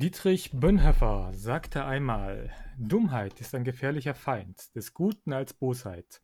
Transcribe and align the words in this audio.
Dietrich 0.00 0.52
Bonhoeffer 0.52 1.30
sagte 1.34 1.84
einmal: 1.84 2.50
Dummheit 2.78 3.38
ist 3.38 3.54
ein 3.54 3.64
gefährlicher 3.64 4.14
Feind, 4.14 4.74
des 4.74 4.94
Guten 4.94 5.34
als 5.34 5.52
Bosheit. 5.52 6.22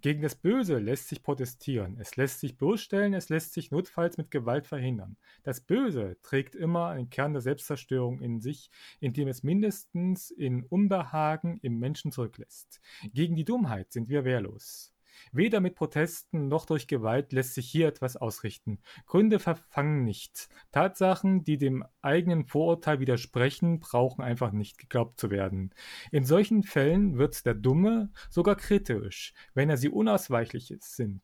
Gegen 0.00 0.22
das 0.22 0.36
Böse 0.36 0.78
lässt 0.78 1.08
sich 1.08 1.24
protestieren, 1.24 1.98
es 1.98 2.14
lässt 2.14 2.38
sich 2.38 2.56
bloßstellen, 2.56 3.14
es 3.14 3.28
lässt 3.28 3.52
sich 3.52 3.72
notfalls 3.72 4.16
mit 4.16 4.30
Gewalt 4.30 4.68
verhindern. 4.68 5.16
Das 5.42 5.60
Böse 5.60 6.16
trägt 6.22 6.54
immer 6.54 6.90
einen 6.90 7.10
Kern 7.10 7.32
der 7.32 7.42
Selbstzerstörung 7.42 8.20
in 8.20 8.40
sich, 8.40 8.70
indem 9.00 9.26
es 9.26 9.42
mindestens 9.42 10.30
in 10.30 10.62
Unbehagen 10.62 11.58
im 11.62 11.80
Menschen 11.80 12.12
zurücklässt. 12.12 12.80
Gegen 13.12 13.34
die 13.34 13.44
Dummheit 13.44 13.92
sind 13.92 14.08
wir 14.08 14.24
wehrlos. 14.24 14.95
Weder 15.32 15.60
mit 15.60 15.74
Protesten 15.74 16.48
noch 16.48 16.66
durch 16.66 16.86
Gewalt 16.86 17.32
lässt 17.32 17.54
sich 17.54 17.68
hier 17.68 17.88
etwas 17.88 18.16
ausrichten. 18.16 18.78
Gründe 19.06 19.38
verfangen 19.38 20.04
nicht. 20.04 20.48
Tatsachen, 20.72 21.44
die 21.44 21.58
dem 21.58 21.84
eigenen 22.02 22.44
Vorurteil 22.44 23.00
widersprechen, 23.00 23.80
brauchen 23.80 24.22
einfach 24.22 24.52
nicht 24.52 24.78
geglaubt 24.78 25.18
zu 25.18 25.30
werden. 25.30 25.74
In 26.10 26.24
solchen 26.24 26.62
Fällen 26.62 27.18
wird 27.18 27.46
der 27.46 27.54
Dumme 27.54 28.10
sogar 28.30 28.56
kritisch. 28.56 29.34
Wenn 29.54 29.70
er 29.70 29.76
sie 29.76 29.88
unausweichlich 29.88 30.74
sind, 30.80 31.22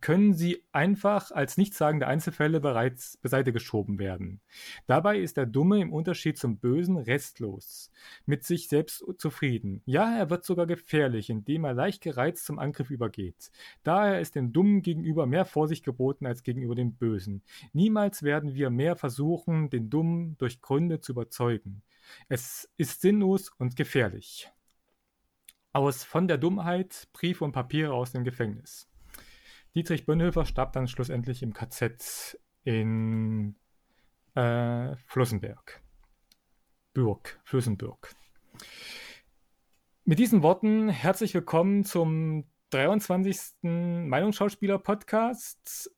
können 0.00 0.34
sie 0.34 0.64
einfach 0.72 1.30
als 1.30 1.56
nichtssagende 1.56 2.06
Einzelfälle 2.06 2.60
bereits 2.60 3.16
beiseite 3.18 3.52
geschoben 3.52 3.98
werden. 3.98 4.40
Dabei 4.86 5.18
ist 5.18 5.36
der 5.36 5.46
Dumme 5.46 5.80
im 5.80 5.92
Unterschied 5.92 6.38
zum 6.38 6.58
Bösen 6.58 6.96
restlos, 6.96 7.90
mit 8.26 8.44
sich 8.44 8.68
selbst 8.68 9.04
zufrieden. 9.18 9.82
Ja, 9.84 10.16
er 10.16 10.30
wird 10.30 10.44
sogar 10.44 10.66
gefährlich, 10.66 11.30
indem 11.30 11.64
er 11.64 11.74
leicht 11.74 12.02
gereizt 12.02 12.44
zum 12.44 12.58
Angriff 12.58 12.90
übergeht 12.90 13.27
geht. 13.28 13.50
Daher 13.82 14.20
ist 14.20 14.34
dem 14.34 14.52
Dummen 14.52 14.82
gegenüber 14.82 15.26
mehr 15.26 15.44
Vorsicht 15.44 15.84
geboten 15.84 16.26
als 16.26 16.42
gegenüber 16.42 16.74
dem 16.74 16.94
Bösen. 16.94 17.42
Niemals 17.72 18.22
werden 18.22 18.54
wir 18.54 18.70
mehr 18.70 18.96
versuchen, 18.96 19.70
den 19.70 19.90
Dummen 19.90 20.36
durch 20.38 20.60
Gründe 20.60 21.00
zu 21.00 21.12
überzeugen. 21.12 21.82
Es 22.28 22.70
ist 22.76 23.00
sinnlos 23.00 23.50
und 23.58 23.76
gefährlich. 23.76 24.50
Aus 25.72 26.04
Von 26.04 26.28
der 26.28 26.38
Dummheit, 26.38 27.08
Briefe 27.12 27.44
und 27.44 27.52
Papiere 27.52 27.92
aus 27.92 28.12
dem 28.12 28.24
Gefängnis. 28.24 28.88
Dietrich 29.74 30.06
Bonhoeffer 30.06 30.46
starb 30.46 30.72
dann 30.72 30.88
schlussendlich 30.88 31.42
im 31.42 31.52
KZ 31.52 32.40
in 32.64 33.54
äh, 34.34 34.96
Flossenberg. 35.06 35.82
Bürg, 36.94 37.38
Flüssenbürg. 37.44 38.14
Mit 40.04 40.18
diesen 40.18 40.42
Worten 40.42 40.88
herzlich 40.88 41.34
willkommen 41.34 41.84
zum 41.84 42.46
23. 42.70 43.38
Meinungsschauspieler-Podcast. 43.62 45.90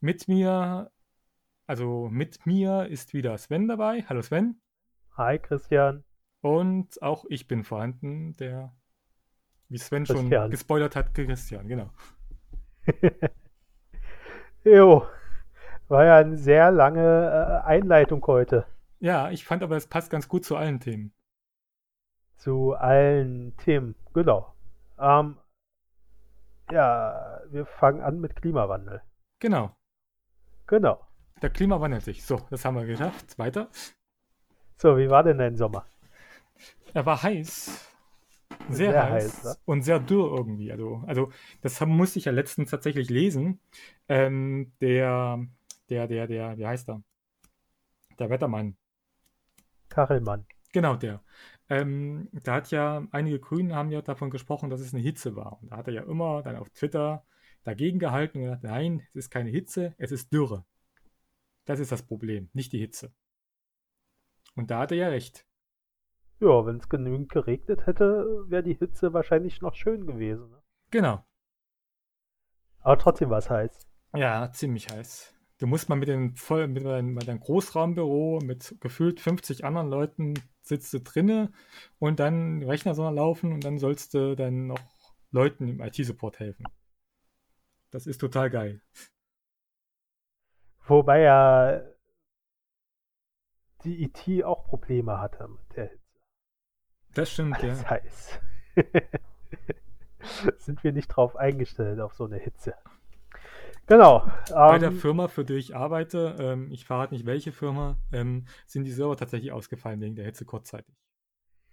Mit 0.00 0.28
mir, 0.28 0.92
also 1.66 2.08
mit 2.10 2.46
mir 2.46 2.86
ist 2.86 3.14
wieder 3.14 3.36
Sven 3.36 3.66
dabei. 3.66 4.04
Hallo 4.08 4.22
Sven. 4.22 4.60
Hi 5.16 5.38
Christian. 5.38 6.04
Und 6.40 7.02
auch 7.02 7.24
ich 7.28 7.48
bin 7.48 7.64
vorhanden, 7.64 8.36
der, 8.36 8.72
wie 9.68 9.78
Sven 9.78 10.04
Christian. 10.04 10.30
schon 10.30 10.50
gespoilert 10.50 10.94
hat, 10.94 11.12
Christian, 11.14 11.66
genau. 11.66 11.90
jo, 14.64 15.04
war 15.88 16.04
ja 16.04 16.18
eine 16.18 16.36
sehr 16.36 16.70
lange 16.70 17.02
äh, 17.02 17.66
Einleitung 17.66 18.24
heute. 18.26 18.66
Ja, 19.00 19.30
ich 19.30 19.44
fand 19.44 19.64
aber, 19.64 19.76
es 19.76 19.88
passt 19.88 20.10
ganz 20.10 20.28
gut 20.28 20.44
zu 20.44 20.56
allen 20.56 20.78
Themen. 20.78 21.12
Zu 22.36 22.74
allen 22.74 23.56
Themen, 23.56 23.96
genau. 24.14 24.54
Ähm, 24.96 25.38
ja, 26.70 27.40
wir 27.50 27.66
fangen 27.66 28.00
an 28.00 28.20
mit 28.20 28.36
Klimawandel. 28.36 29.02
Genau. 29.38 29.76
Genau. 30.66 31.04
Der 31.42 31.50
Klima 31.50 31.80
wandelt 31.80 32.02
sich. 32.02 32.24
So, 32.24 32.40
das 32.50 32.64
haben 32.64 32.76
wir 32.76 32.84
geschafft. 32.84 33.38
Weiter. 33.38 33.68
So, 34.76 34.96
wie 34.96 35.08
war 35.08 35.22
denn 35.22 35.38
dein 35.38 35.56
Sommer? 35.56 35.86
Er 36.94 37.06
war 37.06 37.22
heiß. 37.22 37.84
Sehr, 38.70 38.90
sehr 38.92 39.10
heiß, 39.10 39.44
heiß 39.44 39.62
und 39.64 39.82
sehr 39.82 39.98
dürr 39.98 40.36
irgendwie. 40.36 40.72
Also, 40.72 41.02
also 41.06 41.32
das 41.62 41.80
musste 41.80 42.18
ich 42.18 42.26
ja 42.26 42.32
letztens 42.32 42.70
tatsächlich 42.70 43.08
lesen. 43.08 43.60
Ähm, 44.08 44.72
der, 44.80 45.46
der, 45.88 46.06
der, 46.06 46.26
der, 46.26 46.58
wie 46.58 46.66
heißt 46.66 46.88
er? 46.88 47.02
Der 48.18 48.30
Wettermann. 48.30 48.76
Kachelmann. 49.88 50.46
Genau, 50.72 50.96
der. 50.96 51.22
Ähm, 51.70 52.28
da 52.32 52.54
hat 52.54 52.70
ja 52.70 53.06
einige 53.10 53.40
Grünen 53.40 53.74
haben 53.74 53.90
ja 53.90 54.00
davon 54.00 54.30
gesprochen, 54.30 54.70
dass 54.70 54.80
es 54.80 54.94
eine 54.94 55.02
Hitze 55.02 55.36
war. 55.36 55.60
Und 55.60 55.70
da 55.70 55.76
hat 55.76 55.88
er 55.88 55.94
ja 55.94 56.02
immer 56.02 56.42
dann 56.42 56.56
auf 56.56 56.70
Twitter 56.70 57.26
dagegen 57.64 57.98
gehalten 57.98 58.38
und 58.38 58.44
gesagt, 58.44 58.64
nein, 58.64 59.02
es 59.10 59.16
ist 59.16 59.30
keine 59.30 59.50
Hitze, 59.50 59.94
es 59.98 60.10
ist 60.10 60.32
Dürre. 60.32 60.64
Das 61.66 61.80
ist 61.80 61.92
das 61.92 62.02
Problem, 62.02 62.48
nicht 62.54 62.72
die 62.72 62.78
Hitze. 62.78 63.12
Und 64.54 64.70
da 64.70 64.80
hat 64.80 64.92
er 64.92 64.98
ja 64.98 65.08
recht. 65.08 65.46
Ja, 66.40 66.64
wenn 66.64 66.78
es 66.78 66.88
genügend 66.88 67.30
geregnet 67.30 67.86
hätte, 67.86 68.44
wäre 68.48 68.62
die 68.62 68.74
Hitze 68.74 69.12
wahrscheinlich 69.12 69.60
noch 69.60 69.74
schön 69.74 70.06
gewesen. 70.06 70.50
Ne? 70.50 70.62
Genau. 70.90 71.24
Aber 72.80 72.98
trotzdem 72.98 73.28
war 73.28 73.38
es 73.38 73.50
heiß. 73.50 73.86
Ja, 74.14 74.50
ziemlich 74.52 74.88
heiß. 74.88 75.37
Du 75.58 75.66
musst 75.66 75.88
mal 75.88 75.96
mit 75.96 76.08
dem 76.08 76.36
voll 76.36 76.68
mit 76.68 76.84
deinem, 76.84 77.14
mit 77.14 77.26
deinem 77.26 77.40
Großraumbüro 77.40 78.38
mit 78.42 78.76
gefühlt 78.80 79.20
50 79.20 79.64
anderen 79.64 79.88
Leuten 79.88 80.34
sitzt 80.62 80.92
du 80.94 81.00
drinne 81.00 81.50
und 81.98 82.20
dann 82.20 82.62
Rechner 82.62 82.94
soll 82.94 83.12
laufen 83.14 83.52
und 83.52 83.64
dann 83.64 83.78
sollst 83.78 84.14
du 84.14 84.36
dann 84.36 84.68
noch 84.68 84.80
Leuten 85.30 85.68
im 85.68 85.80
IT-Support 85.80 86.38
helfen. 86.38 86.64
Das 87.90 88.06
ist 88.06 88.18
total 88.18 88.50
geil. 88.50 88.80
Wobei 90.86 91.20
ja 91.20 91.82
die 93.84 94.04
IT 94.04 94.44
auch 94.44 94.64
Probleme 94.64 95.18
hatte 95.18 95.48
mit 95.48 95.76
der 95.76 95.86
Hitze. 95.88 96.20
Das 97.14 97.32
stimmt, 97.32 97.56
Alles 97.56 97.82
ja. 97.82 97.90
heiß. 97.90 98.40
Sind 100.58 100.84
wir 100.84 100.92
nicht 100.92 101.08
drauf 101.08 101.36
eingestellt 101.36 102.00
auf 102.00 102.14
so 102.14 102.24
eine 102.24 102.38
Hitze. 102.38 102.74
Genau. 103.88 104.30
Bei 104.50 104.74
ähm, 104.74 104.80
der 104.80 104.92
Firma, 104.92 105.28
für 105.28 105.44
die 105.44 105.54
ich 105.54 105.74
arbeite, 105.74 106.36
ähm, 106.38 106.70
ich 106.70 106.84
verrate 106.84 107.14
nicht 107.14 107.24
welche 107.24 107.52
Firma, 107.52 107.96
ähm, 108.12 108.44
sind 108.66 108.84
die 108.84 108.92
Server 108.92 109.16
tatsächlich 109.16 109.50
ausgefallen 109.50 110.00
wegen 110.02 110.14
der 110.14 110.26
Hitze 110.26 110.44
kurzzeitig. 110.44 110.94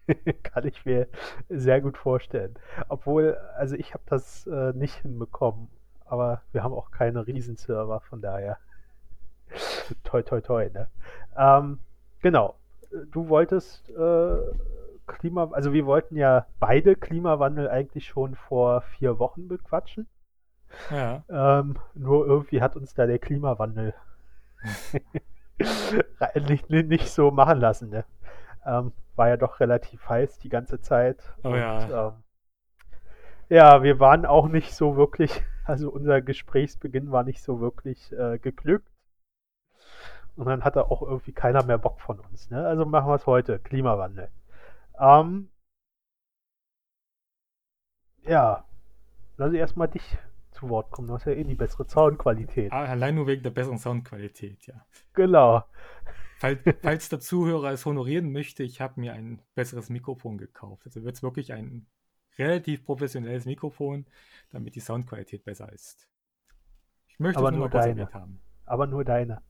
Kann 0.44 0.66
ich 0.66 0.86
mir 0.86 1.08
sehr 1.50 1.82
gut 1.82 1.98
vorstellen. 1.98 2.56
Obwohl, 2.88 3.36
also 3.58 3.76
ich 3.76 3.94
habe 3.94 4.04
das 4.06 4.48
äh, 4.48 4.72
nicht 4.74 4.96
hinbekommen, 5.02 5.68
aber 6.06 6.42
wir 6.54 6.64
haben 6.64 6.74
auch 6.74 6.90
keine 6.90 7.28
Riesenserver, 7.28 8.00
von 8.00 8.22
daher. 8.22 8.60
toi, 10.06 10.22
toi, 10.22 10.40
toi, 10.40 10.70
ne? 10.70 10.88
Ähm, 11.36 11.80
genau. 12.22 12.56
Du 13.12 13.28
wolltest 13.28 13.90
äh, 13.90 14.38
Klima, 15.06 15.50
also 15.52 15.74
wir 15.74 15.86
wollten 15.86 16.16
ja 16.16 16.46
beide 16.62 16.96
Klimawandel 16.96 17.68
eigentlich 17.68 18.06
schon 18.06 18.36
vor 18.36 18.82
vier 18.82 19.20
Wochen 19.20 19.50
bequatschen. 19.50 20.08
Ja. 20.92 21.24
Ähm, 21.30 21.78
nur 21.94 22.26
irgendwie 22.26 22.62
hat 22.62 22.76
uns 22.76 22.94
da 22.94 23.06
der 23.06 23.20
Klimawandel 23.20 23.94
nicht, 26.48 26.70
nicht, 26.70 27.10
so 27.10 27.32
machen 27.32 27.60
lassen. 27.60 27.90
Ne? 27.90 28.06
Ähm, 28.66 28.92
war 29.16 29.30
ja 29.30 29.38
doch 29.38 29.60
relativ 29.60 30.08
heiß 30.08 30.40
die 30.40 30.50
ganze 30.50 30.82
Zeit. 30.82 31.34
Oh 31.44 31.50
und, 31.50 31.56
ja. 31.56 32.08
Ähm, 32.08 32.14
ja, 33.48 33.84
wir 33.84 34.00
waren 34.00 34.26
auch 34.26 34.48
nicht 34.48 34.74
so 34.74 34.98
wirklich, 34.98 35.44
also 35.66 35.90
unser 35.90 36.22
Gesprächsbeginn 36.22 37.12
war 37.12 37.24
nicht 37.24 37.42
so 37.42 37.60
wirklich 37.62 38.12
äh, 38.12 38.38
geglückt. 38.40 38.90
Und 40.36 40.48
dann 40.48 40.66
hatte 40.66 40.92
auch 40.92 41.02
irgendwie 41.02 41.32
keiner 41.32 41.64
mehr 41.64 41.78
Bock 41.78 42.02
von 42.02 42.20
uns. 42.20 42.50
Ne? 42.50 42.66
Also 42.66 42.86
machen 42.86 43.08
wir 43.08 43.16
es 43.16 43.26
heute, 43.26 43.58
Klimawandel. 43.60 44.30
Ähm, 45.00 45.50
ja, 48.24 48.66
lass 49.38 49.54
ich 49.54 49.60
erstmal 49.60 49.88
dich 49.88 50.18
zu 50.56 50.70
Wort 50.70 50.92
kommen. 50.92 51.08
Du 51.08 51.14
hast 51.14 51.26
ja 51.26 51.34
eh 51.34 51.44
die 51.44 51.56
bessere 51.56 51.88
Soundqualität. 51.88 52.72
Ah, 52.72 52.86
allein 52.86 53.16
nur 53.16 53.28
wegen 53.28 53.44
der 53.44 53.52
besseren 53.52 53.78
Soundqualität, 53.78 54.66
ja. 54.66 54.86
Genau. 55.14 55.64
Falls, 56.38 56.60
falls 56.82 57.10
der 57.10 57.20
Zuhörer 57.20 57.72
es 57.72 57.86
honorieren 57.86 58.32
möchte, 58.32 58.64
ich 58.64 58.82
habe 58.82 59.00
mir 59.00 59.14
ein 59.14 59.42
besseres 59.54 59.90
Mikrofon 59.90 60.38
gekauft. 60.38 60.84
Also 60.86 61.04
wird 61.04 61.16
es 61.16 61.24
wirklich 61.24 61.54
ein 61.54 61.86
relativ 62.38 62.84
professionelles 62.86 63.46
Mikrofon, 63.46 64.06
damit 64.52 64.76
die 64.76 64.80
Soundqualität 64.80 65.44
besser 65.44 65.72
ist. 65.72 66.08
Ich 67.08 67.20
möchte 67.20 67.40
Aber 67.40 67.50
es 67.50 67.56
nur 67.56 67.70
deine. 67.70 68.12
haben. 68.14 68.42
Aber 68.66 68.88
nur 68.88 69.06
deine. 69.06 69.42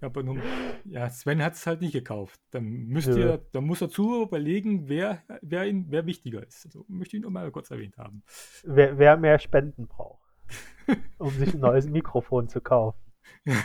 Aber 0.00 0.22
nun, 0.22 0.42
ja, 0.84 1.08
Sven 1.10 1.42
hat 1.42 1.54
es 1.54 1.66
halt 1.66 1.80
nicht 1.80 1.92
gekauft. 1.92 2.40
Dann 2.50 2.64
müsst 2.64 3.08
ihr, 3.08 3.44
dann 3.52 3.64
muss 3.64 3.80
er 3.80 3.88
zu 3.88 4.22
überlegen, 4.22 4.88
wer, 4.88 5.22
wer, 5.42 5.66
ihn, 5.66 5.86
wer 5.88 6.06
wichtiger 6.06 6.46
ist. 6.46 6.66
Also 6.66 6.84
möchte 6.88 7.16
ich 7.16 7.22
nur 7.22 7.30
mal 7.30 7.50
kurz 7.50 7.70
erwähnt 7.70 7.96
haben. 7.98 8.22
Wer, 8.64 8.98
wer 8.98 9.16
mehr 9.16 9.38
Spenden 9.38 9.86
braucht, 9.86 10.28
um 11.18 11.30
sich 11.30 11.54
ein 11.54 11.60
neues 11.60 11.88
Mikrofon 11.88 12.48
zu 12.48 12.60
kaufen. 12.60 13.00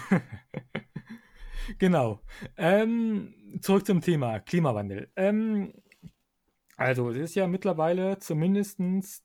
genau. 1.80 2.20
Ähm, 2.58 3.34
zurück 3.62 3.86
zum 3.86 4.02
Thema 4.02 4.40
Klimawandel. 4.40 5.12
Ähm, 5.16 5.74
also, 6.76 7.12
es 7.12 7.18
ist 7.18 7.36
ja 7.36 7.48
mittlerweile 7.48 8.18
zumindest 8.20 8.80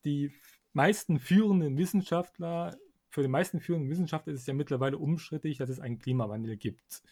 die 0.04 0.32
meisten 0.72 1.18
führenden 1.18 1.76
Wissenschaftler 1.78 2.76
für 3.10 3.22
die 3.22 3.28
meisten 3.28 3.60
führenden 3.60 3.90
Wissenschaftler 3.90 4.32
ist 4.32 4.40
es 4.40 4.46
ja 4.46 4.54
mittlerweile 4.54 4.98
umstrittig, 4.98 5.58
dass 5.58 5.70
es 5.70 5.80
einen 5.80 5.98
Klimawandel 5.98 6.56
gibt. 6.56 7.02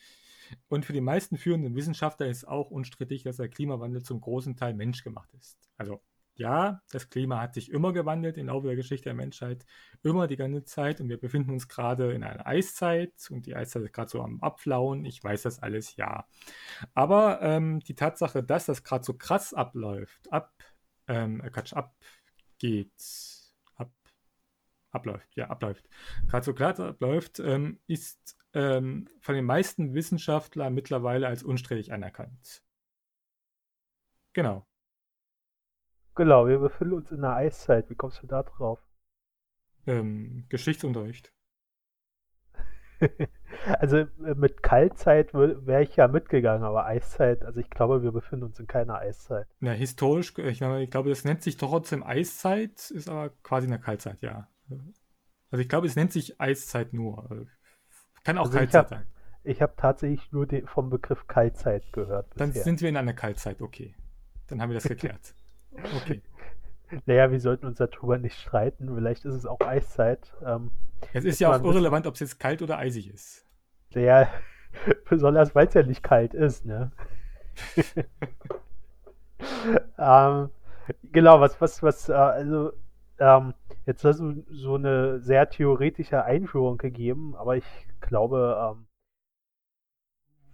Und 0.69 0.85
für 0.85 0.93
die 0.93 1.01
meisten 1.01 1.37
führenden 1.37 1.75
Wissenschaftler 1.75 2.27
ist 2.27 2.47
auch 2.47 2.71
unstrittig, 2.71 3.23
dass 3.23 3.37
der 3.37 3.49
Klimawandel 3.49 4.03
zum 4.03 4.21
großen 4.21 4.57
Teil 4.57 4.75
menschgemacht 4.75 5.33
ist. 5.35 5.59
Also 5.77 6.01
ja, 6.39 6.83
das 6.93 7.09
Klima 7.09 7.41
hat 7.41 7.55
sich 7.55 7.71
immer 7.71 7.95
gewandelt 7.95 8.37
im 8.37 8.49
Laufe 8.49 8.67
der 8.67 8.77
Geschichte 8.77 9.05
der 9.05 9.15
Menschheit, 9.15 9.65
immer 10.03 10.27
die 10.27 10.37
ganze 10.37 10.65
Zeit. 10.65 11.01
Und 11.01 11.09
wir 11.09 11.19
befinden 11.19 11.51
uns 11.51 11.67
gerade 11.67 12.13
in 12.13 12.23
einer 12.23 12.47
Eiszeit 12.47 13.15
und 13.31 13.47
die 13.47 13.57
Eiszeit 13.57 13.83
ist 13.85 13.95
gerade 13.95 14.11
so 14.11 14.23
am 14.23 14.41
Abflauen. 14.43 15.05
Ich 15.07 15.25
weiß 15.25 15.43
das 15.43 15.63
alles, 15.63 15.97
ja. 15.97 16.27
Aber 16.95 17.41
ähm, 17.41 17.81
die 17.81 17.95
Tatsache, 17.95 18.43
dass 18.43 18.67
das 18.67 18.85
gerade 18.85 19.05
so 19.05 19.15
krass 19.15 19.55
abläuft, 19.55 20.31
ab, 20.31 20.53
ähm, 21.09 21.41
äh, 21.41 21.49
Quatsch, 21.49 21.73
abgeht, 21.73 22.93
ab, 22.93 23.36
abläuft, 24.97 25.37
ja, 25.37 25.49
abläuft, 25.49 25.89
gerade 26.29 26.45
so 26.45 26.55
glatt 26.55 26.81
abläuft, 26.81 27.39
ähm, 27.41 27.79
ist 27.87 28.37
ähm, 28.55 29.09
von 29.21 29.35
den 29.35 29.45
meisten 29.45 29.95
Wissenschaftlern 29.95 30.75
mittlerweile 30.75 31.29
als 31.29 31.43
unstrittig 31.43 31.93
anerkannt. 31.93 32.63
Genau. 34.33 34.67
Genau, 36.15 36.47
wir 36.47 36.59
befinden 36.59 36.95
uns 36.95 37.13
in 37.13 37.21
der 37.21 37.35
Eiszeit. 37.35 37.91
Wie 37.91 37.95
kommst 37.95 38.23
du 38.23 38.27
da 38.27 38.43
drauf? 38.43 38.81
Ähm, 39.87 40.47
Geschichtsunterricht. 40.49 41.33
also 43.79 43.99
äh, 43.99 44.35
mit 44.35 44.63
Kaltzeit 44.63 45.35
wäre 45.35 45.83
ich 45.83 45.97
ja 45.97 46.09
mitgegangen, 46.09 46.65
aber 46.65 46.87
Eiszeit, 46.87 47.45
also 47.45 47.61
ich 47.61 47.71
glaube, 47.71 48.03
wir 48.03 48.13
befinden 48.13 48.47
uns 48.47 48.59
in 48.59 48.67
keiner 48.67 48.97
Eiszeit. 48.97 49.47
Ja, 49.61 49.73
historisch, 49.73 50.37
ich, 50.39 50.63
ich 50.63 50.91
glaube, 50.91 51.11
das 51.11 51.25
nennt 51.25 51.43
sich 51.43 51.57
trotzdem 51.57 52.03
Eiszeit, 52.03 52.91
ist 52.91 53.09
aber 53.09 53.31
quasi 53.43 53.67
eine 53.67 53.79
Kaltzeit, 53.79 54.23
ja. 54.23 54.49
Also 55.51 55.63
ich 55.63 55.69
glaube, 55.69 55.87
es 55.87 55.97
nennt 55.97 56.13
sich 56.13 56.41
Eiszeit 56.41 56.93
nur. 56.93 57.47
Kann 58.25 58.39
auch 58.39 58.47
also 58.47 58.59
Kaltzeit 58.59 58.89
sein. 58.89 59.07
Ich 59.45 59.63
habe 59.63 59.75
tatsächlich 59.77 60.33
nur 60.33 60.47
den, 60.47 60.67
vom 60.67 60.91
Begriff 60.91 61.29
Kaltzeit 61.29 61.93
gehört. 61.93 62.27
Dann 62.37 62.49
bisher. 62.49 62.65
sind 62.65 62.81
wir 62.81 62.89
in 62.89 62.97
einer 62.97 63.13
Kaltzeit, 63.13 63.63
okay. 63.63 63.95
Dann 64.49 64.61
haben 64.61 64.71
wir 64.71 64.75
das 64.75 64.85
geklärt. 64.89 65.35
Okay. 65.97 66.23
Naja, 67.05 67.31
wir 67.31 67.41
sollten 67.41 67.67
uns 67.67 67.79
darüber 67.79 68.19
nicht 68.19 68.39
streiten. 68.39 68.93
Vielleicht 68.95 69.25
ist 69.25 69.35
es 69.35 69.47
auch 69.47 69.61
Eiszeit. 69.61 70.33
Ähm, 70.45 70.71
es 71.13 71.25
ist 71.25 71.41
ja 71.41 71.55
auch 71.55 71.63
irrelevant, 71.63 72.07
ob 72.07 72.15
es 72.15 72.21
jetzt 72.21 72.41
kalt 72.41 72.63
oder 72.63 72.79
eisig 72.79 73.13
ist. 73.13 73.45
Ja, 73.91 74.29
besonders 75.09 75.55
weil 75.55 75.69
es 75.69 75.75
ja 75.75 75.83
nicht 75.83 76.03
kalt 76.03 76.35
ist, 76.35 76.65
ne? 76.65 76.93
ähm, 79.99 80.51
genau, 81.13 81.41
was, 81.41 81.61
was, 81.61 81.83
was, 81.83 82.09
äh, 82.09 82.13
also, 82.13 82.73
ähm, 83.19 83.55
jetzt 83.87 84.05
hast 84.05 84.21
du 84.21 84.45
so 84.51 84.75
eine 84.75 85.21
sehr 85.21 85.49
theoretische 85.49 86.25
Einführung 86.25 86.79
gegeben, 86.79 87.35
aber 87.37 87.57
ich 87.57 87.65
glaube, 88.01 88.75
ähm, 88.77 88.87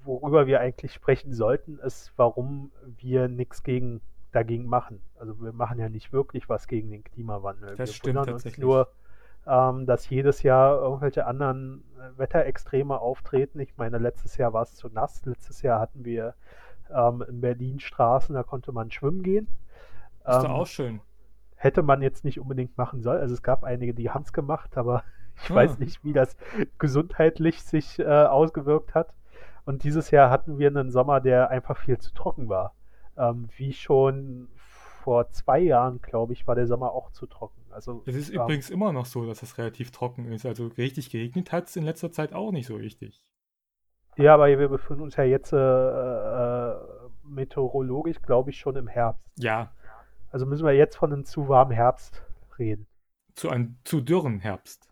worüber 0.04 0.46
wir 0.46 0.60
eigentlich 0.60 0.92
sprechen 0.92 1.32
sollten, 1.32 1.78
ist, 1.78 2.12
warum 2.16 2.72
wir 2.98 3.28
nichts 3.28 3.62
gegen 3.62 4.00
dagegen 4.32 4.66
machen. 4.66 5.02
Also 5.18 5.40
wir 5.42 5.52
machen 5.52 5.78
ja 5.78 5.88
nicht 5.88 6.12
wirklich 6.12 6.48
was 6.48 6.66
gegen 6.66 6.90
den 6.90 7.04
Klimawandel. 7.04 7.76
Das 7.76 7.90
wir 7.90 7.94
stimmt 7.94 8.26
tatsächlich. 8.26 8.54
Uns 8.54 8.58
nur, 8.58 8.88
ähm, 9.46 9.86
dass 9.86 10.08
jedes 10.08 10.42
Jahr 10.42 10.80
irgendwelche 10.80 11.26
anderen 11.26 11.84
äh, 11.98 12.18
Wetterextreme 12.18 12.98
auftreten. 12.98 13.60
Ich 13.60 13.76
meine, 13.76 13.98
letztes 13.98 14.36
Jahr 14.38 14.52
war 14.52 14.62
es 14.62 14.74
zu 14.74 14.88
nass. 14.88 15.24
Letztes 15.26 15.62
Jahr 15.62 15.80
hatten 15.80 16.04
wir 16.04 16.34
ähm, 16.90 17.22
in 17.28 17.40
Berlin 17.40 17.78
Straßen, 17.78 18.34
da 18.34 18.42
konnte 18.42 18.72
man 18.72 18.90
schwimmen 18.90 19.22
gehen. 19.22 19.48
Ist 20.26 20.36
ähm, 20.36 20.42
doch 20.42 20.50
auch 20.50 20.66
schön. 20.66 21.00
Hätte 21.62 21.84
man 21.84 22.02
jetzt 22.02 22.24
nicht 22.24 22.40
unbedingt 22.40 22.76
machen 22.76 23.02
sollen. 23.02 23.20
Also 23.20 23.34
es 23.34 23.42
gab 23.42 23.62
einige, 23.62 23.94
die 23.94 24.10
haben 24.10 24.22
es 24.22 24.32
gemacht, 24.32 24.76
aber 24.76 25.04
ich 25.44 25.50
ah. 25.52 25.54
weiß 25.54 25.78
nicht, 25.78 26.02
wie 26.02 26.12
das 26.12 26.36
gesundheitlich 26.78 27.62
sich 27.62 28.00
äh, 28.00 28.04
ausgewirkt 28.04 28.96
hat. 28.96 29.14
Und 29.64 29.84
dieses 29.84 30.10
Jahr 30.10 30.28
hatten 30.28 30.58
wir 30.58 30.66
einen 30.66 30.90
Sommer, 30.90 31.20
der 31.20 31.50
einfach 31.50 31.76
viel 31.76 31.98
zu 31.98 32.12
trocken 32.14 32.48
war. 32.48 32.74
Ähm, 33.16 33.48
wie 33.56 33.72
schon 33.72 34.48
vor 35.04 35.30
zwei 35.30 35.60
Jahren, 35.60 36.02
glaube 36.02 36.32
ich, 36.32 36.48
war 36.48 36.56
der 36.56 36.66
Sommer 36.66 36.90
auch 36.90 37.12
zu 37.12 37.26
trocken. 37.26 37.60
Also, 37.70 38.02
es 38.06 38.16
ist 38.16 38.30
ähm, 38.30 38.40
übrigens 38.40 38.68
immer 38.68 38.92
noch 38.92 39.06
so, 39.06 39.24
dass 39.24 39.44
es 39.44 39.56
relativ 39.56 39.92
trocken 39.92 40.32
ist. 40.32 40.44
Also 40.44 40.66
richtig 40.66 41.10
geregnet 41.10 41.52
hat 41.52 41.68
es 41.68 41.76
in 41.76 41.84
letzter 41.84 42.10
Zeit 42.10 42.32
auch 42.32 42.50
nicht 42.50 42.66
so 42.66 42.74
richtig. 42.74 43.22
Ja, 44.16 44.34
aber 44.34 44.48
wir 44.48 44.68
befinden 44.68 45.02
uns 45.02 45.14
ja 45.14 45.22
jetzt 45.22 45.52
äh, 45.52 45.56
äh, 45.56 46.74
meteorologisch, 47.22 48.20
glaube 48.20 48.50
ich, 48.50 48.58
schon 48.58 48.74
im 48.74 48.88
Herbst. 48.88 49.22
Ja. 49.38 49.72
Also 50.32 50.46
müssen 50.46 50.66
wir 50.66 50.72
jetzt 50.72 50.96
von 50.96 51.12
einem 51.12 51.24
zu 51.24 51.48
warmen 51.48 51.72
Herbst 51.72 52.24
reden. 52.58 52.86
Zu 53.34 53.50
einem 53.50 53.76
zu 53.84 54.00
dürren 54.00 54.40
Herbst. 54.40 54.88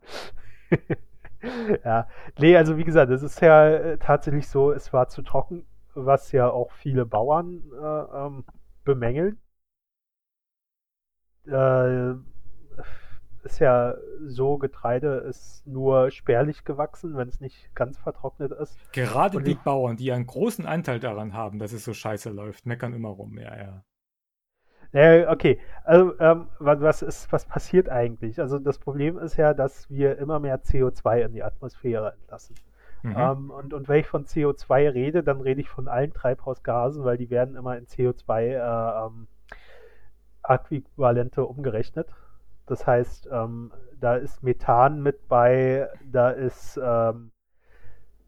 ja, 1.84 2.08
nee, 2.38 2.56
also 2.56 2.76
wie 2.76 2.84
gesagt, 2.84 3.10
es 3.10 3.22
ist 3.22 3.40
ja 3.40 3.68
äh, 3.68 3.98
tatsächlich 3.98 4.48
so, 4.48 4.70
es 4.72 4.92
war 4.92 5.08
zu 5.08 5.22
trocken 5.22 5.66
was 5.94 6.32
ja 6.32 6.48
auch 6.50 6.72
viele 6.72 7.06
Bauern 7.06 7.62
äh, 7.72 8.26
ähm, 8.26 8.44
bemängeln. 8.84 9.38
Äh, 11.46 12.12
ist 13.42 13.58
ja 13.58 13.94
so, 14.26 14.58
Getreide 14.58 15.24
ist 15.28 15.66
nur 15.66 16.10
spärlich 16.10 16.64
gewachsen, 16.64 17.16
wenn 17.16 17.28
es 17.28 17.40
nicht 17.40 17.74
ganz 17.74 17.96
vertrocknet 17.96 18.52
ist. 18.52 18.76
Gerade 18.92 19.38
Und 19.38 19.46
die 19.46 19.54
Bauern, 19.54 19.96
die 19.96 20.12
einen 20.12 20.26
großen 20.26 20.66
Anteil 20.66 21.00
daran 21.00 21.32
haben, 21.32 21.58
dass 21.58 21.72
es 21.72 21.84
so 21.84 21.94
scheiße 21.94 22.30
läuft, 22.30 22.66
meckern 22.66 22.92
immer 22.92 23.08
rum, 23.08 23.38
ja, 23.38 23.56
ja. 23.56 23.84
Ja, 24.92 25.30
okay. 25.30 25.60
Also, 25.84 26.18
ähm, 26.18 26.48
was, 26.58 27.02
ist, 27.02 27.32
was 27.32 27.44
passiert 27.44 27.88
eigentlich? 27.88 28.40
Also, 28.40 28.58
das 28.58 28.78
Problem 28.78 29.18
ist 29.18 29.36
ja, 29.36 29.54
dass 29.54 29.88
wir 29.90 30.18
immer 30.18 30.40
mehr 30.40 30.60
CO2 30.60 31.20
in 31.20 31.32
die 31.32 31.42
Atmosphäre 31.42 32.12
entlassen. 32.12 32.56
Mhm. 33.02 33.14
Ähm, 33.16 33.50
und, 33.50 33.72
und 33.72 33.88
wenn 33.88 34.00
ich 34.00 34.06
von 34.06 34.24
CO2 34.26 34.92
rede, 34.92 35.22
dann 35.22 35.40
rede 35.40 35.60
ich 35.60 35.68
von 35.70 35.88
allen 35.88 36.12
Treibhausgasen, 36.12 37.04
weil 37.04 37.16
die 37.16 37.30
werden 37.30 37.56
immer 37.56 37.78
in 37.78 37.86
CO2 37.86 38.40
äh, 38.40 39.06
ähm, 39.06 39.26
Äquivalente 40.42 41.44
umgerechnet. 41.44 42.08
Das 42.66 42.86
heißt, 42.86 43.28
ähm, 43.32 43.72
da 44.00 44.16
ist 44.16 44.42
Methan 44.42 45.02
mit 45.02 45.28
bei, 45.28 45.88
da 46.04 46.30
ist 46.30 46.78
ähm, 46.82 47.32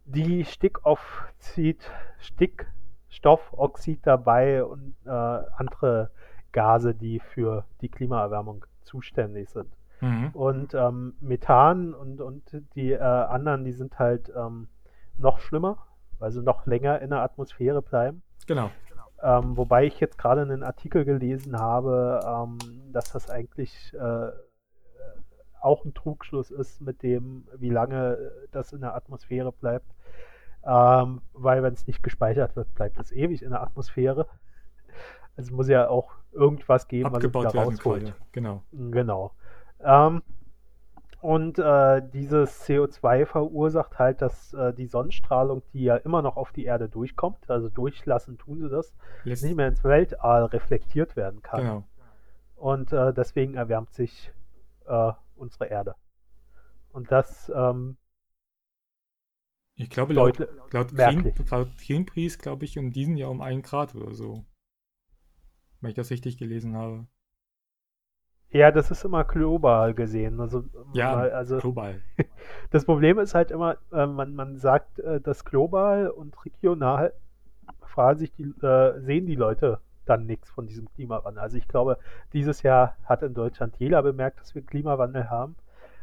die 0.05 0.45
Stickoxid, 0.45 1.91
Stickstoffoxid 2.19 4.01
dabei 4.05 4.65
und 4.65 4.95
äh, 5.05 5.11
andere 5.11 6.11
Gase, 6.53 6.95
die 6.95 7.21
für 7.21 7.65
die 7.81 7.89
Klimaerwärmung 7.89 8.65
zuständig 8.83 9.51
sind. 9.51 9.69
Mhm. 10.01 10.31
Und 10.33 10.75
ähm, 10.75 11.15
Methan 11.21 11.95
und, 11.95 12.21
und 12.21 12.43
die 12.75 12.93
äh, 12.93 12.99
anderen, 12.99 13.65
die 13.65 13.73
sind 13.73 13.99
halt 13.99 14.33
ähm, 14.37 14.69
noch 15.17 15.39
schlimmer, 15.39 15.87
weil 16.19 16.33
sie 16.33 16.43
noch 16.43 16.67
länger 16.67 17.01
in 17.01 17.11
der 17.11 17.21
Atmosphäre 17.21 17.83
bleiben. 17.83 18.23
Genau. 18.47 18.71
Ähm, 19.23 19.57
wobei 19.57 19.85
ich 19.85 20.01
jetzt 20.01 20.19
gerade 20.19 20.43
einen 20.43 20.65
Artikel 20.65 21.05
gelesen 21.05 21.57
habe, 21.57 22.21
ähm, 22.27 22.59
dass 22.93 23.13
das 23.13 23.31
eigentlich 23.31 23.95
äh, 23.95 24.31
auch 25.61 25.85
ein 25.85 25.95
Trugschluss 25.95 26.51
ist 26.51 26.81
mit 26.81 27.05
dem, 27.05 27.47
wie 27.57 27.71
lange 27.71 28.33
das 28.51 28.73
in 28.73 28.81
der 28.81 28.97
Atmosphäre 28.97 29.53
bleibt. 29.53 29.87
Ähm, 30.65 31.23
weil 31.33 31.63
wenn 31.63 31.75
es 31.75 31.87
nicht 31.87 32.03
gespeichert 32.03 32.57
wird, 32.57 32.75
bleibt 32.75 32.99
es 32.99 33.13
ewig 33.13 33.43
in 33.43 33.51
der 33.51 33.63
Atmosphäre. 33.63 34.27
Also 35.37 35.55
muss 35.55 35.69
ja 35.69 35.89
auch 35.89 36.13
irgendwas 36.33 36.89
geben, 36.89 37.15
Abgebaut 37.15 37.47
was 37.47 37.55
es 37.55 37.59
da 37.59 37.65
rausholt. 37.65 38.15
Genau. 38.33 38.63
Genau. 38.73 39.33
Ähm, 39.81 40.23
und 41.21 41.59
äh, 41.59 42.03
dieses 42.13 42.67
CO2 42.67 43.27
verursacht 43.27 43.99
halt, 43.99 44.21
dass 44.23 44.53
äh, 44.55 44.75
die 44.75 44.87
Sonnenstrahlung, 44.87 45.63
die 45.73 45.85
ja 45.85 45.97
immer 45.97 46.21
noch 46.21 46.37
auf 46.37 46.53
die 46.53 46.65
Erde 46.65 46.89
durchkommt, 46.89 47.49
also 47.49 47.69
durchlassen 47.69 48.39
tun 48.39 48.61
sie 48.61 48.69
das, 48.69 48.93
Lässt. 49.23 49.45
nicht 49.45 49.57
mehr 49.57 49.69
ins 49.69 49.85
Weltall 49.85 50.47
reflektiert 50.47 51.15
werden 51.15 51.41
kann. 51.41 51.61
Genau. 51.61 51.85
Und 52.57 52.93
äh, 52.93 53.15
deswegen 53.15 53.55
erwärmt 53.55 53.93
sich 53.93 54.33
äh, 54.87 55.13
unsere 55.37 55.67
Erde. 55.67 55.95
Und 56.91 57.11
das 57.13 57.51
ähm, 57.55 57.97
ich 59.75 59.91
glaube, 59.91 60.13
laut, 60.13 60.39
laut, 60.71 60.95
Green, 60.95 61.33
laut 61.51 61.69
Greenpeace, 61.79 62.39
glaube 62.39 62.65
ich, 62.65 62.79
um 62.79 62.93
diesen 62.93 63.17
Jahr 63.17 63.31
um 63.31 63.41
einen 63.41 63.63
Grad 63.63 63.95
oder 63.95 64.13
so. 64.15 64.45
Wenn 65.83 65.91
ich 65.91 65.97
das 65.97 66.11
richtig 66.11 66.39
gelesen 66.39 66.77
habe. 66.77 67.07
Ja, 68.51 68.71
das 68.71 68.91
ist 68.91 69.05
immer 69.05 69.25
global 69.25 69.95
gesehen. 69.95 70.39
Also, 70.39 70.65
ja, 70.93 71.15
also, 71.15 71.59
global. 71.59 72.01
Das 72.71 72.85
Problem 72.85 73.19
ist 73.19 73.35
halt 73.35 73.51
immer, 73.51 73.79
äh, 73.93 74.07
man, 74.07 74.35
man 74.35 74.59
sagt 74.59 74.99
äh, 75.01 75.21
das 75.21 75.45
global 75.45 76.09
und 76.09 76.35
regional 76.45 77.13
fragen 77.81 78.19
sich 78.19 78.33
die, 78.33 78.45
äh, 78.63 79.01
sehen 79.01 79.27
die 79.27 79.35
Leute 79.35 79.81
dann 80.05 80.27
nichts 80.27 80.51
von 80.51 80.67
diesem 80.67 80.89
Klimawandel. 80.95 81.43
Also 81.43 81.57
ich 81.57 81.67
glaube, 81.69 81.99
dieses 82.33 82.63
Jahr 82.63 82.97
hat 83.05 83.23
in 83.23 83.35
Deutschland 83.35 83.77
jeder 83.79 84.03
bemerkt, 84.03 84.41
dass 84.41 84.55
wir 84.55 84.63
Klimawandel 84.63 85.31
haben. 85.31 85.57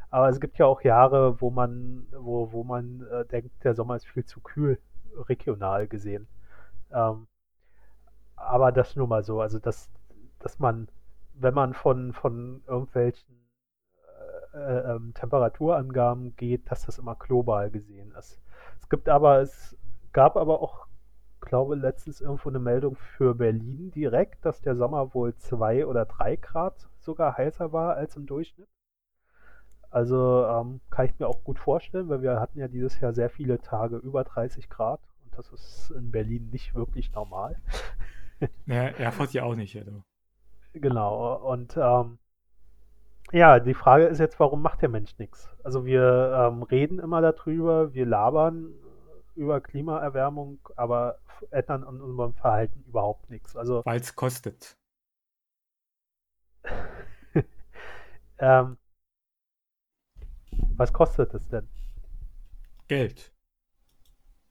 Aber 0.09 0.29
es 0.29 0.39
gibt 0.39 0.57
ja 0.57 0.65
auch 0.65 0.81
Jahre, 0.81 1.39
wo 1.41 1.51
man, 1.51 2.07
wo, 2.11 2.51
wo 2.51 2.63
man 2.63 3.05
denkt, 3.31 3.63
der 3.63 3.75
Sommer 3.75 3.95
ist 3.95 4.07
viel 4.07 4.25
zu 4.25 4.39
kühl, 4.39 4.79
regional 5.27 5.87
gesehen. 5.87 6.27
Ähm, 6.91 7.27
aber 8.39 8.71
das 8.71 8.95
nur 8.95 9.07
mal 9.07 9.23
so, 9.23 9.41
also 9.41 9.59
dass, 9.59 9.89
dass 10.39 10.59
man 10.59 10.87
wenn 11.39 11.53
man 11.53 11.73
von, 11.73 12.13
von 12.13 12.61
irgendwelchen 12.67 13.35
äh, 14.53 14.57
äh, 14.57 14.95
ähm, 14.95 15.13
Temperaturangaben 15.13 16.35
geht, 16.35 16.69
dass 16.69 16.85
das 16.85 16.99
immer 16.99 17.15
global 17.15 17.69
gesehen 17.71 18.13
ist. 18.17 18.41
Es 18.79 18.89
gibt 18.89 19.09
aber, 19.09 19.39
es 19.39 19.77
gab 20.11 20.35
aber 20.35 20.61
auch, 20.61 20.87
glaube 21.41 21.75
letztens 21.75 22.19
irgendwo 22.19 22.49
eine 22.49 22.59
Meldung 22.59 22.95
für 22.95 23.33
Berlin 23.35 23.91
direkt, 23.91 24.45
dass 24.45 24.61
der 24.61 24.75
Sommer 24.75 25.13
wohl 25.13 25.35
zwei 25.37 25.85
oder 25.85 26.05
drei 26.05 26.35
Grad 26.35 26.89
sogar 26.99 27.37
heißer 27.37 27.71
war 27.71 27.95
als 27.95 28.17
im 28.17 28.25
Durchschnitt. 28.25 28.67
Also 29.89 30.45
ähm, 30.45 30.81
kann 30.91 31.05
ich 31.05 31.17
mir 31.17 31.27
auch 31.27 31.43
gut 31.43 31.57
vorstellen, 31.57 32.09
weil 32.09 32.21
wir 32.21 32.39
hatten 32.39 32.59
ja 32.59 32.67
dieses 32.67 32.99
Jahr 32.99 33.13
sehr 33.13 33.29
viele 33.29 33.59
Tage 33.59 33.97
über 33.97 34.23
30 34.23 34.69
Grad 34.69 34.99
und 35.23 35.37
das 35.37 35.51
ist 35.53 35.91
in 35.91 36.11
Berlin 36.11 36.49
nicht 36.51 36.75
wirklich 36.75 37.11
normal. 37.13 37.55
Ja, 38.65 38.83
Erfurt 38.83 39.33
ja 39.33 39.43
auch 39.43 39.55
nicht, 39.55 39.73
ja. 39.73 39.83
Du. 39.83 40.03
Genau, 40.73 41.35
und 41.35 41.75
ähm, 41.77 42.19
ja, 43.31 43.59
die 43.59 43.73
Frage 43.73 44.05
ist 44.05 44.19
jetzt, 44.19 44.39
warum 44.39 44.61
macht 44.61 44.81
der 44.81 44.89
Mensch 44.89 45.17
nichts? 45.17 45.49
Also 45.63 45.85
wir 45.85 46.51
ähm, 46.51 46.63
reden 46.63 46.99
immer 46.99 47.21
darüber, 47.21 47.93
wir 47.93 48.05
labern 48.05 48.73
über 49.35 49.61
Klimaerwärmung, 49.61 50.59
aber 50.75 51.19
ändern 51.51 51.83
an 51.83 52.01
unserem 52.01 52.33
Verhalten 52.33 52.83
überhaupt 52.87 53.29
nichts. 53.29 53.55
Also, 53.55 53.83
Weil 53.85 53.99
es 53.99 54.15
kostet. 54.15 54.77
ähm, 58.39 58.77
was 60.75 60.91
kostet 60.91 61.33
es 61.33 61.47
denn? 61.49 61.67
Geld. 62.87 63.33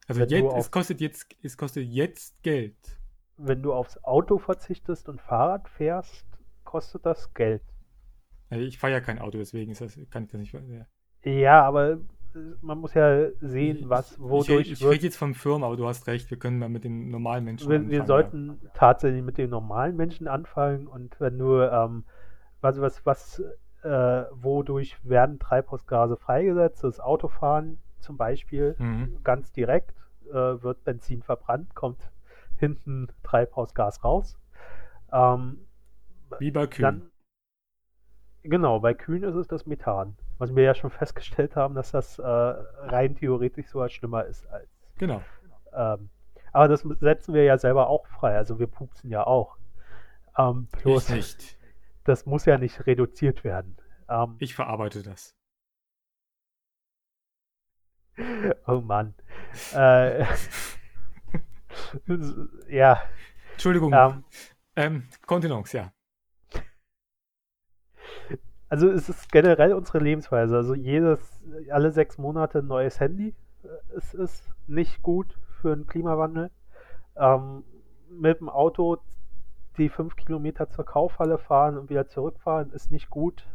Also 0.07 0.21
Wenn 0.23 0.28
jetzt, 0.28 0.57
es 0.57 0.71
kostet 0.71 1.00
jetzt, 1.00 1.37
es 1.42 1.57
kostet 1.57 1.87
jetzt 1.87 2.42
Geld. 2.42 2.98
Wenn 3.38 3.62
du 3.62 3.73
aufs 3.73 4.02
Auto 4.04 4.38
verzichtest 4.38 5.09
und 5.09 5.21
Fahrrad 5.21 5.68
fährst, 5.68 6.26
kostet 6.64 7.07
das 7.07 7.33
Geld. 7.35 7.62
Also 8.50 8.64
ich 8.64 8.78
fahre 8.78 8.95
ja 8.95 9.00
kein 9.00 9.18
Auto, 9.18 9.38
deswegen 9.38 9.73
ist 9.73 9.80
das, 9.80 9.99
kann 10.11 10.25
ich 10.25 10.30
das 10.30 10.40
nicht. 10.40 10.52
Ja. 10.52 10.87
Ja, 11.23 11.62
aber 11.62 11.92
äh, 11.92 11.99
man 12.61 12.78
muss 12.78 12.95
ja 12.95 13.30
sehen, 13.40 13.88
was, 13.88 14.12
ich, 14.12 14.21
wodurch 14.21 14.66
ich, 14.66 14.73
ich 14.73 14.80
wird 14.83 14.92
rede 14.95 15.04
jetzt 15.04 15.16
von 15.16 15.35
Firmen, 15.35 15.64
aber 15.64 15.76
du 15.76 15.87
hast 15.87 16.07
recht, 16.07 16.30
wir 16.30 16.38
können 16.38 16.59
mal 16.59 16.68
mit 16.68 16.85
den 16.85 17.11
normalen 17.11 17.45
Menschen 17.45 17.68
wir, 17.71 17.88
wir 17.88 18.02
anfangen, 18.02 18.07
sollten 18.07 18.71
tatsächlich 18.75 19.23
mit 19.23 19.38
den 19.38 19.50
normalen 19.50 19.97
Menschen 19.97 20.28
anfangen 20.28 20.87
und 20.87 21.18
wenn 21.21 21.38
du, 21.38 21.61
ähm, 21.61 22.04
was, 22.61 22.80
was, 22.80 23.04
was, 23.07 23.42
äh, 23.83 24.25
wodurch 24.33 24.97
werden 25.04 25.38
Treibhausgase 25.38 26.16
freigesetzt? 26.16 26.83
Das 26.83 27.00
Autofahren 27.00 27.78
zum 28.00 28.16
Beispiel, 28.16 28.76
Ja. 28.78 28.85
Mhm. 28.85 29.18
ganz 29.23 29.52
direkt, 29.52 29.95
äh, 30.28 30.33
wird 30.35 30.85
Benzin 30.85 31.23
verbrannt, 31.23 31.75
kommt 31.75 32.11
hinten 32.59 33.09
Treibhausgas 33.23 34.05
raus. 34.05 34.38
Ähm, 35.12 35.67
Wie 36.38 36.50
bei 36.50 36.67
Kühen. 36.67 36.83
dann, 36.83 37.11
genau, 38.43 38.81
bei 38.81 38.95
Kühen 38.95 39.23
ist 39.23 39.35
es 39.35 39.49
das 39.49 39.67
Methan, 39.67 40.17
was 40.38 40.55
wir 40.55 40.65
ja 40.65 40.75
schon 40.75 40.91
festgestellt 40.91 41.57
haben, 41.57 41.75
dass 41.75 41.91
das 41.93 42.19
äh, 42.19 42.23
rein 42.25 43.15
theoretisch 43.17 43.69
sogar 43.69 43.88
schlimmer 43.88 44.25
ist 44.25 44.47
als 44.47 44.69
genau. 44.97 45.23
ähm, 45.73 46.11
aber 46.53 46.69
das 46.69 46.81
setzen 46.81 47.35
wir 47.35 47.45
ja 47.45 47.59
selber 47.59 47.88
auch 47.88 48.07
frei. 48.07 48.37
Also 48.37 48.59
wir 48.59 48.67
pupsen 48.67 49.11
ja 49.11 49.27
auch. 49.27 49.59
Ähm, 50.37 50.69
bloß 50.83 51.11
ich 51.11 51.17
nicht. 51.17 51.59
das 52.05 52.27
muss 52.27 52.45
ja 52.47 52.59
nicht 52.59 52.87
reduziert 52.87 53.45
werden. 53.45 53.77
Ähm, 54.09 54.37
Ich 54.38 54.55
verarbeite 54.55 55.03
das. 55.03 55.37
oh 58.67 58.81
Mann. 58.81 59.15
Äh, 59.75 60.25
ja. 62.68 63.00
Entschuldigung. 63.52 63.92
Ähm, 63.92 64.25
Ähm, 64.76 65.09
Kontenance, 65.26 65.76
ja. 65.76 65.92
also 68.68 68.88
es 68.90 69.09
ist 69.09 69.33
generell 69.33 69.73
unsere 69.73 69.99
Lebensweise. 69.99 70.57
Also 70.57 70.75
jedes, 70.75 71.45
alle 71.71 71.90
sechs 71.90 72.18
Monate 72.18 72.61
ein 72.61 72.66
neues 72.66 73.00
Handy. 73.00 73.35
Es 73.97 74.14
ist 74.14 74.54
nicht 74.66 75.02
gut 75.02 75.37
für 75.61 75.75
den 75.75 75.87
Klimawandel. 75.87 76.50
Ähm, 77.16 77.64
mit 78.09 78.40
dem 78.40 78.49
Auto 78.49 78.99
die 79.76 79.88
fünf 79.88 80.16
Kilometer 80.16 80.71
zur 80.71 80.85
Kaufhalle 80.85 81.38
fahren 81.38 81.76
und 81.76 81.90
wieder 81.90 82.07
zurückfahren 82.07 82.71
ist 82.73 82.90
nicht 82.90 83.11
gut 83.11 83.47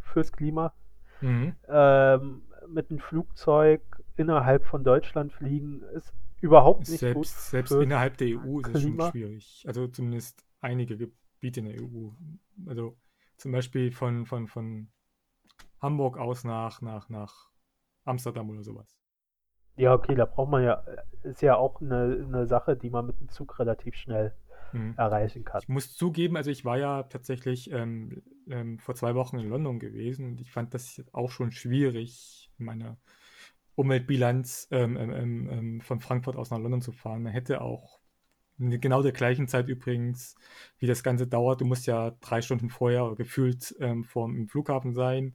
fürs 0.00 0.32
Klima. 0.32 0.72
Mhm. 1.20 1.54
ähm, 1.68 2.42
mit 2.68 2.88
dem 2.90 2.98
Flugzeug 2.98 3.82
innerhalb 4.20 4.66
von 4.66 4.84
Deutschland 4.84 5.32
fliegen 5.32 5.82
ist 5.94 6.12
überhaupt 6.40 6.88
nicht 6.88 7.00
gut. 7.12 7.26
Selbst, 7.26 7.50
selbst 7.50 7.70
fürs 7.70 7.84
innerhalb 7.84 8.16
der 8.18 8.28
EU 8.28 8.60
ist 8.60 8.68
es 8.68 8.82
schon 8.82 9.00
schwierig. 9.00 9.64
Also 9.66 9.86
zumindest 9.88 10.44
einige 10.60 10.96
Gebiete 10.96 11.60
in 11.60 11.66
der 11.66 11.82
EU. 11.82 12.10
Also 12.66 12.96
zum 13.36 13.52
Beispiel 13.52 13.90
von, 13.90 14.26
von, 14.26 14.46
von 14.46 14.88
Hamburg 15.80 16.18
aus 16.18 16.44
nach, 16.44 16.80
nach, 16.82 17.08
nach 17.08 17.50
Amsterdam 18.04 18.50
oder 18.50 18.62
sowas. 18.62 18.96
Ja, 19.76 19.94
okay, 19.94 20.14
da 20.14 20.26
braucht 20.26 20.50
man 20.50 20.62
ja, 20.62 20.82
ist 21.22 21.42
ja 21.42 21.56
auch 21.56 21.80
eine, 21.80 22.24
eine 22.26 22.46
Sache, 22.46 22.76
die 22.76 22.90
man 22.90 23.06
mit 23.06 23.18
dem 23.18 23.28
Zug 23.30 23.58
relativ 23.58 23.94
schnell 23.96 24.34
Mhm. 24.72 24.94
erreichen 24.96 25.44
kann. 25.44 25.60
Ich 25.62 25.68
muss 25.68 25.96
zugeben, 25.96 26.36
also 26.36 26.50
ich 26.50 26.64
war 26.64 26.78
ja 26.78 27.02
tatsächlich 27.02 27.72
ähm, 27.72 28.22
ähm, 28.48 28.78
vor 28.78 28.94
zwei 28.94 29.16
Wochen 29.16 29.38
in 29.38 29.48
London 29.48 29.80
gewesen 29.80 30.26
und 30.26 30.40
ich 30.40 30.52
fand 30.52 30.74
das 30.74 31.02
auch 31.12 31.30
schon 31.30 31.50
schwierig, 31.50 32.50
in 32.58 32.66
meiner 32.66 32.96
Umweltbilanz 33.80 34.68
ähm, 34.70 34.96
ähm, 34.96 35.10
ähm, 35.10 35.48
ähm, 35.50 35.80
von 35.80 36.00
Frankfurt 36.00 36.36
aus 36.36 36.50
nach 36.50 36.58
London 36.58 36.82
zu 36.82 36.92
fahren. 36.92 37.22
Man 37.22 37.32
hätte 37.32 37.60
auch 37.60 38.00
genau 38.58 39.02
der 39.02 39.12
gleichen 39.12 39.48
Zeit 39.48 39.68
übrigens, 39.68 40.34
wie 40.78 40.86
das 40.86 41.02
Ganze 41.02 41.26
dauert. 41.26 41.62
Du 41.62 41.64
musst 41.64 41.86
ja 41.86 42.12
drei 42.20 42.42
Stunden 42.42 42.68
vorher 42.68 43.14
gefühlt 43.16 43.74
ähm, 43.80 44.04
vor 44.04 44.26
dem 44.28 44.48
Flughafen 44.48 44.92
sein, 44.92 45.34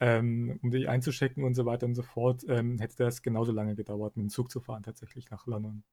ähm, 0.00 0.58
um 0.62 0.70
dich 0.70 0.88
einzuchecken 0.88 1.44
und 1.44 1.54
so 1.54 1.64
weiter 1.64 1.86
und 1.86 1.94
so 1.94 2.02
fort. 2.02 2.44
Ähm, 2.48 2.78
hätte 2.78 2.96
das 2.96 3.22
genauso 3.22 3.52
lange 3.52 3.76
gedauert, 3.76 4.16
mit 4.16 4.24
dem 4.24 4.30
Zug 4.30 4.50
zu 4.50 4.60
fahren, 4.60 4.82
tatsächlich 4.82 5.30
nach 5.30 5.46
London. 5.46 5.84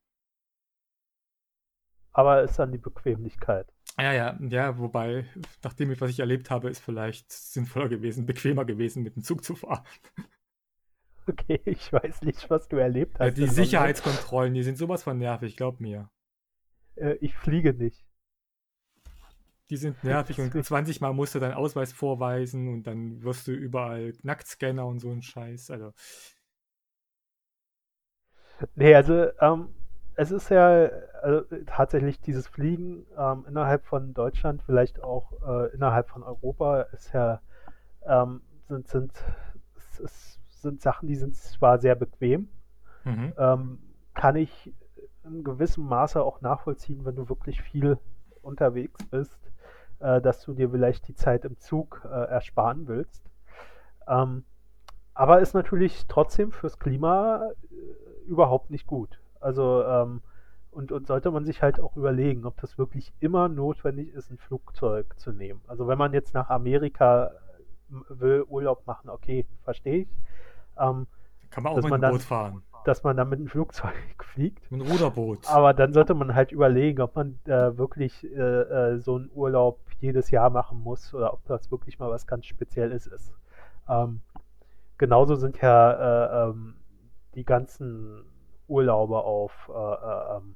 Aber 2.11 2.43
ist 2.43 2.57
dann 2.57 2.71
die 2.71 2.77
Bequemlichkeit. 2.77 3.71
Ja, 3.99 4.11
ja, 4.11 4.39
ja, 4.49 4.77
wobei, 4.79 5.25
nachdem 5.63 5.91
ich, 5.91 6.01
was 6.01 6.09
ich 6.09 6.19
erlebt 6.19 6.49
habe, 6.49 6.69
ist 6.69 6.79
vielleicht 6.79 7.31
sinnvoller 7.31 7.89
gewesen, 7.89 8.25
bequemer 8.25 8.65
gewesen, 8.65 9.03
mit 9.03 9.15
dem 9.15 9.23
Zug 9.23 9.43
zu 9.43 9.55
fahren. 9.55 9.83
Okay, 11.27 11.61
ich 11.65 11.91
weiß 11.91 12.21
nicht, 12.23 12.49
was 12.49 12.67
du 12.67 12.77
erlebt 12.77 13.19
Ja, 13.19 13.25
hast. 13.27 13.37
die 13.37 13.45
in 13.47 13.55
London. 13.55 13.55
Sicherheitskontrollen, 13.65 14.53
die 14.53 14.63
sind 14.63 14.77
sowas 14.77 15.03
von 15.03 15.17
nervig, 15.17 15.57
glaub 15.57 15.79
mir. 15.79 16.09
Äh, 16.95 17.13
ich 17.21 17.35
fliege 17.35 17.73
nicht. 17.73 18.03
Die 19.69 19.77
sind 19.77 20.03
nervig 20.03 20.39
und 20.39 20.45
Deswegen- 20.47 20.63
20 20.63 21.01
Mal 21.01 21.13
musst 21.13 21.35
du 21.35 21.39
deinen 21.39 21.53
Ausweis 21.53 21.91
vorweisen 21.93 22.67
und 22.69 22.83
dann 22.87 23.21
wirst 23.23 23.47
du 23.47 23.51
überall 23.51 24.13
Nacktscanner 24.23 24.85
und 24.85 24.99
so 24.99 25.11
ein 25.11 25.21
Scheiß. 25.21 25.69
Also, 25.71 25.93
Nee, 28.75 28.95
also 28.95 29.27
ähm, 29.41 29.69
es 30.15 30.31
ist 30.31 30.49
ja 30.49 30.89
also, 31.21 31.41
tatsächlich 31.65 32.19
dieses 32.21 32.47
Fliegen 32.47 33.05
ähm, 33.17 33.45
innerhalb 33.47 33.85
von 33.85 34.13
Deutschland, 34.13 34.61
vielleicht 34.63 35.01
auch 35.03 35.31
äh, 35.47 35.73
innerhalb 35.73 36.09
von 36.09 36.23
Europa, 36.23 36.81
ist 36.93 37.13
ja 37.13 37.41
ähm, 38.07 38.41
sind 38.67 38.87
sind 38.87 39.13
es, 39.77 39.99
es 39.99 40.39
sind 40.63 40.81
Sachen, 40.81 41.07
die 41.07 41.15
sind 41.15 41.35
zwar 41.35 41.77
sehr 41.77 41.95
bequem, 41.95 42.49
mhm. 43.03 43.33
ähm, 43.37 43.79
kann 44.15 44.35
ich 44.35 44.73
in 45.23 45.43
gewissem 45.43 45.85
Maße 45.85 46.21
auch 46.21 46.41
nachvollziehen, 46.41 47.05
wenn 47.05 47.15
du 47.15 47.29
wirklich 47.29 47.61
viel 47.61 47.97
unterwegs 48.41 49.05
bist, 49.05 49.39
äh, 49.99 50.21
dass 50.21 50.41
du 50.41 50.53
dir 50.53 50.71
vielleicht 50.71 51.07
die 51.07 51.15
Zeit 51.15 51.45
im 51.45 51.57
Zug 51.59 52.01
äh, 52.05 52.07
ersparen 52.07 52.87
willst. 52.87 53.23
Ähm, 54.07 54.43
aber 55.13 55.39
ist 55.39 55.53
natürlich 55.53 56.07
trotzdem 56.07 56.51
fürs 56.51 56.79
Klima 56.79 57.49
äh, 57.69 58.27
überhaupt 58.27 58.71
nicht 58.71 58.87
gut. 58.87 59.19
Also 59.39 59.83
ähm, 59.83 60.21
und, 60.71 60.91
und 60.91 61.07
sollte 61.07 61.29
man 61.29 61.45
sich 61.45 61.61
halt 61.61 61.79
auch 61.79 61.95
überlegen, 61.95 62.45
ob 62.45 62.59
das 62.59 62.77
wirklich 62.77 63.13
immer 63.19 63.47
notwendig 63.47 64.13
ist, 64.13 64.31
ein 64.31 64.37
Flugzeug 64.37 65.19
zu 65.19 65.31
nehmen. 65.31 65.61
Also 65.67 65.87
wenn 65.87 65.97
man 65.97 66.13
jetzt 66.13 66.33
nach 66.33 66.49
Amerika 66.49 67.27
äh, 67.27 67.93
will, 68.09 68.43
Urlaub 68.47 68.85
machen, 68.87 69.09
okay, 69.09 69.45
verstehe 69.63 70.03
ich. 70.03 70.07
Ähm, 70.79 71.07
kann 71.49 71.63
man 71.63 71.73
auch 71.73 71.81
mit 71.83 72.01
dann- 72.03 72.11
Boot 72.11 72.21
fahren. 72.23 72.63
dass 72.85 73.03
man 73.03 73.15
dann 73.15 73.29
mit 73.29 73.39
einem 73.39 73.47
Flugzeug 73.47 73.93
fliegt. 74.23 74.69
Mit 74.71 74.81
einem 74.81 74.91
Ruderboot. 74.91 75.47
Aber 75.47 75.73
dann 75.73 75.93
sollte 75.93 76.13
man 76.13 76.35
halt 76.35 76.51
überlegen, 76.51 77.01
ob 77.01 77.15
man 77.15 77.39
äh, 77.45 77.77
wirklich 77.77 78.23
äh, 78.25 78.37
äh, 78.37 78.97
so 78.99 79.15
einen 79.15 79.29
Urlaub 79.33 79.79
jedes 79.99 80.31
Jahr 80.31 80.49
machen 80.49 80.79
muss 80.81 81.13
oder 81.13 81.31
ob 81.33 81.45
das 81.45 81.71
wirklich 81.71 81.97
mal 81.99 82.09
was 82.09 82.27
ganz 82.27 82.45
Spezielles 82.45 83.07
ist. 83.07 83.33
Ähm, 83.87 84.21
genauso 84.97 85.35
sind 85.35 85.61
ja 85.61 85.91
äh, 86.45 86.49
ähm, 86.49 86.75
die 87.35 87.45
ganzen 87.45 88.23
Urlaube 88.67 89.17
auf, 89.19 89.71
äh, 89.73 89.73
äh, 89.73 90.37
ähm, 90.37 90.55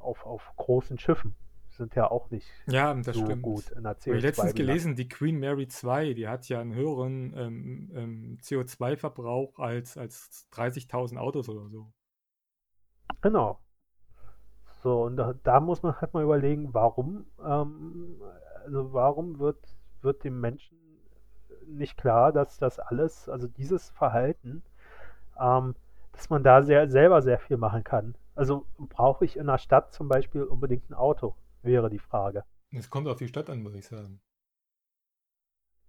auf, 0.00 0.26
auf 0.26 0.52
großen 0.56 0.98
Schiffen 0.98 1.34
sind 1.76 1.94
ja 1.94 2.10
auch 2.10 2.30
nicht 2.30 2.46
ja, 2.66 2.92
das 2.94 3.16
so 3.16 3.24
stimmt. 3.24 3.42
gut 3.42 3.70
in 3.70 3.82
der 3.82 3.90
Habe 3.94 4.16
ich 4.16 4.22
letztens 4.22 4.50
CO2-Bilanz. 4.50 4.54
gelesen, 4.54 4.96
die 4.96 5.08
Queen 5.08 5.38
Mary 5.38 5.68
2, 5.68 6.14
die 6.14 6.28
hat 6.28 6.48
ja 6.48 6.60
einen 6.60 6.74
höheren 6.74 7.34
ähm, 7.36 7.90
ähm, 7.94 8.38
CO2-Verbrauch 8.42 9.58
als, 9.58 9.96
als 9.96 10.48
30.000 10.52 11.18
Autos 11.18 11.48
oder 11.48 11.68
so. 11.68 11.92
Genau. 13.20 13.58
So, 14.82 15.04
und 15.04 15.16
da, 15.16 15.34
da 15.42 15.60
muss 15.60 15.82
man 15.82 16.00
halt 16.00 16.12
mal 16.12 16.22
überlegen, 16.22 16.74
warum, 16.74 17.26
ähm, 17.42 18.20
also 18.64 18.92
warum 18.92 19.38
wird, 19.38 19.58
wird 20.02 20.24
dem 20.24 20.40
Menschen 20.40 20.76
nicht 21.66 21.96
klar, 21.96 22.32
dass 22.32 22.58
das 22.58 22.78
alles, 22.78 23.28
also 23.28 23.48
dieses 23.48 23.90
Verhalten, 23.90 24.62
ähm, 25.40 25.74
dass 26.12 26.30
man 26.30 26.44
da 26.44 26.62
sehr, 26.62 26.88
selber 26.88 27.22
sehr 27.22 27.38
viel 27.38 27.56
machen 27.56 27.82
kann. 27.82 28.14
Also 28.34 28.66
brauche 28.76 29.24
ich 29.24 29.36
in 29.36 29.46
der 29.46 29.58
Stadt 29.58 29.92
zum 29.92 30.08
Beispiel 30.08 30.42
unbedingt 30.42 30.90
ein 30.90 30.94
Auto, 30.94 31.34
wäre 31.64 31.90
die 31.90 31.98
Frage. 31.98 32.44
Es 32.70 32.90
kommt 32.90 33.08
auf 33.08 33.18
die 33.18 33.28
Stadt 33.28 33.50
an, 33.50 33.62
muss 33.62 33.74
ich 33.74 33.86
sagen. 33.86 34.20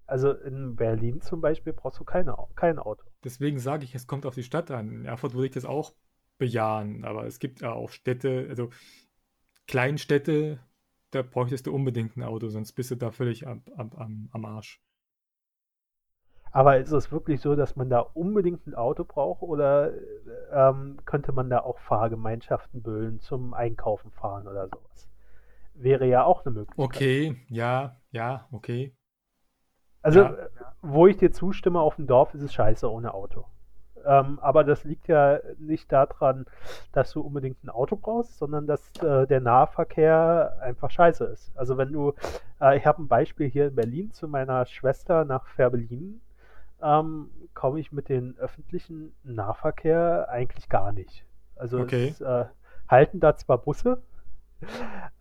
Also 0.07 0.31
in 0.31 0.75
Berlin 0.75 1.21
zum 1.21 1.41
Beispiel 1.41 1.73
brauchst 1.73 1.99
du 1.99 2.03
keine, 2.03 2.35
kein 2.55 2.77
Auto. 2.77 3.03
Deswegen 3.23 3.59
sage 3.59 3.85
ich, 3.85 3.95
es 3.95 4.05
kommt 4.05 4.25
auf 4.25 4.35
die 4.35 4.43
Stadt 4.43 4.69
an. 4.69 4.91
In 4.91 5.05
Erfurt 5.05 5.33
würde 5.33 5.47
ich 5.47 5.53
das 5.53 5.65
auch 5.65 5.93
bejahen, 6.37 7.05
aber 7.05 7.25
es 7.25 7.39
gibt 7.39 7.61
ja 7.61 7.71
auch 7.71 7.89
Städte, 7.89 8.45
also 8.49 8.69
Kleinstädte, 9.67 10.59
da 11.11 11.21
bräuchtest 11.21 11.65
du 11.65 11.73
unbedingt 11.73 12.17
ein 12.17 12.23
Auto, 12.23 12.49
sonst 12.49 12.73
bist 12.73 12.91
du 12.91 12.95
da 12.95 13.09
völlig 13.09 13.47
am, 13.47 13.63
am, 13.77 14.29
am 14.31 14.45
Arsch. 14.45 14.81
Aber 16.51 16.77
ist 16.77 16.91
es 16.91 17.11
wirklich 17.11 17.41
so, 17.41 17.55
dass 17.55 17.75
man 17.75 17.89
da 17.89 17.99
unbedingt 17.99 18.65
ein 18.65 18.75
Auto 18.75 19.03
braucht 19.03 19.41
oder 19.41 19.91
ähm, 20.53 20.99
könnte 21.03 21.33
man 21.33 21.49
da 21.49 21.59
auch 21.59 21.79
Fahrgemeinschaften 21.79 22.81
bilden 22.81 23.19
zum 23.19 23.53
Einkaufen 23.53 24.11
fahren 24.11 24.47
oder 24.47 24.69
sowas? 24.69 25.09
Wäre 25.75 26.07
ja 26.07 26.23
auch 26.23 26.45
eine 26.45 26.55
Möglichkeit. 26.55 26.85
Okay, 26.85 27.45
ja, 27.49 27.97
ja, 28.11 28.47
okay. 28.51 28.95
Also, 30.01 30.21
ja. 30.21 30.35
wo 30.81 31.07
ich 31.07 31.17
dir 31.17 31.31
zustimme, 31.31 31.79
auf 31.79 31.95
dem 31.95 32.07
Dorf 32.07 32.33
ist 32.33 32.43
es 32.43 32.53
scheiße 32.53 32.89
ohne 32.89 33.13
Auto. 33.13 33.45
Ähm, 34.05 34.39
aber 34.39 34.63
das 34.63 34.83
liegt 34.83 35.07
ja 35.07 35.39
nicht 35.57 35.91
daran, 35.91 36.45
dass 36.91 37.11
du 37.11 37.21
unbedingt 37.21 37.63
ein 37.63 37.69
Auto 37.69 37.95
brauchst, 37.95 38.37
sondern 38.37 38.67
dass 38.67 38.91
äh, 39.01 39.25
der 39.25 39.41
Nahverkehr 39.41 40.57
einfach 40.61 40.91
scheiße 40.91 41.25
ist. 41.25 41.51
Also 41.57 41.77
wenn 41.77 41.91
du, 41.91 42.13
äh, 42.61 42.77
ich 42.77 42.85
habe 42.85 43.01
ein 43.01 43.07
Beispiel 43.07 43.49
hier 43.49 43.67
in 43.67 43.75
Berlin 43.75 44.11
zu 44.11 44.27
meiner 44.27 44.65
Schwester 44.67 45.25
nach 45.25 45.47
Färbelin, 45.47 46.21
ähm, 46.83 47.31
komme 47.55 47.79
ich 47.79 47.91
mit 47.91 48.09
dem 48.09 48.35
öffentlichen 48.37 49.15
Nahverkehr 49.23 50.29
eigentlich 50.29 50.69
gar 50.69 50.91
nicht. 50.91 51.25
Also 51.55 51.79
okay. 51.79 52.09
es 52.09 52.21
äh, 52.21 52.45
halten 52.87 53.19
da 53.19 53.35
zwar 53.35 53.57
Busse, 53.57 54.03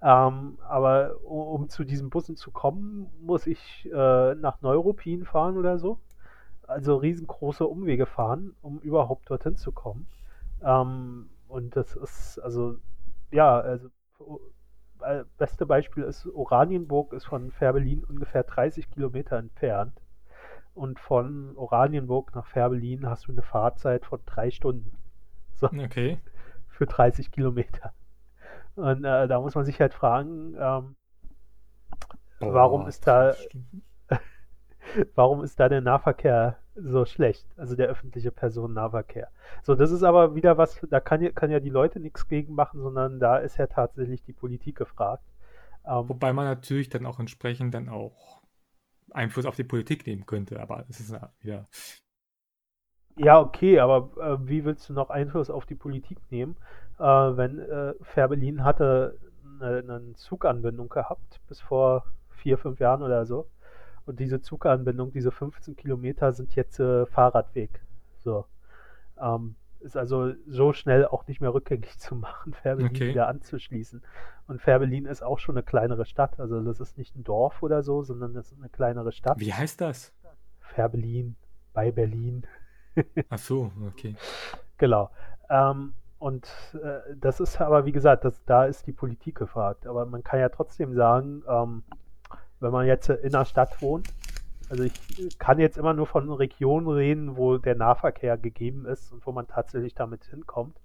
ähm, 0.02 0.58
aber 0.68 1.16
um, 1.24 1.62
um, 1.62 1.68
zu 1.68 1.84
diesen 1.84 2.10
Bussen 2.10 2.36
zu 2.36 2.50
kommen, 2.50 3.10
muss 3.20 3.46
ich 3.46 3.88
äh, 3.92 4.34
nach 4.34 4.60
Neuruppin 4.60 5.24
fahren 5.24 5.56
oder 5.56 5.78
so 5.78 5.98
also 6.66 6.96
riesengroße 6.96 7.66
Umwege 7.66 8.06
fahren, 8.06 8.54
um 8.62 8.78
überhaupt 8.80 9.30
dorthin 9.30 9.56
zu 9.56 9.72
kommen. 9.72 10.06
Ähm, 10.62 11.28
und 11.48 11.76
das 11.76 11.94
ist, 11.94 12.38
also, 12.38 12.76
ja, 13.30 13.58
also, 13.60 13.88
äh, 15.02 15.24
beste 15.38 15.66
Beispiel 15.66 16.04
ist, 16.04 16.26
Oranienburg 16.26 17.12
ist 17.12 17.26
von 17.26 17.50
Färbelin 17.50 18.04
ungefähr 18.04 18.44
30 18.44 18.90
Kilometer 18.90 19.36
entfernt. 19.36 20.00
Und 20.74 20.98
von 20.98 21.56
Oranienburg 21.56 22.34
nach 22.34 22.46
Färbelin 22.46 23.08
hast 23.08 23.28
du 23.28 23.32
eine 23.32 23.42
Fahrzeit 23.42 24.04
von 24.04 24.20
drei 24.26 24.50
Stunden. 24.50 24.96
So. 25.54 25.66
Okay. 25.66 26.18
Für 26.68 26.86
30 26.86 27.30
Kilometer. 27.30 27.92
Und 28.76 29.04
äh, 29.04 29.28
da 29.28 29.40
muss 29.40 29.54
man 29.54 29.64
sich 29.64 29.80
halt 29.80 29.94
fragen, 29.94 30.54
ähm, 30.58 30.96
oh, 32.40 32.52
warum 32.52 32.86
ist 32.86 33.06
da 33.06 33.34
warum 35.14 35.42
ist 35.42 35.58
da 35.60 35.68
der 35.68 35.80
Nahverkehr 35.80 36.58
so 36.74 37.04
schlecht? 37.04 37.46
Also 37.56 37.76
der 37.76 37.88
öffentliche 37.88 38.30
Personennahverkehr. 38.30 39.28
So, 39.62 39.74
das 39.74 39.90
ist 39.90 40.02
aber 40.02 40.34
wieder 40.34 40.58
was, 40.58 40.80
da 40.90 41.00
kann 41.00 41.22
ja, 41.22 41.30
kann 41.30 41.50
ja 41.50 41.60
die 41.60 41.70
Leute 41.70 42.00
nichts 42.00 42.28
gegen 42.28 42.54
machen, 42.54 42.80
sondern 42.80 43.20
da 43.20 43.38
ist 43.38 43.56
ja 43.56 43.66
tatsächlich 43.66 44.22
die 44.24 44.32
Politik 44.32 44.76
gefragt. 44.76 45.24
Ähm, 45.86 46.08
Wobei 46.08 46.32
man 46.32 46.46
natürlich 46.46 46.88
dann 46.88 47.06
auch 47.06 47.20
entsprechend 47.20 47.74
dann 47.74 47.88
auch 47.88 48.42
Einfluss 49.10 49.46
auf 49.46 49.56
die 49.56 49.64
Politik 49.64 50.06
nehmen 50.06 50.26
könnte, 50.26 50.60
aber 50.60 50.84
es 50.88 51.00
ist 51.00 51.12
ja 51.12 51.32
wieder. 51.40 51.66
Ja, 53.16 53.38
okay, 53.38 53.78
aber 53.78 54.10
äh, 54.20 54.48
wie 54.48 54.64
willst 54.64 54.88
du 54.88 54.92
noch 54.92 55.10
Einfluss 55.10 55.48
auf 55.48 55.66
die 55.66 55.76
Politik 55.76 56.18
nehmen, 56.30 56.56
äh, 56.98 57.02
wenn 57.02 57.58
äh, 57.58 57.94
Fährberlin 58.02 58.64
hatte 58.64 59.18
eine, 59.60 59.78
eine 59.78 60.14
Zuganbindung 60.14 60.88
gehabt 60.88 61.40
bis 61.48 61.60
vor 61.60 62.04
vier, 62.30 62.58
fünf 62.58 62.80
Jahren 62.80 63.02
oder 63.02 63.24
so 63.24 63.48
und 64.06 64.20
diese 64.20 64.40
Zuganbindung, 64.40 65.12
diese 65.12 65.30
15 65.30 65.76
Kilometer 65.76 66.32
sind 66.32 66.54
jetzt 66.54 66.78
äh, 66.78 67.06
Fahrradweg. 67.06 67.80
So. 68.18 68.46
Ähm, 69.20 69.56
ist 69.80 69.96
also 69.96 70.32
so 70.46 70.72
schnell 70.72 71.06
auch 71.06 71.26
nicht 71.26 71.40
mehr 71.40 71.52
rückgängig 71.52 71.98
zu 71.98 72.14
machen, 72.16 72.54
Färbelin 72.54 72.90
okay. 72.90 73.08
wieder 73.08 73.28
anzuschließen. 73.28 74.02
Und 74.46 74.60
Färbelin 74.60 75.06
ist 75.06 75.22
auch 75.22 75.38
schon 75.38 75.56
eine 75.56 75.62
kleinere 75.62 76.04
Stadt. 76.04 76.38
Also 76.38 76.60
das 76.60 76.80
ist 76.80 76.98
nicht 76.98 77.16
ein 77.16 77.24
Dorf 77.24 77.62
oder 77.62 77.82
so, 77.82 78.02
sondern 78.02 78.34
das 78.34 78.52
ist 78.52 78.58
eine 78.58 78.68
kleinere 78.68 79.12
Stadt. 79.12 79.40
Wie 79.40 79.52
heißt 79.52 79.80
das? 79.80 80.12
Färbelin 80.60 81.36
bei 81.72 81.90
Berlin. 81.90 82.46
Ach 83.28 83.38
so, 83.38 83.72
okay. 83.88 84.16
Genau. 84.76 85.08
Ähm, 85.48 85.94
und 86.24 86.48
äh, 86.82 87.14
das 87.20 87.38
ist 87.38 87.60
aber, 87.60 87.84
wie 87.84 87.92
gesagt, 87.92 88.24
das, 88.24 88.42
da 88.46 88.64
ist 88.64 88.86
die 88.86 88.94
Politik 88.94 89.34
gefragt. 89.34 89.86
Aber 89.86 90.06
man 90.06 90.24
kann 90.24 90.40
ja 90.40 90.48
trotzdem 90.48 90.94
sagen, 90.94 91.42
ähm, 91.46 91.84
wenn 92.60 92.72
man 92.72 92.86
jetzt 92.86 93.10
in 93.10 93.32
der 93.32 93.44
Stadt 93.44 93.82
wohnt. 93.82 94.08
Also 94.70 94.84
ich 94.84 95.38
kann 95.38 95.58
jetzt 95.58 95.76
immer 95.76 95.92
nur 95.92 96.06
von 96.06 96.32
Regionen 96.32 96.88
reden, 96.88 97.36
wo 97.36 97.58
der 97.58 97.74
Nahverkehr 97.74 98.38
gegeben 98.38 98.86
ist 98.86 99.12
und 99.12 99.26
wo 99.26 99.32
man 99.32 99.48
tatsächlich 99.48 99.94
damit 99.94 100.24
hinkommt. 100.24 100.80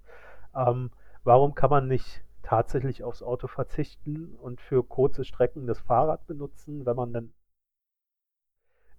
Ähm, 0.54 0.90
warum 1.24 1.54
kann 1.54 1.70
man 1.70 1.88
nicht 1.88 2.22
tatsächlich 2.42 3.02
aufs 3.02 3.22
Auto 3.22 3.46
verzichten 3.46 4.34
und 4.42 4.60
für 4.60 4.84
kurze 4.84 5.24
Strecken 5.24 5.66
das 5.66 5.80
Fahrrad 5.80 6.26
benutzen, 6.26 6.84
wenn 6.84 6.96
man 6.96 7.14
dann 7.14 7.32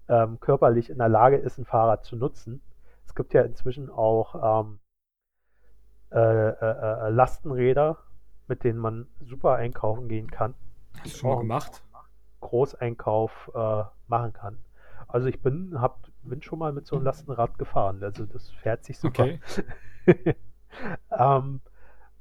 ähm, 0.07 0.39
körperlich 0.39 0.89
in 0.89 0.97
der 0.97 1.09
Lage 1.09 1.37
ist, 1.37 1.59
ein 1.59 1.65
Fahrrad 1.65 2.03
zu 2.03 2.15
nutzen? 2.15 2.63
Es 3.05 3.13
gibt 3.13 3.35
ja 3.35 3.43
inzwischen 3.43 3.91
auch 3.91 4.63
ähm, 4.63 4.79
äh, 6.11 6.49
äh, 6.49 7.07
äh 7.07 7.09
Lastenräder, 7.09 7.97
mit 8.47 8.63
denen 8.63 8.79
man 8.79 9.07
super 9.21 9.55
einkaufen 9.55 10.07
gehen 10.07 10.29
kann. 10.29 10.53
Hast 10.99 11.05
du 11.05 11.17
schon 11.19 11.29
mal 11.29 11.39
gemacht? 11.39 11.83
Großeinkauf 12.41 13.51
äh, 13.53 13.83
machen 14.07 14.33
kann. 14.33 14.57
Also 15.07 15.27
ich 15.27 15.41
bin, 15.41 15.79
hab, 15.79 16.07
bin 16.23 16.41
schon 16.41 16.59
mal 16.59 16.71
mit 16.71 16.85
so 16.87 16.95
einem 16.95 17.05
Lastenrad 17.05 17.57
gefahren. 17.57 18.03
Also 18.03 18.25
das 18.25 18.49
fährt 18.49 18.83
sich 18.83 18.97
super. 18.97 19.23
Okay. 19.23 19.39
ähm, 21.17 21.61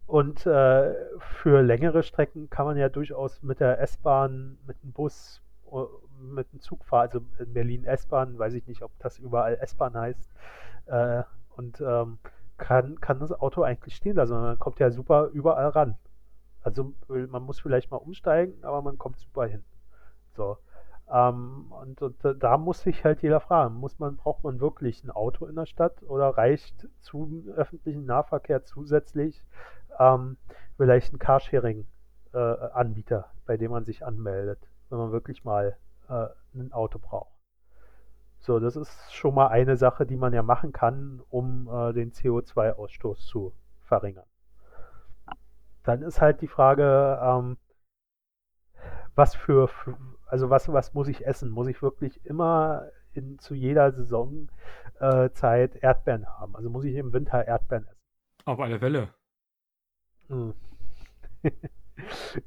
und 0.06 0.44
äh, 0.44 0.94
für 1.20 1.62
längere 1.62 2.02
Strecken 2.02 2.50
kann 2.50 2.66
man 2.66 2.76
ja 2.76 2.88
durchaus 2.88 3.42
mit 3.42 3.60
der 3.60 3.80
S-Bahn, 3.80 4.58
mit 4.66 4.82
dem 4.82 4.92
Bus, 4.92 5.40
äh, 5.70 5.84
mit 6.20 6.52
dem 6.52 6.60
Zug 6.60 6.84
fahren. 6.84 7.06
Also 7.06 7.20
in 7.38 7.52
Berlin 7.52 7.84
S-Bahn, 7.84 8.38
weiß 8.38 8.54
ich 8.54 8.66
nicht, 8.66 8.82
ob 8.82 8.90
das 8.98 9.18
überall 9.18 9.56
S-Bahn 9.60 9.94
heißt. 9.94 10.32
Äh, 10.86 11.22
und 11.56 11.80
ähm, 11.80 12.18
kann, 12.60 13.00
kann 13.00 13.18
das 13.18 13.32
Auto 13.32 13.62
eigentlich 13.62 13.96
stehen 13.96 14.14
lassen. 14.16 14.34
Man 14.34 14.58
kommt 14.58 14.78
ja 14.78 14.90
super 14.90 15.30
überall 15.32 15.70
ran. 15.70 15.96
Also 16.62 16.92
man 17.08 17.42
muss 17.42 17.58
vielleicht 17.58 17.90
mal 17.90 17.96
umsteigen, 17.96 18.62
aber 18.62 18.82
man 18.82 18.98
kommt 18.98 19.18
super 19.18 19.46
hin. 19.46 19.64
So. 20.36 20.58
Ähm, 21.10 21.72
und, 21.72 22.02
und, 22.02 22.16
da 22.38 22.58
muss 22.58 22.82
sich 22.82 23.02
halt 23.04 23.22
jeder 23.22 23.40
fragen, 23.40 23.74
muss 23.74 23.98
man, 23.98 24.16
braucht 24.16 24.44
man 24.44 24.60
wirklich 24.60 25.02
ein 25.02 25.10
Auto 25.10 25.46
in 25.46 25.56
der 25.56 25.66
Stadt 25.66 26.02
oder 26.04 26.28
reicht 26.28 26.86
zum 27.00 27.48
öffentlichen 27.48 28.04
Nahverkehr 28.04 28.64
zusätzlich 28.64 29.42
ähm, 29.98 30.36
vielleicht 30.76 31.12
ein 31.12 31.18
Carsharing-Anbieter, 31.18 33.18
äh, 33.18 33.24
bei 33.46 33.56
dem 33.56 33.72
man 33.72 33.84
sich 33.84 34.04
anmeldet, 34.04 34.60
wenn 34.88 34.98
man 34.98 35.10
wirklich 35.12 35.44
mal 35.44 35.76
äh, 36.08 36.26
ein 36.54 36.72
Auto 36.72 37.00
braucht. 37.00 37.39
So, 38.40 38.58
das 38.58 38.74
ist 38.74 39.12
schon 39.12 39.34
mal 39.34 39.48
eine 39.48 39.76
Sache, 39.76 40.06
die 40.06 40.16
man 40.16 40.32
ja 40.32 40.42
machen 40.42 40.72
kann, 40.72 41.20
um 41.28 41.68
äh, 41.68 41.92
den 41.92 42.12
CO2-Ausstoß 42.12 43.26
zu 43.26 43.52
verringern. 43.82 44.24
Dann 45.82 46.02
ist 46.02 46.20
halt 46.20 46.40
die 46.40 46.48
Frage, 46.48 47.18
ähm, 47.22 47.58
was 49.14 49.34
für, 49.34 49.68
also 50.26 50.48
was, 50.48 50.72
was 50.72 50.94
muss 50.94 51.08
ich 51.08 51.26
essen? 51.26 51.50
Muss 51.50 51.66
ich 51.66 51.82
wirklich 51.82 52.24
immer 52.24 52.88
in, 53.12 53.38
zu 53.38 53.54
jeder 53.54 53.92
Saisonzeit 53.92 55.76
äh, 55.76 55.78
Erdbeeren 55.80 56.26
haben? 56.26 56.56
Also 56.56 56.70
muss 56.70 56.84
ich 56.84 56.94
im 56.94 57.12
Winter 57.12 57.46
Erdbeeren 57.46 57.86
essen? 57.86 58.00
Auf 58.46 58.60
alle 58.60 58.78
Fälle. 58.78 59.12
Hm. 60.28 60.54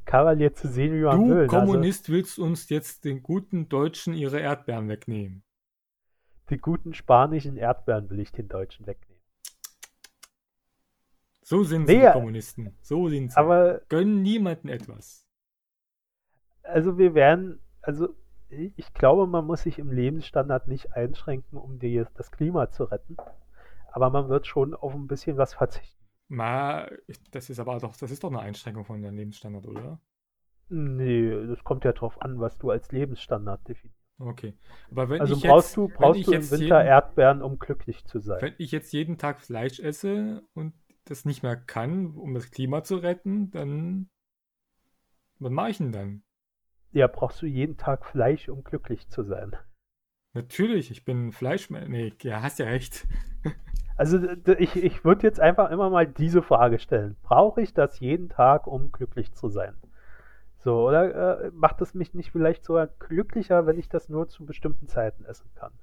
Kavalier 0.05 0.53
zu 0.53 0.67
sehen, 0.67 0.95
wie 0.95 1.03
man 1.03 1.19
du, 1.19 1.29
will. 1.29 1.47
Du 1.47 1.55
also 1.55 1.71
Kommunist 1.71 2.05
also, 2.05 2.13
willst 2.13 2.39
uns 2.39 2.69
jetzt 2.69 3.05
den 3.05 3.21
guten 3.21 3.69
Deutschen 3.69 4.15
ihre 4.15 4.39
Erdbeeren 4.39 4.89
wegnehmen. 4.89 5.43
Die 6.53 6.59
guten 6.59 6.93
spanischen 6.93 7.57
Erdbeeren 7.57 8.09
will 8.11 8.19
ich 8.19 8.31
den 8.31 8.47
Deutschen 8.47 8.85
wegnehmen. 8.85 9.23
So 11.41 11.63
sind 11.63 11.87
sie, 11.87 11.97
nee, 11.97 12.05
die 12.05 12.11
Kommunisten. 12.11 12.77
So 12.81 13.09
sind 13.09 13.31
sie. 13.31 13.37
Aber 13.37 13.81
gönnen 13.89 14.21
niemanden 14.21 14.69
etwas. 14.69 15.27
Also 16.61 16.97
wir 16.97 17.15
werden 17.15 17.59
also 17.81 18.15
ich 18.49 18.93
glaube, 18.93 19.25
man 19.25 19.45
muss 19.45 19.63
sich 19.63 19.79
im 19.79 19.91
Lebensstandard 19.91 20.67
nicht 20.67 20.93
einschränken, 20.93 21.57
um 21.57 21.79
die, 21.79 22.05
das 22.13 22.31
Klima 22.31 22.69
zu 22.69 22.83
retten. 22.83 23.17
Aber 23.91 24.11
man 24.11 24.29
wird 24.29 24.45
schon 24.45 24.75
auf 24.75 24.93
ein 24.93 25.07
bisschen 25.07 25.37
was 25.37 25.55
verzichten. 25.55 26.03
Ma, 26.27 26.87
das 27.31 27.49
ist 27.49 27.59
aber 27.59 27.79
doch, 27.79 27.97
das 27.97 28.11
ist 28.11 28.23
doch 28.23 28.29
eine 28.29 28.39
Einschränkung 28.39 28.85
von 28.85 29.01
deinem 29.01 29.17
Lebensstandard, 29.17 29.65
oder? 29.65 29.99
Nee, 30.69 31.47
das 31.47 31.63
kommt 31.63 31.83
ja 31.83 31.93
drauf 31.93 32.21
an, 32.21 32.39
was 32.39 32.57
du 32.59 32.69
als 32.69 32.91
Lebensstandard 32.91 33.67
definierst. 33.67 34.02
Okay. 34.19 34.53
Aber 34.91 35.09
wenn 35.09 35.21
also 35.21 35.35
ich 35.35 35.43
brauchst 35.43 35.69
jetzt, 35.69 35.77
du, 35.77 35.87
brauchst 35.87 36.27
du 36.27 36.31
im 36.31 36.51
Winter 36.51 36.79
jeden, 36.79 36.87
Erdbeeren, 36.87 37.41
um 37.41 37.59
glücklich 37.59 38.05
zu 38.05 38.19
sein. 38.19 38.41
Wenn 38.41 38.55
ich 38.57 38.71
jetzt 38.71 38.93
jeden 38.93 39.17
Tag 39.17 39.39
Fleisch 39.39 39.79
esse 39.79 40.43
und 40.53 40.73
das 41.05 41.25
nicht 41.25 41.43
mehr 41.43 41.55
kann, 41.55 42.15
um 42.15 42.33
das 42.33 42.51
Klima 42.51 42.83
zu 42.83 42.97
retten, 42.97 43.51
dann 43.51 44.09
was 45.39 45.51
mache 45.51 45.71
ich 45.71 45.77
denn 45.77 45.91
dann? 45.91 46.23
Ja, 46.91 47.07
brauchst 47.07 47.41
du 47.41 47.47
jeden 47.47 47.75
Tag 47.75 48.05
Fleisch, 48.05 48.49
um 48.49 48.63
glücklich 48.63 49.09
zu 49.09 49.23
sein. 49.23 49.55
Natürlich, 50.33 50.89
ich 50.89 51.05
bin 51.05 51.31
Fleischmensch. 51.31 51.89
Nee, 51.89 52.13
ja, 52.21 52.41
hast 52.41 52.59
ja 52.59 52.65
recht. 52.65 53.07
Also 53.95 54.17
ich, 54.57 54.75
ich 54.75 55.05
würde 55.05 55.21
jetzt 55.21 55.39
einfach 55.39 55.69
immer 55.69 55.91
mal 55.91 56.07
diese 56.07 56.41
Frage 56.41 56.79
stellen. 56.79 57.15
Brauche 57.21 57.61
ich 57.61 57.75
das 57.75 57.99
jeden 57.99 58.27
Tag, 58.27 58.65
um 58.65 58.91
glücklich 58.91 59.33
zu 59.33 59.49
sein? 59.49 59.75
So, 60.63 60.87
oder 60.87 61.43
äh, 61.43 61.51
macht 61.53 61.81
es 61.81 61.93
mich 61.93 62.13
nicht 62.13 62.31
vielleicht 62.31 62.63
sogar 62.63 62.87
glücklicher, 62.87 63.65
wenn 63.65 63.77
ich 63.77 63.89
das 63.89 64.07
nur 64.07 64.29
zu 64.29 64.45
bestimmten 64.45 64.87
Zeiten 64.87 65.25
essen 65.25 65.49
kann? 65.55 65.73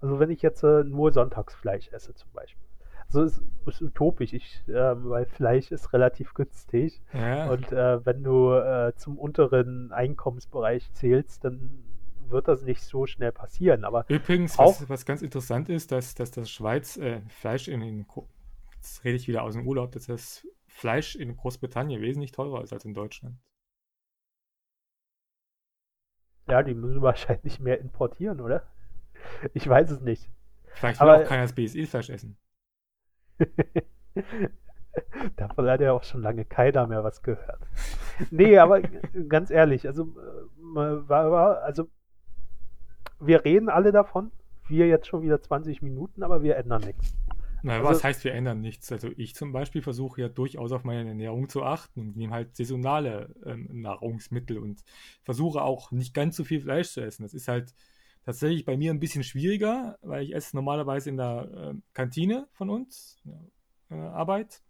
Also 0.00 0.18
wenn 0.18 0.30
ich 0.30 0.42
jetzt 0.42 0.62
äh, 0.62 0.84
nur 0.84 1.12
Sonntagsfleisch 1.12 1.88
esse 1.92 2.14
zum 2.14 2.30
Beispiel. 2.32 2.66
Also 3.06 3.22
es 3.22 3.42
ist 3.66 3.82
utopisch, 3.82 4.34
ich, 4.34 4.62
äh, 4.68 4.72
weil 4.72 5.24
Fleisch 5.24 5.72
ist 5.72 5.92
relativ 5.92 6.34
günstig. 6.34 7.02
Ja. 7.12 7.50
Und 7.50 7.72
äh, 7.72 8.04
wenn 8.04 8.22
du 8.22 8.52
äh, 8.52 8.92
zum 8.94 9.18
unteren 9.18 9.90
Einkommensbereich 9.90 10.92
zählst, 10.92 11.44
dann 11.44 11.82
wird 12.28 12.46
das 12.46 12.62
nicht 12.62 12.82
so 12.82 13.06
schnell 13.06 13.32
passieren. 13.32 13.84
Aber 13.84 14.04
Übrigens, 14.08 14.58
was, 14.58 14.88
was 14.88 15.04
ganz 15.06 15.22
interessant 15.22 15.68
ist, 15.70 15.92
dass, 15.92 16.14
dass 16.14 16.30
das 16.30 16.50
Schweiz 16.50 16.98
äh, 16.98 17.22
Fleisch 17.28 17.68
in, 17.68 17.80
in 17.80 18.06
jetzt 18.76 19.02
rede 19.02 19.16
ich 19.16 19.26
wieder 19.26 19.42
aus 19.42 19.54
dem 19.54 19.66
Urlaub, 19.66 19.92
dass 19.92 20.06
das 20.06 20.46
Fleisch 20.68 21.16
in 21.16 21.36
Großbritannien 21.36 22.00
wesentlich 22.00 22.32
teurer 22.32 22.62
ist 22.62 22.72
als 22.72 22.84
in 22.84 22.94
Deutschland. 22.94 23.34
Ja, 26.50 26.62
die 26.62 26.74
müssen 26.74 27.02
wahrscheinlich 27.02 27.60
mehr 27.60 27.80
importieren, 27.80 28.40
oder? 28.40 28.62
Ich 29.54 29.68
weiß 29.68 29.90
es 29.90 30.00
nicht. 30.00 30.28
Vielleicht 30.72 31.00
will 31.00 31.08
Aber, 31.08 31.22
auch 31.22 31.28
keiner 31.28 31.42
das 31.42 31.52
BSE-Fleisch 31.52 32.10
essen. 32.10 32.36
Davon 35.36 35.68
hat 35.68 35.80
ja 35.80 35.92
auch 35.92 36.02
schon 36.02 36.22
lange 36.22 36.44
keiner 36.44 36.86
mehr 36.86 37.04
was 37.04 37.22
gehört. 37.22 37.60
Nee, 38.30 38.58
aber 38.58 38.80
ganz 39.28 39.50
ehrlich, 39.50 39.86
also, 39.86 40.08
äh, 40.76 41.12
also 41.12 41.88
wir 43.20 43.44
reden 43.44 43.68
alle 43.68 43.92
davon. 43.92 44.32
Wir 44.68 44.86
jetzt 44.86 45.06
schon 45.06 45.22
wieder 45.22 45.40
20 45.40 45.82
Minuten, 45.82 46.22
aber 46.22 46.42
wir 46.42 46.56
ändern 46.56 46.82
nichts. 46.82 47.16
Na, 47.62 47.78
also, 47.78 47.88
was 47.88 48.04
heißt, 48.04 48.24
wir 48.24 48.34
ändern 48.34 48.60
nichts? 48.60 48.90
Also 48.92 49.10
ich 49.16 49.34
zum 49.34 49.52
Beispiel 49.52 49.82
versuche 49.82 50.20
ja 50.22 50.28
durchaus 50.28 50.72
auf 50.72 50.84
meine 50.84 51.08
Ernährung 51.08 51.48
zu 51.48 51.62
achten 51.62 52.00
und 52.00 52.16
nehme 52.16 52.32
halt 52.32 52.56
saisonale 52.56 53.34
ähm, 53.44 53.68
Nahrungsmittel 53.72 54.58
und 54.58 54.82
versuche 55.22 55.62
auch 55.62 55.90
nicht 55.90 56.14
ganz 56.14 56.36
so 56.36 56.44
viel 56.44 56.60
Fleisch 56.60 56.90
zu 56.90 57.02
essen. 57.02 57.22
Das 57.22 57.34
ist 57.34 57.48
halt 57.48 57.74
tatsächlich 58.24 58.64
bei 58.64 58.76
mir 58.76 58.92
ein 58.92 59.00
bisschen 59.00 59.24
schwieriger, 59.24 59.98
weil 60.02 60.24
ich 60.24 60.34
esse 60.34 60.56
normalerweise 60.56 61.10
in 61.10 61.16
der 61.16 61.74
äh, 61.74 61.74
Kantine 61.92 62.48
von 62.52 62.70
uns, 62.70 63.22
äh, 63.90 63.94
Arbeit. 63.94 64.62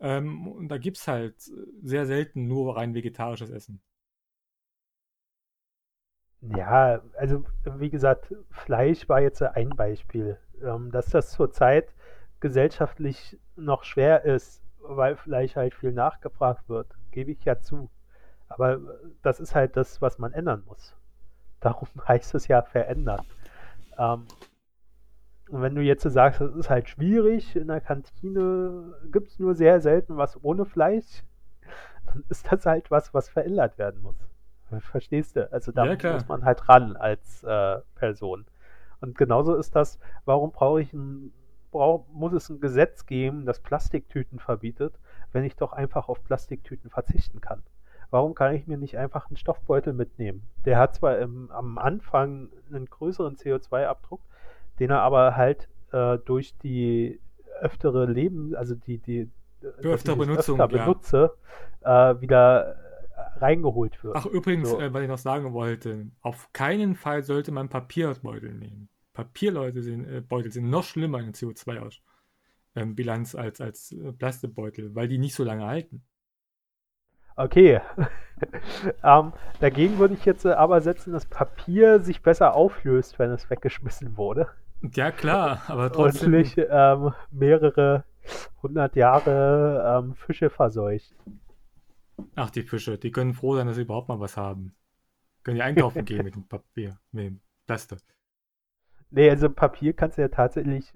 Ähm, 0.00 0.48
und 0.48 0.68
da 0.68 0.78
gibt 0.78 0.96
es 0.96 1.06
halt 1.06 1.36
sehr 1.82 2.06
selten 2.06 2.46
nur 2.48 2.76
rein 2.76 2.94
vegetarisches 2.94 3.50
Essen. 3.50 3.80
Ja, 6.40 7.00
also 7.16 7.44
wie 7.78 7.90
gesagt, 7.90 8.34
Fleisch 8.50 9.08
war 9.08 9.20
jetzt 9.20 9.42
ein 9.42 9.70
Beispiel. 9.70 10.38
Ähm, 10.62 10.90
dass 10.90 11.06
das 11.06 11.32
zurzeit 11.32 11.92
gesellschaftlich 12.44 13.38
noch 13.56 13.84
schwer 13.84 14.26
ist, 14.26 14.62
weil 14.80 15.16
Fleisch 15.16 15.56
halt 15.56 15.74
viel 15.74 15.92
nachgefragt 15.92 16.68
wird, 16.68 16.88
gebe 17.10 17.30
ich 17.30 17.42
ja 17.46 17.58
zu. 17.58 17.88
Aber 18.48 18.80
das 19.22 19.40
ist 19.40 19.54
halt 19.54 19.78
das, 19.78 20.02
was 20.02 20.18
man 20.18 20.34
ändern 20.34 20.62
muss. 20.66 20.94
Darum 21.60 21.88
heißt 22.06 22.34
es 22.34 22.46
ja 22.46 22.60
verändern. 22.60 23.24
Ähm, 23.96 24.26
und 25.48 25.62
wenn 25.62 25.74
du 25.74 25.80
jetzt 25.80 26.02
sagst, 26.02 26.42
es 26.42 26.54
ist 26.54 26.68
halt 26.68 26.90
schwierig, 26.90 27.56
in 27.56 27.68
der 27.68 27.80
Kantine 27.80 28.92
gibt 29.10 29.28
es 29.28 29.38
nur 29.38 29.54
sehr 29.54 29.80
selten 29.80 30.18
was 30.18 30.44
ohne 30.44 30.66
Fleisch, 30.66 31.24
dann 32.04 32.24
ist 32.28 32.52
das 32.52 32.66
halt 32.66 32.90
was, 32.90 33.14
was 33.14 33.30
verändert 33.30 33.78
werden 33.78 34.02
muss. 34.02 34.16
Verstehst 34.80 35.36
du? 35.36 35.50
Also 35.50 35.72
da 35.72 35.86
ja, 35.86 36.12
muss 36.12 36.28
man 36.28 36.44
halt 36.44 36.68
ran 36.68 36.94
als 36.94 37.42
äh, 37.42 37.78
Person. 37.94 38.44
Und 39.00 39.16
genauso 39.16 39.54
ist 39.54 39.74
das, 39.74 39.98
warum 40.26 40.52
brauche 40.52 40.82
ich 40.82 40.92
ein, 40.92 41.32
brauch, 41.74 42.06
muss 42.12 42.32
es 42.32 42.48
ein 42.48 42.60
Gesetz 42.60 43.04
geben, 43.04 43.44
das 43.44 43.60
Plastiktüten 43.60 44.38
verbietet, 44.38 44.94
wenn 45.32 45.44
ich 45.44 45.56
doch 45.56 45.72
einfach 45.72 46.08
auf 46.08 46.24
Plastiktüten 46.24 46.88
verzichten 46.88 47.40
kann? 47.40 47.62
Warum 48.10 48.34
kann 48.34 48.54
ich 48.54 48.66
mir 48.66 48.78
nicht 48.78 48.96
einfach 48.96 49.26
einen 49.28 49.36
Stoffbeutel 49.36 49.92
mitnehmen? 49.92 50.44
Der 50.64 50.78
hat 50.78 50.94
zwar 50.94 51.18
im, 51.18 51.50
am 51.50 51.78
Anfang 51.78 52.48
einen 52.70 52.86
größeren 52.86 53.36
CO2-Abdruck, 53.36 54.20
den 54.78 54.90
er 54.90 55.02
aber 55.02 55.36
halt 55.36 55.68
äh, 55.92 56.18
durch 56.18 56.56
die 56.58 57.20
öftere 57.60 58.06
Leben, 58.06 58.54
also 58.54 58.74
die, 58.74 58.98
die, 58.98 59.30
öftere 59.82 60.16
Benutzung, 60.16 60.60
öfter 60.60 60.78
benutze, 60.78 61.32
ja. 61.82 62.10
äh, 62.10 62.20
wieder 62.20 62.76
reingeholt 63.36 64.02
wird. 64.04 64.16
Ach, 64.16 64.26
übrigens, 64.26 64.70
so. 64.70 64.80
äh, 64.80 64.92
was 64.92 65.02
ich 65.02 65.08
noch 65.08 65.18
sagen 65.18 65.52
wollte, 65.52 66.06
auf 66.20 66.52
keinen 66.52 66.94
Fall 66.94 67.22
sollte 67.22 67.50
man 67.50 67.68
Papierbeutel 67.68 68.54
nehmen. 68.54 68.88
Papierbeutel 69.14 69.82
sind, 69.82 70.06
äh, 70.06 70.20
Beutel 70.20 70.52
sind 70.52 70.68
noch 70.68 70.84
schlimmer 70.84 71.20
in 71.20 71.26
der 71.26 71.34
CO2-Bilanz 71.34 73.34
ähm, 73.34 73.40
als, 73.40 73.60
als 73.60 73.92
äh, 73.92 74.12
Plastikbeutel, 74.12 74.94
weil 74.94 75.08
die 75.08 75.18
nicht 75.18 75.34
so 75.34 75.44
lange 75.44 75.64
halten. 75.64 76.04
Okay. 77.36 77.80
ähm, 79.02 79.32
dagegen 79.60 79.98
würde 79.98 80.14
ich 80.14 80.24
jetzt 80.24 80.44
äh, 80.44 80.52
aber 80.52 80.80
setzen, 80.80 81.12
dass 81.12 81.26
Papier 81.26 82.00
sich 82.00 82.22
besser 82.22 82.54
auflöst, 82.54 83.18
wenn 83.18 83.30
es 83.30 83.48
weggeschmissen 83.48 84.16
wurde. 84.16 84.48
Ja, 84.92 85.10
klar, 85.10 85.62
aber 85.68 85.90
trotzdem. 85.90 86.34
Und 86.34 86.40
nicht 86.40 86.58
ähm, 86.58 87.14
mehrere 87.30 88.04
hundert 88.62 88.96
Jahre 88.96 90.02
ähm, 90.04 90.14
Fische 90.14 90.50
verseucht. 90.50 91.14
Ach, 92.34 92.50
die 92.50 92.62
Fische, 92.62 92.98
die 92.98 93.10
können 93.10 93.34
froh 93.34 93.56
sein, 93.56 93.66
dass 93.66 93.76
sie 93.76 93.82
überhaupt 93.82 94.08
mal 94.08 94.20
was 94.20 94.36
haben. 94.36 94.74
Können 95.42 95.56
die 95.56 95.62
einkaufen 95.62 96.04
gehen 96.04 96.24
mit 96.24 96.34
dem 96.34 96.46
Papier, 96.46 96.98
mit 97.12 97.26
dem 97.26 97.40
Plastik. 97.66 97.98
Nee, 99.14 99.30
also 99.30 99.48
Papier 99.48 99.92
kannst 99.92 100.18
du 100.18 100.22
ja 100.22 100.28
tatsächlich 100.28 100.92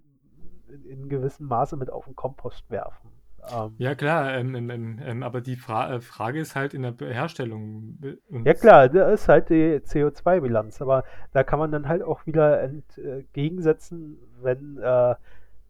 in, 0.68 0.84
in 0.84 1.08
gewissem 1.08 1.46
Maße 1.46 1.76
mit 1.76 1.90
auf 1.90 2.04
den 2.04 2.16
Kompost 2.16 2.68
werfen. 2.68 3.10
Ähm, 3.50 3.74
ja, 3.78 3.94
klar, 3.94 4.34
ähm, 4.34 4.54
ähm, 4.54 5.00
ähm 5.02 5.22
aber 5.22 5.40
die 5.40 5.54
Fra 5.54 5.94
äh, 5.94 6.00
Frage 6.00 6.40
ist 6.40 6.56
halt 6.56 6.74
in 6.74 6.82
der 6.82 6.94
Herstellung. 7.00 7.98
ja, 8.44 8.54
klar, 8.54 8.88
da 8.88 9.10
ist 9.10 9.28
halt 9.28 9.50
die 9.50 9.78
CO2-Bilanz, 9.78 10.82
aber 10.82 11.04
da 11.32 11.44
kann 11.44 11.60
man 11.60 11.70
dann 11.70 11.86
halt 11.86 12.02
auch 12.02 12.26
wieder 12.26 12.60
entgegensetzen, 12.60 14.18
wenn 14.42 14.78
äh, 14.78 15.14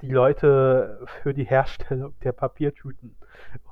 die 0.01 0.11
Leute 0.11 1.07
für 1.23 1.35
die 1.35 1.45
Herstellung 1.45 2.15
der 2.25 2.33
Papiertüten 2.33 3.15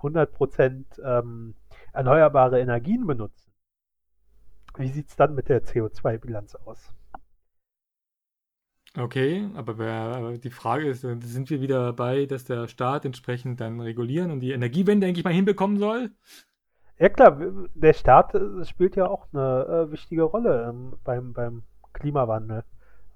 100% 0.03 0.85
ähm, 1.03 1.55
erneuerbare 1.93 2.61
Energien 2.61 3.07
benutzen. 3.07 3.51
Wie 4.77 4.89
sieht 4.89 5.09
es 5.09 5.17
dann 5.17 5.35
mit 5.35 5.49
der 5.49 5.65
CO2-Bilanz 5.65 6.57
aus? 6.57 6.93
Okay, 8.99 9.49
aber 9.55 10.39
die 10.39 10.51
Frage 10.51 10.89
ist, 10.89 11.05
äh, 11.05 11.17
sind 11.21 11.51
wir 11.51 11.61
wieder 11.61 11.85
dabei, 11.85 12.27
dass 12.27 12.45
der 12.45 12.67
Staat 12.67 13.05
entsprechend 13.05 13.61
dann 13.61 13.81
regulieren 13.81 14.31
und 14.31 14.41
die 14.41 14.53
Energiewende 14.53 15.07
eigentlich 15.07 15.25
mal 15.25 15.35
hinbekommen 15.35 15.79
soll? 15.79 16.11
Ja 16.99 17.11
klar, 17.11 17.39
der 17.75 17.93
Staat 17.93 18.35
äh, 18.35 18.65
spielt 18.65 18.97
ja 18.97 19.07
auch 19.07 19.27
eine 19.33 19.89
äh, 19.89 19.93
wichtige 19.93 20.23
Rolle 20.23 20.69
ähm, 20.71 20.95
beim, 21.05 21.35
beim 21.35 21.65
Klimawandel. 21.93 22.65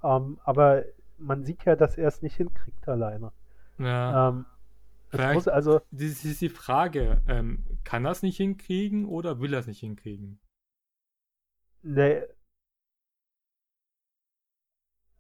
Ähm, 0.03 0.39
aber 0.45 0.85
man 1.17 1.45
sieht 1.45 1.65
ja, 1.65 1.77
dass 1.77 1.97
er 1.97 2.09
es 2.09 2.21
nicht 2.21 2.37
hinkriegt 2.37 2.87
alleine. 2.87 3.33
Ja. 3.79 4.29
Ähm, 4.29 4.45
muss 5.33 5.49
also. 5.49 5.81
Das 5.91 6.25
ist 6.25 6.41
die 6.41 6.51
Frage. 6.51 7.23
Ähm, 7.27 7.65
kann 7.85 8.05
er 8.05 8.13
es 8.13 8.23
nicht 8.23 8.37
hinkriegen 8.37 9.07
oder 9.07 9.41
will 9.41 9.55
er 9.55 9.61
es 9.61 9.67
nicht 9.67 9.81
hinkriegen? 9.81 10.39
Nee. 11.83 12.23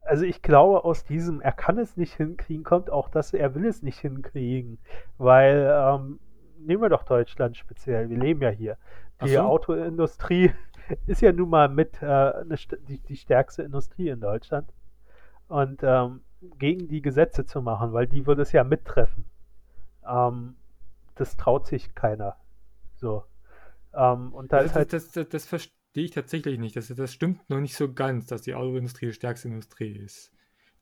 Also 0.03 0.25
ich 0.25 0.43
glaube, 0.43 0.85
aus 0.85 1.05
diesem 1.05 1.41
er 1.41 1.53
kann 1.53 1.79
es 1.79 1.97
nicht 1.97 2.15
hinkriegen, 2.15 2.65
kommt 2.65 2.91
auch, 2.91 3.09
dass 3.09 3.33
er 3.33 3.55
will 3.55 3.67
es 3.67 3.83
nicht 3.83 3.99
hinkriegen. 3.99 4.79
Weil, 5.19 5.71
ähm, 5.73 6.19
nehmen 6.59 6.83
wir 6.83 6.89
doch 6.89 7.05
Deutschland 7.05 7.57
speziell, 7.57 8.09
wir 8.09 8.19
leben 8.19 8.43
ja 8.43 8.51
hier. 8.51 8.77
Die 9.23 9.35
so. 9.35 9.41
Autoindustrie 9.41 10.53
ist 11.07 11.21
ja 11.21 11.33
nun 11.33 11.51
mal 11.51 11.69
mit 11.69 12.03
äh, 12.03 12.33
die, 12.89 12.99
die 12.99 13.17
stärkste 13.17 13.63
Industrie 13.63 14.09
in 14.09 14.21
Deutschland. 14.21 14.73
Und 15.49 15.81
ähm, 15.83 16.23
gegen 16.59 16.89
die 16.89 17.03
Gesetze 17.03 17.45
zu 17.45 17.61
machen, 17.61 17.93
weil 17.93 18.07
die 18.07 18.27
würde 18.27 18.43
es 18.43 18.53
ja 18.53 18.65
mittreffen. 18.65 19.25
Ähm, 20.07 20.57
das 21.15 21.37
traut 21.37 21.67
sich 21.67 21.95
keiner. 21.95 22.37
So. 22.97 23.25
Ähm, 23.95 24.33
und 24.33 24.53
da 24.53 24.59
das, 24.59 24.67
ist 24.67 24.77
halt. 24.77 24.93
Das, 24.93 25.11
das, 25.11 25.29
das, 25.29 25.71
verstehe 25.91 26.05
ich 26.05 26.11
tatsächlich 26.13 26.59
nicht. 26.61 26.77
Das, 26.77 26.87
das 26.87 27.13
stimmt 27.13 27.51
noch 27.51 27.59
nicht 27.59 27.75
so 27.75 27.93
ganz, 27.93 28.27
dass 28.27 28.43
die 28.43 28.55
Autoindustrie 28.55 29.07
die 29.07 29.13
stärkste 29.13 29.49
Industrie 29.49 29.97
ist. 29.97 30.33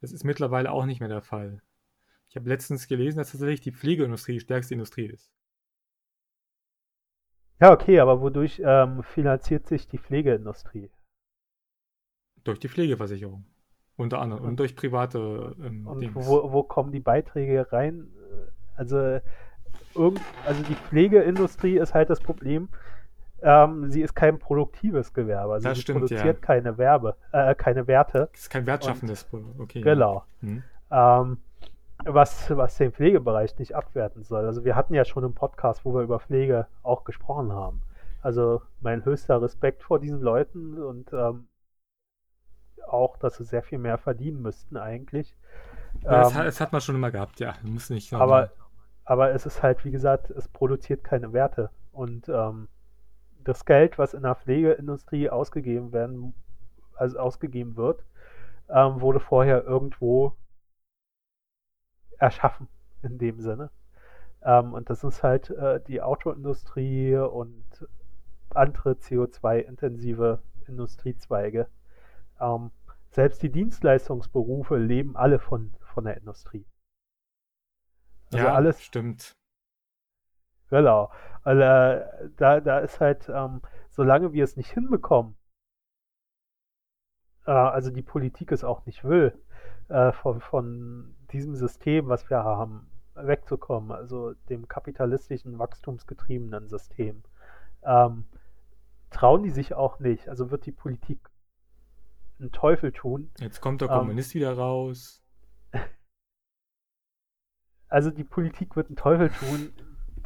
Das 0.03 0.13
ist 0.13 0.23
mittlerweile 0.23 0.71
auch 0.71 0.85
nicht 0.85 1.01
mehr 1.01 1.09
der 1.09 1.23
Fall. 1.23 1.63
Ich 2.29 2.37
habe 2.37 2.49
letztens 2.49 2.89
gelesen, 2.89 3.17
dass 3.17 3.33
tatsächlich 3.33 3.63
die 3.63 3.73
Pflegeindustrie 3.73 4.35
die 4.35 4.41
stärkste 4.41 4.75
Industrie 4.75 5.07
ist. 5.07 5.33
Ja, 7.59 7.73
okay, 7.73 7.99
aber 8.01 8.21
wodurch 8.21 8.61
ähm, 8.63 9.03
finanziert 9.03 9.67
sich 9.67 9.89
die 9.89 9.99
Pflegeindustrie? 9.99 10.91
Durch 12.45 12.61
die 12.61 12.69
Pflegeversicherung. 12.69 13.47
Unter 13.97 14.21
anderem. 14.21 14.43
Und, 14.43 14.51
und 14.51 14.61
durch 14.61 14.77
private 14.77 15.57
ähm, 15.65 15.87
und 15.87 16.15
wo, 16.15 16.53
wo, 16.53 16.63
kommen 16.63 16.93
die 16.93 17.01
Beiträge 17.01 17.73
rein? 17.73 18.13
Also 18.77 19.21
irgend, 19.95 20.21
also 20.45 20.63
die 20.65 20.75
Pflegeindustrie 20.75 21.79
ist 21.79 21.95
halt 21.95 22.11
das 22.11 22.21
Problem. 22.21 22.69
Ähm, 23.43 23.91
sie 23.91 24.03
ist 24.03 24.15
kein 24.15 24.39
produktives 24.39 25.13
Gewerbe. 25.15 25.55
Also 25.55 25.69
Das 25.69 25.77
sie 25.77 25.83
stimmt, 25.83 26.01
produziert 26.01 26.25
ja. 26.25 26.33
keine 26.35 26.77
Werbe, 26.79 27.17
äh, 27.33 27.55
keine 27.55 27.87
Werte. 27.87 28.29
Das 28.33 28.43
ist 28.43 28.51
kein 28.51 28.67
wertschaffendes 28.67 29.25
Pro- 29.25 29.43
Okay. 29.59 29.81
Genau. 29.81 30.25
Hm. 30.41 30.63
Ähm, 30.91 31.39
was, 32.05 32.51
was 32.57 32.77
den 32.77 32.93
Pflegebereich 32.93 33.59
nicht 33.59 33.75
abwerten 33.75 34.23
soll. 34.23 34.45
Also 34.47 34.65
wir 34.65 34.77
hatten 34.77 34.95
ja 34.95 35.05
schon 35.05 35.25
einen 35.25 35.35
Podcast, 35.35 35.85
wo 35.85 35.95
wir 35.95 36.03
über 36.03 36.21
Pflege 36.21 36.67
auch 36.83 37.05
gesprochen 37.05 37.53
haben. 37.53 37.83
Also 38.23 38.63
mein 38.81 39.05
höchster 39.05 39.41
Respekt 39.43 39.83
vor 39.83 39.99
diesen 40.01 40.21
Leuten 40.21 40.81
und 40.81 41.13
ähm, 41.13 41.49
auch, 42.87 43.17
dass 43.19 43.37
sie 43.37 43.45
sehr 43.45 43.63
viel 43.63 43.79
mehr 43.79 43.99
verdienen 43.99 44.43
müssten 44.43 44.77
eigentlich. 44.77 45.37
Ja, 46.03 46.11
das, 46.23 46.33
Ähm, 46.33 46.39
hat, 46.39 46.47
das 46.47 46.61
hat 46.61 46.73
man 46.73 46.81
schon 46.81 46.95
immer 46.95 47.11
gehabt, 47.11 47.41
ja. 47.41 47.55
Muss 47.63 47.91
nicht 47.91 48.13
aber, 48.13 48.51
aber 49.05 49.31
es 49.33 49.47
ist 49.47 49.63
halt, 49.63 49.85
wie 49.85 49.91
gesagt, 49.91 50.31
es 50.31 50.49
produziert 50.49 51.05
keine 51.05 51.33
Werte. 51.33 51.71
Und 51.93 52.29
ähm, 52.29 52.69
das 53.45 53.65
Geld, 53.65 53.99
was 53.99 54.15
in 54.15 54.23
der 54.23 54.35
Pflegeindustrie 54.35 55.31
ausgegeben 55.31 55.93
werden, 55.93 56.35
also 56.95 57.19
ausgegeben 57.19 57.77
wird, 57.77 58.05
ähm, 58.69 59.01
wurde 59.01 59.21
vorher 59.21 59.65
irgendwo 59.65 60.35
erschaffen, 62.19 62.69
in 63.03 63.19
dem 63.19 63.41
Sinne. 63.41 63.71
Ähm, 64.43 64.75
und 64.75 64.91
das 64.91 65.05
ist 65.05 65.23
halt 65.23 65.51
äh, 65.51 65.81
die 65.87 66.03
Autoindustrie 66.03 67.17
und 67.17 67.65
andere 68.51 68.93
CO2-intensive 68.93 70.41
Industriezweige. 70.67 71.69
Ähm, 72.41 72.71
selbst 73.11 73.43
die 73.43 73.51
Dienstleistungsberufe 73.51 74.77
leben 74.77 75.17
alle 75.17 75.39
von, 75.39 75.75
von 75.81 76.05
der 76.05 76.17
Industrie. 76.17 76.67
Also 78.33 78.45
ja, 78.45 78.55
alles, 78.55 78.83
stimmt. 78.83 79.38
Genau. 80.71 81.11
Also, 81.43 81.63
äh, 81.63 82.31
da, 82.37 82.61
da 82.61 82.79
ist 82.79 83.01
halt, 83.01 83.29
ähm, 83.29 83.63
solange 83.91 84.33
wir 84.33 84.45
es 84.45 84.57
nicht 84.57 84.71
hinbekommen, 84.71 85.37
äh, 87.47 87.51
also 87.51 87.91
die 87.91 88.03
Politik 88.03 88.53
es 88.53 88.65
auch 88.65 88.85
nicht 88.87 89.05
will, 89.05 89.33
äh, 89.89 90.13
von, 90.13 90.41
von 90.41 91.15
diesem 91.33 91.55
System, 91.55 92.09
was 92.09 92.29
wir 92.31 92.45
haben, 92.45 92.91
wegzukommen, 93.15 93.91
also 93.91 94.35
dem 94.49 94.69
kapitalistischen, 94.69 95.59
wachstumsgetriebenen 95.59 96.69
System, 96.69 97.23
ähm, 97.83 98.27
trauen 99.11 99.43
die 99.43 99.51
sich 99.51 99.75
auch 99.75 99.99
nicht. 99.99 100.29
Also 100.29 100.51
wird 100.51 100.67
die 100.67 100.73
Politik 100.73 101.19
einen 102.39 102.53
Teufel 102.53 102.93
tun. 102.93 103.31
Jetzt 103.39 103.61
kommt 103.61 103.81
der 103.81 103.89
Ähm, 103.89 103.99
Kommunist 103.99 104.35
wieder 104.35 104.57
raus. 104.57 105.23
Also 107.91 108.11
die 108.11 108.23
Politik 108.23 108.77
wird 108.77 108.89
einen 108.89 108.97
Teufel 108.97 109.31
tun, 109.31 109.73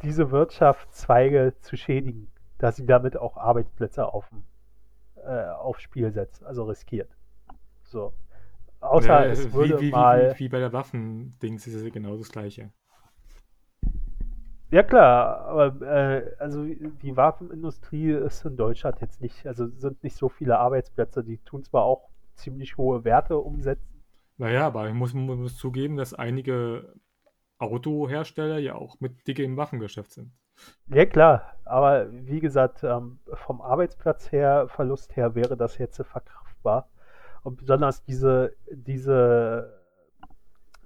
diese 0.03 0.31
Wirtschaftszweige 0.31 1.53
zu 1.61 1.77
schädigen, 1.77 2.27
dass 2.57 2.75
sie 2.75 2.85
damit 2.85 3.17
auch 3.17 3.37
Arbeitsplätze 3.37 4.05
auf, 4.05 4.29
äh, 5.15 5.47
aufs 5.49 5.81
Spiel 5.81 6.11
setzt, 6.11 6.43
also 6.45 6.63
riskiert. 6.63 7.09
So. 7.83 8.13
Außer 8.81 9.25
Ja, 9.25 9.25
es 9.25 9.47
wie, 9.47 9.53
würde 9.53 9.81
wie, 9.81 9.91
mal. 9.91 10.33
wie, 10.35 10.39
wie 10.39 10.49
bei 10.49 10.59
der 10.59 10.73
Waffendings 10.73 11.67
ist 11.67 11.75
es 11.75 11.91
genau 11.93 12.17
das 12.17 12.29
gleiche. 12.31 12.71
Ja 14.71 14.81
klar, 14.81 15.41
aber 15.41 15.81
äh, 15.85 16.35
also 16.39 16.65
die 16.65 17.15
Waffenindustrie 17.15 18.11
ist 18.11 18.43
in 18.43 18.57
Deutschland 18.57 18.99
jetzt 19.01 19.21
nicht, 19.21 19.45
also 19.45 19.67
sind 19.67 20.03
nicht 20.03 20.15
so 20.15 20.29
viele 20.29 20.57
Arbeitsplätze, 20.57 21.23
die 21.23 21.37
tun 21.37 21.63
zwar 21.63 21.83
auch 21.83 22.09
ziemlich 22.33 22.75
hohe 22.75 23.03
Werte 23.03 23.37
umsetzen. 23.37 24.03
Naja, 24.37 24.65
aber 24.65 24.87
ich 24.87 24.95
muss, 24.95 25.13
muss 25.13 25.57
zugeben, 25.57 25.95
dass 25.95 26.15
einige 26.15 26.91
Autohersteller 27.71 28.59
ja 28.59 28.75
auch 28.75 28.99
mit 28.99 29.27
dicke 29.27 29.43
im 29.43 29.57
Waffengeschäft 29.57 30.11
sind. 30.11 30.31
Ja 30.87 31.05
klar, 31.05 31.55
aber 31.65 32.07
wie 32.11 32.39
gesagt, 32.39 32.83
ähm, 32.83 33.19
vom 33.33 33.61
Arbeitsplatz 33.61 34.31
her, 34.31 34.67
Verlust 34.69 35.15
her 35.15 35.35
wäre 35.35 35.57
das 35.57 35.77
jetzt 35.77 35.97
verkraftbar. 35.97 36.89
Und 37.43 37.57
besonders 37.57 38.03
diese, 38.03 38.55
diese 38.71 39.81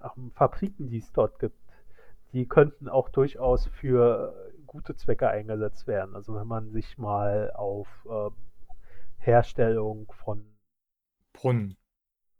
ähm, 0.04 0.32
Fabriken, 0.32 0.90
die 0.90 1.00
es 1.00 1.12
dort 1.12 1.40
gibt, 1.40 1.60
die 2.34 2.48
könnten 2.48 2.90
auch 2.90 3.10
durchaus 3.10 3.68
für 3.68 4.34
gute 4.66 4.96
Zwecke 4.96 5.30
eingesetzt 5.30 5.88
werden. 5.88 6.16
Also 6.16 6.36
wenn 6.36 6.48
man 6.48 6.72
sich 6.72 6.98
mal 6.98 7.52
auf 7.54 7.88
ähm, 8.10 8.34
Herstellung 9.18 10.12
von 10.12 10.46
Brunnen. 11.34 11.77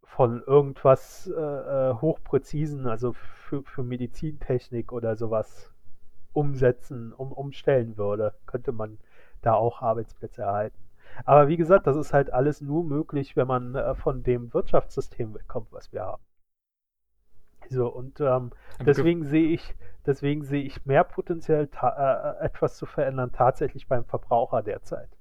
Von 0.08 0.42
irgendwas 0.44 1.28
äh, 1.28 1.34
äh, 1.40 1.94
hochpräzisen, 1.96 2.88
also 2.88 3.14
für, 3.14 3.64
für 3.64 3.84
Medizintechnik 3.84 4.92
oder 4.92 5.16
sowas 5.16 5.72
umsetzen, 6.34 7.14
um, 7.14 7.32
umstellen 7.34 7.98
würde, 7.98 8.34
könnte 8.48 8.72
man 8.72 9.00
da 9.42 9.54
auch 9.56 9.82
Arbeitsplätze 9.82 10.44
erhalten. 10.44 10.80
Aber 11.26 11.48
wie 11.50 11.58
gesagt, 11.58 11.88
das 11.88 11.98
ist 11.98 12.14
halt 12.14 12.34
alles 12.34 12.62
nur 12.62 12.84
möglich, 12.84 13.36
wenn 13.38 13.48
man 13.48 13.76
äh, 13.76 13.96
von 13.96 14.24
dem 14.24 14.54
Wirtschaftssystem 14.54 15.36
wegkommt, 15.36 15.72
was 15.72 15.94
wir 15.94 16.04
haben. 16.04 16.24
So, 17.70 17.88
und 17.88 18.20
ähm, 18.20 18.52
deswegen 18.86 19.24
sehe 19.24 19.48
ich, 19.50 19.76
deswegen 20.06 20.44
sehe 20.44 20.64
ich 20.64 20.86
mehr 20.86 21.04
Potenzial, 21.06 21.68
ta- 21.68 22.38
äh, 22.42 22.46
etwas 22.46 22.76
zu 22.78 22.86
verändern, 22.86 23.32
tatsächlich 23.32 23.88
beim 23.88 24.06
Verbraucher 24.06 24.62
derzeit. 24.64 25.17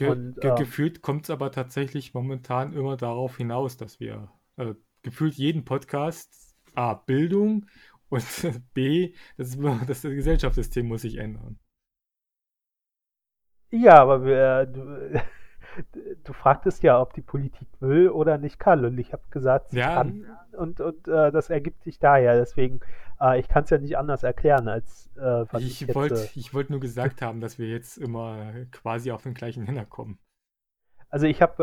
Ge 0.00 0.08
Und, 0.10 0.40
ge 0.40 0.50
ähm, 0.50 0.56
gefühlt 0.56 1.02
kommt 1.02 1.24
es 1.24 1.30
aber 1.30 1.52
tatsächlich 1.52 2.14
momentan 2.14 2.72
immer 2.72 2.96
darauf 2.96 3.36
hinaus, 3.36 3.76
dass 3.76 4.00
wir 4.00 4.30
äh, 4.56 4.74
gefühlt 5.02 5.34
jeden 5.34 5.64
Podcast 5.64 6.56
A, 6.74 6.94
Bildung 6.94 7.66
und 8.08 8.24
B, 8.74 9.14
das, 9.36 9.58
das 9.86 10.02
Gesellschaftssystem 10.02 10.86
muss 10.88 11.02
sich 11.02 11.16
ändern. 11.18 11.58
Ja, 13.70 14.00
aber 14.02 14.24
wir, 14.24 14.66
du, 14.66 15.20
du 16.24 16.32
fragtest 16.32 16.82
ja, 16.82 17.00
ob 17.00 17.14
die 17.14 17.22
Politik 17.22 17.68
will 17.80 18.08
oder 18.10 18.38
nicht 18.38 18.58
kann. 18.58 18.84
Und 18.84 18.98
ich 18.98 19.12
habe 19.12 19.22
gesagt, 19.30 19.70
sie 19.70 19.78
Ja. 19.78 19.94
kann. 19.94 20.26
Und, 20.52 20.80
und 20.80 21.06
äh, 21.08 21.30
das 21.32 21.50
ergibt 21.50 21.82
sich 21.84 21.98
daher. 21.98 22.36
Deswegen, 22.36 22.80
äh, 22.80 23.09
ich 23.38 23.48
kann 23.48 23.64
es 23.64 23.70
ja 23.70 23.78
nicht 23.78 23.98
anders 23.98 24.22
erklären, 24.22 24.68
als 24.68 25.10
äh, 25.16 25.44
was 25.50 25.62
ich, 25.62 25.82
Ich 25.82 25.94
wollte 25.94 26.14
äh, 26.14 26.28
ich 26.34 26.54
wollt 26.54 26.70
nur 26.70 26.80
gesagt 26.80 27.22
haben, 27.22 27.40
dass 27.40 27.58
wir 27.58 27.68
jetzt 27.68 27.98
immer 27.98 28.52
quasi 28.72 29.10
auf 29.12 29.22
den 29.22 29.34
gleichen 29.34 29.64
Nenner 29.64 29.84
kommen. 29.84 30.18
also 31.08 31.26
ich 31.26 31.42
habe 31.42 31.62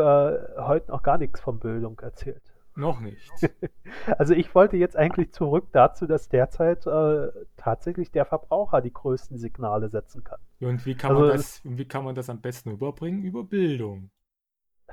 äh, 0.56 0.60
heute 0.62 0.90
noch 0.90 1.02
gar 1.02 1.18
nichts 1.18 1.40
von 1.40 1.58
Bildung 1.58 1.98
erzählt. 2.00 2.42
Noch 2.74 3.00
nicht. 3.00 3.30
Also 4.18 4.34
ich 4.34 4.54
wollte 4.54 4.76
jetzt 4.76 4.96
eigentlich 4.96 5.32
zurück 5.32 5.68
dazu, 5.72 6.06
dass 6.06 6.28
derzeit 6.28 6.86
äh, 6.86 7.28
tatsächlich 7.56 8.10
der 8.10 8.24
Verbraucher 8.24 8.80
die 8.80 8.92
größten 8.92 9.38
Signale 9.38 9.88
setzen 9.88 10.22
kann. 10.24 10.38
Und 10.60 10.86
wie 10.86 10.94
kann 10.94 11.10
Also 11.10 11.22
man 11.22 11.36
das, 11.36 11.60
wie 11.64 11.84
kann 11.86 12.04
man 12.04 12.14
das 12.14 12.30
am 12.30 12.40
besten 12.40 12.70
überbringen? 12.70 13.22
Über 13.24 13.44
Bildung. 13.44 14.10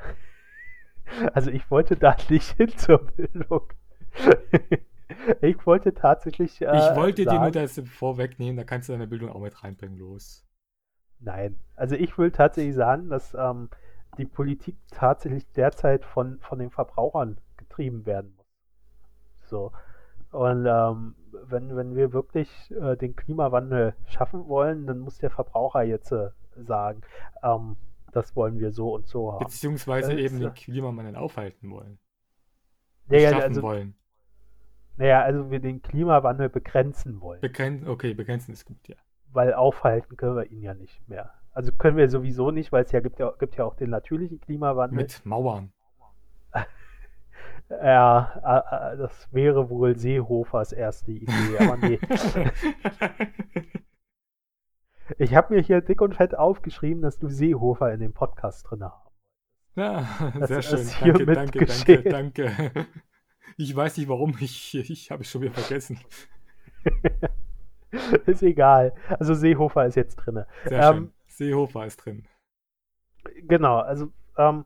Also 1.34 1.52
ich 1.52 1.70
wollte 1.70 1.96
da 1.96 2.16
nicht 2.30 2.52
hin 2.58 2.70
zur 2.78 2.98
Bildung. 2.98 3.72
Ich 5.42 5.66
wollte 5.66 5.94
tatsächlich. 5.94 6.62
Äh, 6.62 6.66
Ich 6.78 6.96
wollte 6.96 7.26
dir 7.26 7.40
nur 7.40 7.54
sagen, 7.54 7.54
das 7.54 7.80
vorwegnehmen, 7.90 8.58
da 8.58 8.64
kannst 8.64 8.90
du 8.90 8.94
deine 8.94 9.08
Bildung 9.08 9.30
auch 9.32 9.40
mit 9.42 9.64
reinbringen, 9.64 9.98
los. 9.98 10.46
Nein. 11.20 11.60
Also 11.76 11.96
ich 11.96 12.18
will 12.18 12.32
tatsächlich 12.32 12.76
sagen, 12.76 13.10
dass 13.10 13.34
ähm, 13.34 13.70
die 14.18 14.26
Politik 14.26 14.78
tatsächlich 14.92 15.46
derzeit 15.54 16.06
von, 16.06 16.40
von 16.40 16.60
den 16.60 16.72
Verbrauchern 16.72 17.38
getrieben 17.58 18.06
werden 18.06 18.34
muss. 18.36 18.46
So. 19.50 19.72
Und 20.32 20.66
ähm, 20.66 21.16
wenn, 21.32 21.76
wenn 21.76 21.96
wir 21.96 22.12
wirklich 22.12 22.50
äh, 22.72 22.98
den 22.98 23.16
Klimawandel 23.16 23.96
schaffen 24.08 24.48
wollen, 24.48 24.86
dann 24.88 25.00
muss 25.00 25.18
der 25.18 25.30
Verbraucher 25.30 25.84
jetzt 25.84 26.12
äh, 26.12 26.30
sagen, 26.58 27.02
ähm, 27.44 27.78
das 28.12 28.36
wollen 28.36 28.60
wir 28.60 28.72
so 28.72 28.94
und 28.94 29.08
so 29.08 29.34
haben. 29.34 29.46
Beziehungsweise 29.46 30.14
Äh, 30.14 30.26
eben 30.26 30.38
so. 30.38 30.46
den 30.46 30.54
Klimawandel 30.54 31.16
aufhalten 31.16 31.70
wollen. 31.70 32.00
Ja, 33.10 33.20
ja, 33.20 33.30
schaffen 33.30 33.44
also, 33.44 33.62
wollen. 33.62 33.96
Naja, 34.98 35.22
also 35.22 35.52
wir 35.52 35.60
den 35.60 35.82
Klimawandel 35.82 36.50
begrenzen 36.50 37.22
wollen. 37.22 37.42
Begren 37.42 37.88
okay, 37.88 38.14
begrenzen 38.14 38.54
ist 38.54 38.66
gut, 38.66 38.88
ja. 38.88 38.96
weil 39.32 39.54
aufhalten 39.54 40.18
können 40.18 40.36
wir 40.36 40.52
ihn 40.52 40.62
ja 40.62 40.74
nicht 40.74 41.08
mehr. 41.08 41.32
Also 41.52 41.72
können 41.72 41.98
wir 41.98 42.10
sowieso 42.10 42.52
nicht, 42.52 42.72
weil 42.72 42.84
es 42.84 42.92
ja 42.92 43.00
gibt 43.00 43.20
ja, 43.20 43.32
gibt 43.40 43.56
ja 43.56 43.66
auch 43.66 43.76
den 43.76 43.90
natürlichen 43.90 44.40
Klimawandel. 44.40 44.98
Mit 44.98 45.26
Mauern. 45.26 45.72
Ja, 47.68 48.96
das 48.96 49.28
wäre 49.34 49.72
wohl 49.72 49.98
Seehofers 49.98 50.72
erste 50.72 51.12
Idee, 51.12 51.58
aber 51.58 51.78
nee. 51.78 52.00
Ich 55.18 55.36
habe 55.36 55.54
mir 55.54 55.62
hier 55.62 55.82
dick 55.82 56.02
und 56.02 56.16
fett 56.16 56.36
aufgeschrieben, 56.36 57.02
dass 57.02 57.20
du 57.20 57.28
Seehofer 57.28 57.94
in 57.94 58.00
dem 58.00 58.14
Podcast 58.14 58.70
drin 58.70 58.84
hast. 58.84 59.12
Ja, 59.76 60.08
Das 60.40 60.48
sehr 60.48 60.60
ist 60.60 60.96
schön. 60.96 61.16
Danke, 61.16 61.26
danke, 61.26 61.60
danke, 61.60 61.60
geschehen. 61.60 62.04
danke. 62.12 62.88
Ich 63.58 63.76
weiß 63.76 63.98
nicht 63.98 64.08
warum, 64.08 64.36
ich, 64.40 64.76
ich 64.76 65.12
habe 65.12 65.24
es 65.24 65.30
schon 65.30 65.42
wieder 65.42 65.54
vergessen. 65.54 66.00
ist 68.26 68.44
egal. 68.44 68.94
Also 69.20 69.34
Seehofer 69.34 69.86
ist 69.86 69.96
jetzt 69.96 70.16
drin. 70.18 70.44
Sehr 70.66 70.82
Ähm, 70.84 70.94
schön. 70.94 71.12
Seehofer 71.28 71.86
ist 71.86 71.98
drin. 71.98 72.28
Genau, 73.48 73.80
also 73.80 74.12
ähm, 74.38 74.66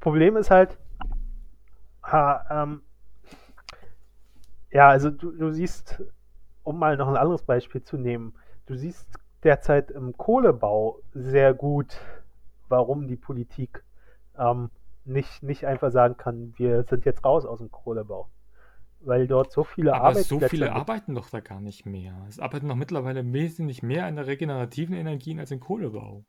Problem 0.00 0.36
ist 0.36 0.50
halt, 0.50 0.78
ha, 2.02 2.44
ähm, 2.62 2.82
ja, 4.70 4.88
also 4.88 5.10
du, 5.10 5.32
du 5.32 5.52
siehst, 5.52 6.02
um 6.62 6.78
mal 6.78 6.96
noch 6.96 7.08
ein 7.08 7.16
anderes 7.16 7.42
Beispiel 7.42 7.82
zu 7.82 7.96
nehmen, 7.96 8.34
du 8.66 8.76
siehst 8.76 9.08
derzeit 9.42 9.90
im 9.90 10.16
Kohlebau 10.16 11.00
sehr 11.12 11.52
gut, 11.54 11.98
warum 12.68 13.06
die 13.08 13.16
Politik 13.16 13.84
ähm, 14.38 14.70
nicht, 15.04 15.42
nicht 15.42 15.66
einfach 15.66 15.90
sagen 15.90 16.16
kann, 16.16 16.54
wir 16.56 16.84
sind 16.84 17.04
jetzt 17.04 17.24
raus 17.24 17.44
aus 17.44 17.58
dem 17.58 17.70
Kohlebau. 17.70 18.30
Weil 19.00 19.26
dort 19.26 19.50
so 19.50 19.64
viele 19.64 19.94
Aber 19.94 20.08
Arbeitsplätze 20.08 20.44
so 20.44 20.48
viele 20.48 20.72
arbeiten 20.72 21.14
doch 21.14 21.28
da 21.28 21.40
gar 21.40 21.60
nicht 21.60 21.86
mehr. 21.86 22.14
Es 22.28 22.38
arbeiten 22.38 22.68
doch 22.68 22.76
mittlerweile 22.76 23.32
wesentlich 23.32 23.82
mehr 23.82 24.06
an 24.06 24.14
der 24.14 24.28
regenerativen 24.28 24.94
Energien 24.94 25.40
als 25.40 25.50
im 25.50 25.58
Kohlebau. 25.58 26.24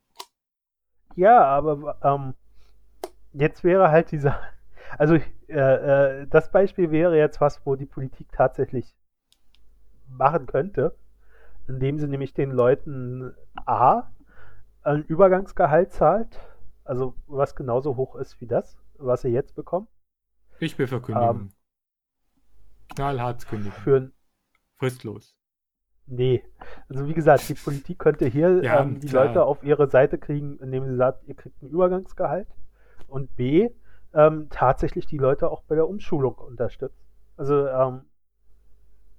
Ja, 1.15 1.43
aber 1.43 1.97
ähm, 2.03 2.33
jetzt 3.31 3.63
wäre 3.63 3.91
halt 3.91 4.11
dieser, 4.11 4.39
also 4.97 5.15
äh, 5.47 6.21
äh, 6.21 6.27
das 6.27 6.51
Beispiel 6.51 6.89
wäre 6.89 7.15
jetzt 7.15 7.39
was, 7.41 7.63
wo 7.65 7.75
die 7.75 7.85
Politik 7.85 8.31
tatsächlich 8.31 8.95
machen 10.07 10.47
könnte, 10.47 10.95
indem 11.67 11.99
sie 11.99 12.07
nämlich 12.07 12.33
den 12.33 12.51
Leuten 12.51 13.35
A 13.65 14.11
ein 14.81 15.03
Übergangsgehalt 15.03 15.91
zahlt, 15.91 16.39
also 16.83 17.15
was 17.27 17.55
genauso 17.55 17.95
hoch 17.95 18.15
ist 18.15 18.39
wie 18.41 18.47
das, 18.47 18.77
was 18.97 19.21
sie 19.21 19.29
jetzt 19.29 19.55
bekommen, 19.55 19.87
Ich 20.59 20.77
will 20.77 20.87
verkündigen. 20.87 21.29
Ähm, 21.29 21.49
Knallhart 22.95 23.45
kündigen. 23.47 23.71
für 23.73 23.97
ein 23.97 24.13
Fristlos. 24.77 25.35
Nee. 26.05 26.43
Also 26.89 27.07
wie 27.07 27.13
gesagt, 27.13 27.47
die 27.49 27.53
Politik 27.53 27.99
könnte 27.99 28.25
hier 28.25 28.61
Ja, 28.63 28.81
ähm, 28.81 28.99
die 28.99 29.07
klar. 29.07 29.25
Leute 29.27 29.43
auf 29.45 29.63
ihre 29.63 29.89
Seite 29.89 30.17
kriegen, 30.17 30.57
indem 30.59 30.85
sie 30.85 30.95
sagt, 30.95 31.23
ihr 31.27 31.35
kriegt 31.35 31.61
ein 31.61 31.69
Übergangsgehalt 31.69 32.47
und 33.07 33.35
B, 33.35 33.69
ähm, 34.13 34.47
tatsächlich 34.49 35.05
die 35.07 35.17
Leute 35.17 35.49
auch 35.49 35.63
bei 35.63 35.75
der 35.75 35.87
Umschulung 35.87 36.35
unterstützen. 36.35 36.99
Also 37.37 37.67
ähm, 37.67 38.01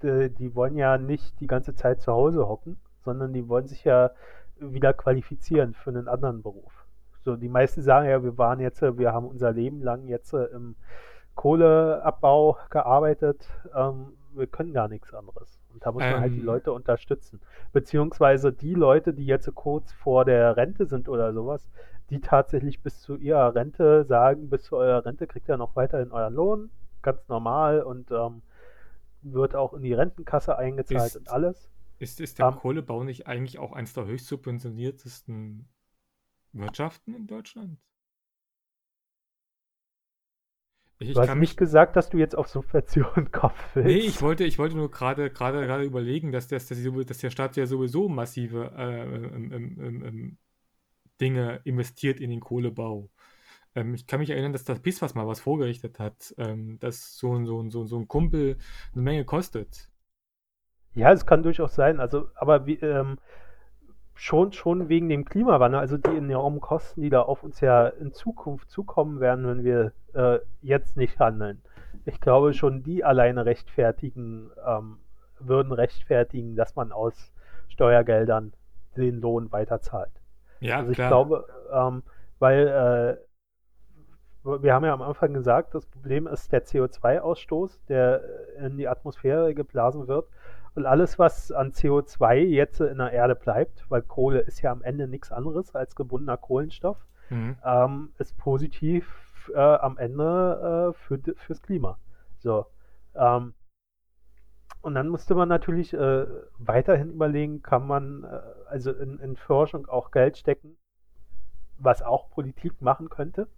die, 0.03 0.31
die 0.33 0.55
wollen 0.55 0.77
ja 0.77 0.99
nicht 0.99 1.41
die 1.41 1.47
ganze 1.47 1.75
Zeit 1.75 2.01
zu 2.03 2.13
Hause 2.13 2.47
hocken, 2.47 2.79
sondern 3.05 3.33
die 3.33 3.49
wollen 3.49 3.67
sich 3.67 3.85
ja 3.85 4.11
wieder 4.57 4.93
qualifizieren 4.93 5.75
für 5.75 5.91
einen 5.91 6.07
anderen 6.07 6.43
Beruf. 6.43 6.84
So, 7.25 7.37
die 7.37 7.49
meisten 7.49 7.83
sagen 7.83 8.07
ja, 8.09 8.23
wir 8.23 8.37
waren 8.37 8.61
jetzt, 8.61 8.83
wir 8.83 9.13
haben 9.13 9.27
unser 9.27 9.53
Leben 9.53 9.83
lang 9.83 10.07
jetzt 10.07 10.35
äh, 10.35 10.45
im 10.47 10.77
Kohleabbau 11.35 12.59
gearbeitet, 12.71 13.49
ähm, 13.75 14.13
wir 14.35 14.47
können 14.47 14.73
gar 14.73 14.89
nichts 14.89 15.13
anderes. 15.15 15.59
Und 15.73 15.85
da 15.85 15.93
muss 15.93 16.03
man 16.03 16.21
halt 16.21 16.35
die 16.35 16.41
Ähm. 16.41 16.45
Leute 16.45 16.73
unterstützen. 16.73 17.41
Beziehungsweise 17.73 18.53
die 18.53 18.75
Leute, 18.75 19.15
die 19.15 19.27
jetzt 19.27 19.53
kurz 19.55 19.93
vor 19.93 20.25
der 20.25 20.57
Rente 20.57 20.87
sind 20.87 21.09
oder 21.09 21.33
sowas, 21.33 21.67
die 22.11 22.21
tatsächlich 22.21 22.83
bis 22.83 23.01
zu 23.01 23.17
ihrer 23.17 23.55
Rente 23.55 24.05
sagen, 24.05 24.51
bis 24.51 24.65
zu 24.65 24.77
eurer 24.77 25.05
Rente 25.05 25.27
kriegt 25.27 25.49
ihr 25.49 25.57
noch 25.57 25.75
weiterhin 25.75 26.13
euren 26.13 26.35
Lohn, 26.35 26.71
ganz 27.03 27.27
normal 27.29 27.83
und 27.83 28.11
ähm, 28.11 28.43
wird 29.23 29.57
auch 29.57 29.73
in 29.73 29.83
die 29.83 29.95
Rentenkasse 29.95 30.59
eingezahlt 30.59 31.07
Ist- 31.07 31.17
und 31.17 31.31
alles. 31.31 31.71
Ist, 31.99 32.21
ist 32.21 32.39
der 32.39 32.49
Ähm. 32.49 32.57
Kohlebau 32.57 33.03
nicht 33.03 33.27
eigentlich 33.27 33.59
auch 33.59 33.73
eines 33.73 33.95
der 33.95 34.05
höchst 34.05 34.27
subventioniertesten 34.27 35.67
Wirtschaften 36.55 37.15
in 37.15 37.27
Deutschland? 37.27 37.79
Ich, 40.99 41.11
ich 41.11 41.17
Du 41.17 41.21
hast 41.21 41.35
nicht 41.37 41.57
gesagt, 41.57 41.97
dass 41.97 42.11
du 42.11 42.19
jetzt 42.19 42.37
auf 42.37 42.49
Subventionen 42.49 43.31
kommen 43.33 43.55
willst. 43.75 43.89
Nee, 43.89 43.99
ich 43.99 44.23
wollte, 44.23 44.45
ich 44.45 44.59
wollte 44.59 44.77
nur 44.77 44.91
gerade 44.91 45.31
gerade 45.31 45.67
gerade 45.67 45.85
überlegen, 45.85 46.33
dass, 46.33 46.49
das, 46.49 46.67
dass, 46.69 46.79
dass 47.07 47.19
der 47.19 47.31
Staat 47.31 47.57
ja 47.57 47.67
sowieso 47.67 48.09
massive 48.09 48.73
äh, 48.77 49.03
ähm, 49.05 49.53
ähm, 49.53 50.03
ähm, 50.05 50.39
Dinge 51.21 51.61
investiert 51.65 52.21
in 52.21 52.31
den 52.31 52.41
Kohlebau. 52.41 53.11
Ähm, 53.75 53.95
ich 53.95 54.07
kann 54.07 54.21
mich 54.21 54.31
erinnern, 54.31 54.53
dass 54.53 54.65
das 54.65 54.81
PISFAS 54.81 55.15
mal 55.15 55.27
was 55.29 55.41
vorgerichtet 55.41 55.99
hat, 56.01 56.35
ähm, 56.39 56.79
dass 56.81 57.17
so, 57.19 57.35
ein- 57.37 57.47
so, 57.47 57.61
ein- 57.63 57.71
so, 57.71 57.83
ein- 57.85 57.89
so 57.89 57.99
ein 57.99 58.09
Kumpel 58.09 58.59
eine 58.95 59.03
Menge 59.03 59.25
kostet. 59.27 59.91
Ja, 60.95 61.13
es 61.13 61.27
kann 61.27 61.43
durchaus 61.43 61.75
sein. 61.75 62.01
Also, 62.01 62.31
aber 62.37 62.67
wie, 62.67 62.75
ähm, 62.77 63.19
schon, 64.15 64.53
schon 64.53 64.89
wegen 64.89 65.09
dem 65.09 65.25
Klimawandel, 65.25 65.81
also 65.81 65.97
die 65.99 66.17
enormen 66.17 66.61
Kosten, 66.61 67.03
die 67.03 67.11
da 67.11 67.23
auf 67.23 67.43
uns 67.43 67.61
ja 67.61 67.89
in 67.89 68.13
Zukunft 68.13 68.71
zukommen 68.71 69.21
werden, 69.21 69.47
wenn 69.47 69.65
wir 69.65 69.93
äh, 70.15 70.39
jetzt 70.63 70.97
nicht 70.97 71.19
handeln. 71.19 71.63
Ich 72.05 72.21
glaube, 72.21 72.53
schon 72.55 72.83
die 72.83 73.05
alleine 73.05 73.45
rechtfertigen, 73.47 74.51
ähm, 74.67 74.99
würden 75.41 75.73
rechtfertigen, 75.73 76.57
dass 76.57 76.77
man 76.77 76.93
aus 76.93 77.33
Steuergeldern 77.69 78.53
den 78.97 79.21
Lohn 79.21 79.51
weiterzahlt. 79.53 80.13
Ja, 80.61 80.79
Also 80.79 80.93
ich 80.93 80.97
klar. 80.97 81.09
glaube, 81.09 81.47
ähm, 81.73 82.03
weil 82.39 82.69
äh, 82.69 83.17
wir 84.45 84.75
haben 84.75 84.85
ja 84.85 84.93
am 84.93 85.03
Anfang 85.03 85.33
gesagt, 85.33 85.75
das 85.75 85.87
Problem 85.87 86.27
ist 86.27 86.53
der 86.53 86.65
CO2-Ausstoß, 86.65 87.79
der 87.89 88.23
in 88.59 88.77
die 88.77 88.89
Atmosphäre 88.89 89.55
geblasen 89.55 90.07
wird. 90.07 90.29
Und 90.75 90.87
alles, 90.87 91.19
was 91.19 91.53
an 91.53 91.73
CO2 91.73 92.35
jetzt 92.37 92.81
in 92.81 92.99
der 92.99 93.13
Erde 93.13 93.37
bleibt, 93.37 93.89
weil 93.91 94.03
Kohle 94.03 94.41
ist 94.41 94.61
ja 94.63 94.73
am 94.73 94.83
Ende 94.83 95.07
nichts 95.07 95.31
anderes 95.31 95.75
als 95.75 95.95
gebundener 95.95 96.37
Kohlenstoff, 96.37 96.99
Mhm. 97.31 97.57
ähm, 97.65 98.13
ist 98.19 98.37
positiv 98.37 99.51
äh, 99.55 99.59
am 99.59 99.99
Ende 99.99 100.91
äh, 100.91 100.99
für, 100.99 101.19
fürs 101.37 101.63
Klima. 101.63 101.99
So. 102.39 102.67
Ähm, 103.15 103.55
und 104.83 104.95
dann 104.95 105.09
musste 105.09 105.35
man 105.35 105.49
natürlich 105.49 105.95
äh, 105.95 106.27
weiterhin 106.59 107.11
überlegen, 107.11 107.63
kann 107.63 107.87
man 107.87 108.25
äh, 108.25 108.41
also 108.69 108.93
in, 108.93 109.19
in 109.21 109.37
Forschung 109.37 109.87
auch 109.87 110.11
Geld 110.11 110.37
stecken, 110.37 110.77
was 111.79 112.03
auch 112.03 112.31
Politik 112.31 112.83
machen 112.83 113.09
könnte. 113.09 113.49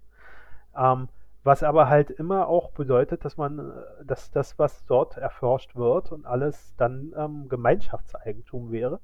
Ähm, 0.77 1.09
was 1.47 1.63
aber 1.63 1.89
halt 1.89 2.11
immer 2.11 2.49
auch 2.49 2.73
bedeutet, 2.73 3.25
dass 3.25 3.37
man, 3.37 3.59
äh, 3.61 4.05
dass 4.05 4.31
das, 4.33 4.59
was 4.59 4.85
dort 4.87 5.17
erforscht 5.17 5.77
wird 5.77 6.13
und 6.13 6.27
alles 6.27 6.75
dann 6.77 7.15
ähm, 7.17 7.49
Gemeinschaftseigentum 7.49 8.73
wäre. 8.73 9.01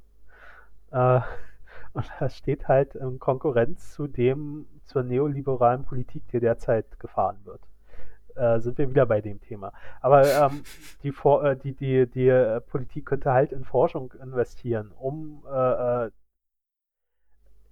Äh, 0.90 1.20
und 1.94 2.11
das 2.18 2.37
steht 2.37 2.68
halt 2.68 2.96
in 2.96 3.18
Konkurrenz 3.18 3.92
zu 3.92 4.09
dem, 4.09 4.66
zur 4.85 5.05
neoliberalen 5.05 5.85
Politik, 5.85 6.24
die 6.33 6.40
derzeit 6.40 6.98
gefahren 6.98 7.38
wird. 7.44 7.61
Äh, 8.35 8.61
sind 8.61 8.76
wir 8.78 8.90
wieder 8.90 9.07
bei 9.07 9.20
dem 9.20 9.40
Thema. 9.40 9.72
Aber 10.00 10.26
ähm, 10.26 10.64
die, 11.02 11.12
For 11.12 11.44
äh, 11.44 11.57
die, 11.57 11.74
die, 11.74 12.07
die 12.09 12.28
äh, 12.28 12.61
Politik 12.61 13.07
könnte 13.07 13.33
halt 13.33 13.52
in 13.52 13.64
Forschung 13.64 14.12
investieren, 14.20 14.90
um 14.98 15.44
äh, 15.46 16.11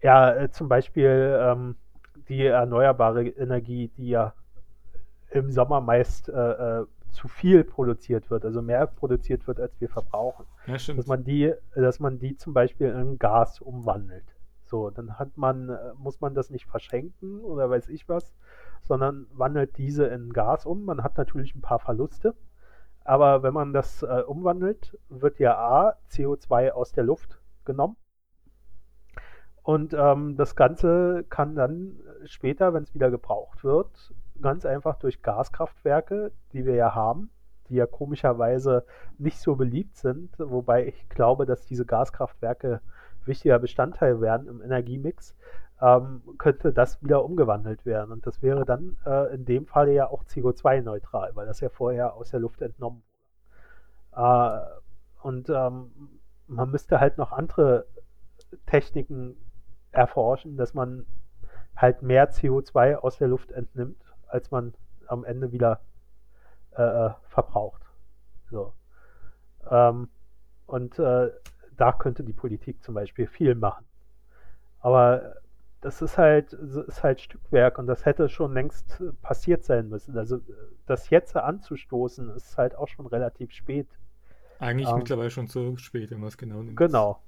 ja 0.03 0.51
zum 0.51 0.69
Beispiel 0.69 1.39
ähm, 1.41 1.77
die 2.29 2.47
erneuerbare 2.47 3.27
Energie, 3.27 3.89
die 3.97 4.11
ja 4.11 4.35
im 5.31 5.51
Sommer 5.51 5.81
meist 5.81 6.29
äh, 6.29 6.81
äh, 6.81 6.87
zu 7.11 7.29
viel 7.29 7.65
produziert 7.65 8.31
wird, 8.31 8.45
also 8.45 8.63
mehr 8.63 8.87
produziert 8.87 9.47
wird, 9.47 9.61
als 9.61 9.81
wir 9.81 9.89
verbrauchen 9.89 10.47
Ja, 10.67 10.79
stimmt. 10.79 10.99
dass 10.99 11.07
man 11.07 11.25
die, 11.25 11.53
dass 11.75 11.99
man 12.01 12.19
die 12.19 12.37
zum 12.37 12.55
Beispiel 12.55 12.89
in 12.91 13.19
Gas 13.19 13.61
umwandelt. 13.61 14.25
So, 14.63 14.91
dann 14.91 15.19
hat 15.19 15.37
man, 15.37 15.69
äh, 15.69 15.93
muss 15.99 16.21
man 16.21 16.35
das 16.35 16.51
nicht 16.51 16.67
verschenken 16.67 17.41
oder 17.41 17.69
weiß 17.69 17.89
ich 17.89 18.09
was, 18.09 18.33
sondern 18.83 19.27
wandelt 19.33 19.77
diese 19.79 20.07
in 20.07 20.33
Gas 20.33 20.67
um. 20.67 20.85
Man 20.85 21.03
hat 21.03 21.17
natürlich 21.19 21.55
ein 21.57 21.61
paar 21.61 21.81
Verluste, 21.81 22.35
aber 23.05 23.43
wenn 23.43 23.53
man 23.55 23.73
das 23.73 24.03
äh, 24.05 24.23
umwandelt, 24.27 24.97
wird 25.09 25.41
ja 25.41 25.57
A, 25.57 25.97
CO2 26.13 26.71
aus 26.71 26.93
der 26.93 27.03
Luft 27.05 27.41
genommen. 27.65 27.97
Und 29.63 29.93
ähm, 29.93 30.37
das 30.37 30.57
Ganze 30.57 31.25
kann 31.29 31.55
dann 31.55 32.01
später, 32.25 32.73
wenn 32.73 32.85
es 32.85 32.95
wieder 32.95 33.11
gebraucht 33.11 33.63
wird, 33.63 34.15
ganz 34.41 34.67
einfach 34.67 34.97
durch 34.99 35.23
Gaskraftwerke, 35.23 36.33
die 36.53 36.65
wir 36.65 36.75
ja 36.75 36.95
haben, 36.95 37.31
die 37.69 37.75
ja 37.77 37.87
komischerweise 37.87 38.85
nicht 39.19 39.39
so 39.41 39.57
beliebt 39.57 39.97
sind, 39.97 40.39
wobei 40.39 40.87
ich 40.87 41.09
glaube, 41.09 41.47
dass 41.47 41.67
diese 41.67 41.87
Gaskraftwerke 41.87 42.81
wichtiger 43.25 43.59
Bestandteil 43.59 44.21
werden 44.21 44.49
im 44.49 44.63
Energiemix, 44.63 45.37
ähm, 45.81 46.23
könnte 46.39 46.73
das 46.73 47.03
wieder 47.03 47.25
umgewandelt 47.25 47.87
werden. 47.87 48.13
Und 48.13 48.27
das 48.27 48.43
wäre 48.43 48.65
dann 48.65 48.97
äh, 49.07 49.35
in 49.35 49.45
dem 49.45 49.67
Fall 49.67 49.89
ja 49.91 50.09
auch 50.09 50.25
CO2-neutral, 50.25 51.31
weil 51.35 51.47
das 51.47 51.61
ja 51.61 51.69
vorher 51.69 52.15
aus 52.15 52.31
der 52.31 52.41
Luft 52.41 52.61
entnommen 52.61 53.03
wurde. 54.13 54.71
Äh, 54.73 55.27
und 55.27 55.51
ähm, 55.51 55.91
man 56.47 56.71
müsste 56.71 57.01
halt 57.01 57.19
noch 57.19 57.33
andere 57.33 57.87
Techniken 58.67 59.37
erforschen, 59.93 60.57
dass 60.57 60.75
man 60.75 61.07
halt 61.77 62.03
mehr 62.03 62.31
CO2 62.31 62.97
aus 62.97 63.19
der 63.19 63.29
Luft 63.29 63.53
entnimmt, 63.53 64.03
als 64.31 64.51
man 64.51 64.75
am 65.07 65.25
Ende 65.25 65.53
wieder 65.53 65.81
äh, 66.73 67.11
verbraucht. 67.29 67.83
So. 68.51 68.73
Ähm, 69.71 70.09
und 70.67 70.99
äh, 70.99 71.31
da 71.77 71.93
könnte 71.93 72.23
die 72.23 72.33
Politik 72.33 72.83
zum 72.83 72.95
Beispiel 72.95 73.27
viel 73.27 73.55
machen. 73.55 73.85
Aber 74.81 75.37
das 75.81 76.03
ist 76.03 76.19
halt, 76.19 76.53
ist 76.53 77.03
halt 77.03 77.21
Stückwerk 77.21 77.79
und 77.79 77.87
das 77.87 78.05
hätte 78.05 78.29
schon 78.29 78.53
längst 78.53 79.03
passiert 79.23 79.65
sein 79.65 79.89
müssen. 79.89 80.17
Also 80.17 80.41
das 80.87 81.11
jetzt 81.11 81.37
anzustoßen, 81.37 82.31
ist 82.31 82.59
halt 82.59 82.77
auch 82.77 82.89
schon 82.89 83.07
relativ 83.07 83.53
spät. 83.53 83.89
Eigentlich 84.59 84.91
ähm, 84.91 84.99
mittlerweile 84.99 85.31
schon 85.31 85.49
zu 85.49 85.77
spät, 85.79 86.11
wenn 86.11 86.21
man 86.21 86.29
es 86.29 86.37
genau 86.37 86.63
nimmt. 86.63 86.77
Genau. 86.77 87.21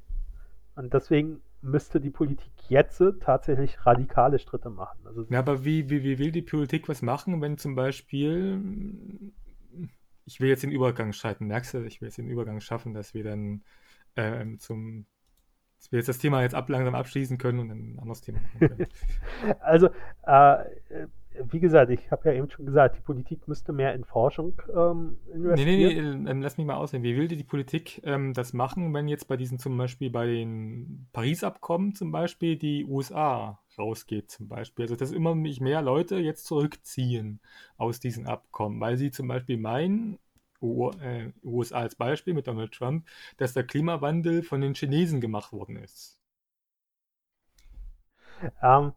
Und 0.77 0.93
deswegen 0.93 1.41
müsste 1.63 2.01
die 2.01 2.11
Politik 2.11 2.53
jetzt 2.69 3.03
tatsächlich 3.21 3.87
radikale 3.87 4.39
Schritte 4.39 4.71
machen. 4.71 5.07
Also 5.07 5.25
Ja, 5.31 5.39
aber 5.39 5.65
wie, 5.65 5.89
wie, 5.89 6.03
wie 6.03 6.19
will 6.19 6.33
die 6.33 6.43
Politik 6.43 6.89
was 6.89 7.03
machen, 7.03 7.41
wenn 7.41 7.57
zum 7.57 7.75
Beispiel, 7.75 9.33
ich 10.25 10.41
will 10.41 10.49
jetzt 10.49 10.63
den 10.63 10.73
Übergang 10.73 11.13
schalten, 11.13 11.47
merkst 11.47 11.75
du, 11.75 11.85
ich 11.85 12.01
will 12.01 12.09
jetzt 12.09 12.19
den 12.19 12.29
Übergang 12.29 12.61
schaffen, 12.61 12.95
dass 12.95 13.15
wir 13.15 13.25
dann 13.25 13.63
ähm, 14.17 14.59
zum 14.59 15.07
wir 15.91 15.99
jetzt 15.99 16.09
das 16.09 16.19
Thema 16.19 16.43
jetzt 16.43 16.55
ab, 16.55 16.69
langsam 16.69 16.95
abschließen 16.95 17.39
können 17.39 17.59
und 17.59 17.71
ein 17.71 17.99
anderes 17.99 18.21
Thema 18.21 18.41
machen 18.41 18.69
können. 18.69 18.87
also, 19.61 19.89
äh, 20.23 20.65
wie 21.51 21.61
gesagt, 21.61 21.91
ich 21.91 22.11
habe 22.11 22.29
ja 22.29 22.35
eben 22.37 22.51
schon 22.51 22.67
gesagt, 22.67 22.97
die 22.97 23.01
Politik 23.01 23.47
müsste 23.49 23.73
mehr 23.73 23.95
in 23.95 24.05
Forschung 24.05 24.61
ähm, 24.75 25.19
investieren. 25.33 26.25
Nee, 26.25 26.33
nee, 26.33 26.35
nee, 26.35 26.41
lass 26.43 26.59
mich 26.59 26.67
mal 26.67 26.77
aussehen. 26.77 27.03
Wie 27.03 27.17
will 27.17 27.29
die 27.29 27.43
Politik 27.43 28.01
ähm, 28.05 28.35
das 28.35 28.53
machen, 28.53 28.93
wenn 28.95 29.09
jetzt 29.09 29.29
bei 29.29 29.37
diesen 29.37 29.59
zum 29.59 29.77
Beispiel 29.77 30.11
bei 30.11 30.27
den 30.27 31.09
Paris-Abkommen 31.13 31.95
zum 31.95 32.13
Beispiel 32.13 32.57
die 32.57 32.85
USA 32.85 33.61
rausgeht 33.79 34.31
zum 34.31 34.49
Beispiel? 34.49 34.85
Also 34.85 34.97
dass 34.97 35.13
immer 35.13 35.35
mehr 35.35 35.83
Leute 35.83 36.17
jetzt 36.17 36.47
zurückziehen 36.47 37.41
aus 37.77 38.01
diesen 38.01 38.27
Abkommen, 38.27 38.81
weil 38.81 38.97
sie 38.97 39.11
zum 39.11 39.29
Beispiel 39.29 39.57
meinen, 39.57 40.19
USA 40.63 41.81
äh, 41.81 41.83
als 41.83 41.97
Beispiel 41.97 42.35
mit 42.35 42.47
Donald 42.47 42.73
Trump, 42.73 43.07
dass 43.37 43.53
der 43.53 43.65
Klimawandel 43.65 44.43
von 44.43 44.61
den 44.61 44.75
Chinesen 44.75 45.21
gemacht 45.21 45.53
worden 45.53 45.77
ist. 45.77 46.19
Ähm, 48.63 48.93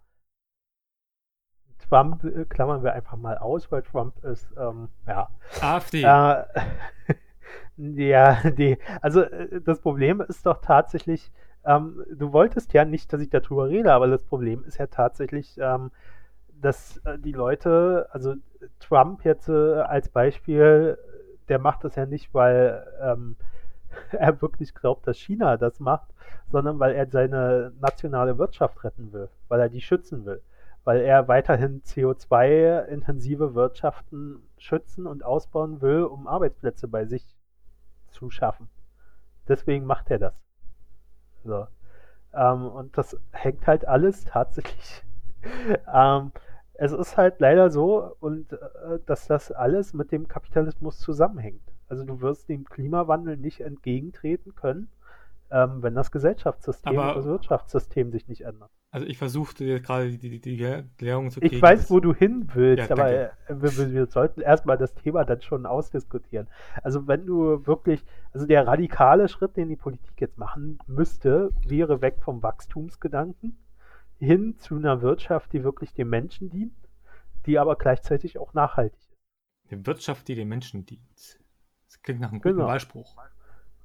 Trump 1.88 2.24
äh, 2.24 2.46
klammern 2.46 2.84
wir 2.84 2.94
einfach 2.94 3.18
mal 3.18 3.38
aus, 3.38 3.72
weil 3.72 3.84
Trump 3.84 4.24
ist, 4.24 4.48
ähm, 4.58 4.90
ja. 5.08 5.30
AfD. 5.62 6.04
Äh, 6.04 6.44
ja, 7.78 8.50
die, 8.52 8.78
also 9.02 9.22
äh, 9.22 9.62
das 9.62 9.80
Problem 9.80 10.22
ist 10.22 10.46
doch 10.46 10.62
tatsächlich, 10.62 11.32
ähm, 11.66 12.04
du 12.12 12.34
wolltest 12.34 12.74
ja 12.74 12.86
nicht, 12.86 13.12
dass 13.12 13.22
ich 13.22 13.30
darüber 13.30 13.70
rede, 13.70 13.94
aber 13.94 14.08
das 14.08 14.24
Problem 14.24 14.64
ist 14.66 14.78
ja 14.78 14.88
tatsächlich, 14.88 15.58
ähm, 15.60 15.92
dass 16.62 16.98
äh, 17.06 17.18
die 17.20 17.34
Leute, 17.34 18.08
also 18.12 18.36
Trump 18.80 19.24
jetzt 19.24 19.50
äh, 19.50 19.80
als 19.82 20.10
Beispiel, 20.10 20.98
der 21.50 21.60
macht 21.60 21.84
das 21.84 21.96
ja 21.96 22.06
nicht, 22.06 22.34
weil 22.34 22.86
ähm, 23.02 23.36
er 24.12 24.42
wirklich 24.42 24.74
glaubt, 24.74 25.08
dass 25.08 25.18
China 25.18 25.58
das 25.58 25.80
macht, 25.80 26.08
sondern 26.52 26.80
weil 26.80 26.96
er 26.96 27.08
seine 27.10 27.74
nationale 27.80 28.38
Wirtschaft 28.38 28.84
retten 28.84 29.12
will, 29.14 29.30
weil 29.48 29.60
er 29.60 29.70
die 29.70 29.82
schützen 29.82 30.26
will 30.26 30.42
weil 30.86 31.02
er 31.02 31.28
weiterhin 31.28 31.82
CO2-intensive 31.82 33.56
Wirtschaften 33.56 34.48
schützen 34.58 35.08
und 35.08 35.26
ausbauen 35.26 35.82
will, 35.82 36.04
um 36.04 36.28
Arbeitsplätze 36.28 36.88
bei 36.88 37.06
sich 37.06 37.36
zu 38.12 38.30
schaffen. 38.30 38.70
Deswegen 39.48 39.86
macht 39.86 40.10
er 40.12 40.20
das. 40.20 40.34
So. 41.44 41.68
Ähm, 42.34 42.68
und 42.68 42.98
das 42.98 43.18
hängt 43.32 43.66
halt 43.68 43.88
alles 43.88 44.26
tatsächlich. 44.26 45.04
ähm, 45.94 46.32
es 46.74 46.92
ist 46.92 47.18
halt 47.18 47.40
leider 47.40 47.72
so, 47.72 48.16
und 48.20 48.54
äh, 48.54 49.00
dass 49.06 49.28
das 49.28 49.52
alles 49.52 49.94
mit 49.94 50.12
dem 50.12 50.28
Kapitalismus 50.28 51.00
zusammenhängt. 51.00 51.62
Also 51.88 52.04
du 52.04 52.22
wirst 52.22 52.48
dem 52.48 52.66
Klimawandel 52.66 53.38
nicht 53.38 53.62
entgegentreten 53.62 54.56
können, 54.56 54.90
ähm, 55.52 55.82
wenn 55.84 55.96
das 55.96 56.12
Gesellschaftssystem 56.12 56.98
Aber, 56.98 57.10
und 57.10 57.18
das 57.18 57.26
Wirtschaftssystem 57.26 58.12
sich 58.12 58.28
nicht 58.28 58.42
ändern. 58.42 58.70
Also 58.92 59.08
ich 59.08 59.18
versuchte 59.18 59.82
gerade 59.82 60.18
die, 60.18 60.40
die, 60.40 60.40
die 60.40 60.64
Erklärung 60.64 61.30
zu 61.30 61.40
kriegen. 61.40 61.56
Ich 61.56 61.62
weiß, 61.62 61.92
wo 61.92 62.00
du 62.00 62.14
hin 62.14 62.50
willst, 62.54 62.90
ja, 62.90 62.96
aber 62.96 63.12
äh, 63.12 63.30
wir, 63.50 63.92
wir, 63.92 64.06
sollten 64.08 64.42
erstmal 64.42 64.78
das 64.78 64.94
Thema 64.96 65.26
dann 65.26 65.42
schon 65.42 65.66
ausdiskutieren. 65.66 66.48
Also 66.82 67.06
wenn 67.08 67.26
du 67.26 67.68
wirklich, 67.68 68.04
also 68.32 68.46
der 68.46 68.66
radikale 68.66 69.28
Schritt, 69.28 69.58
den 69.58 69.70
die 69.70 69.76
Politik 69.76 70.20
jetzt 70.20 70.38
machen 70.38 70.80
müsste, 70.88 71.52
wäre 71.68 72.02
weg 72.02 72.20
vom 72.22 72.42
Wachstumsgedanken 72.42 73.58
hin 74.18 74.58
zu 74.60 74.76
einer 74.78 75.02
Wirtschaft, 75.02 75.52
die 75.52 75.64
wirklich 75.64 75.94
dem 75.94 76.10
Menschen 76.10 76.50
dient, 76.50 76.74
die 77.46 77.60
aber 77.60 77.76
gleichzeitig 77.76 78.40
auch 78.40 78.54
nachhaltig 78.54 78.98
ist. 78.98 79.18
Eine 79.70 79.86
Wirtschaft, 79.86 80.28
die 80.28 80.36
dem 80.36 80.48
Menschen 80.48 80.86
dient. 80.86 81.40
Das 81.88 82.02
klingt 82.02 82.22
nach 82.22 82.32
einem 82.32 82.42
guten 82.42 82.56
genau. 82.56 82.68
Wahlspruch 82.68 83.18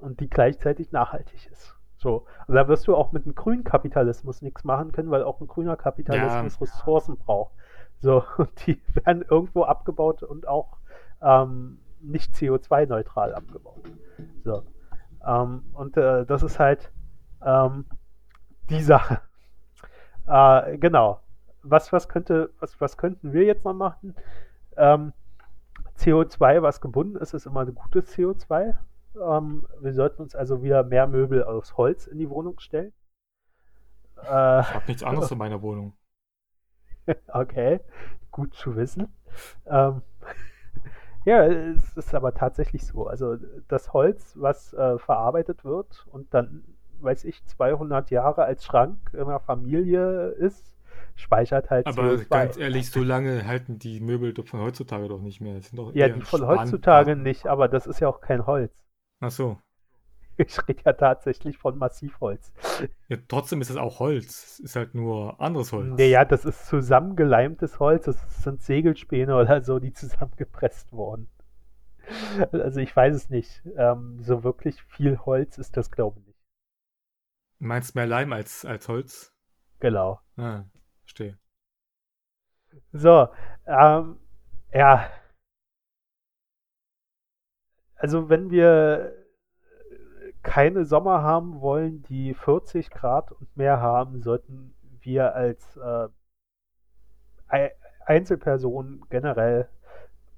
und 0.01 0.21
die 0.21 0.29
gleichzeitig 0.29 0.93
nachhaltig 0.93 1.49
ist. 1.51 1.77
So, 1.97 2.25
also 2.41 2.55
da 2.55 2.67
wirst 2.69 2.87
du 2.89 2.97
auch 2.97 3.13
mit 3.13 3.25
einem 3.25 3.35
grünen 3.35 3.63
Kapitalismus 3.63 4.41
nichts 4.41 4.65
machen 4.65 4.91
können, 4.93 5.11
weil 5.11 5.23
auch 5.23 5.41
ein 5.41 5.47
grüner 5.47 5.77
Kapitalismus 5.77 6.55
ja. 6.55 6.61
Ressourcen 6.61 7.19
braucht. 7.19 7.53
So, 8.01 8.25
und 8.39 8.67
die 8.67 8.81
werden 9.05 9.23
irgendwo 9.29 9.65
abgebaut 9.65 10.23
und 10.23 10.49
auch 10.49 10.79
ähm, 11.21 11.79
nicht 12.01 12.33
CO2-neutral 12.33 13.35
abgebaut. 13.35 13.83
So. 14.45 14.63
Ähm, 15.27 15.65
und 15.75 15.97
äh, 15.99 16.25
das 16.25 16.43
ist 16.43 16.59
halt 16.59 16.91
ähm, 17.45 17.87
die 18.69 18.83
Sache. 18.83 19.21
Äh, 20.27 20.79
genau. 20.79 21.19
Was, 21.63 21.93
was 21.93 22.09
könnte, 22.09 22.51
was, 22.61 22.81
was 22.81 22.97
könnten 22.97 23.33
wir 23.33 23.43
jetzt 23.43 23.65
noch 23.65 23.75
machen? 23.75 24.15
Ähm, 24.77 25.13
CO2, 25.99 26.63
was 26.63 26.81
gebunden 26.81 27.17
ist, 27.17 27.35
ist 27.35 27.47
immer 27.47 27.63
ein 27.63 27.75
gutes 27.75 28.15
CO2. 28.17 28.77
Ähm, 29.17 29.67
wir 29.81 29.93
sollten 29.93 30.23
uns 30.23 30.35
also 30.35 30.63
wieder 30.63 30.85
mehr 30.85 31.07
Möbel 31.07 31.43
aus 31.45 31.77
Holz 31.77 32.07
in 32.07 32.19
die 32.19 32.31
Wohnung 32.31 32.61
stellen. 32.61 32.93
Äh, 34.23 34.61
ich 34.61 34.75
habe 34.75 34.85
nichts 34.87 35.03
anderes 35.03 35.31
in 35.31 35.39
meiner 35.39 35.63
Wohnung. 35.63 35.95
okay, 37.29 37.81
gut 38.31 38.55
zu 38.55 38.77
wissen. 38.77 39.09
Ähm, 39.67 40.03
ja, 41.25 41.45
es 41.47 41.97
ist 41.97 42.15
aber 42.15 42.35
tatsächlich 42.35 42.87
so. 42.87 43.07
Also 43.07 43.37
das 43.69 43.93
Holz, 43.93 44.37
was 44.39 44.73
äh, 44.75 44.99
verarbeitet 44.99 45.65
wird 45.65 46.07
und 46.11 46.33
dann, 46.35 46.65
weiß 47.01 47.25
ich, 47.25 47.45
200 47.47 48.11
Jahre 48.11 48.45
als 48.45 48.65
Schrank 48.65 48.99
in 49.13 49.21
einer 49.21 49.41
Familie 49.41 50.29
ist, 50.29 50.73
speichert 51.17 51.71
halt 51.71 51.87
Aber 51.87 52.03
CO2. 52.03 52.29
ganz 52.29 52.57
ehrlich, 52.57 52.91
so 52.91 53.03
lange 53.03 53.47
halten 53.47 53.79
die 53.79 54.01
Möbel 54.01 54.35
von 54.45 54.61
heutzutage 54.61 55.09
doch 55.09 55.21
nicht 55.21 55.41
mehr. 55.41 55.61
ja, 55.93 56.09
die 56.09 56.21
von 56.21 56.47
heutzutage 56.47 57.17
nicht, 57.17 57.47
aber 57.47 57.69
das 57.69 57.87
ist 57.87 58.01
ja 58.01 58.09
auch 58.09 58.21
kein 58.21 58.47
Holz. 58.47 58.90
Ach 59.21 59.31
so. 59.31 59.59
Ich 60.37 60.57
rede 60.67 60.83
ja 60.87 60.95
tatsächlich 60.95 61.59
von 61.59 61.77
Massivholz. 61.77 62.53
Ja, 63.09 63.19
trotzdem 63.29 63.61
ist 63.61 63.69
es 63.69 63.77
auch 63.77 63.99
Holz. 63.99 64.45
Es 64.55 64.61
ist 64.61 64.77
halt 64.77 64.95
nur 64.95 65.39
anderes 65.39 65.71
Holz. 65.73 65.99
Naja, 65.99 66.25
das 66.25 66.47
ist 66.47 66.67
zusammengeleimtes 66.67 67.79
Holz. 67.79 68.07
Das 68.07 68.43
sind 68.43 68.63
Segelspäne 68.63 69.37
oder 69.37 69.63
so, 69.63 69.79
die 69.79 69.93
zusammengepresst 69.93 70.93
wurden. 70.93 71.29
Also 72.53 72.81
ich 72.81 72.97
weiß 72.97 73.15
es 73.15 73.29
nicht. 73.29 73.63
Ähm, 73.77 74.23
so 74.23 74.43
wirklich 74.43 74.83
viel 74.85 75.19
Holz 75.19 75.59
ist 75.59 75.77
das, 75.77 75.91
glaube 75.91 76.21
ich, 76.21 76.27
nicht. 76.27 76.39
Meinst 77.59 77.95
mehr 77.95 78.07
Leim 78.07 78.33
als, 78.33 78.65
als 78.65 78.89
Holz? 78.89 79.35
Genau. 79.81 80.21
Ah, 80.39 80.65
verstehe. 81.03 81.39
So, 82.93 83.29
ähm, 83.67 84.19
ja, 84.73 85.11
also 88.01 88.31
wenn 88.31 88.51
wir 88.51 89.13
keine 90.43 90.87
Sommer 90.87 91.23
haben 91.23 91.61
wollen, 91.61 92.03
die 92.05 92.33
40 92.33 92.91
Grad 92.91 93.31
und 93.31 93.55
mehr 93.59 93.79
haben, 93.79 94.23
sollten 94.23 94.75
wir 95.03 95.35
als 95.35 95.77
äh, 95.77 96.09
Einzelpersonen 98.07 99.05
generell 99.11 99.69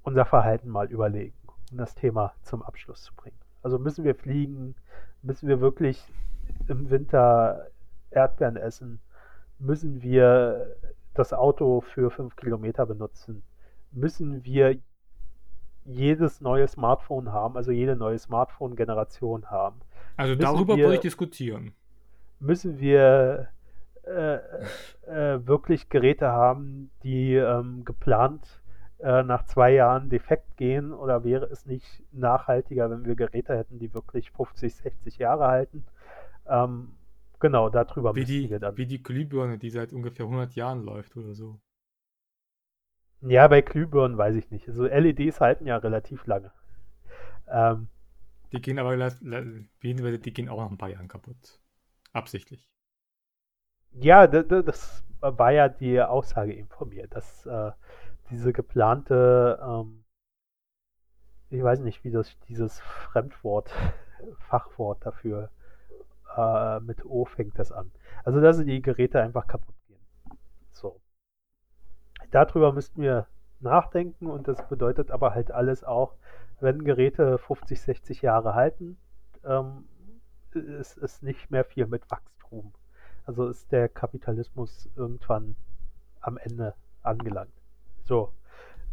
unser 0.03 0.25
Verhalten 0.25 0.67
mal 0.67 0.91
überlegen, 0.91 1.37
um 1.71 1.77
das 1.77 1.95
Thema 1.95 2.33
zum 2.41 2.63
Abschluss 2.63 3.03
zu 3.03 3.15
bringen. 3.15 3.39
Also 3.61 3.79
müssen 3.79 4.03
wir 4.03 4.15
fliegen, 4.15 4.75
müssen 5.21 5.47
wir 5.47 5.61
wirklich 5.61 6.05
im 6.67 6.89
Winter 6.89 7.67
Erdbeeren 8.11 8.57
essen, 8.57 8.99
müssen 9.57 10.01
wir 10.01 10.75
das 11.13 11.31
Auto 11.31 11.79
für 11.79 12.11
fünf 12.11 12.35
Kilometer 12.35 12.85
benutzen, 12.85 13.41
müssen 13.91 14.43
wir 14.43 14.81
jedes 15.85 16.41
neue 16.41 16.67
Smartphone 16.67 17.31
haben, 17.31 17.57
also 17.57 17.71
jede 17.71 17.95
neue 17.95 18.19
Smartphone-Generation 18.19 19.49
haben. 19.49 19.81
Also 20.17 20.35
darüber 20.35 20.77
würde 20.77 20.95
ich 20.95 21.01
diskutieren. 21.01 21.73
Müssen 22.39 22.79
wir 22.79 23.49
äh, 24.03 24.35
äh, 25.07 25.47
wirklich 25.47 25.89
Geräte 25.89 26.27
haben, 26.27 26.91
die 27.03 27.35
ähm, 27.35 27.85
geplant 27.85 28.61
äh, 28.99 29.23
nach 29.23 29.45
zwei 29.45 29.71
Jahren 29.71 30.09
defekt 30.09 30.57
gehen 30.57 30.93
oder 30.93 31.23
wäre 31.23 31.45
es 31.45 31.65
nicht 31.65 32.03
nachhaltiger, 32.11 32.89
wenn 32.89 33.05
wir 33.05 33.15
Geräte 33.15 33.57
hätten, 33.57 33.79
die 33.79 33.93
wirklich 33.93 34.31
50, 34.31 34.75
60 34.75 35.17
Jahre 35.17 35.47
halten? 35.47 35.85
Ähm, 36.47 36.89
genau, 37.39 37.69
darüber 37.69 38.15
wie 38.15 38.25
die, 38.25 38.49
wir 38.49 38.59
dann. 38.59 38.77
Wie 38.77 38.85
die 38.85 39.01
Glühbirne, 39.01 39.57
die 39.57 39.69
seit 39.69 39.93
ungefähr 39.93 40.25
100 40.25 40.53
Jahren 40.55 40.83
läuft 40.83 41.15
oder 41.15 41.33
so. 41.33 41.59
Ja, 43.25 43.47
bei 43.47 43.61
Glühbirnen 43.61 44.17
weiß 44.17 44.35
ich 44.35 44.51
nicht. 44.51 44.67
Also 44.67 44.85
LEDs 44.85 45.39
halten 45.39 45.65
ja 45.65 45.77
relativ 45.77 46.25
lange. 46.25 46.51
Ähm, 47.47 47.87
die 48.51 48.61
gehen 48.61 48.79
aber 48.79 48.97
die 48.97 50.33
gehen 50.33 50.49
auch 50.49 50.57
nach 50.57 50.69
ein 50.69 50.77
paar 50.77 50.89
Jahren 50.89 51.07
kaputt. 51.07 51.59
Absichtlich. 52.11 52.67
Ja, 53.93 54.27
das 54.27 55.03
war 55.21 55.51
ja 55.51 55.69
die 55.69 56.01
Aussage 56.01 56.53
eben 56.53 56.67
von 56.67 56.89
mir, 56.89 57.07
dass 57.07 57.45
äh, 57.45 57.71
diese 58.29 58.51
geplante, 58.51 59.59
ähm, 59.61 60.03
ich 61.49 61.63
weiß 61.63 61.79
nicht, 61.79 62.03
wie 62.03 62.11
das 62.11 62.37
dieses 62.49 62.79
Fremdwort, 62.81 63.71
Fachwort 64.49 65.05
dafür 65.05 65.49
äh, 66.35 66.79
mit 66.81 67.05
O 67.05 67.23
fängt 67.23 67.57
das 67.57 67.71
an. 67.71 67.91
Also 68.25 68.41
dass 68.41 68.63
die 68.63 68.81
Geräte 68.81 69.21
einfach 69.21 69.47
kaputt 69.47 69.73
darüber 72.33 72.73
müssten 72.73 73.01
wir 73.01 73.27
nachdenken 73.59 74.27
und 74.27 74.47
das 74.47 74.67
bedeutet 74.67 75.11
aber 75.11 75.33
halt 75.33 75.51
alles 75.51 75.83
auch, 75.83 76.15
wenn 76.59 76.83
Geräte 76.83 77.37
50, 77.37 77.81
60 77.81 78.21
Jahre 78.21 78.55
halten, 78.55 78.97
ähm, 79.45 79.85
ist 80.53 80.97
es 80.97 81.21
nicht 81.21 81.51
mehr 81.51 81.63
viel 81.63 81.87
mit 81.87 82.09
Wachstum. 82.11 82.73
Also 83.25 83.47
ist 83.47 83.71
der 83.71 83.89
Kapitalismus 83.89 84.89
irgendwann 84.95 85.55
am 86.21 86.37
Ende 86.37 86.73
angelangt. 87.01 87.53
So. 88.03 88.33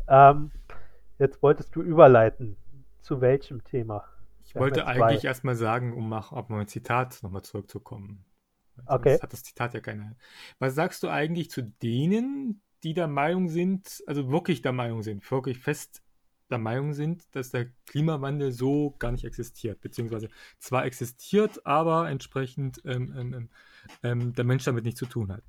Ähm, 0.09 0.51
jetzt 1.19 1.43
wolltest 1.43 1.75
du 1.75 1.83
überleiten. 1.83 2.57
Zu 3.01 3.21
welchem 3.21 3.65
Thema? 3.65 4.05
Ich 4.45 4.55
wollte 4.55 4.87
eigentlich 4.87 5.25
erstmal 5.25 5.55
sagen, 5.55 5.97
um 5.97 6.13
auf 6.13 6.49
mein 6.49 6.67
Zitat 6.67 7.23
nochmal 7.23 7.43
zurückzukommen. 7.43 8.25
Okay. 8.87 9.19
hat 9.21 9.33
das 9.33 9.43
Zitat 9.43 9.75
ja 9.75 9.81
keine. 9.81 10.17
Was 10.59 10.75
sagst 10.75 11.03
du 11.03 11.09
eigentlich 11.09 11.51
zu 11.51 11.63
denen, 11.63 12.63
die 12.83 12.95
der 12.95 13.09
Meinung 13.09 13.49
sind, 13.49 14.03
also 14.07 14.31
wirklich 14.31 14.63
der 14.63 14.73
Meinung 14.73 15.03
sind, 15.03 15.29
wirklich 15.31 15.59
fest 15.59 16.03
der 16.51 16.59
Meinung 16.59 16.93
sind, 16.93 17.35
dass 17.35 17.51
der 17.51 17.67
Klimawandel 17.87 18.53
so 18.53 18.97
gar 18.99 19.13
nicht 19.13 19.25
existiert, 19.25 19.81
beziehungsweise 19.81 20.29
zwar 20.59 20.85
existiert, 20.85 21.65
aber 21.65 22.09
entsprechend 22.11 22.83
ähm, 22.85 23.15
ähm, 23.17 23.35
ähm, 23.35 23.49
ähm 24.03 24.33
der 24.35 24.45
Mensch 24.45 24.65
damit 24.65 24.85
nichts 24.85 24.99
zu 24.99 25.07
tun 25.07 25.33
hat. 25.33 25.45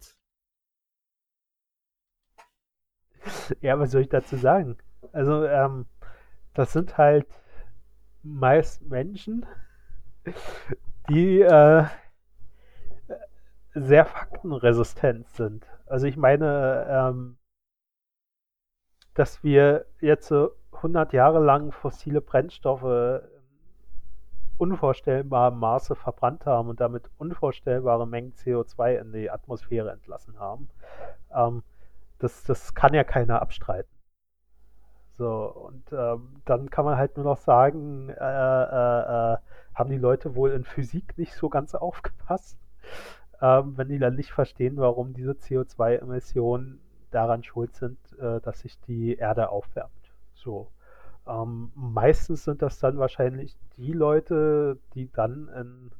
Ja, 3.61 3.77
was 3.79 3.91
soll 3.91 4.01
ich 4.01 4.09
dazu 4.09 4.37
sagen? 4.37 4.77
Also, 5.11 5.45
ähm, 5.45 5.85
das 6.53 6.73
sind 6.73 6.97
halt 6.97 7.27
meist 8.23 8.81
Menschen, 8.83 9.45
die 11.09 11.41
äh, 11.41 11.85
sehr 13.73 14.05
faktenresistent 14.05 15.29
sind. 15.29 15.65
Also 15.91 16.07
ich 16.07 16.15
meine, 16.15 16.87
ähm, 16.89 17.37
dass 19.13 19.43
wir 19.43 19.85
jetzt 19.99 20.27
so 20.27 20.51
100 20.71 21.11
Jahre 21.11 21.43
lang 21.43 21.73
fossile 21.73 22.21
Brennstoffe 22.21 23.21
unvorstellbarem 24.57 25.59
Maße 25.59 25.95
verbrannt 25.95 26.45
haben 26.45 26.69
und 26.69 26.79
damit 26.79 27.09
unvorstellbare 27.17 28.07
Mengen 28.07 28.31
CO2 28.31 29.01
in 29.01 29.11
die 29.11 29.29
Atmosphäre 29.29 29.91
entlassen 29.91 30.39
haben. 30.39 30.69
Ähm, 31.35 31.61
das, 32.19 32.45
das 32.45 32.73
kann 32.73 32.93
ja 32.93 33.03
keiner 33.03 33.41
abstreiten. 33.41 33.91
So, 35.17 35.43
und 35.43 35.91
ähm, 35.91 36.41
dann 36.45 36.69
kann 36.69 36.85
man 36.85 36.97
halt 36.97 37.17
nur 37.17 37.25
noch 37.25 37.37
sagen, 37.37 38.07
äh, 38.09 38.13
äh, 38.13 39.33
äh, 39.33 39.37
haben 39.75 39.89
die 39.89 39.97
Leute 39.97 40.35
wohl 40.35 40.51
in 40.51 40.63
Physik 40.63 41.17
nicht 41.17 41.33
so 41.33 41.49
ganz 41.49 41.75
aufgepasst, 41.75 42.57
ähm, 43.41 43.77
wenn 43.77 43.89
die 43.89 43.99
dann 43.99 44.15
nicht 44.15 44.31
verstehen, 44.31 44.77
warum 44.77 45.13
diese 45.13 45.31
CO2-Emissionen 45.31 46.79
daran 47.11 47.43
schuld 47.43 47.75
sind, 47.75 47.97
äh, 48.19 48.39
dass 48.41 48.59
sich 48.61 48.79
die 48.81 49.15
Erde 49.15 49.49
aufwärmt. 49.49 49.91
So. 50.33 50.71
Ähm, 51.27 51.71
meistens 51.75 52.43
sind 52.45 52.61
das 52.61 52.79
dann 52.79 52.97
wahrscheinlich 52.97 53.55
die 53.77 53.93
Leute, 53.93 54.79
die 54.93 55.11
dann 55.11 55.49
in 55.49 55.91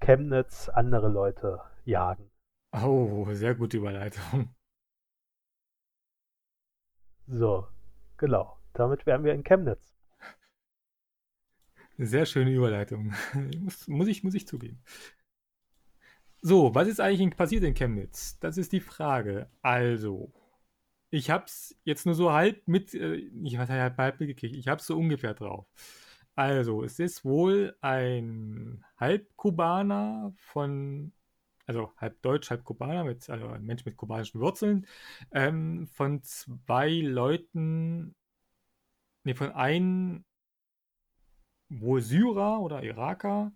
Chemnitz 0.00 0.68
andere 0.68 1.08
Leute 1.08 1.60
jagen. 1.84 2.30
Oh, 2.72 3.26
sehr 3.32 3.54
gute 3.54 3.78
Überleitung. 3.78 4.50
So, 7.28 7.66
genau. 8.18 8.56
Damit 8.72 9.06
wären 9.06 9.24
wir 9.24 9.32
in 9.34 9.42
Chemnitz. 9.42 9.96
Sehr 11.98 12.26
schöne 12.26 12.52
Überleitung. 12.52 13.14
Muss, 13.60 13.88
muss, 13.88 14.06
ich, 14.06 14.22
muss 14.22 14.34
ich 14.34 14.46
zugeben. 14.46 14.82
So, 16.48 16.72
was 16.76 16.86
ist 16.86 17.00
eigentlich 17.00 17.36
passiert 17.36 17.64
in 17.64 17.74
Chemnitz? 17.74 18.38
Das 18.38 18.56
ist 18.56 18.70
die 18.70 18.78
Frage. 18.78 19.50
Also, 19.62 20.32
ich 21.10 21.28
habe 21.30 21.44
es 21.46 21.76
jetzt 21.82 22.06
nur 22.06 22.14
so 22.14 22.32
halb 22.32 22.68
mit, 22.68 22.94
äh, 22.94 23.16
ich 23.16 23.58
weiß 23.58 23.68
halb, 23.68 23.98
halb 23.98 24.20
mitgekriegt, 24.20 24.54
ich 24.54 24.68
habe 24.68 24.80
es 24.80 24.86
so 24.86 24.96
ungefähr 24.96 25.34
drauf. 25.34 25.66
Also, 26.36 26.84
es 26.84 27.00
ist 27.00 27.24
wohl 27.24 27.76
ein 27.80 28.84
Halbkubaner 28.96 30.34
von, 30.38 31.12
also 31.66 31.92
halb 31.96 32.22
Deutsch, 32.22 32.48
halb 32.50 32.64
Kubaner, 32.64 33.02
mit, 33.02 33.28
also 33.28 33.48
ein 33.48 33.64
Mensch 33.64 33.84
mit 33.84 33.96
kubanischen 33.96 34.40
Wurzeln, 34.40 34.86
ähm, 35.32 35.88
von 35.88 36.22
zwei 36.22 36.90
Leuten, 36.90 38.14
nee, 39.24 39.34
von 39.34 39.50
einem 39.52 40.24
wohl 41.68 42.02
Syrer 42.02 42.60
oder 42.60 42.84
Iraker 42.84 43.52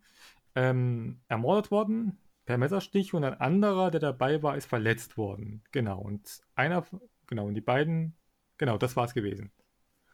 ähm, 0.56 1.20
ermordet 1.28 1.70
worden 1.70 2.18
per 2.50 2.58
Messerstich 2.58 3.14
und 3.14 3.22
ein 3.22 3.40
anderer, 3.40 3.92
der 3.92 4.00
dabei 4.00 4.42
war, 4.42 4.56
ist 4.56 4.66
verletzt 4.66 5.16
worden. 5.16 5.62
Genau. 5.70 6.00
Und 6.00 6.40
einer 6.56 6.84
Genau, 7.30 7.46
und 7.46 7.54
die 7.54 7.60
beiden, 7.60 8.16
genau, 8.58 8.76
das 8.76 8.96
war 8.96 9.04
es 9.04 9.14
gewesen. 9.14 9.52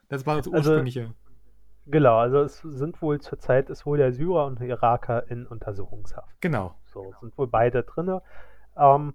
Das 0.08 0.26
war 0.26 0.36
das 0.36 0.46
also, 0.46 0.70
ursprüngliche. 0.70 1.00
Also, 1.00 1.14
genau, 1.86 2.18
also 2.18 2.42
es 2.42 2.60
sind 2.60 3.00
wohl 3.00 3.22
zurzeit 3.22 3.70
ist 3.70 3.86
wohl 3.86 3.96
der 3.96 4.12
Syrer 4.12 4.44
und 4.44 4.60
der 4.60 4.68
Iraker 4.68 5.28
in 5.30 5.46
Untersuchungshaft. 5.46 6.38
Genau. 6.42 6.78
So, 6.84 7.14
sind 7.22 7.36
wohl 7.38 7.48
beide 7.48 7.84
drin. 7.84 8.20
Ähm, 8.76 9.14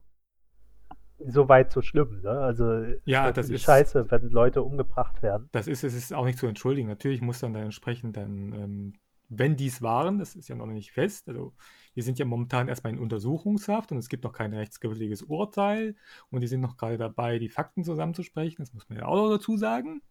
weit 1.19 1.71
so 1.71 1.83
schlimm, 1.83 2.21
ne? 2.23 2.31
Also 2.31 2.85
ja, 3.05 3.31
das 3.31 3.51
ist 3.51 3.61
scheiße, 3.61 4.09
wenn 4.09 4.31
Leute 4.31 4.63
umgebracht 4.63 5.21
werden. 5.21 5.47
Das 5.51 5.67
ist, 5.67 5.83
es 5.83 5.93
ist 5.93 6.11
auch 6.11 6.25
nicht 6.25 6.39
zu 6.39 6.47
entschuldigen. 6.47 6.87
Natürlich 6.87 7.21
muss 7.21 7.39
dann, 7.39 7.53
dann 7.53 7.65
entsprechend 7.65 8.17
dann, 8.17 8.53
ähm, 8.53 8.93
wenn 9.33 9.55
dies 9.55 9.81
waren, 9.81 10.19
das 10.19 10.35
ist 10.35 10.49
ja 10.49 10.55
noch 10.55 10.65
nicht 10.65 10.91
fest, 10.91 11.29
also 11.29 11.53
wir 11.93 12.03
sind 12.03 12.19
ja 12.19 12.25
momentan 12.25 12.67
erstmal 12.67 12.93
in 12.93 12.99
Untersuchungshaft 12.99 13.91
und 13.91 13.97
es 13.97 14.09
gibt 14.09 14.23
noch 14.23 14.33
kein 14.33 14.53
rechtsgültiges 14.53 15.23
Urteil 15.23 15.95
und 16.29 16.41
die 16.41 16.47
sind 16.47 16.61
noch 16.61 16.77
gerade 16.77 16.97
dabei, 16.97 17.39
die 17.39 17.49
Fakten 17.49 17.83
zusammenzusprechen. 17.83 18.57
Das 18.59 18.73
muss 18.73 18.87
man 18.89 18.97
ja 18.99 19.05
auch 19.05 19.15
noch 19.15 19.29
dazu 19.29 19.57
sagen. 19.57 20.01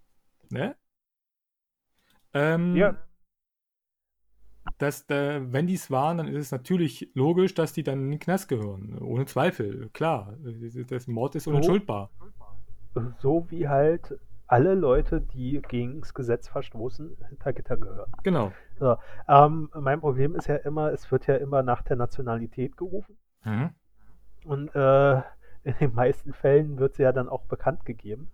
Ne? 0.51 0.75
Ähm, 2.35 2.77
ja. 2.77 2.97
Dass, 4.79 5.09
äh, 5.11 5.41
wenn 5.53 5.67
die 5.67 5.75
es 5.75 5.91
waren, 5.91 6.19
dann 6.19 6.29
ist 6.29 6.47
es 6.47 6.53
natürlich 6.53 7.11
logisch, 7.15 7.55
dass 7.55 7.73
die 7.73 7.83
dann 7.83 8.01
in 8.01 8.11
den 8.11 8.21
Knast 8.21 8.49
gehören. 8.49 8.99
Ohne 8.99 9.27
Zweifel, 9.27 9.91
klar. 9.91 10.37
Das 10.89 11.07
Mord 11.07 11.35
ist 11.35 11.47
unentschuldbar. 11.47 12.11
So 13.21 13.47
wie 13.51 13.69
halt 13.69 14.19
alle 14.47 14.75
Leute, 14.75 15.21
die 15.21 15.63
gegen 15.69 16.01
das 16.01 16.13
Gesetz 16.13 16.49
verstoßen, 16.49 17.17
hinter 17.29 17.53
Gitter 17.53 17.77
gehören. 17.77 18.13
Genau. 18.23 18.53
So, 18.81 18.97
ähm, 19.29 19.69
mein 19.75 20.01
Problem 20.01 20.35
ist 20.35 20.49
ja 20.49 20.57
immer, 20.57 20.91
es 20.91 21.13
wird 21.13 21.27
ja 21.27 21.37
immer 21.37 21.63
nach 21.63 21.83
der 21.83 21.97
Nationalität 21.97 22.79
gerufen. 22.79 23.19
Mhm. 23.45 23.71
Und 24.47 24.75
äh, 24.75 25.17
in 25.65 25.75
den 25.81 25.95
meisten 25.95 26.33
Fällen 26.33 26.79
wird 26.79 26.95
sie 26.95 27.03
ja 27.03 27.13
dann 27.13 27.29
auch 27.29 27.45
bekannt 27.45 27.85
gegeben. 27.85 28.33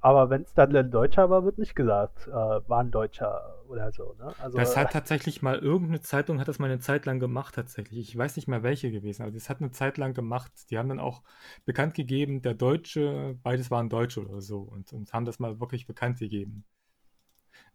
Aber 0.00 0.30
wenn 0.30 0.42
es 0.42 0.52
dann 0.52 0.74
ein 0.74 0.90
Deutscher 0.90 1.30
war, 1.30 1.44
wird 1.44 1.58
nicht 1.58 1.76
gesagt, 1.76 2.26
äh, 2.26 2.32
war 2.32 2.80
ein 2.80 2.90
Deutscher 2.90 3.62
oder 3.68 3.92
so. 3.92 4.14
Ne? 4.18 4.34
Also, 4.42 4.58
das 4.58 4.76
hat 4.76 4.92
tatsächlich 4.92 5.42
mal 5.42 5.58
irgendeine 5.58 6.00
Zeitung 6.00 6.40
hat 6.40 6.48
das 6.48 6.58
mal 6.58 6.66
eine 6.66 6.80
Zeit 6.80 7.06
lang 7.06 7.20
gemacht 7.20 7.54
tatsächlich. 7.54 8.10
Ich 8.10 8.18
weiß 8.18 8.34
nicht 8.34 8.48
mehr 8.48 8.64
welche 8.64 8.90
gewesen, 8.90 9.22
aber 9.22 9.30
das 9.30 9.48
hat 9.48 9.60
eine 9.60 9.70
Zeit 9.70 9.98
lang 9.98 10.12
gemacht. 10.12 10.52
Die 10.70 10.76
haben 10.76 10.88
dann 10.88 10.98
auch 10.98 11.22
bekannt 11.64 11.94
gegeben, 11.94 12.42
der 12.42 12.54
Deutsche, 12.54 13.38
beides 13.44 13.70
waren 13.70 13.88
Deutsche 13.88 14.20
oder 14.20 14.40
so 14.40 14.58
und, 14.58 14.92
und 14.92 15.12
haben 15.12 15.24
das 15.24 15.38
mal 15.38 15.60
wirklich 15.60 15.86
bekannt 15.86 16.18
gegeben. 16.18 16.64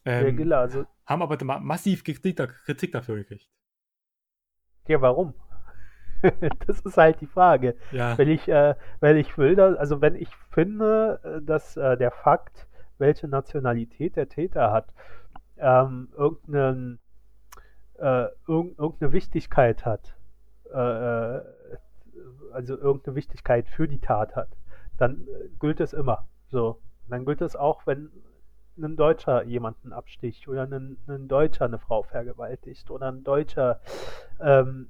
Ähm, 0.07 0.49
ja, 0.49 0.59
also, 0.59 0.85
haben 1.05 1.21
aber 1.21 1.59
massiv 1.59 2.03
Kritik, 2.03 2.37
dafür 2.91 3.15
gekriegt. 3.17 3.49
Ja, 4.87 5.01
warum? 5.01 5.33
das 6.67 6.79
ist 6.79 6.97
halt 6.97 7.21
die 7.21 7.27
Frage. 7.27 7.75
Ja. 7.91 8.17
Wenn 8.17 8.29
ich, 8.29 8.47
äh, 8.47 8.75
wenn 9.01 9.17
ich 9.17 9.37
will, 9.37 9.55
dass, 9.55 9.77
also 9.77 10.01
wenn 10.01 10.15
ich 10.15 10.29
finde, 10.51 11.19
äh, 11.23 11.41
dass 11.45 11.77
äh, 11.77 11.97
der 11.97 12.11
Fakt, 12.11 12.67
welche 12.97 13.27
Nationalität 13.27 14.15
der 14.15 14.29
Täter 14.29 14.71
hat, 14.71 14.93
ähm, 15.57 16.09
irgendeinen, 16.15 16.99
äh, 17.99 18.27
irg 18.47 18.77
irgendeine 18.77 19.11
Wichtigkeit 19.11 19.85
hat, 19.85 20.15
äh, 20.73 20.77
äh, 20.77 21.41
also 22.53 22.77
irgendeine 22.77 23.15
Wichtigkeit 23.15 23.67
für 23.67 23.87
die 23.87 23.99
Tat 23.99 24.35
hat, 24.35 24.49
dann 24.97 25.27
gilt 25.59 25.79
es 25.79 25.93
immer. 25.93 26.27
So. 26.47 26.81
Dann 27.09 27.25
gilt 27.25 27.41
es 27.41 27.55
auch, 27.55 27.85
wenn 27.85 28.09
ein 28.77 28.95
Deutscher 28.95 29.43
jemanden 29.43 29.93
absticht 29.93 30.47
oder 30.47 30.63
ein, 30.63 30.97
ein 31.07 31.27
Deutscher 31.27 31.65
eine 31.65 31.79
Frau 31.79 32.03
vergewaltigt 32.03 32.89
oder 32.91 33.07
ein 33.07 33.23
Deutscher 33.23 33.79
ähm, 34.39 34.87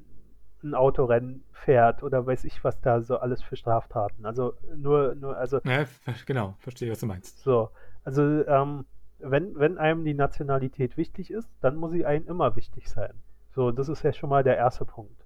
ein 0.64 0.74
Autorennen 0.74 1.44
fährt 1.52 2.04
oder 2.04 2.26
weiß 2.26 2.44
ich, 2.46 2.64
was 2.64 2.80
da 2.82 3.02
so 3.02 3.18
alles 3.18 3.42
für 3.42 3.56
Straftaten. 3.56 4.26
Also 4.26 4.54
nur, 4.76 5.16
nur, 5.16 5.38
also. 5.38 5.60
Ja, 5.64 5.86
genau, 6.26 6.56
verstehe, 6.60 6.92
was 6.92 7.00
du 7.00 7.06
meinst. 7.06 7.40
So, 7.40 7.70
also 8.04 8.22
ähm, 8.22 8.86
wenn, 9.20 9.58
wenn 9.58 9.78
einem 9.78 10.04
die 10.04 10.14
Nationalität 10.14 10.98
wichtig 10.98 11.32
ist, 11.32 11.50
dann 11.62 11.76
muss 11.76 11.92
sie 11.92 12.06
einem 12.06 12.28
immer 12.28 12.56
wichtig 12.56 12.90
sein. 12.90 13.14
So, 13.52 13.72
das 13.72 13.90
ist 13.90 14.04
ja 14.04 14.14
schon 14.14 14.30
mal 14.30 14.44
der 14.44 14.58
erste 14.58 14.86
Punkt. 14.86 15.26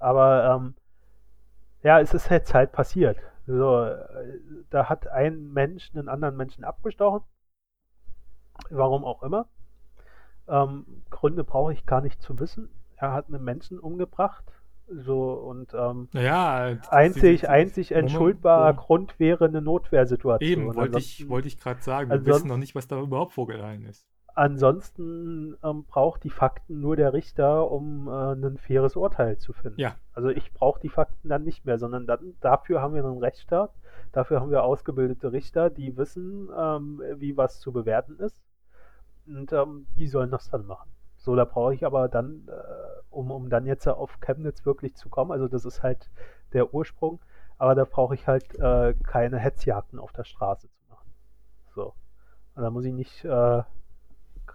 Aber 0.00 0.56
ähm, 0.56 0.74
ja, 1.82 2.00
es 2.00 2.14
ist 2.14 2.30
jetzt 2.30 2.54
halt 2.54 2.72
passiert. 2.72 3.18
So, 3.46 3.88
da 4.70 4.88
hat 4.88 5.08
ein 5.08 5.52
Mensch 5.52 5.90
einen 5.94 6.08
anderen 6.08 6.36
Menschen 6.36 6.64
abgestochen. 6.64 7.22
Warum 8.70 9.04
auch 9.04 9.22
immer. 9.22 9.46
Ähm, 10.48 10.86
Gründe 11.10 11.44
brauche 11.44 11.72
ich 11.72 11.86
gar 11.86 12.00
nicht 12.00 12.22
zu 12.22 12.38
wissen. 12.38 12.68
Er 12.96 13.12
hat 13.12 13.28
einen 13.28 13.44
Menschen 13.44 13.78
umgebracht 13.78 14.44
so 14.90 15.32
und 15.32 15.74
ähm, 15.74 16.08
ja, 16.12 16.76
einzig, 16.90 17.40
die, 17.40 17.48
einzig 17.48 17.92
entschuldbarer 17.92 18.72
Moment, 18.72 18.78
Grund 18.78 19.20
wäre 19.20 19.44
eine 19.44 19.60
Notwehrsituation. 19.60 20.50
Eben, 20.50 20.74
wollte 20.74 20.98
ich, 20.98 21.28
wollte 21.28 21.48
ich 21.48 21.60
gerade 21.60 21.82
sagen. 21.82 22.10
Wir 22.10 22.24
wissen 22.24 22.48
noch 22.48 22.56
nicht, 22.56 22.74
was 22.74 22.88
da 22.88 23.00
überhaupt 23.00 23.32
vorgefallen 23.32 23.84
ist. 23.84 24.06
ansonsten 24.34 25.56
ähm, 25.62 25.84
braucht 25.84 26.24
die 26.24 26.30
Fakten 26.30 26.80
nur 26.80 26.96
der 26.96 27.12
Richter, 27.12 27.70
um 27.70 28.08
äh, 28.08 28.32
ein 28.32 28.56
faires 28.56 28.96
Urteil 28.96 29.36
zu 29.36 29.52
finden. 29.52 29.80
Ja. 29.80 29.96
Also 30.12 30.30
ich 30.30 30.52
brauche 30.52 30.80
die 30.80 30.88
Fakten 30.88 31.28
dann 31.28 31.44
nicht 31.44 31.66
mehr, 31.66 31.78
sondern 31.78 32.06
dann, 32.06 32.34
dafür 32.40 32.80
haben 32.80 32.94
wir 32.94 33.04
einen 33.04 33.18
Rechtsstaat, 33.18 33.72
dafür 34.12 34.40
haben 34.40 34.50
wir 34.50 34.62
ausgebildete 34.62 35.32
Richter, 35.32 35.70
die 35.70 35.96
wissen, 35.96 36.48
ähm, 36.56 37.02
wie 37.16 37.36
was 37.36 37.60
zu 37.60 37.72
bewerten 37.72 38.18
ist. 38.18 38.40
Und 39.28 39.52
ähm, 39.52 39.86
die 39.98 40.08
sollen 40.08 40.30
das 40.30 40.48
dann 40.50 40.66
machen. 40.66 40.90
So, 41.16 41.36
da 41.36 41.44
brauche 41.44 41.74
ich 41.74 41.84
aber 41.84 42.08
dann, 42.08 42.48
äh, 42.48 43.00
um, 43.10 43.30
um 43.30 43.50
dann 43.50 43.66
jetzt 43.66 43.86
auf 43.86 44.20
Chemnitz 44.20 44.64
wirklich 44.64 44.94
zu 44.96 45.08
kommen, 45.08 45.32
also 45.32 45.48
das 45.48 45.64
ist 45.64 45.82
halt 45.82 46.10
der 46.52 46.72
Ursprung, 46.72 47.20
aber 47.58 47.74
da 47.74 47.84
brauche 47.84 48.14
ich 48.14 48.26
halt 48.26 48.58
äh, 48.58 48.94
keine 49.02 49.38
Hetzjagden 49.38 49.98
auf 49.98 50.12
der 50.12 50.24
Straße 50.24 50.68
zu 50.70 50.80
machen. 50.88 51.12
So. 51.74 51.94
Und 52.54 52.62
da 52.62 52.70
muss 52.70 52.84
ich 52.84 52.94
nicht 52.94 53.24
äh, 53.24 53.62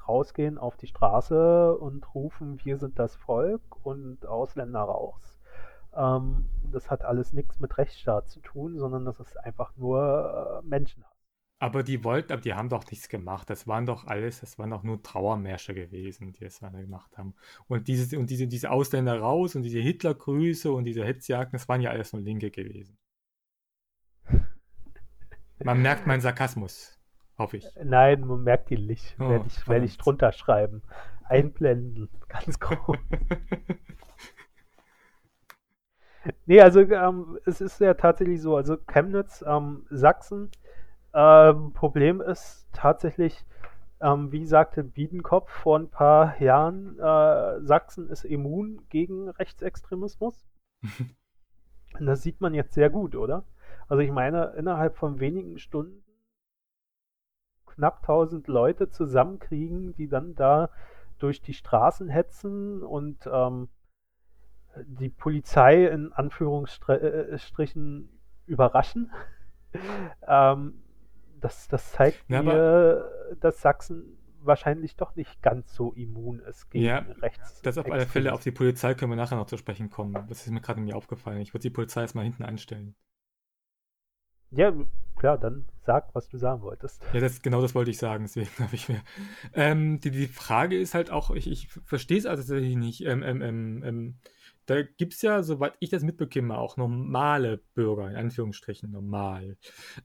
rausgehen 0.07 0.57
auf 0.57 0.77
die 0.77 0.87
Straße 0.87 1.77
und 1.77 2.13
rufen, 2.15 2.59
wir 2.63 2.77
sind 2.77 2.99
das 2.99 3.15
Volk 3.15 3.61
und 3.85 4.25
Ausländer 4.25 4.81
raus. 4.81 5.37
Ähm, 5.95 6.49
das 6.71 6.89
hat 6.89 7.05
alles 7.05 7.33
nichts 7.33 7.59
mit 7.59 7.77
Rechtsstaat 7.77 8.29
zu 8.29 8.39
tun, 8.39 8.77
sondern 8.77 9.05
das 9.05 9.19
ist 9.19 9.37
einfach 9.37 9.75
nur 9.77 10.61
äh, 10.63 10.67
Menschenhass. 10.67 11.12
Aber 11.63 11.81
die 11.81 12.03
wollten, 12.03 12.33
aber 12.33 12.41
die 12.41 12.53
haben 12.53 12.67
doch 12.67 12.83
nichts 12.91 13.07
gemacht. 13.07 13.49
Das 13.49 13.69
waren 13.69 13.85
doch 13.85 14.05
alles, 14.05 14.41
das 14.41 14.59
waren 14.59 14.71
doch 14.71 14.83
nur 14.83 15.01
Trauermärsche 15.01 15.73
gewesen, 15.73 16.33
die 16.33 16.43
es 16.43 16.59
da 16.59 16.67
gemacht 16.67 17.17
haben. 17.17 17.35
Und 17.69 17.87
diese, 17.87 18.19
und 18.19 18.29
diese, 18.29 18.47
diese 18.47 18.69
Ausländer 18.69 19.17
raus 19.17 19.55
und 19.55 19.63
diese 19.63 19.79
Hitlergrüße 19.79 20.69
und 20.69 20.83
diese 20.83 21.05
Hetzjagden, 21.05 21.53
das 21.53 21.69
waren 21.69 21.79
ja 21.79 21.91
alles 21.91 22.11
nur 22.11 22.21
Linke 22.21 22.51
gewesen. 22.51 22.97
Man 25.63 25.81
merkt 25.81 26.05
meinen 26.05 26.19
Sarkasmus, 26.19 26.99
hoffe 27.37 27.55
ich. 27.55 27.65
Nein, 27.81 28.27
man 28.27 28.43
merkt 28.43 28.69
ihn 28.69 28.85
nicht. 28.85 29.15
Oh, 29.17 29.29
werde, 29.29 29.45
ich, 29.47 29.65
werde 29.65 29.85
ich 29.85 29.97
drunter 29.97 30.33
schreiben. 30.33 30.81
Einblenden, 31.29 32.09
ganz 32.27 32.59
groß. 32.59 32.97
nee, 36.45 36.59
also 36.59 36.81
ähm, 36.81 37.39
es 37.45 37.61
ist 37.61 37.79
ja 37.79 37.93
tatsächlich 37.93 38.41
so, 38.41 38.57
also 38.57 38.75
Chemnitz, 38.85 39.45
ähm, 39.47 39.87
Sachsen, 39.89 40.51
ähm, 41.13 41.73
Problem 41.73 42.21
ist 42.21 42.67
tatsächlich, 42.73 43.45
ähm, 44.01 44.31
wie 44.31 44.45
sagte 44.45 44.83
Biedenkopf 44.83 45.49
vor 45.49 45.79
ein 45.79 45.89
paar 45.89 46.41
Jahren, 46.41 46.99
äh, 46.99 47.61
Sachsen 47.61 48.09
ist 48.09 48.25
immun 48.25 48.81
gegen 48.89 49.29
Rechtsextremismus. 49.29 50.45
Und 51.99 52.05
das 52.05 52.21
sieht 52.23 52.41
man 52.41 52.53
jetzt 52.53 52.73
sehr 52.73 52.89
gut, 52.89 53.15
oder? 53.15 53.45
Also 53.87 54.01
ich 54.01 54.11
meine, 54.11 54.53
innerhalb 54.57 54.97
von 54.97 55.19
wenigen 55.19 55.59
Stunden 55.59 56.03
knapp 57.65 58.01
1000 58.01 58.47
Leute 58.47 58.89
zusammenkriegen, 58.89 59.93
die 59.95 60.07
dann 60.07 60.35
da 60.35 60.69
durch 61.19 61.41
die 61.41 61.53
Straßen 61.53 62.09
hetzen 62.09 62.83
und 62.83 63.29
ähm, 63.31 63.69
die 64.85 65.09
Polizei 65.09 65.85
in 65.85 66.11
Anführungsstrichen 66.13 68.09
überraschen. 68.45 69.11
ähm, 70.27 70.82
das, 71.43 71.67
das 71.67 71.91
zeigt 71.91 72.29
Ja, 72.29 72.41
mir, 72.41 73.35
dass 73.39 73.61
Sachsen 73.61 74.17
wahrscheinlich 74.41 74.95
doch 74.95 75.15
nicht 75.15 75.41
ganz 75.41 75.73
so 75.73 75.93
immun 75.93 76.39
ist 76.39 76.69
gegen 76.69 76.85
Ja, 76.85 76.99
rechts. 77.21 77.61
Das 77.61 77.77
auf 77.77 77.89
alle 77.89 78.05
Fälle, 78.05 78.33
auf 78.33 78.43
die 78.43 78.51
Polizei 78.51 78.93
können 78.93 79.11
wir 79.11 79.15
nachher 79.15 79.37
noch 79.37 79.47
zu 79.47 79.57
sprechen 79.57 79.89
kommen. 79.89 80.25
Das 80.27 80.45
ist 80.45 80.51
mir 80.51 80.61
gerade 80.61 80.81
mir 80.81 80.95
aufgefallen. 80.95 81.41
Ich 81.41 81.53
würde 81.53 81.63
die 81.63 81.69
Polizei 81.69 82.01
erstmal 82.01 82.25
hinten 82.25 82.43
anstellen. 82.43 82.95
Ja, 84.51 84.71
klar, 85.17 85.37
dann 85.37 85.65
sag, 85.85 86.13
was 86.15 86.29
du 86.29 86.37
sagen 86.37 86.61
wolltest. 86.61 87.03
Ja, 87.11 87.19
das, 87.19 87.41
genau 87.41 87.61
das 87.61 87.75
wollte 87.75 87.91
ich 87.91 87.97
sagen, 87.97 88.23
deswegen 88.25 88.49
habe 88.59 88.75
ich 88.75 88.89
mir. 88.89 89.01
Ähm, 89.53 89.99
die, 89.99 90.11
die 90.11 90.27
Frage 90.27 90.77
ist 90.79 90.93
halt 90.93 91.11
auch, 91.11 91.31
ich, 91.31 91.47
ich 91.47 91.67
verstehe 91.85 92.17
es 92.17 92.25
also 92.25 92.41
tatsächlich 92.41 92.75
nicht. 92.75 93.01
Ähm, 93.05 93.23
ähm, 93.23 93.41
ähm, 93.41 93.83
ähm, 93.83 94.19
da 94.65 94.81
gibt 94.81 95.13
es 95.13 95.21
ja, 95.21 95.43
soweit 95.43 95.73
ich 95.79 95.89
das 95.89 96.03
mitbekomme, 96.03 96.57
auch 96.57 96.77
normale 96.77 97.57
Bürger, 97.73 98.09
in 98.09 98.15
Anführungsstrichen 98.15 98.91
normal. 98.91 99.57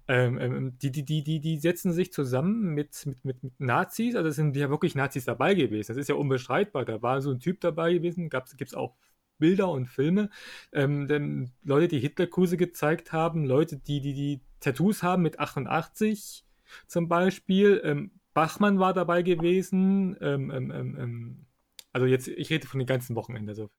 Ähm, 0.09 0.39
ähm, 0.39 0.79
die, 0.79 0.91
die, 0.91 1.05
die, 1.05 1.23
die, 1.23 1.41
die 1.41 1.59
setzen 1.59 1.93
sich 1.93 2.13
zusammen 2.13 2.75
mit, 2.75 3.07
mit, 3.07 3.25
mit, 3.25 3.61
Nazis, 3.61 4.17
also 4.17 4.29
es 4.29 4.37
sind 4.37 4.57
ja 4.57 4.71
wirklich 4.71 4.95
Nazis 4.95 5.25
dabei 5.25 5.55
gewesen. 5.55 5.89
Das 5.89 5.97
ist 5.97 6.09
ja 6.09 6.15
unbestreitbar. 6.15 6.85
Da 6.85 7.03
war 7.03 7.21
so 7.21 7.31
ein 7.31 7.41
Typ 7.41 7.61
dabei 7.61 7.93
gewesen, 7.95 8.31
gibt 8.31 8.63
es 8.63 8.75
auch 8.75 8.97
Bilder 9.39 9.71
und 9.71 9.87
Filme. 9.87 10.31
Ähm, 10.73 11.51
Leute, 11.63 11.89
die 11.89 12.01
Hitlerkurse 12.01 12.57
gezeigt 12.57 13.13
haben, 13.13 13.45
Leute, 13.45 13.77
die, 13.77 14.01
die, 14.01 14.15
die 14.15 14.41
Tattoos 14.61 15.03
haben 15.03 15.23
mit 15.23 15.39
88 15.39 16.45
zum 16.87 17.09
Beispiel. 17.09 17.81
Ähm, 17.85 18.11
Bachmann 18.35 18.79
war 18.79 18.93
dabei 18.93 19.23
gewesen. 19.23 20.17
Ähm, 20.21 20.51
ähm, 20.51 20.71
ähm, 20.71 20.97
ähm, 20.99 21.47
also 21.93 22.07
jetzt, 22.07 22.29
ich 22.29 22.51
rede 22.51 22.67
von 22.67 22.79
den 22.79 22.87
ganzen 22.87 23.17
Wochenende. 23.17 23.51
Also 23.51 23.71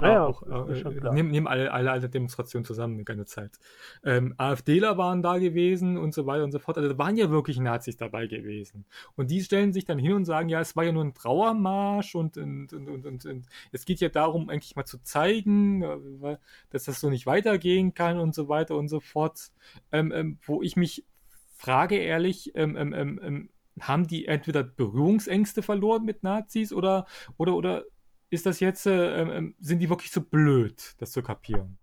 Naja, 0.00 0.24
auch, 0.24 0.42
ist 0.68 0.84
äh, 0.84 0.94
klar. 0.94 1.12
nehmen, 1.12 1.30
nehmen 1.30 1.46
alle, 1.46 1.72
alle, 1.72 2.08
Demonstrationen 2.08 2.64
zusammen 2.64 2.94
eine 2.94 3.04
ganze 3.04 3.26
Zeit. 3.26 3.58
Ähm, 4.04 4.34
AfDler 4.36 4.96
waren 4.98 5.22
da 5.22 5.38
gewesen 5.38 5.96
und 5.98 6.14
so 6.14 6.26
weiter 6.26 6.44
und 6.44 6.52
so 6.52 6.58
fort. 6.58 6.78
Also 6.78 6.90
da 6.90 6.98
waren 6.98 7.16
ja 7.16 7.30
wirklich 7.30 7.58
Nazis 7.58 7.96
dabei 7.96 8.26
gewesen. 8.26 8.84
Und 9.16 9.30
die 9.30 9.40
stellen 9.42 9.72
sich 9.72 9.84
dann 9.84 9.98
hin 9.98 10.12
und 10.12 10.24
sagen, 10.24 10.48
ja, 10.48 10.60
es 10.60 10.76
war 10.76 10.84
ja 10.84 10.92
nur 10.92 11.04
ein 11.04 11.14
Trauermarsch 11.14 12.14
und, 12.14 12.36
und, 12.36 12.72
und, 12.72 13.06
und, 13.06 13.26
und, 13.26 13.46
es 13.72 13.84
geht 13.84 14.00
ja 14.00 14.08
darum, 14.08 14.48
eigentlich 14.48 14.76
mal 14.76 14.84
zu 14.84 15.02
zeigen, 15.02 15.82
äh, 15.82 16.36
dass 16.70 16.84
das 16.84 17.00
so 17.00 17.10
nicht 17.10 17.26
weitergehen 17.26 17.94
kann 17.94 18.18
und 18.18 18.34
so 18.34 18.48
weiter 18.48 18.76
und 18.76 18.88
so 18.88 19.00
fort. 19.00 19.50
Ähm, 19.92 20.12
ähm, 20.12 20.38
wo 20.42 20.62
ich 20.62 20.76
mich 20.76 21.04
frage 21.56 21.96
ehrlich, 21.96 22.52
ähm, 22.54 22.76
ähm, 22.76 23.20
ähm, 23.22 23.50
haben 23.80 24.06
die 24.06 24.26
entweder 24.26 24.62
Berührungsängste 24.62 25.62
verloren 25.62 26.04
mit 26.04 26.22
Nazis 26.22 26.72
oder, 26.72 27.06
oder, 27.36 27.54
oder 27.54 27.84
ist 28.30 28.46
das 28.46 28.60
jetzt, 28.60 28.86
äh, 28.86 29.22
ähm, 29.22 29.54
sind 29.58 29.78
die 29.80 29.88
wirklich 29.88 30.10
so 30.10 30.20
blöd, 30.20 30.94
das 30.98 31.12
zu 31.12 31.22
kapieren? 31.22 31.78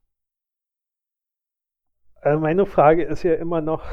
Also 2.21 2.39
meine 2.39 2.65
Frage 2.65 3.03
ist 3.03 3.23
ja 3.23 3.35
immer 3.35 3.61
noch, 3.61 3.83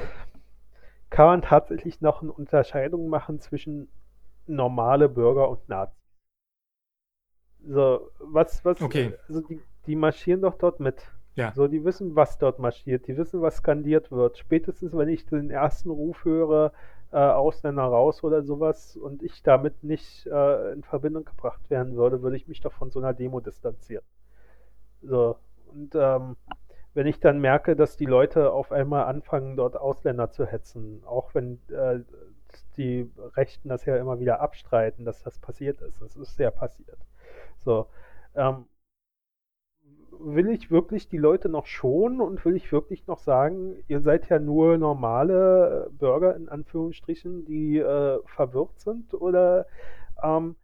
kann 1.10 1.26
man 1.26 1.42
tatsächlich 1.42 2.00
noch 2.00 2.22
eine 2.22 2.32
Unterscheidung 2.32 3.08
machen 3.08 3.40
zwischen 3.40 3.88
normale 4.46 5.08
Bürger 5.08 5.48
und 5.48 5.68
Nazis? 5.68 5.98
So, 7.64 8.10
was, 8.18 8.64
was, 8.64 8.80
Okay. 8.80 9.14
also 9.28 9.40
die, 9.42 9.60
die 9.86 9.96
marschieren 9.96 10.40
doch 10.40 10.56
dort 10.56 10.80
mit. 10.80 11.06
Ja. 11.34 11.52
So, 11.54 11.68
die 11.68 11.84
wissen, 11.84 12.16
was 12.16 12.38
dort 12.38 12.58
marschiert, 12.58 13.06
die 13.06 13.16
wissen, 13.16 13.40
was 13.40 13.56
skandiert 13.56 14.10
wird. 14.10 14.36
Spätestens, 14.38 14.92
wenn 14.96 15.08
ich 15.08 15.26
den 15.26 15.50
ersten 15.50 15.90
Ruf 15.90 16.24
höre, 16.24 16.72
äh, 17.12 17.16
Ausländer 17.16 17.82
raus 17.82 18.24
oder 18.24 18.42
sowas 18.42 18.96
und 18.96 19.22
ich 19.22 19.42
damit 19.42 19.84
nicht 19.84 20.26
äh, 20.26 20.72
in 20.72 20.82
Verbindung 20.82 21.24
gebracht 21.24 21.68
werden 21.70 21.96
würde, 21.96 22.22
würde 22.22 22.36
ich 22.36 22.48
mich 22.48 22.60
doch 22.60 22.72
von 22.72 22.90
so 22.90 23.00
einer 23.00 23.14
Demo 23.14 23.40
distanzieren. 23.40 24.04
So, 25.02 25.36
und 25.66 25.94
ähm, 25.94 26.36
wenn 26.94 27.06
ich 27.06 27.20
dann 27.20 27.40
merke, 27.40 27.74
dass 27.76 27.96
die 27.96 28.06
Leute 28.06 28.52
auf 28.52 28.72
einmal 28.72 29.04
anfangen, 29.04 29.56
dort 29.56 29.76
Ausländer 29.76 30.30
zu 30.30 30.46
hetzen, 30.46 31.02
auch 31.06 31.34
wenn 31.34 31.58
äh, 31.70 32.00
die 32.76 33.10
Rechten 33.36 33.68
das 33.68 33.84
ja 33.84 33.96
immer 33.96 34.18
wieder 34.20 34.40
abstreiten, 34.40 35.04
dass 35.04 35.22
das 35.22 35.38
passiert 35.38 35.80
ist. 35.80 36.00
Das 36.02 36.16
ist 36.16 36.38
ja 36.38 36.50
passiert. 36.50 36.98
So, 37.58 37.86
ähm, 38.34 38.66
will 40.18 40.48
ich 40.50 40.70
wirklich 40.70 41.08
die 41.08 41.18
Leute 41.18 41.48
noch 41.48 41.66
schonen 41.66 42.20
und 42.20 42.44
will 42.44 42.56
ich 42.56 42.70
wirklich 42.72 43.06
noch 43.06 43.18
sagen, 43.18 43.76
ihr 43.88 44.00
seid 44.00 44.28
ja 44.28 44.38
nur 44.38 44.78
normale 44.78 45.90
Bürger 45.98 46.36
in 46.36 46.48
Anführungsstrichen, 46.48 47.44
die 47.44 47.78
äh, 47.78 48.18
verwirrt 48.26 48.78
sind? 48.80 49.14
Oder 49.14 49.66
ähm, 50.22 50.56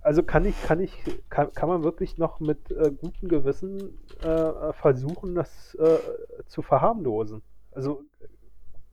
also 0.00 0.22
kann 0.22 0.44
ich, 0.44 0.60
kann 0.62 0.80
ich, 0.80 0.92
kann, 1.28 1.52
kann 1.52 1.68
man 1.68 1.82
wirklich 1.84 2.18
noch 2.18 2.40
mit 2.40 2.70
äh, 2.70 2.90
gutem 2.90 3.28
Gewissen 3.28 3.98
äh, 4.22 4.72
versuchen, 4.72 5.34
das 5.34 5.74
äh, 5.76 5.98
zu 6.46 6.62
verharmlosen? 6.62 7.42
Also 7.72 8.02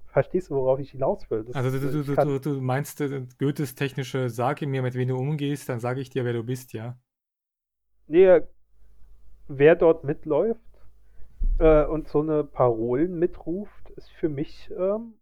verstehst 0.07 0.49
du, 0.49 0.55
worauf 0.55 0.79
ich 0.79 0.91
hinaus 0.91 1.29
will? 1.29 1.43
Das, 1.43 1.55
Also 1.55 1.77
du, 1.77 1.91
du, 1.91 2.03
du, 2.03 2.15
kann- 2.15 2.41
du, 2.41 2.61
meinst 2.61 3.01
äh, 3.01 3.25
Goethes 3.39 3.75
technische, 3.75 4.29
sage 4.29 4.67
mir, 4.67 4.81
mit 4.81 4.95
wem 4.95 5.09
du 5.09 5.17
umgehst, 5.17 5.69
dann 5.69 5.79
sage 5.79 6.01
ich 6.01 6.09
dir, 6.09 6.25
wer 6.25 6.33
du 6.33 6.43
bist, 6.43 6.73
ja? 6.73 6.97
Nee, 8.07 8.41
wer 9.47 9.75
dort 9.75 10.03
mitläuft 10.03 10.61
äh, 11.59 11.85
und 11.85 12.07
so 12.07 12.21
eine 12.21 12.43
Parolen 12.43 13.17
mitruft, 13.19 13.89
ist 13.91 14.11
für 14.11 14.29
mich, 14.29 14.71
ähm, 14.77 15.15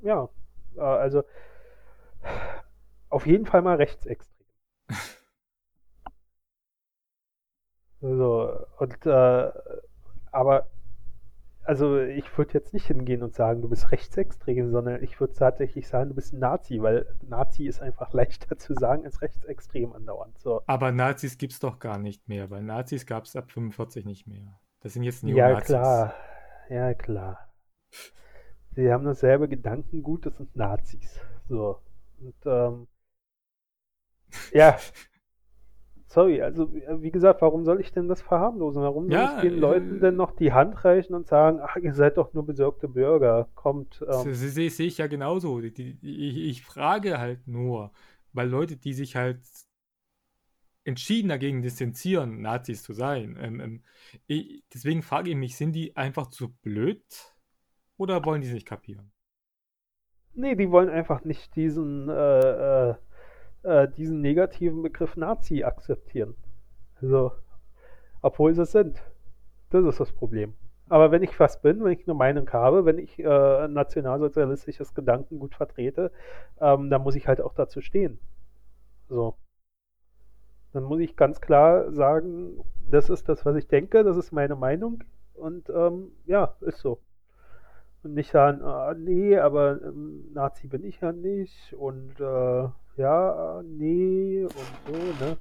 ja, 0.00 0.28
äh, 0.76 0.80
also 0.80 1.22
auf 3.10 3.26
jeden 3.26 3.46
Fall 3.46 3.62
mal 3.62 3.76
rechtsextrem. 3.76 4.46
So, 8.00 8.66
und, 8.78 9.06
äh, 9.06 9.50
aber, 10.32 10.68
also 11.66 11.98
ich 12.00 12.36
würde 12.38 12.54
jetzt 12.54 12.72
nicht 12.72 12.86
hingehen 12.86 13.22
und 13.22 13.34
sagen, 13.34 13.62
du 13.62 13.68
bist 13.68 13.90
rechtsextrem, 13.92 14.70
sondern 14.70 15.02
ich 15.02 15.18
würde 15.20 15.34
tatsächlich 15.34 15.88
sagen, 15.88 16.10
du 16.10 16.14
bist 16.14 16.32
ein 16.32 16.38
Nazi, 16.38 16.80
weil 16.80 17.06
Nazi 17.22 17.66
ist 17.66 17.80
einfach 17.82 18.12
leichter 18.14 18.56
zu 18.58 18.74
sagen 18.74 19.04
als 19.04 19.22
rechtsextrem 19.22 19.92
andauernd. 19.92 20.38
So. 20.38 20.62
Aber 20.66 20.92
Nazis 20.92 21.38
gibt's 21.38 21.60
doch 21.60 21.78
gar 21.78 21.98
nicht 21.98 22.28
mehr, 22.28 22.50
weil 22.50 22.62
Nazis 22.62 23.06
gab's 23.06 23.36
ab 23.36 23.50
45 23.50 24.04
nicht 24.04 24.26
mehr. 24.26 24.58
Das 24.80 24.92
sind 24.92 25.02
jetzt 25.02 25.22
Ja, 25.24 25.48
Neonazis. 25.48 25.66
klar. 25.66 26.14
Ja, 26.68 26.94
klar. 26.94 27.52
Sie 28.72 28.92
haben 28.92 29.04
dasselbe 29.04 29.48
Gedankengut, 29.48 30.26
das 30.26 30.36
sind 30.36 30.54
Nazis. 30.54 31.20
So. 31.48 31.80
Und 32.18 32.34
ähm, 32.44 32.86
ja, 34.52 34.78
sorry, 36.16 36.40
also 36.42 36.72
wie 36.74 37.10
gesagt, 37.12 37.42
warum 37.42 37.64
soll 37.64 37.80
ich 37.80 37.92
denn 37.92 38.08
das 38.08 38.22
verharmlosen? 38.22 38.82
Warum 38.82 39.10
soll 39.10 39.22
Ja, 39.22 39.24
ich 39.24 39.38
den 39.38 39.54
äh, 39.54 39.58
Leuten 39.58 40.00
denn 40.00 40.16
noch 40.16 40.32
die 40.32 40.52
Hand 40.52 40.84
reichen 40.84 41.14
und 41.14 41.26
sagen, 41.28 41.60
ach, 41.62 41.76
ihr 41.76 41.94
seid 41.94 42.16
doch 42.16 42.32
nur 42.32 42.46
besorgte 42.46 42.88
Bürger, 42.88 43.48
kommt. 43.54 44.02
Das 44.10 44.22
Ähm, 44.22 44.38
sehe 44.40 44.68
ich 44.86 44.98
ja 44.98 45.06
genauso. 45.06 45.60
Die, 45.60 45.72
die, 45.72 45.98
ich, 46.02 46.36
ich 46.60 46.64
frage 46.64 47.18
halt 47.18 47.46
nur, 47.48 47.92
weil 48.32 48.48
Leute, 48.48 48.76
die 48.76 48.92
sich 48.94 49.16
halt 49.16 49.40
entschieden 50.84 51.28
dagegen 51.28 51.62
distanzieren, 51.62 52.40
Nazis 52.40 52.82
zu 52.82 52.92
sein, 52.94 53.36
ähm, 53.40 53.60
ähm, 53.60 53.84
ich, 54.26 54.62
deswegen 54.72 55.02
frage 55.02 55.30
ich 55.30 55.36
mich, 55.36 55.56
sind 55.56 55.72
die 55.72 55.96
einfach 55.96 56.28
zu 56.28 56.50
blöd 56.62 57.04
oder 57.96 58.24
wollen 58.24 58.40
die 58.42 58.48
es 58.48 58.54
nicht 58.54 58.66
kapieren? 58.66 59.12
nee, 60.34 60.54
die 60.54 60.70
wollen 60.70 60.88
einfach 60.90 61.24
nicht 61.24 61.54
diesen, 61.56 62.08
äh, 62.08 62.90
äh, 62.90 62.94
äh, 63.66 63.88
diesen 63.88 64.20
negativen 64.20 64.82
Begriff 64.82 65.16
Nazi 65.16 65.64
akzeptieren. 65.64 66.34
Also, 67.02 67.32
obwohl 68.22 68.54
sie 68.54 68.62
es 68.62 68.72
sind. 68.72 69.02
Das 69.70 69.84
ist 69.84 70.00
das 70.00 70.12
Problem. 70.12 70.54
Aber 70.88 71.10
wenn 71.10 71.22
ich 71.22 71.38
was 71.40 71.60
bin, 71.60 71.82
wenn 71.82 71.92
ich 71.92 72.06
eine 72.06 72.14
Meinung 72.14 72.48
habe, 72.52 72.84
wenn 72.84 72.98
ich 72.98 73.18
äh, 73.18 73.68
nationalsozialistisches 73.68 74.94
Gedankengut 74.94 75.54
vertrete, 75.56 76.12
ähm, 76.60 76.90
dann 76.90 77.02
muss 77.02 77.16
ich 77.16 77.26
halt 77.26 77.40
auch 77.40 77.54
dazu 77.54 77.80
stehen. 77.80 78.20
So. 79.08 79.34
Dann 80.72 80.84
muss 80.84 81.00
ich 81.00 81.16
ganz 81.16 81.40
klar 81.40 81.90
sagen, 81.92 82.60
das 82.88 83.10
ist 83.10 83.28
das, 83.28 83.44
was 83.44 83.56
ich 83.56 83.66
denke, 83.66 84.04
das 84.04 84.16
ist 84.16 84.30
meine 84.30 84.54
Meinung 84.54 85.02
und 85.34 85.68
ähm, 85.70 86.12
ja, 86.26 86.54
ist 86.60 86.78
so. 86.78 87.00
Und 88.04 88.14
nicht 88.14 88.30
sagen, 88.30 88.62
ah, 88.62 88.94
nee, 88.96 89.36
aber 89.36 89.82
ähm, 89.82 90.30
Nazi 90.32 90.68
bin 90.68 90.84
ich 90.84 91.00
ja 91.00 91.10
nicht 91.12 91.74
und 91.74 92.20
äh, 92.20 92.68
ja, 92.96 93.62
nee 93.64 94.44
und 94.44 94.80
so, 94.80 95.12
ne? 95.12 95.38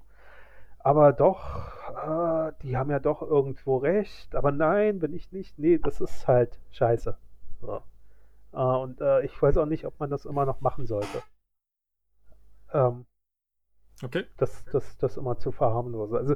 Aber 0.79 1.13
doch, 1.13 1.67
äh, 1.89 2.53
die 2.63 2.77
haben 2.77 2.91
ja 2.91 2.99
doch 2.99 3.21
irgendwo 3.23 3.77
recht, 3.77 4.35
aber 4.35 4.51
nein, 4.51 4.99
bin 4.99 5.13
ich 5.13 5.31
nicht. 5.31 5.57
Nee, 5.59 5.79
das 5.79 6.01
ist 6.01 6.27
halt 6.27 6.59
scheiße. 6.71 7.17
So. 7.61 7.81
Äh, 8.53 8.57
und 8.57 9.01
äh, 9.01 9.23
ich 9.23 9.41
weiß 9.41 9.57
auch 9.57 9.67
nicht, 9.67 9.85
ob 9.85 9.99
man 9.99 10.09
das 10.11 10.25
immer 10.25 10.45
noch 10.45 10.61
machen 10.61 10.87
sollte. 10.87 11.23
Ähm, 12.73 13.05
Okay? 14.03 14.25
das, 14.37 14.63
das, 14.71 14.97
das 14.97 15.17
immer 15.17 15.37
zu 15.37 15.51
verharmlosen. 15.51 16.17
Also 16.17 16.35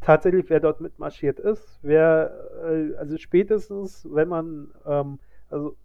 tatsächlich, 0.00 0.50
wer 0.50 0.60
dort 0.60 0.80
mitmarschiert 0.80 1.38
ist, 1.40 1.78
wer, 1.82 2.32
äh, 2.64 2.94
also 2.96 3.16
spätestens, 3.18 4.08
wenn 4.10 4.28
man, 4.28 4.72
ähm, 4.86 5.18
also 5.50 5.76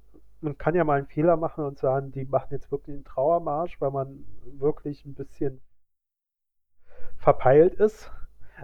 man 0.41 0.57
kann 0.57 0.75
ja 0.75 0.83
mal 0.83 0.97
einen 0.97 1.07
Fehler 1.07 1.37
machen 1.37 1.65
und 1.65 1.77
sagen, 1.77 2.11
die 2.11 2.25
machen 2.25 2.49
jetzt 2.51 2.71
wirklich 2.71 2.95
einen 2.95 3.05
Trauermarsch, 3.05 3.79
weil 3.81 3.91
man 3.91 4.25
wirklich 4.43 5.05
ein 5.05 5.15
bisschen 5.15 5.61
verpeilt 7.17 7.75
ist. 7.75 8.11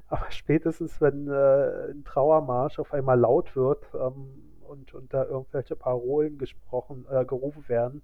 Aber 0.08 0.26
spätestens, 0.32 1.02
wenn 1.02 1.28
äh, 1.28 1.92
ein 1.92 2.04
Trauermarsch 2.06 2.80
auf 2.80 2.94
einmal 2.94 3.20
laut 3.20 3.56
wird 3.56 3.86
ähm, 3.94 4.60
und, 4.62 4.94
und 4.94 5.14
da 5.14 5.26
irgendwelche 5.26 5.76
Parolen 5.76 6.38
gesprochen, 6.38 7.06
äh, 7.10 7.26
gerufen 7.26 7.68
werden 7.70 8.02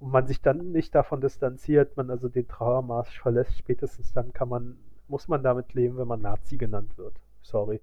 und 0.00 0.10
man 0.10 0.26
sich 0.26 0.42
dann 0.42 0.72
nicht 0.72 0.94
davon 0.94 1.20
distanziert, 1.20 1.96
man 1.96 2.10
also 2.10 2.28
den 2.28 2.48
Trauermarsch 2.48 3.20
verlässt, 3.20 3.56
spätestens 3.58 4.12
dann 4.12 4.32
kann 4.32 4.48
man, 4.48 4.78
muss 5.08 5.28
man 5.28 5.42
damit 5.42 5.74
leben, 5.74 5.96
wenn 5.98 6.08
man 6.08 6.20
Nazi 6.22 6.56
genannt 6.56 6.96
wird. 6.98 7.20
Sorry. 7.42 7.80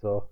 So. 0.00 0.28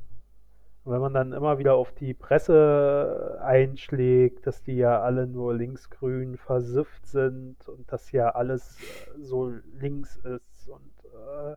Und 0.85 0.93
wenn 0.93 1.01
man 1.01 1.14
dann 1.14 1.32
immer 1.32 1.59
wieder 1.59 1.74
auf 1.76 1.93
die 1.93 2.12
Presse 2.12 3.39
einschlägt, 3.43 4.47
dass 4.47 4.62
die 4.62 4.76
ja 4.76 5.01
alle 5.01 5.26
nur 5.26 5.55
linksgrün 5.55 6.37
versifft 6.37 7.07
sind 7.07 7.66
und 7.68 7.91
dass 7.91 8.12
ja 8.12 8.30
alles 8.30 8.78
äh, 8.80 9.22
so 9.22 9.49
links 9.49 10.16
ist 10.16 10.68
und 10.68 10.93
äh, 11.14 11.57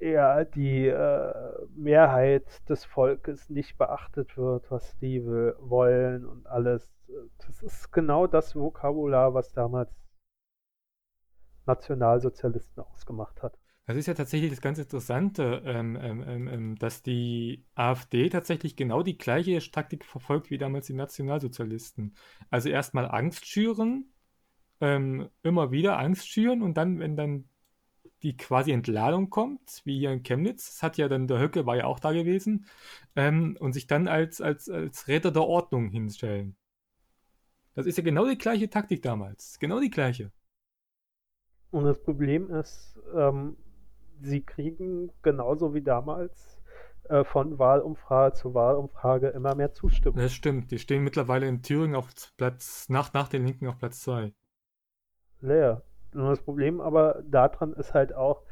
ja, 0.00 0.44
die 0.44 0.86
äh, 0.88 1.66
Mehrheit 1.76 2.68
des 2.68 2.84
Volkes 2.84 3.50
nicht 3.50 3.78
beachtet 3.78 4.36
wird, 4.36 4.70
was 4.70 4.96
die 4.98 5.24
will, 5.24 5.54
wollen 5.60 6.26
und 6.26 6.46
alles. 6.46 6.92
Das 7.38 7.62
ist 7.62 7.92
genau 7.92 8.26
das 8.26 8.54
Vokabular, 8.54 9.34
was 9.34 9.52
damals 9.52 9.90
Nationalsozialisten 11.66 12.82
ausgemacht 12.82 13.42
hat. 13.42 13.58
Das 13.88 13.96
ist 13.96 14.04
ja 14.04 14.12
tatsächlich 14.12 14.50
das 14.50 14.60
ganz 14.60 14.78
Interessante, 14.78 15.62
ähm, 15.64 15.96
ähm, 15.98 16.22
ähm, 16.28 16.48
ähm, 16.48 16.76
dass 16.76 17.02
die 17.02 17.64
AfD 17.74 18.28
tatsächlich 18.28 18.76
genau 18.76 19.02
die 19.02 19.16
gleiche 19.16 19.58
Taktik 19.70 20.04
verfolgt 20.04 20.50
wie 20.50 20.58
damals 20.58 20.88
die 20.88 20.92
Nationalsozialisten. 20.92 22.14
Also 22.50 22.68
erstmal 22.68 23.10
Angst 23.10 23.46
schüren, 23.46 24.12
ähm, 24.82 25.30
immer 25.42 25.70
wieder 25.70 25.98
Angst 25.98 26.28
schüren 26.28 26.60
und 26.60 26.76
dann, 26.76 26.98
wenn 26.98 27.16
dann 27.16 27.48
die 28.22 28.36
quasi 28.36 28.72
Entladung 28.72 29.30
kommt, 29.30 29.80
wie 29.84 30.00
hier 30.00 30.12
in 30.12 30.22
Chemnitz, 30.22 30.66
das 30.66 30.82
hat 30.82 30.98
ja 30.98 31.08
dann 31.08 31.26
der 31.26 31.40
Höcke 31.40 31.64
war 31.64 31.76
ja 31.78 31.86
auch 31.86 31.98
da 31.98 32.12
gewesen, 32.12 32.66
ähm, 33.16 33.56
und 33.58 33.72
sich 33.72 33.86
dann 33.86 34.06
als, 34.06 34.42
als, 34.42 34.68
als 34.68 35.08
Retter 35.08 35.30
der 35.30 35.44
Ordnung 35.44 35.88
hinstellen. 35.88 36.56
Das 37.74 37.86
ist 37.86 37.96
ja 37.96 38.04
genau 38.04 38.28
die 38.28 38.36
gleiche 38.36 38.68
Taktik 38.68 39.00
damals. 39.00 39.58
Genau 39.58 39.80
die 39.80 39.88
gleiche. 39.88 40.30
Und 41.70 41.84
das 41.84 42.02
Problem 42.02 42.50
ist, 42.50 43.00
ähm, 43.16 43.56
sie 44.20 44.42
kriegen 44.42 45.10
genauso 45.22 45.74
wie 45.74 45.82
damals 45.82 46.58
äh, 47.08 47.24
von 47.24 47.58
Wahlumfrage 47.58 48.34
zu 48.34 48.54
Wahlumfrage 48.54 49.28
immer 49.28 49.54
mehr 49.54 49.72
Zustimmung. 49.72 50.18
Das 50.18 50.32
stimmt. 50.32 50.70
Die 50.70 50.78
stehen 50.78 51.04
mittlerweile 51.04 51.48
in 51.48 51.62
Thüringen 51.62 51.96
auf 51.96 52.08
Platz, 52.36 52.88
nach, 52.88 53.12
nach 53.12 53.28
den 53.28 53.46
Linken 53.46 53.66
auf 53.66 53.78
Platz 53.78 54.02
2. 54.02 54.32
Leer. 55.40 55.82
Und 56.14 56.28
das 56.28 56.42
Problem 56.42 56.80
aber 56.80 57.22
daran 57.26 57.72
ist 57.74 57.94
halt 57.94 58.14
auch, 58.14 58.42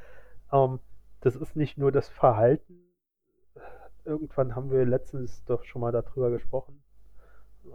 ähm, 0.52 0.78
das 1.20 1.36
ist 1.36 1.56
nicht 1.56 1.78
nur 1.78 1.92
das 1.92 2.08
Verhalten. 2.08 2.82
Irgendwann 4.04 4.54
haben 4.54 4.70
wir 4.70 4.84
letztens 4.84 5.44
doch 5.44 5.64
schon 5.64 5.80
mal 5.80 5.92
darüber 5.92 6.30
gesprochen. 6.30 6.82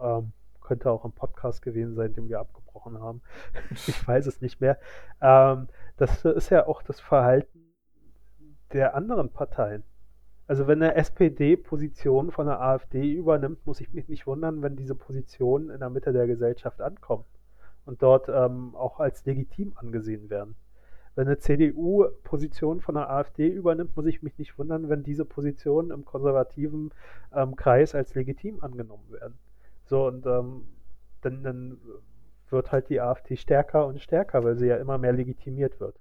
Ähm, 0.02 0.34
könnte 0.62 0.89
auch 0.89 1.04
ein 1.04 1.12
Podcast 1.12 1.62
gewesen 1.62 1.96
sein, 1.96 2.14
den 2.14 2.30
wir 2.30 2.39
abgebrochen 2.39 3.00
haben. 3.02 3.22
ich 3.72 4.08
weiß 4.08 4.26
es 4.28 4.42
nicht 4.42 4.62
mehr. 4.62 4.80
Ähm, 5.22 5.68
das 5.98 6.24
ist 6.26 6.50
ja 6.50 6.66
auch 6.66 6.82
das 6.82 7.00
Verhalten 7.00 7.61
der 8.74 8.96
anderen 8.96 9.30
Parteien. 9.30 9.84
Also 10.48 10.68
wenn 10.68 10.84
eine 10.84 10.96
SPD 10.96 11.56
Position 11.56 12.32
von 12.32 12.48
der 12.48 12.62
AfD 12.62 13.14
übernimmt, 13.14 13.66
muss 13.66 13.80
ich 13.80 13.94
mich 13.94 14.10
nicht 14.10 14.28
wundern, 14.28 14.62
wenn 14.62 14.76
diese 14.76 14.96
Positionen 14.96 15.70
in 15.70 15.80
der 15.80 15.90
Mitte 15.90 16.12
der 16.12 16.28
Gesellschaft 16.28 16.82
ankommen 16.82 17.24
und 17.86 18.02
dort 18.02 18.28
ähm, 18.30 18.76
auch 18.76 19.00
als 19.00 19.26
legitim 19.26 19.74
angesehen 19.76 20.30
werden. 20.30 20.56
Wenn 21.16 21.28
eine 21.28 21.38
CDU 21.38 22.06
Position 22.24 22.80
von 22.82 22.96
der 22.96 23.10
AfD 23.10 23.48
übernimmt, 23.48 23.96
muss 23.96 24.06
ich 24.06 24.24
mich 24.24 24.38
nicht 24.38 24.58
wundern, 24.58 24.90
wenn 24.90 25.04
diese 25.04 25.26
Positionen 25.26 25.92
im 25.92 26.06
konservativen 26.06 26.92
ähm, 27.34 27.56
Kreis 27.56 27.96
als 27.96 28.16
legitim 28.16 28.62
angenommen 28.62 29.10
werden. 29.12 29.38
So, 29.86 30.08
und 30.08 30.26
ähm, 30.26 30.68
dann, 31.22 31.44
dann 31.44 31.78
wird 32.50 32.72
halt 32.72 32.90
die 32.90 33.02
AfD 33.02 33.36
stärker 33.36 33.88
und 33.88 34.02
stärker, 34.02 34.44
weil 34.44 34.58
sie 34.58 34.68
ja 34.68 34.78
immer 34.78 34.98
mehr 34.98 35.14
legitimiert 35.14 35.80
wird. 35.80 36.01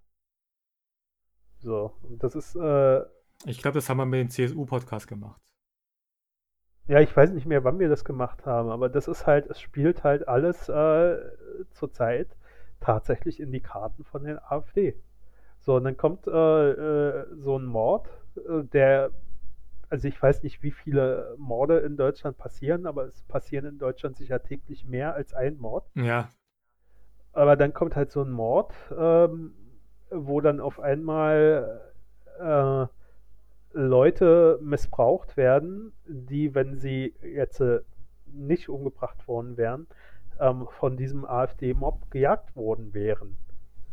So, 1.60 1.92
das 2.18 2.34
ist, 2.34 2.54
äh, 2.56 3.02
Ich 3.44 3.60
glaube, 3.60 3.74
das 3.74 3.90
haben 3.90 3.98
wir 3.98 4.06
mit 4.06 4.18
dem 4.20 4.30
CSU-Podcast 4.30 5.06
gemacht. 5.06 5.38
ja, 6.86 7.00
ich 7.00 7.16
weiß 7.16 7.30
nicht 7.32 7.46
mehr, 7.46 7.62
wann 7.64 7.78
wir 7.78 7.88
das 7.88 8.04
gemacht 8.04 8.46
haben, 8.46 8.68
aber 8.70 8.88
das 8.88 9.06
ist 9.08 9.26
halt, 9.26 9.46
es 9.48 9.60
spielt 9.60 10.02
halt 10.04 10.26
alles 10.28 10.68
äh, 10.68 11.16
zurzeit 11.70 12.36
tatsächlich 12.80 13.38
in 13.40 13.52
die 13.52 13.60
Karten 13.60 14.04
von 14.04 14.24
der 14.24 14.50
AfD. 14.50 14.96
So, 15.60 15.76
und 15.76 15.84
dann 15.84 15.96
kommt 15.96 16.26
äh, 16.26 16.30
äh, 16.70 17.26
so 17.36 17.58
ein 17.58 17.66
Mord, 17.66 18.08
äh, 18.36 18.64
der, 18.64 19.10
also 19.90 20.08
ich 20.08 20.20
weiß 20.22 20.42
nicht, 20.42 20.62
wie 20.62 20.72
viele 20.72 21.34
Morde 21.38 21.78
in 21.80 21.96
Deutschland 21.96 22.38
passieren, 22.38 22.86
aber 22.86 23.06
es 23.06 23.22
passieren 23.24 23.66
in 23.66 23.78
Deutschland 23.78 24.16
sicher 24.16 24.42
täglich 24.42 24.86
mehr 24.86 25.14
als 25.14 25.34
ein 25.34 25.58
Mord. 25.58 25.90
Ja, 25.94 26.30
Aber 27.32 27.56
dann 27.56 27.72
kommt 27.72 27.96
halt 27.96 28.10
so 28.10 28.22
ein 28.22 28.30
Mord, 28.30 28.72
ähm, 28.96 29.54
wo 30.10 30.40
dann 30.40 30.60
auf 30.60 30.80
einmal 30.80 31.80
äh, 32.38 32.86
Leute 33.72 34.58
missbraucht 34.62 35.36
werden, 35.36 35.92
die, 36.06 36.54
wenn 36.54 36.76
sie 36.76 37.14
jetzt 37.22 37.60
äh, 37.60 37.80
nicht 38.26 38.68
umgebracht 38.68 39.26
worden 39.28 39.56
wären, 39.56 39.86
ähm, 40.40 40.66
von 40.78 40.96
diesem 40.96 41.24
AfD-Mob 41.24 42.10
gejagt 42.10 42.56
worden 42.56 42.94
wären. 42.94 43.36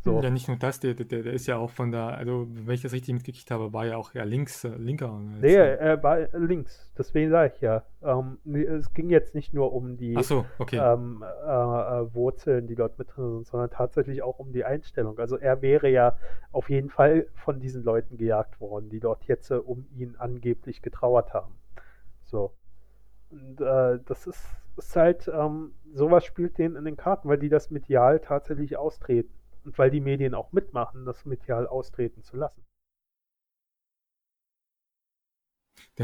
So. 0.07 0.21
ja 0.21 0.29
nicht 0.29 0.47
nur 0.47 0.57
das, 0.57 0.79
der, 0.79 0.93
der, 0.93 1.05
der 1.05 1.33
ist 1.33 1.47
ja 1.47 1.57
auch 1.57 1.69
von 1.69 1.91
der, 1.91 2.17
also 2.17 2.47
wenn 2.49 2.73
ich 2.73 2.81
das 2.81 2.93
richtig 2.93 3.13
mitgekriegt 3.13 3.51
habe, 3.51 3.73
war 3.73 3.85
ja 3.85 3.97
auch 3.97 4.13
ja 4.13 4.23
links, 4.23 4.63
äh, 4.63 4.69
linker. 4.69 5.11
als, 5.11 5.41
Nee, 5.41 5.55
äh, 5.55 5.77
er 5.77 6.03
war 6.03 6.19
links. 6.33 6.91
Deswegen 6.97 7.29
sage 7.29 7.53
ich 7.55 7.61
ja. 7.61 7.83
Ähm, 8.03 8.39
es 8.45 8.93
ging 8.93 9.09
jetzt 9.09 9.35
nicht 9.35 9.53
nur 9.53 9.73
um 9.73 9.97
die 9.97 10.21
so, 10.23 10.45
okay. 10.59 10.77
ähm, 10.77 11.23
äh, 11.23 11.49
äh, 11.49 12.13
Wurzeln, 12.13 12.67
die 12.67 12.75
dort 12.75 12.97
mit 12.97 13.15
drin 13.15 13.35
sind, 13.35 13.47
sondern 13.47 13.69
tatsächlich 13.69 14.23
auch 14.23 14.39
um 14.39 14.51
die 14.51 14.65
Einstellung. 14.65 15.19
Also 15.19 15.37
er 15.37 15.61
wäre 15.61 15.89
ja 15.89 16.17
auf 16.51 16.69
jeden 16.69 16.89
Fall 16.89 17.27
von 17.33 17.59
diesen 17.59 17.83
Leuten 17.83 18.17
gejagt 18.17 18.59
worden, 18.59 18.89
die 18.89 18.99
dort 18.99 19.25
jetzt 19.25 19.51
äh, 19.51 19.55
um 19.55 19.85
ihn 19.95 20.15
angeblich 20.17 20.81
getrauert 20.81 21.33
haben. 21.33 21.55
So. 22.23 22.53
Und 23.29 23.61
äh, 23.61 23.99
das 24.05 24.25
ist 24.27 24.43
ist 24.77 24.95
halt, 24.95 25.27
ähm, 25.27 25.73
sowas 25.93 26.23
spielt 26.23 26.57
denen 26.57 26.75
in 26.75 26.85
den 26.85 26.97
Karten, 26.97 27.27
weil 27.27 27.39
die 27.39 27.49
das 27.49 27.71
medial 27.71 28.19
tatsächlich 28.19 28.77
austreten. 28.77 29.33
Und 29.67 29.77
weil 29.77 29.91
die 29.91 29.99
Medien 29.99 30.33
auch 30.33 30.53
mitmachen, 30.53 31.03
das 31.03 31.25
medial 31.25 31.67
austreten 31.67 32.23
zu 32.23 32.37
lassen. 32.37 32.63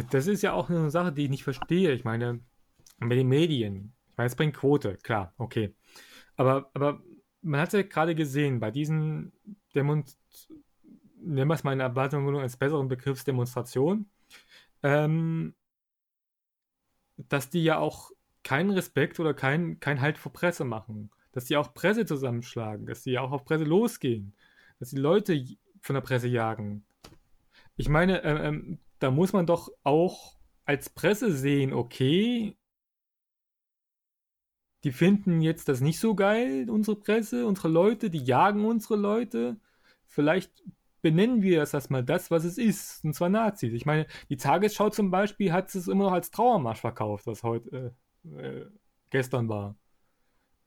Das 0.10 0.28
ist 0.28 0.42
ja 0.42 0.52
auch 0.52 0.70
eine 0.70 0.92
Sache, 0.92 1.14
die 1.14 1.24
ich 1.24 1.30
nicht 1.30 1.46
verstehe. 1.46 1.94
Ich 1.94 2.04
meine, 2.04 2.42
bei 3.00 3.16
den 3.16 3.30
Medien, 3.30 3.96
ich 4.10 4.18
meine, 4.18 4.28
es 4.28 4.36
bringt 4.36 4.58
Quote, 4.58 4.98
klar, 4.98 5.34
okay. 5.38 5.74
Aber, 6.36 6.70
aber 6.74 7.02
man 7.42 7.62
hat 7.62 7.72
ja 7.72 7.84
gerade 7.84 8.16
gesehen, 8.16 8.60
bei 8.60 8.70
diesen 8.70 9.32
Demonstrationen, 9.74 10.66
nennen 11.22 11.48
wir 11.48 11.54
es 11.54 11.64
mal 11.64 11.72
in 11.72 11.80
Erwartung 11.80 12.38
als 12.38 12.58
besseren 12.58 12.90
Begriffs 12.90 13.24
Demonstration, 13.24 14.10
ähm, 14.82 15.56
dass 17.16 17.50
die 17.50 17.64
ja 17.64 17.78
auch 17.78 18.12
keinen 18.44 18.72
Respekt 18.72 19.22
oder 19.22 19.34
keinen 19.34 19.80
kein 19.80 20.02
Halt 20.02 20.18
vor 20.18 20.34
Presse 20.34 20.66
machen. 20.66 21.12
Dass 21.34 21.46
die 21.46 21.58
auch 21.58 21.74
Presse 21.74 22.06
zusammenschlagen, 22.06 22.86
dass 22.86 23.04
die 23.04 23.20
auch 23.20 23.32
auf 23.32 23.44
Presse 23.44 23.66
losgehen, 23.66 24.34
dass 24.80 24.92
die 24.92 24.98
Leute 24.98 25.46
von 25.82 25.96
der 25.96 26.02
Presse 26.02 26.28
jagen. 26.28 26.86
Ich 27.76 27.90
meine, 27.90 28.24
äh, 28.24 28.48
ähm, 28.48 28.80
da 29.00 29.12
muss 29.12 29.34
man 29.34 29.46
doch 29.46 29.70
auch 29.84 30.38
als 30.66 30.90
Presse 30.90 31.34
sehen, 31.34 31.74
okay, 31.74 32.56
die 34.84 34.92
finden 34.92 35.42
jetzt 35.42 35.70
das 35.70 35.82
nicht 35.82 36.00
so 36.00 36.16
geil, 36.16 36.70
unsere 36.70 36.98
Presse, 36.98 37.48
unsere 37.48 37.70
Leute, 37.70 38.10
die 38.10 38.24
jagen 38.24 38.66
unsere 38.66 38.96
Leute. 38.96 39.58
Vielleicht 40.08 40.64
benennen 41.02 41.42
wir 41.42 41.60
das 41.60 41.74
erstmal 41.74 42.04
das, 42.04 42.32
was 42.32 42.44
es 42.44 42.58
ist, 42.58 43.04
und 43.04 43.14
zwar 43.14 43.30
Nazis. 43.30 43.74
Ich 43.74 43.86
meine, 43.86 44.08
die 44.30 44.38
Tagesschau 44.38 44.90
zum 44.90 45.12
Beispiel 45.12 45.52
hat 45.52 45.74
es 45.74 45.88
immer 45.88 46.06
noch 46.06 46.14
als 46.14 46.32
Trauermarsch 46.32 46.82
verkauft, 46.82 47.28
was 47.28 47.44
heute 47.44 47.94
äh, 48.38 48.48
äh, 48.48 48.66
gestern 49.10 49.50
war. 49.50 49.76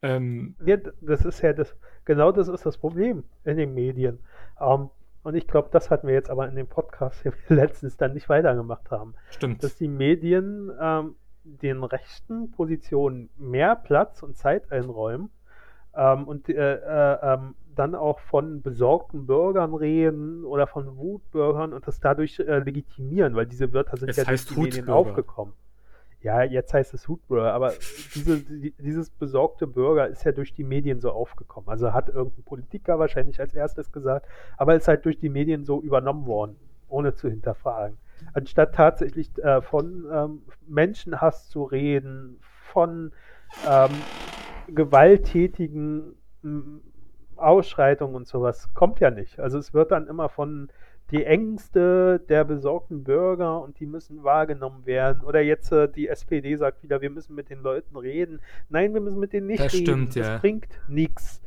Ähm, 0.02 0.56
ja, 0.64 0.76
das 1.00 1.24
ist 1.24 1.40
ja 1.42 1.52
das, 1.52 1.74
genau 2.04 2.32
das 2.32 2.48
ist 2.48 2.66
das 2.66 2.78
Problem 2.78 3.24
in 3.44 3.56
den 3.56 3.74
Medien. 3.74 4.18
Ähm, 4.60 4.90
und 5.22 5.34
ich 5.34 5.48
glaube, 5.48 5.70
das 5.72 5.90
hatten 5.90 6.06
wir 6.06 6.14
jetzt 6.14 6.30
aber 6.30 6.48
in 6.48 6.54
dem 6.54 6.68
Podcast 6.68 7.24
letztens 7.48 7.96
dann 7.96 8.14
nicht 8.14 8.28
weitergemacht 8.28 8.90
haben. 8.90 9.14
Stimmt. 9.30 9.64
Dass 9.64 9.76
die 9.76 9.88
Medien 9.88 10.70
ähm, 10.80 11.16
den 11.44 11.82
rechten 11.82 12.50
Positionen 12.50 13.30
mehr 13.36 13.76
Platz 13.76 14.22
und 14.22 14.36
Zeit 14.36 14.70
einräumen 14.70 15.30
ähm, 15.94 16.28
und 16.28 16.48
äh, 16.48 16.74
äh, 16.74 17.18
ähm, 17.22 17.54
dann 17.74 17.94
auch 17.94 18.20
von 18.20 18.62
besorgten 18.62 19.26
Bürgern 19.26 19.74
reden 19.74 20.44
oder 20.44 20.66
von 20.66 20.96
Wutbürgern 20.96 21.72
und 21.72 21.86
das 21.86 22.00
dadurch 22.00 22.38
äh, 22.38 22.58
legitimieren, 22.58 23.34
weil 23.34 23.46
diese 23.46 23.72
Wörter 23.72 23.96
sind 23.96 24.10
es 24.10 24.16
ja 24.16 24.24
durch 24.24 24.46
die 24.46 24.60
Medien 24.60 24.88
aufgekommen. 24.88 25.54
Ja, 26.22 26.42
jetzt 26.42 26.74
heißt 26.74 26.94
es 26.94 27.06
Hutbürger, 27.06 27.52
aber 27.52 27.72
diese, 28.14 28.40
die, 28.40 28.72
dieses 28.78 29.10
besorgte 29.10 29.66
Bürger 29.66 30.08
ist 30.08 30.24
ja 30.24 30.32
durch 30.32 30.54
die 30.54 30.64
Medien 30.64 31.00
so 31.00 31.10
aufgekommen. 31.10 31.68
Also 31.68 31.92
hat 31.92 32.08
irgendein 32.08 32.42
Politiker 32.44 32.98
wahrscheinlich 32.98 33.38
als 33.38 33.54
erstes 33.54 33.92
gesagt, 33.92 34.26
aber 34.56 34.74
ist 34.74 34.88
halt 34.88 35.04
durch 35.04 35.18
die 35.18 35.28
Medien 35.28 35.64
so 35.64 35.80
übernommen 35.80 36.26
worden, 36.26 36.56
ohne 36.88 37.14
zu 37.14 37.28
hinterfragen. 37.28 37.98
Anstatt 38.32 38.74
tatsächlich 38.74 39.30
äh, 39.38 39.60
von 39.62 40.06
ähm, 40.10 40.42
Menschenhass 40.66 41.48
zu 41.48 41.64
reden, 41.64 42.40
von 42.72 43.12
ähm, 43.68 43.90
gewalttätigen 44.74 46.16
Ausschreitungen 47.36 48.16
und 48.16 48.26
sowas, 48.26 48.72
kommt 48.74 49.00
ja 49.00 49.10
nicht. 49.10 49.38
Also 49.38 49.58
es 49.58 49.74
wird 49.74 49.90
dann 49.92 50.06
immer 50.06 50.28
von 50.28 50.68
die 51.10 51.24
Ängste 51.24 52.20
der 52.28 52.44
besorgten 52.44 53.04
Bürger 53.04 53.62
und 53.62 53.78
die 53.78 53.86
müssen 53.86 54.24
wahrgenommen 54.24 54.86
werden. 54.86 55.22
Oder 55.22 55.40
jetzt 55.40 55.70
äh, 55.72 55.90
die 55.90 56.08
SPD 56.08 56.56
sagt 56.56 56.82
wieder, 56.82 57.00
wir 57.00 57.10
müssen 57.10 57.34
mit 57.34 57.48
den 57.48 57.60
Leuten 57.60 57.96
reden. 57.96 58.40
Nein, 58.68 58.92
wir 58.92 59.00
müssen 59.00 59.20
mit 59.20 59.32
denen 59.32 59.46
nicht 59.46 59.64
das 59.64 59.72
reden. 59.72 59.84
Stimmt, 59.84 60.16
das 60.16 60.26
ja. 60.26 60.38
bringt 60.38 60.68
nichts. 60.88 61.40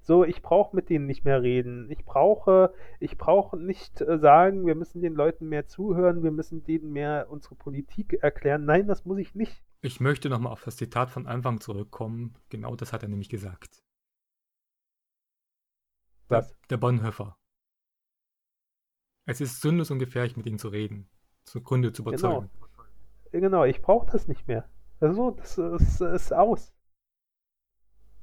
So, 0.00 0.24
ich 0.24 0.42
brauche 0.42 0.76
mit 0.76 0.90
denen 0.90 1.06
nicht 1.06 1.24
mehr 1.24 1.42
reden. 1.42 1.90
Ich 1.90 2.04
brauche, 2.04 2.74
ich 3.00 3.16
brauche 3.16 3.56
nicht 3.56 4.02
äh, 4.02 4.18
sagen, 4.18 4.66
wir 4.66 4.74
müssen 4.74 5.00
den 5.00 5.14
Leuten 5.14 5.48
mehr 5.48 5.66
zuhören, 5.66 6.22
wir 6.22 6.32
müssen 6.32 6.62
denen 6.64 6.92
mehr 6.92 7.28
unsere 7.30 7.54
Politik 7.54 8.18
erklären. 8.20 8.66
Nein, 8.66 8.86
das 8.86 9.06
muss 9.06 9.18
ich 9.18 9.34
nicht. 9.34 9.62
Ich 9.80 10.00
möchte 10.00 10.28
nochmal 10.28 10.52
auf 10.52 10.64
das 10.64 10.76
Zitat 10.76 11.10
von 11.10 11.26
Anfang 11.26 11.60
zurückkommen. 11.60 12.34
Genau 12.50 12.74
das 12.76 12.92
hat 12.92 13.02
er 13.02 13.08
nämlich 13.08 13.28
gesagt. 13.30 13.78
Was? 16.28 16.48
Der, 16.48 16.56
der 16.70 16.76
Bonhoeffer. 16.78 17.36
Es 19.26 19.40
ist 19.40 19.60
sinnlos 19.60 19.90
und 19.90 19.98
gefährlich, 19.98 20.36
mit 20.36 20.46
ihnen 20.46 20.58
zu 20.58 20.68
reden, 20.68 21.06
zu 21.44 21.62
Gründe 21.62 21.92
zu 21.92 22.02
überzeugen. 22.02 22.50
Genau, 23.32 23.46
genau 23.48 23.64
ich 23.64 23.80
brauche 23.80 24.10
das 24.10 24.28
nicht 24.28 24.46
mehr. 24.46 24.68
Also, 25.00 25.32
das 25.32 25.58
ist, 25.58 26.00
ist 26.00 26.32
aus. 26.32 26.72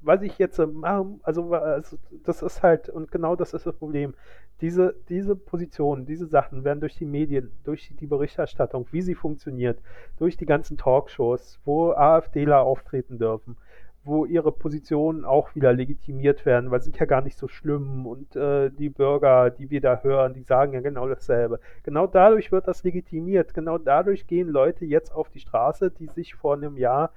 Was 0.00 0.22
ich 0.22 0.38
jetzt 0.38 0.58
mache, 0.58 1.20
also, 1.22 1.52
also 1.54 1.96
das 2.24 2.42
ist 2.42 2.62
halt, 2.62 2.88
und 2.88 3.12
genau 3.12 3.36
das 3.36 3.54
ist 3.54 3.66
das 3.66 3.76
Problem. 3.76 4.14
Diese, 4.60 4.96
diese 5.08 5.36
Positionen, 5.36 6.06
diese 6.06 6.26
Sachen 6.26 6.64
werden 6.64 6.80
durch 6.80 6.96
die 6.96 7.04
Medien, 7.04 7.52
durch 7.64 7.92
die 8.00 8.06
Berichterstattung, 8.06 8.86
wie 8.90 9.02
sie 9.02 9.14
funktioniert, 9.14 9.80
durch 10.18 10.36
die 10.36 10.46
ganzen 10.46 10.76
Talkshows, 10.76 11.60
wo 11.64 11.92
AfDler 11.92 12.62
auftreten 12.62 13.18
dürfen, 13.18 13.56
wo 14.04 14.24
ihre 14.24 14.50
Positionen 14.50 15.24
auch 15.24 15.54
wieder 15.54 15.72
legitimiert 15.72 16.44
werden, 16.44 16.70
weil 16.70 16.80
sie 16.80 16.86
sind 16.86 16.98
ja 16.98 17.06
gar 17.06 17.20
nicht 17.22 17.38
so 17.38 17.46
schlimm 17.46 18.06
und 18.06 18.34
äh, 18.34 18.70
die 18.70 18.90
Bürger, 18.90 19.50
die 19.50 19.70
wir 19.70 19.80
da 19.80 20.00
hören, 20.02 20.34
die 20.34 20.42
sagen 20.42 20.72
ja 20.72 20.80
genau 20.80 21.08
dasselbe. 21.08 21.60
Genau 21.84 22.08
dadurch 22.08 22.50
wird 22.50 22.66
das 22.66 22.82
legitimiert. 22.82 23.54
Genau 23.54 23.78
dadurch 23.78 24.26
gehen 24.26 24.48
Leute 24.48 24.84
jetzt 24.84 25.14
auf 25.14 25.28
die 25.28 25.38
Straße, 25.38 25.92
die 25.92 26.08
sich 26.08 26.34
vor 26.34 26.54
einem 26.54 26.76
Jahr 26.76 27.12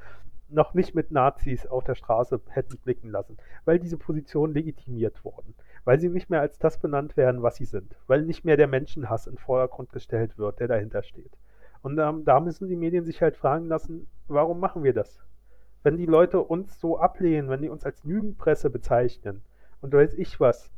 noch 0.49 0.75
nicht 0.75 0.93
mit 0.93 1.11
Nazis 1.11 1.65
auf 1.65 1.83
der 1.83 1.95
Straße 1.95 2.39
hätten 2.49 2.77
blicken 2.77 3.09
lassen, 3.09 3.37
weil 3.65 3.79
diese 3.79 3.97
Positionen 3.97 4.53
legitimiert 4.53 5.25
wurden, 5.25 5.55
weil 5.85 5.99
sie 5.99 6.09
nicht 6.09 6.29
mehr 6.29 6.41
als 6.41 6.59
das 6.59 6.79
benannt 6.79 7.17
werden, 7.17 7.41
was 7.41 7.55
sie 7.55 7.65
sind, 7.65 7.95
weil 8.05 8.21
nicht 8.21 8.45
mehr 8.45 8.57
der 8.57 8.67
Menschenhass 8.67 9.25
in 9.25 9.33
den 9.33 9.39
Vordergrund 9.39 9.91
gestellt 9.91 10.37
wird, 10.37 10.59
der 10.59 10.67
dahinter 10.67 11.01
steht. 11.01 11.31
Und 11.81 11.97
ähm, 11.97 12.25
da 12.25 12.39
müssen 12.39 12.67
die 12.67 12.75
Medien 12.75 13.05
sich 13.05 13.21
halt 13.23 13.35
fragen 13.37 13.65
lassen, 13.65 14.07
warum 14.27 14.59
machen 14.59 14.83
wir 14.83 14.93
das? 14.93 15.24
Wenn 15.85 15.97
die 15.97 16.07
Leute 16.07 16.41
uns 16.41 16.79
so 16.79 16.97
ablehnen, 16.97 17.47
wenn 17.47 17.61
die 17.61 17.69
uns 17.69 17.85
als 17.85 18.03
Lügenpresse 18.03 18.71
bezeichnen 18.71 19.43
und 19.81 19.93
weiß 19.93 20.15
ich 20.15 20.39
was, 20.39 20.71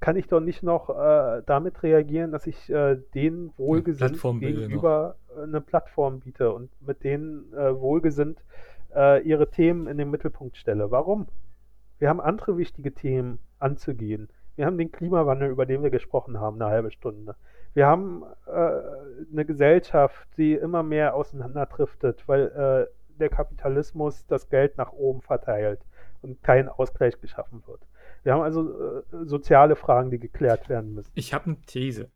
kann 0.00 0.16
ich 0.16 0.26
doch 0.26 0.40
nicht 0.40 0.62
noch 0.62 0.88
äh, 0.88 1.42
damit 1.44 1.82
reagieren, 1.82 2.32
dass 2.32 2.46
ich 2.46 2.70
äh, 2.70 2.96
denen 3.14 3.52
wohlgesinnt 3.58 4.22
gegenüber 4.40 5.16
noch. 5.36 5.42
eine 5.42 5.60
Plattform 5.60 6.20
biete 6.20 6.50
und 6.50 6.70
mit 6.80 7.04
denen 7.04 7.52
äh, 7.52 7.78
wohlgesinnt 7.78 8.42
äh, 8.94 9.20
ihre 9.22 9.50
Themen 9.50 9.86
in 9.86 9.98
den 9.98 10.10
Mittelpunkt 10.10 10.56
stelle. 10.56 10.90
Warum? 10.90 11.26
Wir 11.98 12.08
haben 12.08 12.20
andere 12.20 12.56
wichtige 12.56 12.94
Themen 12.94 13.40
anzugehen. 13.58 14.30
Wir 14.56 14.64
haben 14.64 14.78
den 14.78 14.90
Klimawandel, 14.90 15.50
über 15.50 15.66
den 15.66 15.82
wir 15.82 15.90
gesprochen 15.90 16.40
haben, 16.40 16.60
eine 16.60 16.70
halbe 16.70 16.90
Stunde. 16.90 17.34
Wir 17.74 17.86
haben 17.86 18.24
äh, 18.46 18.50
eine 19.30 19.44
Gesellschaft, 19.44 20.26
die 20.38 20.54
immer 20.54 20.82
mehr 20.82 21.14
auseinanderdriftet, 21.14 22.26
weil 22.26 22.88
äh, 22.88 22.97
der 23.18 23.28
Kapitalismus 23.28 24.26
das 24.26 24.48
Geld 24.48 24.78
nach 24.78 24.92
oben 24.92 25.22
verteilt 25.22 25.80
und 26.22 26.42
kein 26.42 26.68
Ausgleich 26.68 27.20
geschaffen 27.20 27.66
wird. 27.66 27.86
Wir 28.22 28.32
haben 28.32 28.42
also 28.42 29.00
äh, 29.00 29.02
soziale 29.24 29.76
Fragen, 29.76 30.10
die 30.10 30.18
geklärt 30.18 30.68
werden 30.68 30.94
müssen. 30.94 31.12
Ich 31.14 31.34
habe 31.34 31.46
eine 31.46 31.60
These. 31.62 32.10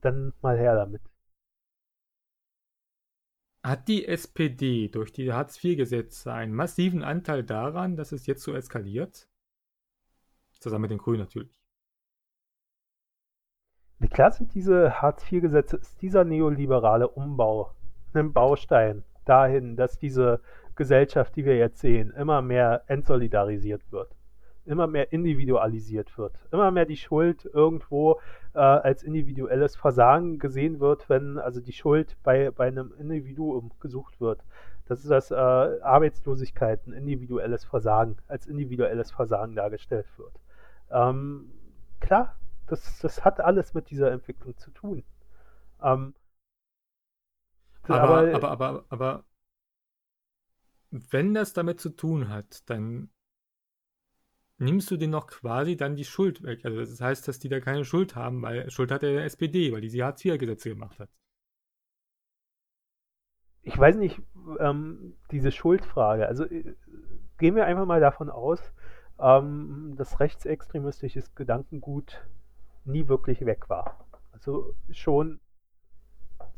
Dann 0.00 0.32
mal 0.40 0.58
her 0.58 0.74
damit. 0.74 1.02
Hat 3.64 3.88
die 3.88 4.06
SPD 4.06 4.88
durch 4.88 5.12
die 5.12 5.32
Hartz-IV-Gesetze 5.32 6.32
einen 6.32 6.54
massiven 6.54 7.02
Anteil 7.02 7.42
daran, 7.42 7.96
dass 7.96 8.12
es 8.12 8.26
jetzt 8.26 8.42
so 8.42 8.54
eskaliert? 8.54 9.28
Zusammen 10.60 10.82
mit 10.82 10.90
den 10.90 10.98
Grünen 10.98 11.20
natürlich. 11.20 11.52
Klar 14.10 14.30
sind 14.30 14.54
diese 14.54 15.02
Hartz-IV-Gesetze, 15.02 15.76
ist 15.76 16.00
dieser 16.00 16.24
neoliberale 16.24 17.08
Umbau 17.08 17.74
ein 18.14 18.32
Baustein 18.32 19.04
dahin, 19.24 19.76
dass 19.76 19.98
diese 19.98 20.40
Gesellschaft, 20.74 21.36
die 21.36 21.44
wir 21.44 21.56
jetzt 21.56 21.80
sehen, 21.80 22.12
immer 22.12 22.40
mehr 22.40 22.82
entsolidarisiert 22.86 23.82
wird, 23.90 24.14
immer 24.64 24.86
mehr 24.86 25.12
individualisiert 25.12 26.16
wird, 26.16 26.34
immer 26.52 26.70
mehr 26.70 26.86
die 26.86 26.96
Schuld 26.96 27.44
irgendwo 27.52 28.20
äh, 28.54 28.58
als 28.58 29.02
individuelles 29.02 29.76
Versagen 29.76 30.38
gesehen 30.38 30.78
wird, 30.78 31.08
wenn 31.08 31.38
also 31.38 31.60
die 31.60 31.72
Schuld 31.72 32.16
bei, 32.22 32.50
bei 32.50 32.68
einem 32.68 32.92
Individuum 32.98 33.72
gesucht 33.80 34.20
wird. 34.20 34.44
Das 34.86 35.00
ist 35.00 35.10
das 35.10 35.30
äh, 35.30 35.34
Arbeitslosigkeit, 35.34 36.86
ein 36.86 36.92
individuelles 36.92 37.64
Versagen, 37.64 38.16
als 38.26 38.46
individuelles 38.46 39.10
Versagen 39.10 39.54
dargestellt 39.54 40.06
wird. 40.16 40.32
Ähm, 40.90 41.50
klar, 42.00 42.36
das, 42.68 42.98
das 43.00 43.24
hat 43.24 43.40
alles 43.40 43.74
mit 43.74 43.90
dieser 43.90 44.12
Entwicklung 44.12 44.56
zu 44.56 44.70
tun. 44.70 45.02
Ähm, 45.82 46.14
aber, 47.88 48.34
aber, 48.34 48.34
aber, 48.34 48.50
aber, 48.50 48.84
aber 48.88 49.24
wenn 50.90 51.34
das 51.34 51.52
damit 51.52 51.80
zu 51.80 51.90
tun 51.90 52.28
hat, 52.28 52.68
dann 52.70 53.10
nimmst 54.58 54.90
du 54.90 54.96
denen 54.96 55.12
noch 55.12 55.26
quasi 55.26 55.76
dann 55.76 55.96
die 55.96 56.04
Schuld 56.04 56.42
weg. 56.42 56.64
Also 56.64 56.80
das 56.80 57.00
heißt, 57.00 57.28
dass 57.28 57.38
die 57.38 57.48
da 57.48 57.60
keine 57.60 57.84
Schuld 57.84 58.16
haben, 58.16 58.42
weil 58.42 58.70
Schuld 58.70 58.90
hat 58.90 59.02
der 59.02 59.24
SPD, 59.24 59.72
weil 59.72 59.80
die 59.80 59.88
sie 59.88 60.02
Hartz-IV-Gesetze 60.02 60.70
gemacht 60.70 60.98
hat. 60.98 61.08
Ich 63.62 63.78
weiß 63.78 63.96
nicht, 63.96 64.20
ähm, 64.58 65.16
diese 65.30 65.52
Schuldfrage. 65.52 66.26
Also 66.26 66.44
äh, 66.44 66.74
gehen 67.38 67.54
wir 67.54 67.66
einfach 67.66 67.86
mal 67.86 68.00
davon 68.00 68.30
aus, 68.30 68.60
ähm, 69.20 69.94
dass 69.96 70.20
rechtsextremistisches 70.20 71.34
Gedankengut 71.34 72.24
nie 72.84 73.08
wirklich 73.08 73.44
weg 73.44 73.68
war. 73.68 74.06
Also 74.32 74.74
schon 74.90 75.40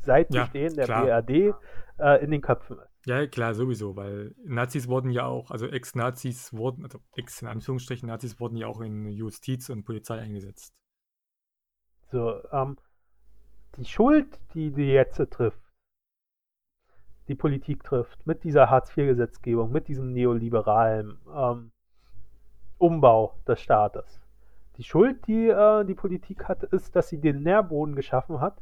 seit 0.03 0.33
Ja, 0.33 0.43
Bestehen 0.43 0.75
der 0.75 0.85
klar. 0.85 1.05
BRD 1.05 1.53
äh, 1.99 2.23
in 2.23 2.31
den 2.31 2.41
Köpfen 2.41 2.77
ist. 2.79 3.07
Ja, 3.07 3.25
klar, 3.25 3.55
sowieso, 3.55 3.95
weil 3.95 4.35
Nazis 4.45 4.87
wurden 4.87 5.09
ja 5.09 5.25
auch, 5.25 5.49
also 5.49 5.65
Ex-Nazis 5.65 6.53
wurden, 6.53 6.83
also 6.83 6.99
Ex 7.15 7.41
in 7.41 7.47
Anführungsstrichen 7.47 8.07
Nazis 8.07 8.39
wurden 8.39 8.57
ja 8.57 8.67
auch 8.67 8.81
in 8.81 9.07
Justiz 9.07 9.69
und 9.69 9.83
Polizei 9.83 10.19
eingesetzt. 10.19 10.73
So, 12.11 12.41
ähm, 12.51 12.77
die 13.77 13.85
Schuld, 13.85 14.39
die 14.53 14.71
die 14.71 14.91
jetzt 14.91 15.17
trifft, 15.31 15.59
die 17.27 17.35
Politik 17.35 17.83
trifft, 17.83 18.27
mit 18.27 18.43
dieser 18.43 18.69
Hartz-IV-Gesetzgebung, 18.69 19.71
mit 19.71 19.87
diesem 19.87 20.11
neoliberalen 20.11 21.17
ähm, 21.33 21.71
Umbau 22.77 23.39
des 23.47 23.61
Staates. 23.61 24.19
Die 24.77 24.83
Schuld, 24.83 25.25
die 25.27 25.47
äh, 25.47 25.85
die 25.85 25.95
Politik 25.95 26.45
hat, 26.45 26.63
ist, 26.63 26.95
dass 26.95 27.09
sie 27.09 27.19
den 27.19 27.41
Nährboden 27.43 27.95
geschaffen 27.95 28.41
hat, 28.41 28.61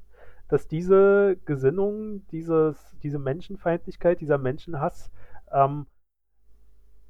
dass 0.50 0.68
diese 0.68 1.38
Gesinnung, 1.46 2.28
dieses, 2.32 2.98
diese 3.04 3.20
Menschenfeindlichkeit, 3.20 4.20
dieser 4.20 4.38
Menschenhass 4.38 5.12
ähm, 5.52 5.86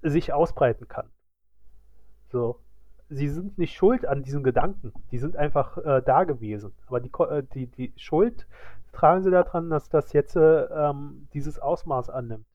sich 0.01 0.33
ausbreiten 0.33 0.87
kann. 0.87 1.09
So. 2.27 2.59
Sie 3.11 3.27
sind 3.27 3.57
nicht 3.57 3.73
schuld 3.75 4.05
an 4.05 4.21
diesen 4.21 4.43
Gedanken, 4.43 4.93
die 5.09 5.17
sind 5.17 5.35
einfach 5.35 5.79
äh, 5.79 6.03
da 6.05 6.25
gewesen. 6.25 6.73
Aber 6.85 6.99
die, 6.99 7.09
äh, 7.09 7.43
die, 7.55 7.65
die 7.65 7.91
Schuld 7.97 8.45
tragen 8.91 9.23
sie 9.23 9.31
daran, 9.31 9.71
dass 9.71 9.89
das 9.89 10.13
jetzt 10.13 10.35
äh, 10.35 10.65
ähm, 10.65 11.27
dieses 11.33 11.57
Ausmaß 11.57 12.11
annimmt. 12.11 12.45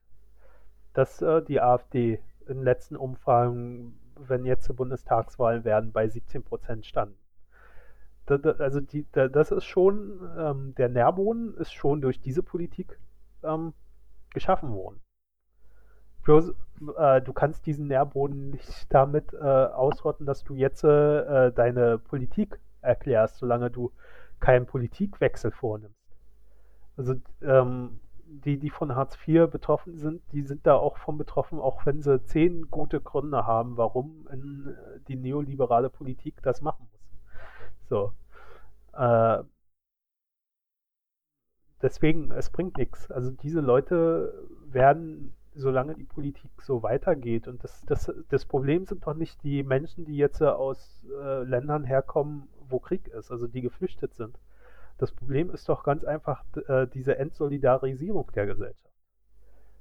Dass 0.93 1.21
äh, 1.23 1.43
die 1.43 1.61
AfD 1.61 2.21
in 2.47 2.63
letzten 2.63 2.95
Umfragen, 2.95 3.99
wenn 4.17 4.45
jetzt 4.45 4.75
Bundestagswahlen 4.77 5.65
werden, 5.65 5.91
bei 5.91 6.09
17 6.09 6.45
Prozent 6.45 6.87
stand. 6.87 7.17
Da, 8.27 8.39
da, 8.39 8.53
also 8.53 8.81
die, 8.81 9.07
da, 9.13 9.29
das 9.29 9.51
ist 9.51 9.65
schon, 9.65 10.21
ähm, 10.39 10.75
der 10.77 10.89
Nährboden 10.89 11.55
ist 11.57 11.73
schon 11.73 12.01
durch 12.01 12.21
diese 12.21 12.43
Politik 12.43 12.99
ähm, 13.43 13.75
geschaffen 14.33 14.73
worden. 14.73 15.01
Bloß, 16.23 16.55
äh, 16.97 17.21
du 17.21 17.33
kannst 17.33 17.67
diesen 17.67 17.87
Nährboden 17.87 18.51
nicht 18.51 18.87
damit 18.89 19.35
äh, 19.35 19.37
ausrotten, 19.37 20.27
dass 20.27 20.43
du 20.43 20.55
jetzt 20.55 20.83
äh, 20.85 21.53
deine 21.53 21.99
Politik 21.99 22.59
erklärst, 22.81 23.37
solange 23.37 23.71
du 23.71 23.93
keinen 24.41 24.67
Politikwechsel 24.67 25.51
vornimmst. 25.51 25.95
Also 26.97 27.15
ähm, 27.43 28.01
die, 28.27 28.59
die 28.59 28.71
von 28.71 28.95
Hartz 28.95 29.19
IV 29.27 29.51
betroffen 29.51 29.97
sind, 29.97 30.23
die 30.33 30.43
sind 30.43 30.67
da 30.67 30.75
auch 30.75 30.97
von 30.99 31.19
betroffen, 31.19 31.59
auch 31.59 31.85
wenn 31.87 32.03
sie 32.03 32.23
zehn 32.25 32.71
gute 32.71 33.01
Gründe 33.01 33.47
haben, 33.47 33.77
warum 33.77 34.27
äh, 34.31 35.01
die 35.09 35.17
neoliberale 35.17 35.91
Politik 35.91 36.43
das 36.43 36.63
machen 36.63 36.89
muss. 36.91 36.94
So. 37.89 38.13
Äh, 38.93 39.43
deswegen, 41.83 42.31
es 42.33 42.51
bringt 42.51 42.77
nichts. 42.79 43.11
Also 43.11 43.31
diese 43.31 43.61
Leute 43.61 44.47
werden, 44.67 45.35
solange 45.55 45.95
die 45.95 46.05
Politik 46.05 46.51
so 46.63 46.83
weitergeht, 46.83 47.49
und 47.49 47.63
das, 47.63 47.83
das, 47.87 48.13
das 48.29 48.47
Problem 48.47 48.87
sind 48.87 49.07
doch 49.07 49.15
nicht 49.15 49.43
die 49.43 49.63
Menschen, 49.63 50.05
die 50.05 50.17
jetzt 50.17 50.41
äh, 50.41 50.47
aus 50.47 51.05
äh, 51.23 51.43
Ländern 51.45 51.85
herkommen, 51.85 52.49
wo 52.69 52.79
Krieg 52.79 53.09
ist, 53.09 53.31
also 53.31 53.47
die 53.47 53.61
geflüchtet 53.61 54.15
sind. 54.15 54.39
Das 54.99 55.13
Problem 55.13 55.51
ist 55.51 55.69
doch 55.69 55.83
ganz 55.85 56.05
einfach 56.05 56.45
äh, 56.69 56.87
diese 56.87 57.19
Entsolidarisierung 57.19 58.31
der 58.35 58.47
Gesellschaft. 58.47 58.95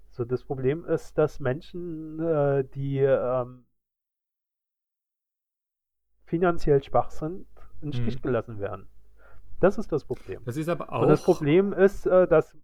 So, 0.10 0.26
das 0.26 0.44
Problem 0.44 0.86
ist, 0.86 1.18
dass 1.18 1.40
Menschen, 1.40 2.20
äh, 2.20 2.64
die 2.76 3.00
ähm, 3.00 3.66
finanziell 6.26 6.84
schwach 6.84 7.10
sind, 7.12 7.48
in 7.84 7.90
den 7.90 7.94
Stich 7.94 8.16
Mhm. 8.16 8.22
gelassen 8.22 8.60
werden. 8.60 8.88
Das 9.60 9.78
ist 9.78 9.92
das 9.92 10.06
Problem. 10.06 10.42
Das 10.46 10.58
ist 10.58 10.70
aber 10.70 10.92
auch. 10.94 11.02
Und 11.02 11.10
das 11.10 11.22
Problem 11.24 11.74
ist, 11.74 12.06
äh, 12.08 12.28
dass 12.28 12.56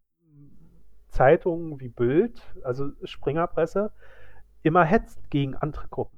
Zeitungen 1.10 1.80
wie 1.80 1.90
Bild, 1.90 2.42
also 2.64 2.92
Springerpresse, 3.04 3.92
immer 4.64 4.84
hetzt 4.86 5.30
gegen 5.30 5.56
andere 5.56 5.88
Gruppen. 5.90 6.18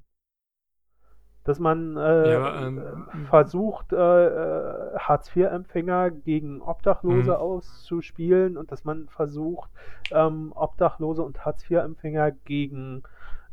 Dass 1.43 1.57
man 1.59 1.97
äh, 1.97 2.01
Ja, 2.29 2.67
ähm, 2.67 3.17
versucht, 3.29 3.93
äh, 3.93 3.95
äh, 3.97 4.99
Hartz-IV-Empfänger 4.99 6.11
gegen 6.11 6.61
Obdachlose 6.61 7.33
Mhm. 7.33 7.39
auszuspielen 7.39 8.57
und 8.57 8.71
dass 8.71 8.83
man 8.83 9.09
versucht, 9.09 9.71
ähm, 10.11 10.51
Obdachlose 10.55 11.23
und 11.23 11.43
Hartz-IV-Empfänger 11.43 12.31
gegen 12.45 13.01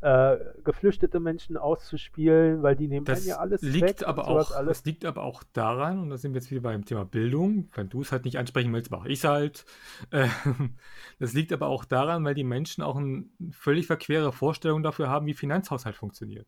äh, 0.01 0.36
geflüchtete 0.64 1.18
Menschen 1.20 1.57
auszuspielen, 1.57 2.62
weil 2.62 2.76
die 2.76 2.88
nehmen 2.88 3.05
Das 3.05 3.26
ja 3.26 3.38
alles 3.38 3.62
liegt 3.62 4.01
weg 4.01 4.09
aber 4.09 4.28
auch, 4.28 4.53
alles. 4.53 4.78
das 4.78 4.84
liegt 4.84 5.05
aber 5.05 5.22
auch 5.22 5.42
daran, 5.53 5.99
und 5.99 6.11
da 6.11 6.16
sind 6.16 6.34
wir 6.34 6.40
jetzt 6.40 6.51
wieder 6.51 6.61
beim 6.61 6.84
Thema 6.84 7.05
Bildung, 7.05 7.68
wenn 7.74 7.88
du 7.88 8.03
es 8.03 8.12
halt 8.12 8.24
nicht 8.24 8.38
ansprechen 8.38 8.72
willst, 8.72 8.90
mache 8.90 9.09
ich 9.09 9.18
es 9.18 9.24
halt. 9.24 9.64
Äh, 10.11 10.28
Das 11.18 11.32
liegt 11.32 11.53
aber 11.53 11.66
auch 11.66 11.84
daran, 11.84 12.24
weil 12.24 12.34
die 12.34 12.44
Menschen 12.44 12.82
auch 12.82 12.96
eine 12.96 13.24
völlig 13.51 13.86
verquere 13.86 14.32
Vorstellung 14.32 14.82
dafür 14.82 15.09
haben, 15.09 15.26
wie 15.26 15.34
Finanzhaushalt 15.34 15.96
funktioniert. 15.96 16.46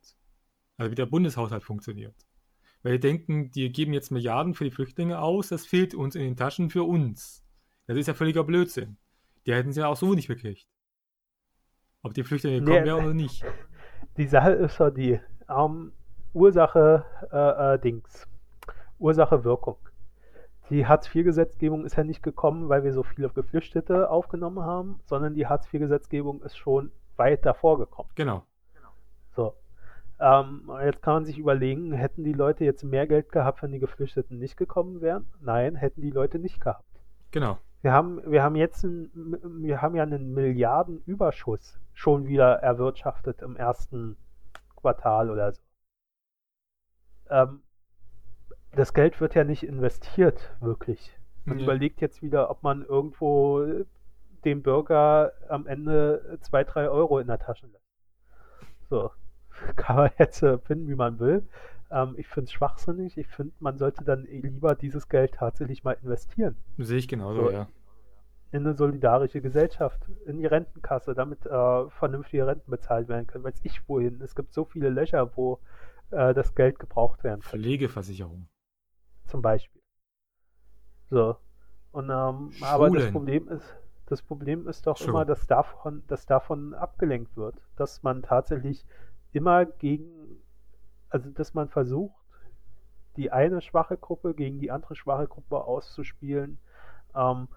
Also 0.77 0.93
wie 0.93 0.97
der 0.97 1.07
Bundeshaushalt 1.07 1.65
funktioniert. 1.65 2.15
Weil 2.83 2.93
die 2.93 3.01
denken, 3.01 3.51
die 3.51 3.71
geben 3.73 3.93
jetzt 3.93 4.11
Milliarden 4.11 4.55
für 4.55 4.65
die 4.65 4.71
Flüchtlinge 4.71 5.19
aus, 5.21 5.49
das 5.49 5.67
fehlt 5.67 5.95
uns 5.95 6.15
in 6.15 6.23
den 6.23 6.37
Taschen 6.37 6.71
für 6.71 6.85
uns. 6.85 7.45
Das 7.87 7.97
ist 7.99 8.07
ja 8.07 8.15
völliger 8.15 8.45
Blödsinn. 8.45 8.97
Die 9.47 9.53
hätten 9.53 9.73
sie 9.73 9.81
ja 9.81 9.89
auch 9.89 9.97
so 9.97 10.15
nicht 10.15 10.29
gekriegt. 10.29 10.67
Ob 12.03 12.15
die 12.15 12.25
Flüchtlinge 12.25 12.61
gekommen 12.61 12.81
Nee, 12.81 12.87
wären 12.87 13.05
oder 13.05 13.15
nicht. 13.15 13.45
Die 14.17 14.27
Sache 14.27 14.53
ist 14.53 14.79
ja 14.79 14.91
die 14.91 15.21
ähm, 15.49 15.93
Ursache 16.33 17.05
äh, 17.31 17.75
äh, 17.75 17.79
Dings. 17.79 18.27
Ursache 18.99 19.45
Wirkung. 19.45 19.77
Die 20.71 20.87
Hartz-IV-Gesetzgebung 20.87 21.85
ist 21.85 21.97
ja 21.97 22.05
nicht 22.05 22.23
gekommen, 22.23 22.69
weil 22.69 22.85
wir 22.85 22.93
so 22.93 23.03
viele 23.03 23.29
Geflüchtete 23.29 24.09
aufgenommen 24.09 24.65
haben, 24.65 25.01
sondern 25.05 25.35
die 25.35 25.47
Hartz-IV-Gesetzgebung 25.47 26.43
ist 26.43 26.57
schon 26.57 26.93
weit 27.17 27.45
davor 27.45 27.79
gekommen. 27.79 28.09
Genau. 28.15 28.45
So. 29.35 29.55
Ähm, 30.21 30.71
jetzt 30.85 31.03
kann 31.03 31.15
man 31.15 31.25
sich 31.25 31.39
überlegen, 31.39 31.93
hätten 31.93 32.25
die 32.25 32.33
Leute 32.33 32.65
jetzt 32.65 32.85
mehr 32.85 33.07
Geld 33.07 33.33
gehabt, 33.33 33.63
wenn 33.63 33.73
die 33.73 33.79
Geflüchteten 33.79 34.39
nicht 34.39 34.57
gekommen 34.57 35.01
wären? 35.01 35.27
Nein, 35.41 35.75
hätten 35.75 36.03
die 36.03 36.11
Leute 36.11 36.39
nicht 36.39 36.61
gehabt. 36.61 36.85
Genau. 37.31 37.59
Wir 37.83 37.93
haben, 37.93 38.21
wir 38.31 38.43
haben 38.43 38.57
jetzt 38.57 38.85
ein, 38.85 39.11
wir 39.63 39.81
haben 39.81 39.95
ja 39.97 40.03
einen 40.03 40.35
Milliardenüberschuss 40.35 41.79
schon 41.95 42.27
wieder 42.27 42.57
erwirtschaftet 42.57 43.41
im 43.43 43.57
ersten 43.57 44.17
Quartal 44.77 45.31
oder 45.31 45.53
so. 45.53 45.63
Ähm, 47.31 47.63
das 48.73 48.93
Geld 48.93 49.21
wird 49.21 49.35
ja 49.35 49.45
nicht 49.45 49.63
investiert, 49.63 50.55
wirklich. 50.61 51.19
Man 51.45 51.59
Ja. 51.59 51.65
überlegt 51.65 52.01
jetzt 52.01 52.23
wieder, 52.23 52.51
ob 52.51 52.63
man 52.63 52.85
irgendwo 52.85 53.67
dem 54.45 54.63
Bürger 54.63 55.33
am 55.49 55.67
Ende 55.67 56.39
zwei, 56.43 56.65
drei 56.65 56.89
Euro 56.89 57.19
in 57.19 57.27
der 57.27 57.39
Tasche 57.39 57.67
lässt. 57.67 57.85
So. 58.89 59.11
Kann 59.77 59.97
man 59.97 60.11
jetzt 60.19 60.43
äh, 60.43 60.59
finden, 60.59 60.89
wie 60.89 60.95
man 60.95 61.19
will. 61.19 61.47
Ähm, 61.91 62.15
ich 62.19 62.29
finde 62.29 62.45
es 62.47 62.53
schwachsinnig. 62.53 63.17
Ich 63.19 63.27
finde, 63.29 63.53
man 63.61 63.79
sollte 63.79 64.05
dann 64.05 64.25
lieber 64.25 64.75
dieses 64.75 65.09
Geld 65.09 65.35
tatsächlich 65.35 65.83
mal 65.85 65.97
investieren 66.03 66.57
Sehe 66.79 66.99
ich 66.99 67.09
genauso, 67.09 67.47
So. 67.47 67.51
ja. 67.51 67.69
in 68.53 68.67
eine 68.67 68.75
solidarische 68.77 69.41
Gesellschaft, 69.41 70.01
in 70.27 70.39
die 70.39 70.47
Rentenkasse, 70.47 71.15
damit 71.15 71.47
äh, 71.47 71.89
vernünftige 71.91 72.47
Renten 72.47 72.71
bezahlt 72.71 73.09
werden 73.09 73.27
können. 73.27 73.45
Weiß 73.45 73.61
ich 73.63 73.89
wohin. 73.89 74.21
Es 74.23 74.35
gibt 74.35 74.53
so 74.53 74.65
viele 74.65 74.89
Löcher, 74.91 75.37
wo 75.37 75.61
äh, 76.11 76.35
das 76.35 76.55
Geld 76.55 76.79
gebraucht 76.79 77.23
werden 77.25 77.41
kann, 77.43 77.61
Pflegeversicherung. 77.61 78.49
zum 79.27 79.43
Beispiel. 79.43 79.81
So. 81.11 81.37
Und 81.93 82.05
ähm, 82.11 82.51
aber 82.61 82.91
das. 82.91 83.11
Problem 83.11 83.49
ist, 83.49 83.77
das 84.07 84.23
Problem 84.23 84.67
ist 84.69 84.87
doch 84.87 84.97
Sure. 84.97 85.11
immer, 85.11 85.25
dass 85.25 85.47
davon, 85.47 86.03
dass 86.09 86.27
davon 86.27 86.75
abgelenkt 86.75 87.37
wird, 87.37 87.57
dass 87.77 88.03
man 88.03 88.23
tatsächlich 88.23 88.85
immer 89.33 89.65
gegen, 89.67 90.20
also 91.11 91.31
dass 91.31 91.55
man 91.55 91.69
versucht, 91.69 92.15
die 93.17 93.31
eine 93.31 93.61
schwache 93.61 93.97
Gruppe 93.97 94.35
gegen 94.35 94.59
die 94.61 94.71
andere 94.71 94.95
schwache 94.95 95.27
Gruppe 95.27 95.65
auszuspielen, 95.65 96.59
ähm, 97.15 97.49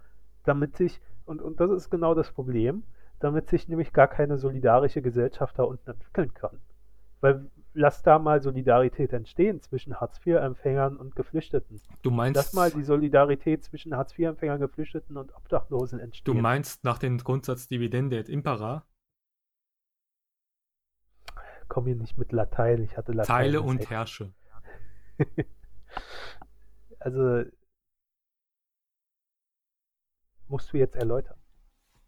damit 0.44 0.76
sich, 0.76 1.00
und, 1.26 1.42
und 1.42 1.60
das 1.60 1.72
ist 1.72 1.90
genau 1.90 2.16
das 2.16 2.32
Problem, 2.32 2.84
damit 3.20 3.50
sich 3.50 3.70
nämlich 3.70 3.94
gar 3.94 4.08
keine 4.08 4.38
solidarische 4.38 5.02
Gesellschaft 5.02 5.58
da 5.58 5.64
unten 5.64 5.92
entwickeln 5.92 6.34
kann. 6.34 6.60
Weil 7.22 7.50
lass 7.74 8.04
da 8.04 8.20
mal 8.20 8.42
Solidarität 8.42 9.14
entstehen 9.14 9.62
zwischen 9.62 10.00
Hartz-IV-Empfängern 10.00 10.98
und 10.98 11.16
Geflüchteten. 11.16 11.82
Du 12.02 12.12
meinst, 12.12 12.36
Lass 12.36 12.54
mal 12.54 12.72
die 12.72 12.84
Solidarität 12.84 13.64
zwischen 13.64 13.96
Hartz-IV-Empfängern, 13.96 14.60
Geflüchteten 14.60 15.18
und 15.18 15.34
Obdachlosen 15.36 16.00
du 16.00 16.04
entstehen. 16.06 16.42
meinst 16.42 16.84
nach 16.84 16.98
dem 16.98 17.18
Grundsatz 17.18 17.68
Dividende 17.68 18.18
et 18.18 18.30
impera, 18.30 18.84
Komm 21.74 21.88
hier 21.88 21.96
nicht 21.96 22.20
mit 22.20 22.32
Latein, 22.32 22.84
ich 22.84 22.96
hatte 22.98 23.14
Latein. 23.14 23.36
teile 23.36 23.62
und 23.64 23.80
echt- 23.80 23.90
herrsche. 23.90 24.32
Also 27.00 27.44
musst 30.48 30.72
du 30.72 30.78
jetzt 30.78 30.96
erläutern. 30.96 31.36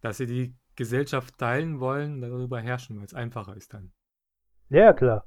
Dass 0.02 0.18
sie 0.18 0.28
die 0.28 0.56
Gesellschaft 0.76 1.36
teilen 1.40 1.80
wollen, 1.80 2.22
darüber 2.22 2.62
herrschen, 2.62 2.98
weil 3.00 3.06
es 3.06 3.14
einfacher 3.16 3.56
ist 3.58 3.74
dann. 3.74 3.92
Ja, 4.70 4.94
klar. 4.94 5.26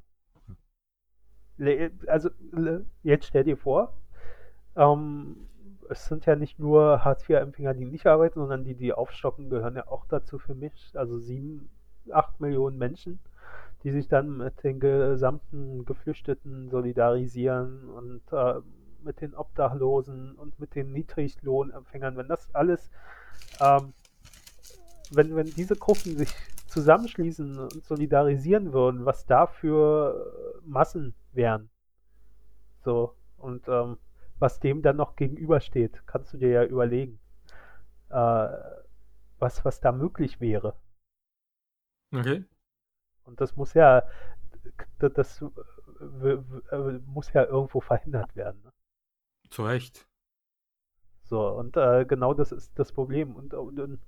Also, 2.06 2.30
jetzt 3.02 3.26
stell 3.26 3.42
dir 3.44 3.56
vor, 3.56 3.92
ähm, 4.76 5.48
es 5.90 6.06
sind 6.06 6.26
ja 6.26 6.36
nicht 6.36 6.60
nur 6.60 7.04
Hartz-IV-Empfänger, 7.04 7.74
die 7.74 7.86
nicht 7.86 8.06
arbeiten, 8.06 8.38
sondern 8.38 8.62
die, 8.64 8.76
die 8.76 8.92
aufstocken, 8.92 9.50
gehören 9.50 9.74
ja 9.74 9.88
auch 9.88 10.06
dazu 10.06 10.38
für 10.38 10.54
mich. 10.54 10.92
Also 10.94 11.18
sieben, 11.18 11.68
acht 12.12 12.40
Millionen 12.40 12.78
Menschen, 12.78 13.18
die 13.82 13.90
sich 13.90 14.08
dann 14.08 14.36
mit 14.38 14.62
den 14.64 14.80
gesamten 14.80 15.84
Geflüchteten 15.84 16.68
solidarisieren 16.68 17.88
und 17.88 18.22
äh, 18.32 18.60
mit 19.02 19.20
den 19.20 19.34
Obdachlosen 19.34 20.34
und 20.34 20.58
mit 20.58 20.74
den 20.74 20.92
Niedriglohnempfängern. 20.92 22.16
Wenn 22.16 22.28
das 22.28 22.54
alles, 22.54 22.90
ähm, 23.60 23.92
wenn, 25.10 25.34
wenn 25.36 25.46
diese 25.46 25.76
Gruppen 25.76 26.16
sich 26.16 26.34
zusammenschließen 26.66 27.58
und 27.58 27.84
solidarisieren 27.84 28.72
würden, 28.72 29.04
was 29.04 29.26
da 29.26 29.46
für 29.46 30.60
Massen 30.64 31.14
wären. 31.32 31.70
So, 32.84 33.14
und 33.36 33.68
ähm, 33.68 33.98
was 34.38 34.60
dem 34.60 34.82
dann 34.82 34.96
noch 34.96 35.16
gegenübersteht, 35.16 36.02
kannst 36.06 36.32
du 36.32 36.38
dir 36.38 36.50
ja 36.50 36.64
überlegen, 36.64 37.18
äh, 38.10 38.48
was, 39.38 39.64
was 39.64 39.80
da 39.80 39.92
möglich 39.92 40.40
wäre. 40.40 40.74
Okay. 42.12 42.44
Und 43.28 43.40
das 43.40 43.56
muss 43.56 43.74
ja, 43.74 44.02
das, 44.98 45.42
äh, 45.42 46.36
muss 47.06 47.32
ja 47.32 47.44
irgendwo 47.44 47.80
verhindert 47.80 48.34
werden. 48.34 48.60
Ne? 48.64 48.72
Zu 49.50 49.64
Recht. 49.64 50.08
So, 51.22 51.46
und 51.46 51.76
äh, 51.76 52.06
genau 52.06 52.32
das 52.32 52.52
ist 52.52 52.78
das 52.78 52.90
Problem. 52.90 53.36
Und, 53.36 53.54
und, 53.54 53.78
und, 53.78 54.00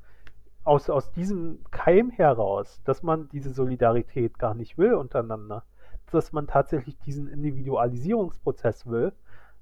aus, 0.65 0.91
aus 0.91 1.11
diesem 1.13 1.63
Keim 1.71 2.11
heraus, 2.11 2.83
dass 2.85 3.03
man 3.03 3.29
diese 3.29 3.53
Solidarität 3.53 4.39
gar 4.39 4.55
nicht 4.55 4.79
will 4.79 4.95
untereinander, 4.95 5.65
dass 6.11 6.33
man 6.33 6.47
tatsächlich 6.47 6.99
diesen 6.99 7.29
Individualisierungsprozess 7.29 8.87
will, 8.87 9.13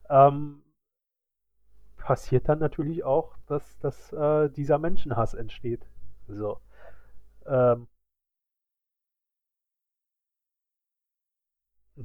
ähm, 0.09 0.63
passiert 1.97 2.49
dann 2.49 2.59
natürlich 2.59 3.05
auch, 3.05 3.37
dass, 3.47 3.79
dass 3.81 4.13
äh, 4.13 4.49
dieser 4.51 4.79
Menschenhass 4.79 5.35
entsteht. 5.35 5.87
So. 6.27 6.61
Ähm, 7.47 7.89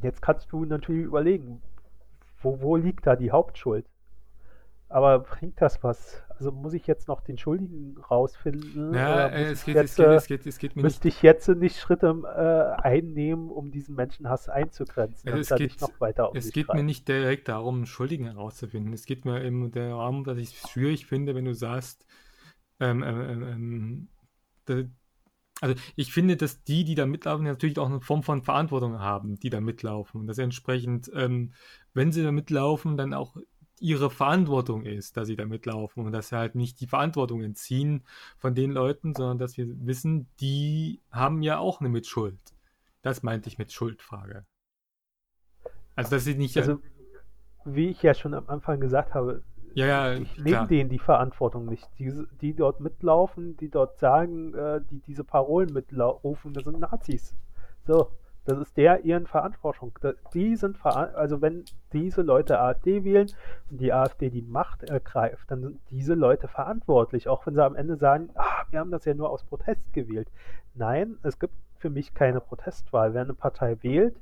jetzt 0.02 0.22
kannst 0.22 0.52
du 0.52 0.66
natürlich 0.66 1.06
überlegen, 1.06 1.62
wo, 2.42 2.62
wo 2.62 2.76
liegt 2.76 3.08
da 3.08 3.16
die 3.16 3.32
Hauptschuld? 3.32 3.86
Aber 4.90 5.20
bringt 5.20 5.60
das 5.60 5.82
was? 5.82 6.22
Also 6.30 6.52
muss 6.52 6.74
ich 6.74 6.86
jetzt 6.86 7.08
noch 7.08 7.22
den 7.22 7.38
Schuldigen 7.40 7.98
rausfinden? 7.98 8.94
Ja, 8.94 9.28
äh, 9.28 9.46
es, 9.52 9.66
geht, 9.66 9.76
jetzt, 9.76 9.92
es, 9.92 9.96
geht, 9.96 10.08
es, 10.08 10.28
geht, 10.28 10.46
es 10.46 10.58
geht 10.60 10.76
mir 10.76 10.84
Müsste 10.84 11.08
nicht. 11.08 11.18
ich 11.18 11.24
jetzt 11.24 11.48
nicht 11.48 11.80
Schritte 11.80 12.08
äh, 12.24 12.82
einnehmen, 12.82 13.50
um 13.50 13.72
diesen 13.72 13.96
Menschenhass 13.96 14.50
einzugrenzen, 14.50 15.32
also 15.32 15.56
es 15.56 15.58
geht, 15.58 15.82
noch 15.82 16.00
weiter 16.00 16.30
um 16.30 16.38
Es 16.38 16.52
geht 16.52 16.72
mir 16.72 16.84
nicht 16.84 17.08
direkt 17.08 17.48
darum, 17.48 17.78
einen 17.78 17.86
Schuldigen 17.88 18.26
herauszufinden. 18.26 18.94
Es 18.94 19.06
geht 19.06 19.26
mir 19.26 19.44
eben 19.44 19.72
darum, 19.72 20.26
dass 20.26 20.38
ich 20.38 20.62
es 20.64 20.70
schwierig 20.70 21.08
finde, 21.08 21.34
wenn 21.34 21.46
du 21.46 21.56
sagst, 21.56 22.06
ähm, 22.80 23.02
ähm, 23.02 23.44
ähm, 23.44 24.08
da, 24.66 24.84
also 25.64 25.76
ich 25.96 26.12
finde, 26.12 26.36
dass 26.36 26.62
die, 26.66 26.84
die 26.84 26.94
da 26.94 27.06
mitlaufen, 27.06 27.46
natürlich 27.46 27.80
auch 27.80 27.90
eine 27.90 28.02
Form 28.02 28.22
von 28.22 28.42
Verantwortung 28.42 29.00
haben, 29.00 29.40
die 29.40 29.50
da 29.50 29.62
mitlaufen. 29.62 30.20
Und 30.20 30.28
dass 30.28 30.38
entsprechend, 30.38 31.10
ähm, 31.16 31.54
wenn 31.94 32.12
sie 32.12 32.22
da 32.22 32.34
mitlaufen, 32.34 32.98
dann 32.98 33.14
auch 33.14 33.38
ihre 33.80 34.10
Verantwortung 34.10 34.86
ist, 34.86 35.16
dass 35.16 35.28
sie 35.28 35.38
da 35.38 35.46
mitlaufen 35.46 36.06
und 36.06 36.12
dass 36.12 36.28
sie 36.28 36.36
halt 36.36 36.56
nicht 36.56 36.82
die 36.82 36.88
Verantwortung 36.88 37.42
entziehen 37.42 38.04
von 38.38 38.56
den 38.56 38.72
Leuten, 38.72 39.16
sondern 39.16 39.38
dass 39.38 39.56
wir 39.56 39.68
wissen, 39.86 40.28
die 40.42 41.00
haben 41.12 41.42
ja 41.42 41.60
auch 41.60 41.80
eine 41.80 41.88
Mitschuld. 41.88 42.38
Das 43.02 43.24
meinte 43.24 43.48
ich 43.48 43.58
mit 43.58 43.72
Schuldfrage. 43.72 44.46
Also, 45.96 46.12
dass 46.12 46.26
sie 46.26 46.36
nicht. 46.36 46.58
Also, 46.58 46.82
wie 47.64 47.88
ich 47.88 48.04
ja 48.04 48.14
schon 48.14 48.34
am 48.34 48.50
Anfang 48.50 48.82
gesagt 48.82 49.14
habe, 49.14 49.44
ja, 49.74 49.86
ja, 49.86 50.14
ich 50.14 50.38
nehme 50.38 50.68
denen 50.68 50.90
die 50.90 51.00
Verantwortung 51.00 51.66
nicht. 51.66 51.88
Die, 52.00 52.14
die 52.42 52.54
dort 52.54 52.80
mitlaufen, 52.80 53.58
die 53.58 53.70
dort 53.70 53.98
sagen, 54.00 54.54
äh, 54.54 54.82
die 54.90 55.00
diese 55.00 55.24
Parolen 55.24 55.74
mitrufen, 55.74 56.54
das 56.54 56.64
sind 56.64 56.80
Nazis. 56.80 57.36
So. 57.86 58.10
Das 58.46 58.60
ist 58.60 58.76
der 58.76 59.06
ihren 59.06 59.26
Verantwortung. 59.26 59.98
Die 60.34 60.58
sind 60.58 60.86
also 60.86 61.42
wenn 61.42 61.64
diese 61.94 62.22
Leute 62.22 62.60
AfD 62.60 63.06
wählen 63.06 63.32
und 63.70 63.80
die 63.80 63.94
AfD 63.94 64.30
die 64.30 64.42
Macht 64.42 64.84
ergreift, 64.84 65.50
dann 65.50 65.62
sind 65.62 65.80
diese 65.90 66.14
Leute 66.14 66.50
verantwortlich, 66.50 67.30
auch 67.30 67.46
wenn 67.46 67.56
sie 67.56 67.64
am 67.64 67.78
Ende 67.78 67.96
sagen, 67.96 68.32
ah, 68.36 68.66
wir 68.70 68.80
haben 68.80 68.92
das 68.92 69.06
ja 69.06 69.14
nur 69.14 69.30
aus 69.30 69.46
Protest 69.46 69.94
gewählt. 69.94 70.30
Nein, 70.74 71.18
es 71.24 71.40
gibt 71.40 71.54
für 71.78 71.90
mich 71.90 72.14
keine 72.14 72.42
Protestwahl. 72.42 73.14
Wer 73.14 73.22
eine 73.22 73.34
Partei 73.34 73.78
wählt, 73.82 74.20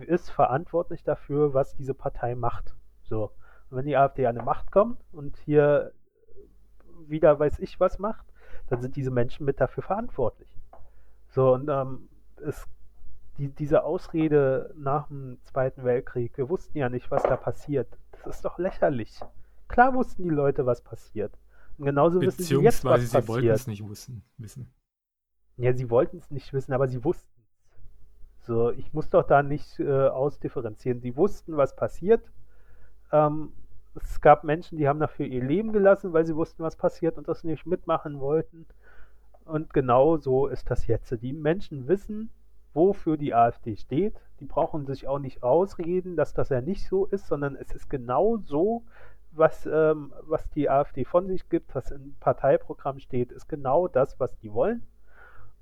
ist 0.00 0.30
verantwortlich 0.30 1.02
dafür, 1.02 1.52
was 1.52 1.74
diese 1.74 1.94
Partei 1.94 2.36
macht. 2.36 2.72
So. 3.02 3.32
Und 3.70 3.78
wenn 3.78 3.86
die 3.86 3.96
AfD 3.96 4.26
an 4.26 4.36
die 4.36 4.44
Macht 4.44 4.70
kommt 4.70 5.00
und 5.12 5.36
hier 5.38 5.92
wieder 7.06 7.38
weiß 7.38 7.58
ich 7.60 7.78
was 7.78 7.98
macht, 7.98 8.26
dann 8.68 8.80
sind 8.80 8.96
diese 8.96 9.10
Menschen 9.10 9.44
mit 9.44 9.60
dafür 9.60 9.82
verantwortlich. 9.82 10.50
So, 11.28 11.52
und 11.54 11.68
ähm, 11.68 12.08
es 12.44 12.66
die, 13.38 13.48
diese 13.48 13.84
Ausrede 13.84 14.72
nach 14.76 15.08
dem 15.08 15.38
Zweiten 15.44 15.84
Weltkrieg, 15.84 16.36
wir 16.36 16.48
wussten 16.48 16.78
ja 16.78 16.88
nicht, 16.88 17.10
was 17.10 17.22
da 17.22 17.36
passiert, 17.36 17.88
das 18.12 18.36
ist 18.36 18.44
doch 18.44 18.58
lächerlich. 18.58 19.20
Klar 19.68 19.94
wussten 19.94 20.22
die 20.22 20.30
Leute, 20.30 20.64
was 20.66 20.80
passiert. 20.82 21.32
Und 21.78 21.84
genauso 21.84 22.20
wissen 22.20 22.42
sie 22.42 22.56
jetzt, 22.56 22.84
was 22.84 23.02
sie 23.02 23.06
passiert. 23.08 23.24
sie 23.24 23.28
wollten 23.28 23.48
es 23.50 23.66
nicht 23.66 23.88
wissen, 23.88 24.22
wissen. 24.38 24.72
Ja, 25.56 25.74
sie 25.74 25.90
wollten 25.90 26.18
es 26.18 26.30
nicht 26.30 26.52
wissen, 26.52 26.72
aber 26.72 26.88
sie 26.88 27.04
wussten 27.04 27.28
es. 27.40 28.46
So, 28.46 28.70
ich 28.70 28.92
muss 28.92 29.10
doch 29.10 29.26
da 29.26 29.42
nicht 29.42 29.80
äh, 29.80 30.08
ausdifferenzieren. 30.08 31.00
Sie 31.00 31.16
wussten, 31.16 31.56
was 31.56 31.74
passiert. 31.74 32.30
Ähm, 33.16 33.52
es 33.94 34.20
gab 34.20 34.44
Menschen, 34.44 34.76
die 34.76 34.88
haben 34.88 35.00
dafür 35.00 35.26
ihr 35.26 35.42
Leben 35.42 35.72
gelassen, 35.72 36.12
weil 36.12 36.26
sie 36.26 36.36
wussten, 36.36 36.62
was 36.62 36.76
passiert 36.76 37.16
und 37.16 37.28
das 37.28 37.44
nicht 37.44 37.66
mitmachen 37.66 38.20
wollten. 38.20 38.66
Und 39.44 39.72
genau 39.72 40.18
so 40.18 40.48
ist 40.48 40.70
das 40.70 40.86
jetzt. 40.86 41.16
Die 41.22 41.32
Menschen 41.32 41.88
wissen, 41.88 42.30
wofür 42.74 43.16
die 43.16 43.34
AfD 43.34 43.76
steht. 43.76 44.20
Die 44.40 44.44
brauchen 44.44 44.84
sich 44.84 45.08
auch 45.08 45.18
nicht 45.18 45.42
ausreden, 45.42 46.16
dass 46.16 46.34
das 46.34 46.50
ja 46.50 46.60
nicht 46.60 46.86
so 46.86 47.06
ist, 47.06 47.26
sondern 47.26 47.56
es 47.56 47.72
ist 47.72 47.88
genau 47.88 48.36
so, 48.36 48.82
was, 49.32 49.66
ähm, 49.66 50.12
was 50.22 50.48
die 50.50 50.68
AfD 50.68 51.04
von 51.04 51.26
sich 51.26 51.48
gibt, 51.48 51.74
was 51.74 51.90
im 51.90 52.16
Parteiprogramm 52.20 52.98
steht, 52.98 53.32
ist 53.32 53.48
genau 53.48 53.88
das, 53.88 54.20
was 54.20 54.36
die 54.38 54.52
wollen. 54.52 54.82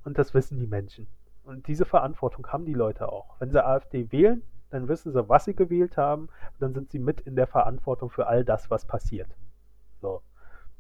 Und 0.05 0.19
das 0.19 0.35
wissen 0.35 0.59
die 0.59 0.67
Menschen. 0.67 1.07
Und 1.45 1.69
diese 1.69 1.85
Verantwortung 1.85 2.47
haben 2.49 2.65
die 2.65 2.75
Leute 2.75 3.11
auch. 3.11 3.37
Wenn 3.39 3.51
sie 3.51 3.65
AfD 3.65 4.11
wählen, 4.11 4.43
dann 4.75 4.89
wissen 4.89 5.13
sie, 5.13 5.29
was 5.29 5.45
sie 5.45 5.55
gewählt 5.55 5.97
haben. 5.97 6.29
Dann 6.59 6.75
sind 6.75 6.91
sie 6.91 6.99
mit 6.99 7.21
in 7.21 7.37
der 7.37 7.47
Verantwortung 7.47 8.11
für 8.11 8.27
all 8.27 8.45
das, 8.45 8.71
was 8.71 8.85
passiert. 8.85 9.29
So. 10.01 10.23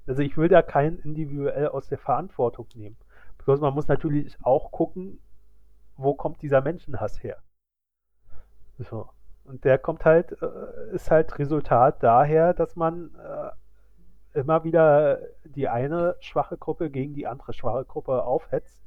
Also 0.06 0.22
ich 0.22 0.36
will 0.36 0.48
da 0.48 0.62
keinen 0.62 0.98
individuell 0.98 1.68
aus 1.68 1.88
der 1.88 1.98
Verantwortung 1.98 2.66
nehmen. 2.74 2.96
Bloß 3.38 3.60
man 3.60 3.72
muss 3.72 3.88
natürlich 3.88 4.36
auch 4.42 4.72
gucken, 4.72 5.20
wo 5.96 6.14
kommt 6.14 6.42
dieser 6.42 6.60
Menschenhass 6.60 7.22
her? 7.22 7.38
So. 8.78 9.08
Und 9.44 9.64
der 9.64 9.78
kommt 9.78 10.04
halt, 10.04 10.32
äh, 10.42 10.94
ist 10.94 11.10
halt 11.10 11.38
Resultat 11.38 12.02
daher, 12.02 12.52
dass 12.52 12.76
man 12.76 13.14
äh, 13.14 14.38
immer 14.40 14.64
wieder 14.64 15.20
die 15.44 15.68
eine 15.68 16.16
schwache 16.18 16.56
Gruppe 16.56 16.90
gegen 16.90 17.14
die 17.14 17.26
andere 17.26 17.52
schwache 17.52 17.84
Gruppe 17.84 18.24
aufhetzt 18.24 18.82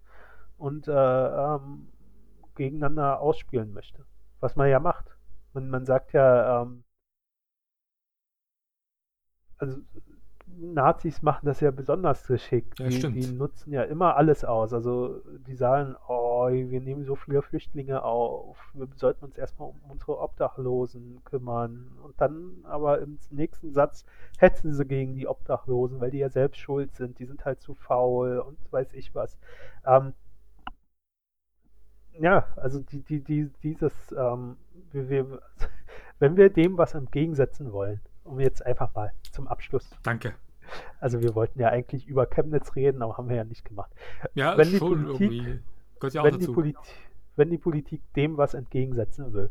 und 0.57 0.88
äh, 0.88 0.91
ähm, 0.91 1.88
gegeneinander 2.55 3.21
ausspielen 3.21 3.71
möchte. 3.71 4.03
Was 4.39 4.55
man 4.55 4.69
ja 4.69 4.80
macht. 4.80 5.18
Und 5.53 5.69
man 5.69 5.85
sagt 5.85 6.14
ja, 6.14 6.61
ähm, 6.61 6.84
also 9.57 9.81
Nazis 10.59 11.22
machen 11.22 11.45
das 11.45 11.59
ja 11.59 11.72
besonders 11.72 12.26
geschickt. 12.26 12.80
Ja, 12.80 12.88
die, 12.88 13.11
die, 13.11 13.27
nutzen 13.27 13.73
ja 13.73 13.84
immer 13.84 14.15
alles 14.15 14.45
aus. 14.45 14.73
Also 14.73 15.22
die 15.45 15.55
sagen, 15.55 15.95
oh, 16.07 16.47
wir 16.49 16.81
nehmen 16.81 17.05
so 17.05 17.15
viele 17.15 17.41
Flüchtlinge 17.41 18.03
auf, 18.03 18.57
wir 18.73 18.88
sollten 18.95 19.26
uns 19.26 19.38
erstmal 19.38 19.69
um 19.69 19.80
unsere 19.89 20.19
Obdachlosen 20.19 21.22
kümmern. 21.26 21.91
Und 22.03 22.19
dann 22.19 22.64
aber 22.64 22.99
im 23.01 23.19
nächsten 23.30 23.73
Satz 23.73 24.05
hetzen 24.39 24.73
sie 24.73 24.85
gegen 24.85 25.15
die 25.15 25.27
Obdachlosen, 25.27 25.99
weil 25.99 26.11
die 26.11 26.19
ja 26.19 26.30
selbst 26.30 26.59
schuld 26.59 26.95
sind. 26.95 27.19
Die 27.19 27.26
sind 27.26 27.45
halt 27.45 27.61
zu 27.61 27.76
faul 27.76 28.39
und 28.39 28.57
weiß 28.72 28.93
ich 28.93 29.14
was. 29.14 29.38
Ähm, 29.85 30.14
ja, 32.19 32.48
also 32.56 32.80
die, 32.80 33.02
die, 33.02 33.22
die, 33.22 33.49
dieses, 33.64 33.94
ähm, 34.18 34.57
wir, 34.91 35.41
wenn 36.19 36.38
wir 36.38 36.49
dem 36.49 36.77
was 36.77 36.94
entgegensetzen 36.94 37.72
wollen, 37.72 38.02
um 38.23 38.39
jetzt 38.39 38.65
einfach 38.65 38.94
mal 38.94 39.11
zum 39.31 39.48
Abschluss. 39.48 39.89
Danke. 40.03 40.34
Also 40.99 41.22
wir 41.22 41.34
wollten 41.35 41.60
ja 41.60 41.69
eigentlich 41.69 42.07
über 42.07 42.26
Chemnitz 42.26 42.76
reden, 42.76 43.02
aber 43.02 43.18
haben 43.18 43.30
wir 43.30 43.38
ja 43.38 43.45
nicht 43.45 43.64
gemacht. 43.64 43.91
Ja, 44.34 44.57
wenn 44.57 44.69
die 44.69 44.77
schon 44.77 45.06
Politik, 45.06 45.22
irgendwie. 45.22 45.61
Ja 46.14 46.23
wenn, 46.23 46.39
die 46.39 46.48
Politik, 46.48 46.94
wenn 47.38 47.49
die 47.49 47.57
Politik 47.57 48.02
dem 48.14 48.38
was 48.38 48.53
entgegensetzen 48.53 49.34
will, 49.34 49.49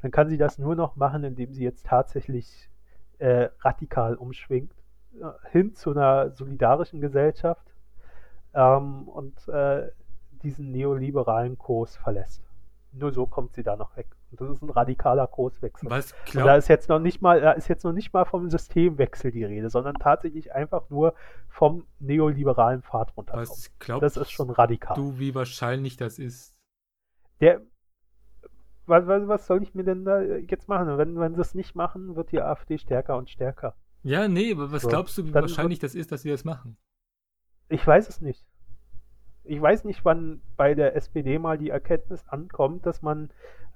dann 0.00 0.10
kann 0.10 0.28
sie 0.28 0.38
das 0.38 0.58
nur 0.58 0.74
noch 0.74 0.96
machen, 0.96 1.22
indem 1.24 1.52
sie 1.52 1.64
jetzt 1.64 1.86
tatsächlich 1.86 2.70
äh, 3.18 3.48
radikal 3.60 4.14
umschwingt, 4.14 4.72
äh, 5.20 5.26
hin 5.50 5.74
zu 5.74 5.90
einer 5.90 6.30
solidarischen 6.30 7.00
Gesellschaft, 7.00 7.68
äh, 7.68 7.78
ähm, 8.58 9.08
und 9.08 9.48
äh, 9.48 9.88
diesen 10.42 10.70
neoliberalen 10.72 11.58
Kurs 11.58 11.96
verlässt. 11.96 12.42
Nur 12.92 13.12
so 13.12 13.26
kommt 13.26 13.54
sie 13.54 13.62
da 13.62 13.76
noch 13.76 13.96
weg. 13.96 14.06
Und 14.30 14.40
das 14.40 14.50
ist 14.50 14.62
ein 14.62 14.70
radikaler 14.70 15.26
Kurswechsel. 15.26 15.88
Was 15.90 16.14
Und 16.34 16.44
da 16.44 16.56
ist 16.56 16.68
jetzt 16.68 16.88
noch 16.88 16.98
nicht 16.98 17.22
mal, 17.22 17.40
da 17.40 17.52
ist 17.52 17.68
jetzt 17.68 17.84
noch 17.84 17.92
nicht 17.92 18.12
mal 18.12 18.24
vom 18.24 18.50
Systemwechsel 18.50 19.30
die 19.30 19.44
Rede, 19.44 19.70
sondern 19.70 19.94
tatsächlich 19.96 20.52
einfach 20.52 20.88
nur 20.90 21.14
vom 21.48 21.86
neoliberalen 21.98 22.82
Pfad 22.82 23.16
runterkommen. 23.16 23.48
was 23.48 23.70
glaubst 23.78 24.02
Das 24.02 24.16
ist 24.16 24.30
schon 24.30 24.50
radikal. 24.50 24.96
du, 24.96 25.18
wie 25.18 25.34
wahrscheinlich 25.34 25.96
das 25.96 26.18
ist? 26.18 26.54
Der, 27.40 27.62
was, 28.86 29.06
was, 29.06 29.46
soll 29.46 29.62
ich 29.62 29.74
mir 29.74 29.84
denn 29.84 30.04
da 30.04 30.22
jetzt 30.22 30.68
machen? 30.68 30.98
Wenn, 30.98 31.18
wenn 31.18 31.34
sie 31.34 31.40
es 31.40 31.54
nicht 31.54 31.74
machen, 31.74 32.16
wird 32.16 32.32
die 32.32 32.40
AfD 32.40 32.78
stärker 32.78 33.16
und 33.16 33.30
stärker. 33.30 33.76
Ja, 34.02 34.28
nee, 34.28 34.52
aber 34.52 34.72
was 34.72 34.82
So, 34.82 34.88
glaubst 34.88 35.16
du, 35.18 35.26
wie 35.26 35.34
wahrscheinlich 35.34 35.78
das 35.78 35.94
ist, 35.94 36.12
dass 36.12 36.22
sie 36.22 36.30
das 36.30 36.44
machen? 36.44 36.76
Ich 37.68 37.86
weiß 37.86 38.08
es 38.08 38.20
nicht. 38.20 38.46
Ich 39.48 39.60
weiß 39.62 39.84
nicht, 39.84 40.04
wann 40.04 40.42
bei 40.58 40.74
der 40.74 40.94
SPD 40.94 41.38
mal 41.38 41.56
die 41.56 41.70
Erkenntnis 41.70 42.22
ankommt, 42.28 42.84
dass 42.84 43.00
man 43.00 43.30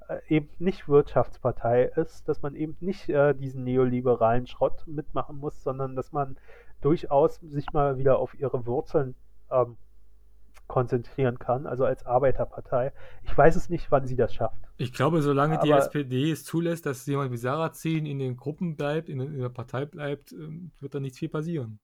äh, 0.09 0.19
eben 0.29 0.51
nicht 0.59 0.87
Wirtschaftspartei 0.87 1.85
ist, 1.97 2.29
dass 2.29 2.43
man 2.43 2.55
eben 2.55 2.77
nicht 2.81 3.09
äh, 3.09 3.35
diesen 3.35 3.65
neoliberalen 3.65 4.47
Schrott 4.47 4.87
mitmachen 4.87 5.39
muss, 5.39 5.63
sondern 5.63 5.97
dass 5.97 6.13
man 6.13 6.37
durchaus 6.83 7.37
sich 7.37 7.73
mal 7.73 7.97
wieder 7.97 8.19
auf 8.19 8.39
ihre 8.39 8.67
Wurzeln 8.67 9.15
ähm, 9.51 9.79
konzentrieren 10.67 11.39
kann, 11.39 11.67
also 11.67 11.87
als 11.87 12.05
Arbeiterpartei. 12.05 12.93
Ich 13.25 13.37
weiß 13.37 13.57
es 13.57 13.71
nicht, 13.71 13.91
wann 13.91 14.07
sie 14.07 14.17
das 14.17 14.35
schafft. 14.35 14.61
Ich 14.77 14.93
glaube, 14.93 15.23
solange 15.23 15.59
die 15.61 15.73
Aber- 15.73 15.83
SPD 15.83 16.31
es 16.31 16.45
zulässt, 16.45 16.85
dass 16.85 17.07
jemand 17.07 17.33
wie 17.33 17.39
Sarrazin 17.39 18.05
in 18.05 18.19
den 18.19 18.37
Gruppen 18.37 18.77
bleibt, 18.77 19.09
in, 19.09 19.21
in 19.21 19.39
der 19.41 19.49
Partei 19.49 19.87
bleibt, 19.87 20.33
ähm, 20.33 20.71
wird 20.81 20.95
da 20.95 21.01
nicht 21.01 21.17
viel 21.17 21.31
passieren. 21.31 21.79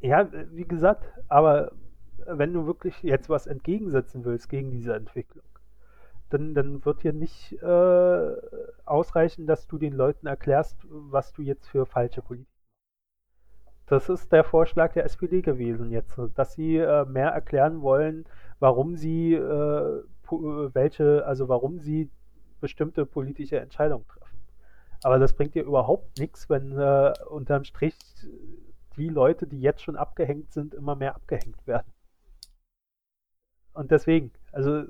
Ja, 0.00 0.22
äh, 0.22 0.46
wie 0.52 0.64
gesagt, 0.66 1.04
aber 1.28 1.72
wenn 2.26 2.52
du 2.52 2.66
wirklich 2.66 3.02
jetzt 3.02 3.28
was 3.28 3.46
entgegensetzen 3.46 4.24
willst 4.24 4.48
gegen 4.48 4.70
diese 4.70 4.94
Entwicklung, 4.94 5.44
dann, 6.30 6.54
dann 6.54 6.84
wird 6.84 7.02
hier 7.02 7.12
nicht 7.12 7.52
äh, 7.62 8.32
ausreichen, 8.84 9.46
dass 9.46 9.66
du 9.66 9.78
den 9.78 9.92
Leuten 9.92 10.26
erklärst, 10.26 10.78
was 10.88 11.32
du 11.32 11.42
jetzt 11.42 11.68
für 11.68 11.86
falsche 11.86 12.22
Politik 12.22 12.48
machst. 12.48 12.54
Das 13.86 14.08
ist 14.08 14.32
der 14.32 14.44
Vorschlag 14.44 14.94
der 14.94 15.04
SPD 15.04 15.42
gewesen 15.42 15.90
jetzt, 15.90 16.18
dass 16.34 16.54
sie 16.54 16.78
äh, 16.78 17.04
mehr 17.04 17.28
erklären 17.28 17.82
wollen, 17.82 18.24
warum 18.58 18.96
sie 18.96 19.34
äh, 19.34 20.02
äh, 20.32 20.74
welche, 20.74 21.24
also 21.26 21.48
warum 21.48 21.78
sie 21.78 22.10
bestimmte 22.60 23.06
politische 23.06 23.60
Entscheidungen 23.60 24.06
treffen. 24.08 24.38
Aber 25.02 25.18
das 25.18 25.34
bringt 25.34 25.54
dir 25.54 25.64
überhaupt 25.64 26.18
nichts, 26.18 26.48
wenn 26.48 26.78
äh, 26.78 27.12
unterm 27.28 27.64
Strich 27.64 27.96
die 28.96 29.08
Leute, 29.08 29.46
die 29.46 29.60
jetzt 29.60 29.82
schon 29.82 29.96
abgehängt 29.96 30.52
sind, 30.52 30.72
immer 30.72 30.96
mehr 30.96 31.14
abgehängt 31.14 31.66
werden. 31.66 31.86
Und 33.74 33.90
deswegen, 33.90 34.32
also 34.52 34.84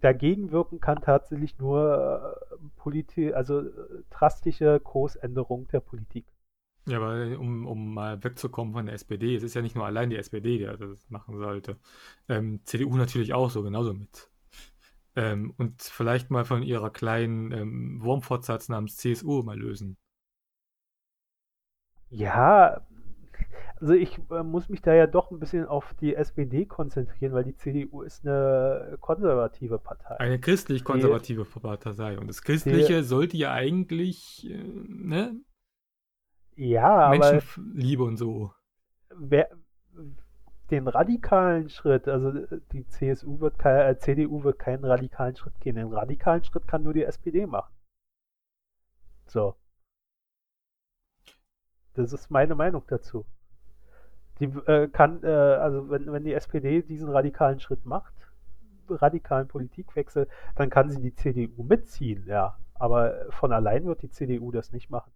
dagegen 0.00 0.50
wirken 0.50 0.80
kann 0.80 1.00
tatsächlich 1.00 1.58
nur 1.58 2.36
äh, 2.52 2.56
Politi 2.76 3.32
also 3.32 3.60
äh, 3.60 4.02
drastische 4.10 4.80
Kursänderung 4.80 5.68
der 5.68 5.80
Politik. 5.80 6.26
Ja, 6.86 6.98
aber 6.98 7.38
um, 7.38 7.66
um 7.66 7.94
mal 7.94 8.22
wegzukommen 8.22 8.74
von 8.74 8.86
der 8.86 8.94
SPD, 8.94 9.34
es 9.34 9.42
ist 9.42 9.54
ja 9.54 9.62
nicht 9.62 9.74
nur 9.74 9.86
allein 9.86 10.10
die 10.10 10.16
SPD, 10.16 10.58
die 10.58 10.64
das 10.64 11.08
machen 11.08 11.38
sollte. 11.38 11.78
Ähm, 12.28 12.60
CDU 12.64 12.96
natürlich 12.96 13.32
auch 13.32 13.50
so, 13.50 13.62
genauso 13.62 13.94
mit. 13.94 14.30
Ähm, 15.16 15.54
und 15.56 15.82
vielleicht 15.82 16.30
mal 16.30 16.44
von 16.44 16.62
ihrer 16.62 16.90
kleinen 16.90 17.52
ähm, 17.52 18.02
Wurmfortsatz 18.02 18.68
namens 18.68 18.96
CSU 18.96 19.42
mal 19.42 19.58
lösen. 19.58 19.96
Ja, 22.10 22.80
also 23.84 23.92
ich 23.92 24.18
äh, 24.30 24.42
muss 24.42 24.70
mich 24.70 24.80
da 24.80 24.94
ja 24.94 25.06
doch 25.06 25.30
ein 25.30 25.38
bisschen 25.38 25.66
auf 25.66 25.92
die 26.00 26.14
SPD 26.14 26.64
konzentrieren, 26.64 27.34
weil 27.34 27.44
die 27.44 27.54
CDU 27.54 28.00
ist 28.00 28.26
eine 28.26 28.96
konservative 28.98 29.78
Partei. 29.78 30.18
Eine 30.20 30.40
christlich-konservative 30.40 31.44
Partei. 31.44 32.18
Und 32.18 32.28
das 32.28 32.40
Christliche 32.40 33.04
sollte 33.04 33.36
ja 33.36 33.52
eigentlich, 33.52 34.48
äh, 34.48 34.56
ne, 34.56 35.38
Ja, 36.56 37.08
aber 37.08 37.32
Menschenliebe 37.32 38.04
und 38.04 38.16
so. 38.16 38.54
wer, 39.14 39.50
den 40.70 40.88
radikalen 40.88 41.68
Schritt, 41.68 42.08
also 42.08 42.32
die 42.72 42.86
CSU 42.86 43.38
wird 43.40 43.58
kein, 43.58 43.80
äh, 43.86 43.98
CDU 43.98 44.44
wird 44.44 44.58
keinen 44.58 44.86
radikalen 44.86 45.36
Schritt 45.36 45.60
gehen. 45.60 45.76
Den 45.76 45.92
radikalen 45.92 46.42
Schritt 46.42 46.66
kann 46.66 46.84
nur 46.84 46.94
die 46.94 47.04
SPD 47.04 47.44
machen. 47.44 47.74
So. 49.26 49.56
Das 51.92 52.14
ist 52.14 52.30
meine 52.30 52.54
Meinung 52.54 52.82
dazu. 52.86 53.26
Die 54.40 54.46
äh, 54.46 54.88
kann, 54.88 55.22
äh, 55.22 55.26
also 55.28 55.90
wenn, 55.90 56.10
wenn 56.12 56.24
die 56.24 56.32
SPD 56.34 56.82
diesen 56.82 57.08
radikalen 57.08 57.60
Schritt 57.60 57.84
macht, 57.86 58.12
radikalen 58.88 59.48
Politikwechsel, 59.48 60.28
dann 60.56 60.70
kann 60.70 60.90
sie 60.90 61.00
die 61.00 61.14
CDU 61.14 61.62
mitziehen, 61.64 62.24
ja. 62.26 62.56
Aber 62.74 63.26
von 63.30 63.52
allein 63.52 63.84
wird 63.86 64.02
die 64.02 64.10
CDU 64.10 64.50
das 64.52 64.72
nicht 64.72 64.90
machen. 64.90 65.12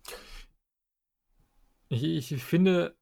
Ich, 1.88 2.32
ich 2.32 2.44
finde, 2.44 2.96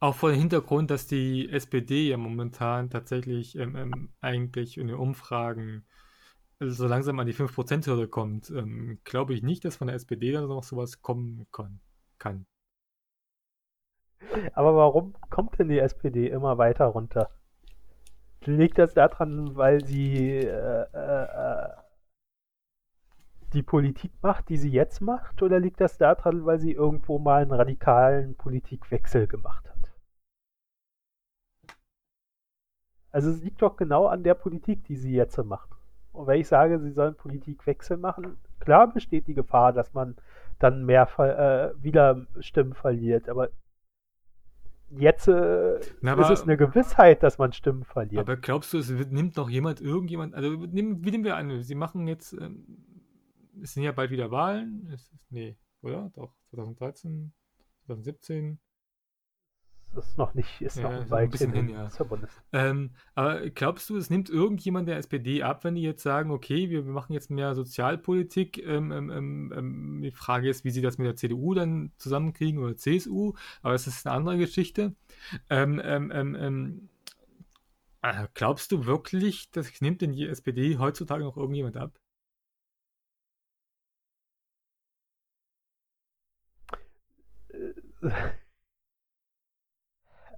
auch 0.00 0.14
vor 0.14 0.30
dem 0.30 0.38
Hintergrund, 0.40 0.90
dass 0.90 1.06
die 1.06 1.50
SPD 1.50 2.08
ja 2.08 2.16
momentan 2.16 2.88
tatsächlich 2.90 3.56
ähm, 3.56 3.76
ähm, 3.76 4.12
eigentlich 4.20 4.78
in 4.78 4.88
den 4.88 4.96
Umfragen 4.96 5.84
so 6.58 6.86
langsam 6.86 7.18
an 7.18 7.26
die 7.26 7.34
5%-Hürde 7.34 8.08
kommt, 8.08 8.50
ähm, 8.50 8.98
glaube 9.04 9.34
ich 9.34 9.42
nicht, 9.42 9.64
dass 9.64 9.76
von 9.76 9.86
der 9.86 9.96
SPD 9.96 10.32
dann 10.32 10.48
noch 10.48 10.62
sowas 10.62 11.00
kommen 11.02 11.46
kann. 11.52 11.80
kann. 12.18 12.46
Aber 14.54 14.74
warum 14.76 15.14
kommt 15.30 15.58
denn 15.58 15.68
die 15.68 15.78
SPD 15.78 16.28
immer 16.28 16.58
weiter 16.58 16.86
runter? 16.86 17.30
Liegt 18.44 18.78
das 18.78 18.94
daran, 18.94 19.56
weil 19.56 19.84
sie 19.84 20.38
äh, 20.38 20.82
äh, 20.92 21.68
die 23.52 23.62
Politik 23.62 24.12
macht, 24.22 24.48
die 24.48 24.56
sie 24.56 24.70
jetzt 24.70 25.00
macht, 25.00 25.42
oder 25.42 25.58
liegt 25.60 25.80
das 25.80 25.98
daran, 25.98 26.46
weil 26.46 26.58
sie 26.58 26.72
irgendwo 26.72 27.18
mal 27.18 27.42
einen 27.42 27.52
radikalen 27.52 28.34
Politikwechsel 28.36 29.26
gemacht 29.26 29.68
hat? 29.68 29.70
Also 33.12 33.30
es 33.30 33.42
liegt 33.42 33.62
doch 33.62 33.76
genau 33.76 34.06
an 34.06 34.22
der 34.22 34.34
Politik, 34.34 34.84
die 34.84 34.96
sie 34.96 35.12
jetzt 35.12 35.36
macht. 35.44 35.70
Und 36.12 36.26
wenn 36.26 36.40
ich 36.40 36.48
sage, 36.48 36.78
sie 36.80 36.90
sollen 36.90 37.14
Politikwechsel 37.14 37.96
machen, 37.96 38.36
klar 38.58 38.92
besteht 38.92 39.26
die 39.26 39.34
Gefahr, 39.34 39.72
dass 39.72 39.92
man 39.94 40.16
dann 40.58 40.84
mehr 40.84 41.08
äh, 41.18 41.82
wieder 41.82 42.26
Stimmen 42.40 42.74
verliert, 42.74 43.28
aber 43.28 43.48
jetzt 44.90 45.28
äh, 45.28 45.80
Na, 46.00 46.12
aber- 46.12 46.22
ist 46.22 46.30
es 46.30 46.42
eine 46.42 46.56
Gewissheit, 46.56 47.22
dass 47.22 47.38
man 47.38 47.52
Stimmen 47.52 47.84
verliert. 47.84 48.20
Aber 48.20 48.36
glaubst 48.36 48.72
du, 48.72 48.78
es 48.78 48.96
wird, 48.96 49.12
nimmt 49.12 49.36
noch 49.36 49.48
jemand, 49.48 49.80
irgendjemand, 49.80 50.34
also 50.34 50.50
nehmen, 50.50 51.04
wie 51.04 51.10
nehmen 51.10 51.24
wir 51.24 51.36
an, 51.36 51.62
sie 51.62 51.74
machen 51.74 52.06
jetzt, 52.06 52.32
ähm, 52.34 52.64
es 53.62 53.74
sind 53.74 53.84
ja 53.84 53.92
bald 53.92 54.10
wieder 54.10 54.30
Wahlen, 54.30 54.88
es 54.92 55.10
ist, 55.12 55.30
nee, 55.30 55.56
oder? 55.82 56.10
Doch, 56.14 56.34
2013, 56.50 57.32
2017. 57.86 58.58
Das 59.94 60.06
ist 60.06 60.18
noch 60.18 60.34
nicht, 60.34 60.60
ist 60.60 60.76
Ja, 60.76 60.82
noch 60.82 60.92
ein 60.92 61.12
ein 61.12 61.30
bisschen 61.30 61.52
hin, 61.52 61.68
ja. 61.68 61.88
zur 61.90 62.06
Bundes 62.06 62.30
Ähm, 62.52 62.90
aber 63.14 63.50
glaubst 63.50 63.90
du, 63.90 63.96
es 63.96 64.08
nimmt 64.08 64.30
irgendjemand 64.30 64.88
der 64.88 64.96
SPD 64.98 65.42
ab, 65.42 65.64
wenn 65.64 65.74
die 65.74 65.82
jetzt 65.82 66.02
sagen, 66.02 66.30
okay, 66.30 66.70
wir, 66.70 66.86
wir 66.86 66.92
machen 66.92 67.12
jetzt 67.12 67.30
mehr 67.30 67.54
Sozialpolitik? 67.56 68.58
Ähm, 68.58 68.92
ähm, 68.92 69.10
ähm, 69.10 69.52
ähm, 69.56 70.02
die 70.02 70.12
Frage 70.12 70.48
ist, 70.48 70.64
wie 70.64 70.70
sie 70.70 70.80
das 70.82 70.98
mit 70.98 71.06
der 71.06 71.16
CDU 71.16 71.54
dann 71.54 71.92
zusammenkriegen 71.98 72.62
oder 72.62 72.76
CSU, 72.76 73.34
aber 73.62 73.72
das 73.72 73.86
ist 73.88 74.06
eine 74.06 74.14
andere 74.16 74.38
Geschichte. 74.38 74.94
Ähm, 75.48 75.80
äh, 78.02 78.28
glaubst 78.34 78.72
du 78.72 78.86
wirklich, 78.86 79.50
das 79.50 79.80
nimmt 79.80 80.00
denn 80.02 80.12
die 80.12 80.26
SPD 80.26 80.78
heutzutage 80.78 81.24
noch 81.24 81.36
irgendjemand 81.36 81.76
ab? 81.76 81.98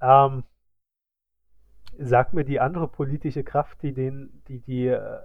ähm, 0.02 0.44
sag 1.98 2.34
mir 2.34 2.44
die 2.44 2.60
andere 2.60 2.88
politische 2.88 3.44
Kraft, 3.44 3.82
die 3.82 3.92
den, 3.92 4.42
die, 4.48 4.60
die 4.60 4.86
äh, 4.88 5.20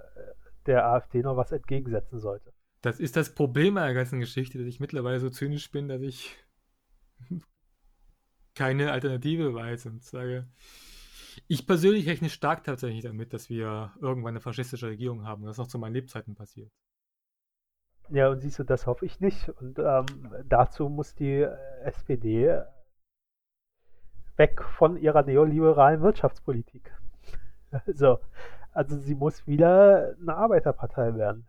der 0.66 0.86
AfD 0.86 1.22
noch 1.22 1.36
was 1.36 1.52
entgegensetzen 1.52 2.20
sollte. 2.20 2.54
Das 2.82 3.00
ist 3.00 3.16
das 3.16 3.34
Problem 3.34 3.76
der 3.76 3.94
ganzen 3.94 4.20
Geschichte, 4.20 4.60
dass 4.60 4.68
ich 4.68 4.80
mittlerweile 4.80 5.20
so 5.20 5.30
zynisch 5.30 5.72
bin, 5.72 5.88
dass 5.88 6.02
ich 6.02 6.38
keine 8.56 8.92
Alternative 8.92 9.54
weiß 9.54 9.88
und 9.88 10.04
sage, 10.04 10.48
ich 11.48 11.68
persönlich 11.68 12.08
rechne 12.08 12.30
stark 12.30 12.64
tatsächlich 12.64 13.04
damit, 13.04 13.34
dass 13.34 13.50
wir 13.50 13.94
irgendwann 14.02 14.34
eine 14.34 14.42
faschistische 14.42 14.88
Regierung 14.88 15.26
haben 15.26 15.44
und 15.44 15.48
das 15.48 15.58
noch 15.58 15.68
zu 15.68 15.78
meinen 15.78 15.94
Lebzeiten 15.94 16.36
passiert. 16.36 16.72
Ja, 18.10 18.30
und 18.30 18.40
siehst 18.40 18.60
du, 18.60 18.64
das 18.64 18.88
hoffe 18.88 19.06
ich 19.06 19.20
nicht. 19.20 19.50
Und 19.50 19.80
ähm, 19.80 20.06
dazu 20.46 20.90
muss 20.90 21.14
die 21.14 21.42
äh, 21.42 21.56
SPD 21.84 22.64
weg 24.38 24.64
von 24.64 24.98
ihrer 24.98 25.24
neoliberalen 25.24 26.02
Wirtschaftspolitik. 26.02 26.94
so. 27.88 28.20
Also 28.72 28.96
sie 28.98 29.16
muss 29.16 29.48
wieder 29.48 30.14
eine 30.22 30.36
Arbeiterpartei 30.36 31.16
werden. 31.16 31.48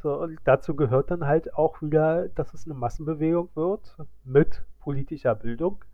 So, 0.00 0.14
und 0.14 0.38
dazu 0.44 0.76
gehört 0.76 1.10
dann 1.10 1.26
halt 1.26 1.54
auch 1.54 1.82
wieder, 1.82 2.28
dass 2.28 2.54
es 2.54 2.64
eine 2.64 2.74
Massenbewegung 2.74 3.48
wird 3.56 3.96
mit 4.22 4.62
politischer 4.78 5.34
Bildung, 5.34 5.84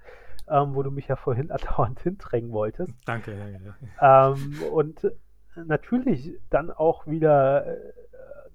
ähm, 0.48 0.74
wo 0.74 0.82
du 0.82 0.90
mich 0.90 1.08
ja 1.08 1.16
vorhin 1.16 1.50
andauernd 1.50 2.00
hindrängen 2.00 2.52
wolltest. 2.52 2.92
Danke. 3.06 3.34
danke. 3.34 3.74
Ähm, 4.00 4.62
und 4.70 5.10
natürlich 5.56 6.38
dann 6.50 6.70
auch 6.70 7.06
wieder 7.06 7.66
äh, 7.66 7.92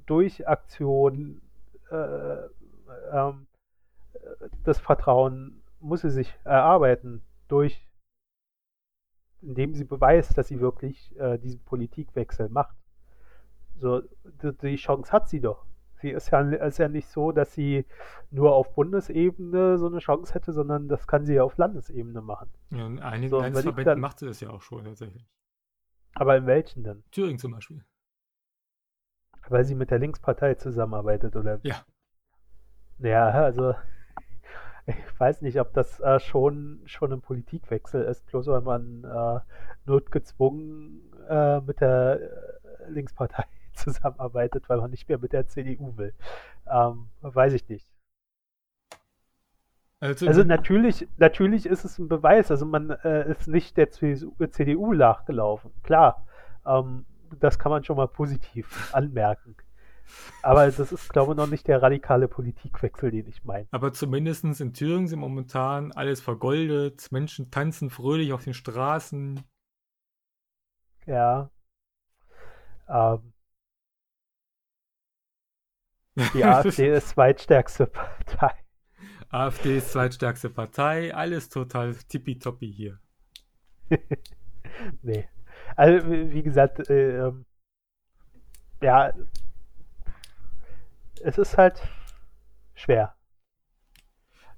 durch 0.05 0.47
Aktion 0.47 1.41
äh, 1.89 2.37
ähm, 3.11 3.47
das 4.63 4.79
Vertrauen 4.79 5.61
muss 5.79 6.01
sie 6.01 6.11
sich 6.11 6.37
erarbeiten 6.43 7.23
durch 7.49 7.89
indem 9.41 9.73
sie 9.73 9.85
beweist, 9.85 10.37
dass 10.37 10.47
sie 10.47 10.59
wirklich 10.59 11.17
äh, 11.17 11.37
diesen 11.37 11.63
Politikwechsel 11.63 12.49
macht. 12.49 12.75
So, 13.77 14.01
die, 14.41 14.57
die, 14.57 14.75
Chance 14.75 15.11
hat 15.11 15.29
sie 15.29 15.39
doch. 15.39 15.65
Sie 16.01 16.09
ist 16.09 16.29
ja, 16.31 16.41
ist 16.41 16.77
ja 16.77 16.87
nicht 16.87 17.07
so, 17.07 17.31
dass 17.31 17.53
sie 17.53 17.85
nur 18.31 18.53
auf 18.53 18.73
Bundesebene 18.73 19.77
so 19.77 19.87
eine 19.87 19.99
Chance 19.99 20.33
hätte, 20.33 20.53
sondern 20.53 20.87
das 20.87 21.07
kann 21.07 21.25
sie 21.25 21.35
ja 21.35 21.43
auf 21.43 21.57
Landesebene 21.57 22.21
machen. 22.21 22.49
Ja, 22.71 22.85
in 22.85 22.99
einigen 22.99 23.29
so, 23.29 23.41
Landesverbänden 23.41 23.99
macht 23.99 24.19
sie 24.19 24.25
das 24.25 24.39
ja 24.39 24.49
auch 24.49 24.61
schon 24.61 24.85
tatsächlich. 24.85 25.25
Aber 26.15 26.37
in 26.37 26.45
welchen 26.45 26.83
denn? 26.83 27.03
Thüringen 27.11 27.39
zum 27.39 27.51
Beispiel. 27.51 27.83
Weil 29.47 29.65
sie 29.65 29.75
mit 29.75 29.91
der 29.91 29.99
Linkspartei 29.99 30.55
zusammenarbeitet, 30.55 31.35
oder? 31.35 31.59
Ja. 31.63 31.85
Ja, 32.99 33.29
also 33.29 33.73
ich 34.89 35.19
weiß 35.19 35.41
nicht, 35.41 35.59
ob 35.59 35.73
das 35.73 35.99
äh, 35.99 36.19
schon, 36.19 36.81
schon 36.85 37.13
ein 37.13 37.21
Politikwechsel 37.21 38.03
ist, 38.03 38.25
bloß 38.27 38.47
weil 38.47 38.61
man 38.61 39.03
äh, 39.03 39.39
notgezwungen 39.85 41.01
äh, 41.27 41.61
mit 41.61 41.81
der 41.81 42.19
äh, 42.21 42.89
Linkspartei 42.89 43.45
zusammenarbeitet, 43.73 44.67
weil 44.69 44.79
man 44.79 44.91
nicht 44.91 45.07
mehr 45.07 45.19
mit 45.19 45.33
der 45.33 45.47
CDU 45.47 45.97
will. 45.97 46.13
Ähm, 46.67 47.09
weiß 47.21 47.53
ich 47.53 47.67
nicht. 47.69 47.87
Also, 50.01 50.27
also, 50.27 50.43
natürlich, 50.43 51.07
natürlich 51.17 51.65
ist 51.65 51.83
es 51.83 51.99
ein 51.99 52.07
Beweis, 52.07 52.51
also 52.51 52.65
man 52.65 52.89
äh, 52.89 53.29
ist 53.31 53.49
nicht 53.49 53.75
der 53.75 53.89
CDU 53.91 54.93
nachgelaufen, 54.93 55.71
klar. 55.83 56.25
Ähm, 56.65 57.05
das 57.39 57.59
kann 57.59 57.71
man 57.71 57.83
schon 57.83 57.97
mal 57.97 58.07
positiv 58.07 58.89
anmerken. 58.93 59.55
Aber 60.41 60.69
das 60.71 60.91
ist, 60.91 61.09
glaube 61.09 61.33
ich, 61.33 61.37
noch 61.37 61.47
nicht 61.47 61.67
der 61.67 61.81
radikale 61.81 62.27
Politikwechsel, 62.27 63.11
den 63.11 63.27
ich 63.27 63.43
meine. 63.43 63.67
Aber 63.71 63.91
zumindest 63.93 64.43
in 64.43 64.73
Thüringen 64.73 65.07
sind 65.07 65.19
momentan 65.19 65.91
alles 65.91 66.21
vergoldet, 66.21 67.11
Menschen 67.11 67.51
tanzen 67.51 67.89
fröhlich 67.89 68.33
auf 68.33 68.43
den 68.43 68.53
Straßen. 68.53 69.43
Ja. 71.05 71.49
Ähm. 72.87 73.33
Die 76.33 76.43
AfD 76.43 76.93
ist 76.95 77.09
zweitstärkste 77.09 77.87
Partei. 77.87 78.53
AfD 79.29 79.77
ist 79.77 79.91
zweitstärkste 79.91 80.49
Partei, 80.49 81.13
alles 81.13 81.49
total 81.49 81.95
tippitoppi 81.95 82.71
hier. 82.71 82.99
nee. 85.01 85.27
Also, 85.75 86.09
wie 86.09 86.43
gesagt, 86.43 86.89
äh, 86.89 87.27
ähm, 87.27 87.45
ja, 88.81 89.13
es 91.23 91.37
ist 91.37 91.57
halt 91.57 91.81
schwer. 92.73 93.13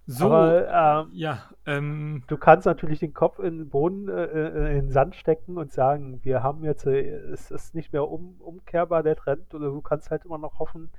So, 0.08 0.26
Aber, 0.26 1.06
ähm, 1.08 1.14
ja, 1.14 1.44
ähm, 1.66 2.24
du 2.28 2.36
kannst 2.36 2.66
natürlich 2.66 3.00
den 3.00 3.14
Kopf 3.14 3.38
in 3.38 3.60
den 3.60 3.70
Boden, 3.70 4.10
äh, 4.10 4.26
äh, 4.26 4.70
in 4.72 4.86
den 4.86 4.90
Sand 4.90 5.16
stecken 5.16 5.58
und 5.58 5.72
sagen, 5.72 6.20
wir 6.24 6.42
haben 6.42 6.64
jetzt, 6.64 6.88
äh, 6.88 7.08
es 7.32 7.52
ist 7.52 7.76
nicht 7.76 7.94
mehr 7.94 8.10
um, 8.10 8.36
umkehrbar 8.40 9.04
der 9.04 9.16
Trend, 9.16 9.54
oder 9.54 9.68
du 9.68 9.80
kannst 9.80 10.10
halt 10.10 10.26
immer 10.26 10.40
noch 10.40 10.58
hoffen, 10.58 10.90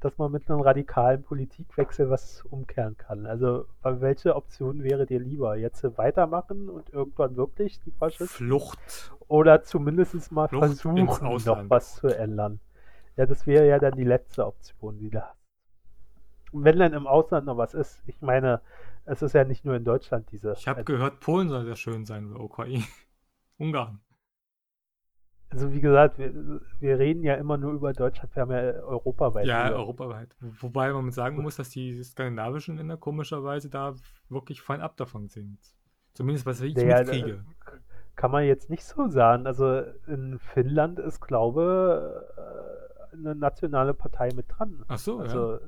dass 0.00 0.18
man 0.18 0.30
mit 0.30 0.48
einem 0.48 0.60
radikalen 0.60 1.22
Politikwechsel 1.22 2.10
was 2.10 2.44
umkehren 2.50 2.96
kann. 2.96 3.26
Also, 3.26 3.64
welche 3.82 4.36
Option 4.36 4.82
wäre 4.84 5.06
dir 5.06 5.20
lieber? 5.20 5.56
Jetzt 5.56 5.82
weitermachen 5.96 6.68
und 6.68 6.90
irgendwann 6.90 7.36
wirklich 7.36 7.80
die 7.80 7.92
Faschisten? 7.92 8.46
Flucht. 8.46 9.12
Oder 9.26 9.62
zumindest 9.62 10.30
mal 10.32 10.48
Flucht 10.48 10.66
versuchen, 10.66 11.06
noch 11.24 11.64
was 11.68 11.96
zu 11.96 12.08
ändern. 12.08 12.60
Ja, 13.20 13.26
das 13.26 13.46
wäre 13.46 13.68
ja 13.68 13.78
dann 13.78 13.96
die 13.96 14.04
letzte 14.04 14.46
Option, 14.46 14.96
die 14.96 15.10
da. 15.10 15.34
Und 16.52 16.64
wenn 16.64 16.78
dann 16.78 16.94
im 16.94 17.06
Ausland 17.06 17.44
noch 17.44 17.58
was 17.58 17.74
ist, 17.74 18.02
ich 18.06 18.18
meine, 18.22 18.62
es 19.04 19.20
ist 19.20 19.34
ja 19.34 19.44
nicht 19.44 19.62
nur 19.66 19.76
in 19.76 19.84
Deutschland 19.84 20.32
diese. 20.32 20.54
Ich 20.56 20.66
habe 20.66 20.84
gehört, 20.84 21.20
Polen 21.20 21.50
soll 21.50 21.66
sehr 21.66 21.76
schön 21.76 22.06
sein 22.06 22.34
OKI. 22.34 22.82
Ungarn. 23.58 24.00
Also 25.50 25.70
wie 25.74 25.82
gesagt, 25.82 26.16
wir, 26.16 26.32
wir, 26.78 26.98
reden 26.98 27.22
ja 27.22 27.34
immer 27.34 27.58
nur 27.58 27.74
über 27.74 27.92
Deutschland, 27.92 28.34
wir 28.34 28.40
haben 28.40 28.52
ja 28.52 28.58
europaweit. 28.84 29.44
Ja, 29.44 29.68
über. 29.68 29.80
europaweit. 29.80 30.34
Wobei 30.40 30.90
man 30.90 31.10
sagen 31.10 31.42
muss, 31.42 31.56
dass 31.56 31.68
die 31.68 32.02
skandinavischen 32.02 32.78
Länder 32.78 32.96
komischerweise 32.96 33.68
da 33.68 33.96
wirklich 34.30 34.62
fein 34.62 34.80
ab 34.80 34.96
davon 34.96 35.28
sind. 35.28 35.58
Zumindest 36.14 36.46
was 36.46 36.62
ich 36.62 36.74
ja, 36.74 37.00
mitkriege. 37.00 37.44
Kann 38.16 38.30
man 38.30 38.44
jetzt 38.44 38.70
nicht 38.70 38.84
so 38.84 39.08
sagen. 39.08 39.46
Also 39.46 39.82
in 40.06 40.38
Finnland 40.38 40.98
ist, 40.98 41.20
glaube 41.20 42.26
eine 43.12 43.34
nationale 43.34 43.94
Partei 43.94 44.30
mit 44.34 44.46
dran. 44.48 44.84
Ach 44.88 44.98
so, 44.98 45.18
also, 45.18 45.58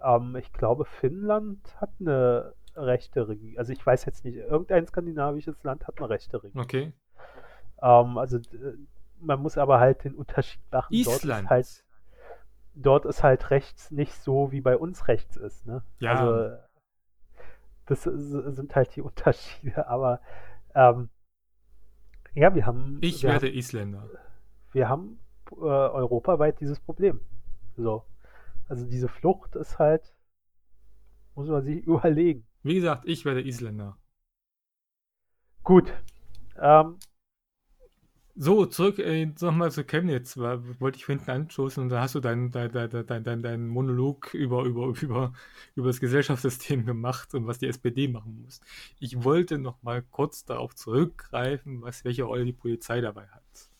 ja. 0.00 0.16
Ähm, 0.16 0.36
ich 0.36 0.52
glaube, 0.52 0.84
Finnland 0.84 1.80
hat 1.80 1.90
eine 2.00 2.54
rechte 2.76 3.28
Regierung. 3.28 3.58
Also 3.58 3.72
ich 3.72 3.84
weiß 3.84 4.04
jetzt 4.04 4.24
nicht, 4.24 4.36
irgendein 4.36 4.86
skandinavisches 4.86 5.62
Land 5.62 5.86
hat 5.86 5.98
eine 5.98 6.10
rechte 6.10 6.42
Regierung. 6.42 6.64
Okay. 6.64 6.92
Ähm, 7.80 8.18
also 8.18 8.38
man 9.20 9.40
muss 9.40 9.58
aber 9.58 9.80
halt 9.80 10.04
den 10.04 10.14
Unterschied 10.14 10.62
machen. 10.70 10.92
Island. 10.92 11.22
Dort 11.22 11.42
ist 11.44 11.50
halt, 11.50 11.84
dort 12.74 13.04
ist 13.06 13.22
halt 13.22 13.50
rechts 13.50 13.90
nicht 13.90 14.14
so, 14.14 14.52
wie 14.52 14.60
bei 14.60 14.76
uns 14.76 15.08
rechts 15.08 15.36
ist. 15.36 15.66
Ne? 15.66 15.82
Ja. 15.98 16.12
Also 16.12 16.56
das 17.86 18.02
sind 18.02 18.74
halt 18.74 18.96
die 18.96 19.02
Unterschiede. 19.02 19.86
Aber 19.88 20.20
ähm, 20.74 21.08
ja, 22.34 22.54
wir 22.54 22.66
haben. 22.66 22.98
Ich 23.00 23.22
wir 23.22 23.30
werde 23.30 23.46
haben, 23.46 23.54
Isländer. 23.54 24.08
Wir 24.72 24.88
haben 24.88 25.20
äh, 25.58 25.64
europaweit 25.64 26.60
dieses 26.60 26.80
Problem. 26.80 27.20
So. 27.76 28.04
Also 28.68 28.86
diese 28.86 29.08
Flucht 29.08 29.56
ist 29.56 29.78
halt, 29.78 30.14
muss 31.34 31.48
man 31.48 31.64
sich 31.64 31.82
überlegen. 31.86 32.46
Wie 32.62 32.74
gesagt, 32.74 33.02
ich 33.06 33.24
werde 33.24 33.42
Isländer. 33.42 33.96
Gut. 35.62 35.92
Ähm, 36.60 36.98
so, 38.36 38.66
zurück 38.66 38.98
äh, 38.98 39.26
nochmal 39.40 39.70
zu 39.70 39.84
Chemnitz, 39.84 40.36
weil, 40.36 40.80
wollte 40.80 40.98
ich 40.98 41.06
hinten 41.06 41.30
anstoßen 41.30 41.80
und 41.80 41.88
da 41.88 42.00
hast 42.00 42.16
du 42.16 42.20
deinen 42.20 42.50
dein, 42.50 42.72
dein, 42.72 43.22
dein, 43.22 43.42
dein, 43.42 43.68
Monolog 43.68 44.34
über, 44.34 44.64
über, 44.64 44.86
über, 45.02 45.32
über 45.76 45.86
das 45.86 46.00
Gesellschaftssystem 46.00 46.84
gemacht 46.84 47.32
und 47.34 47.46
was 47.46 47.58
die 47.58 47.68
SPD 47.68 48.08
machen 48.08 48.42
muss. 48.42 48.60
Ich 48.98 49.22
wollte 49.22 49.58
nochmal 49.58 50.02
kurz 50.02 50.44
darauf 50.44 50.74
zurückgreifen, 50.74 51.82
was, 51.82 52.04
welche 52.04 52.24
Rolle 52.24 52.44
die 52.44 52.52
Polizei 52.52 53.00
dabei 53.00 53.28
hat. 53.28 53.70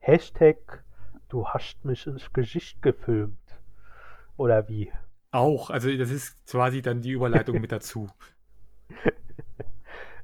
Hashtag, 0.00 0.84
du 1.28 1.46
hast 1.46 1.84
mich 1.84 2.06
ins 2.06 2.32
Gesicht 2.32 2.82
gefilmt. 2.82 3.38
Oder 4.36 4.68
wie? 4.68 4.90
Auch, 5.30 5.70
also 5.70 5.94
das 5.96 6.10
ist 6.10 6.44
quasi 6.46 6.82
dann 6.82 7.02
die 7.02 7.10
Überleitung 7.10 7.60
mit 7.60 7.72
dazu. 7.72 8.08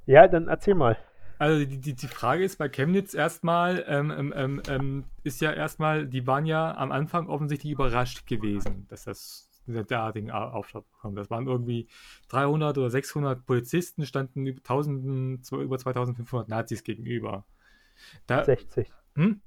Ja, 0.06 0.28
dann 0.28 0.46
erzähl 0.46 0.74
mal. 0.74 0.96
Also 1.38 1.66
die, 1.66 1.78
die, 1.78 1.94
die 1.94 2.06
Frage 2.06 2.44
ist 2.44 2.56
bei 2.56 2.68
Chemnitz 2.68 3.12
erstmal, 3.12 3.84
ähm, 3.88 4.10
ähm, 4.16 4.32
ähm, 4.34 4.62
ähm 4.68 5.04
ist 5.24 5.40
ja 5.40 5.52
erstmal, 5.52 6.06
die 6.06 6.26
waren 6.26 6.46
ja 6.46 6.74
am 6.76 6.92
Anfang 6.92 7.28
offensichtlich 7.28 7.72
überrascht 7.72 8.26
gewesen, 8.26 8.86
dass 8.88 9.04
das 9.04 9.50
derartigen 9.66 10.30
Aufschlag 10.30 10.84
bekommt. 10.92 11.18
Das 11.18 11.28
waren 11.28 11.48
irgendwie 11.48 11.88
300 12.28 12.78
oder 12.78 12.88
600 12.88 13.44
Polizisten, 13.44 14.06
standen 14.06 14.46
über, 14.46 14.60
1000, 14.60 15.50
über 15.50 15.76
2500 15.76 16.48
Nazis 16.48 16.84
gegenüber. 16.84 17.44
Da, 18.28 18.44
60. 18.44 18.88
Hm? 19.16 19.40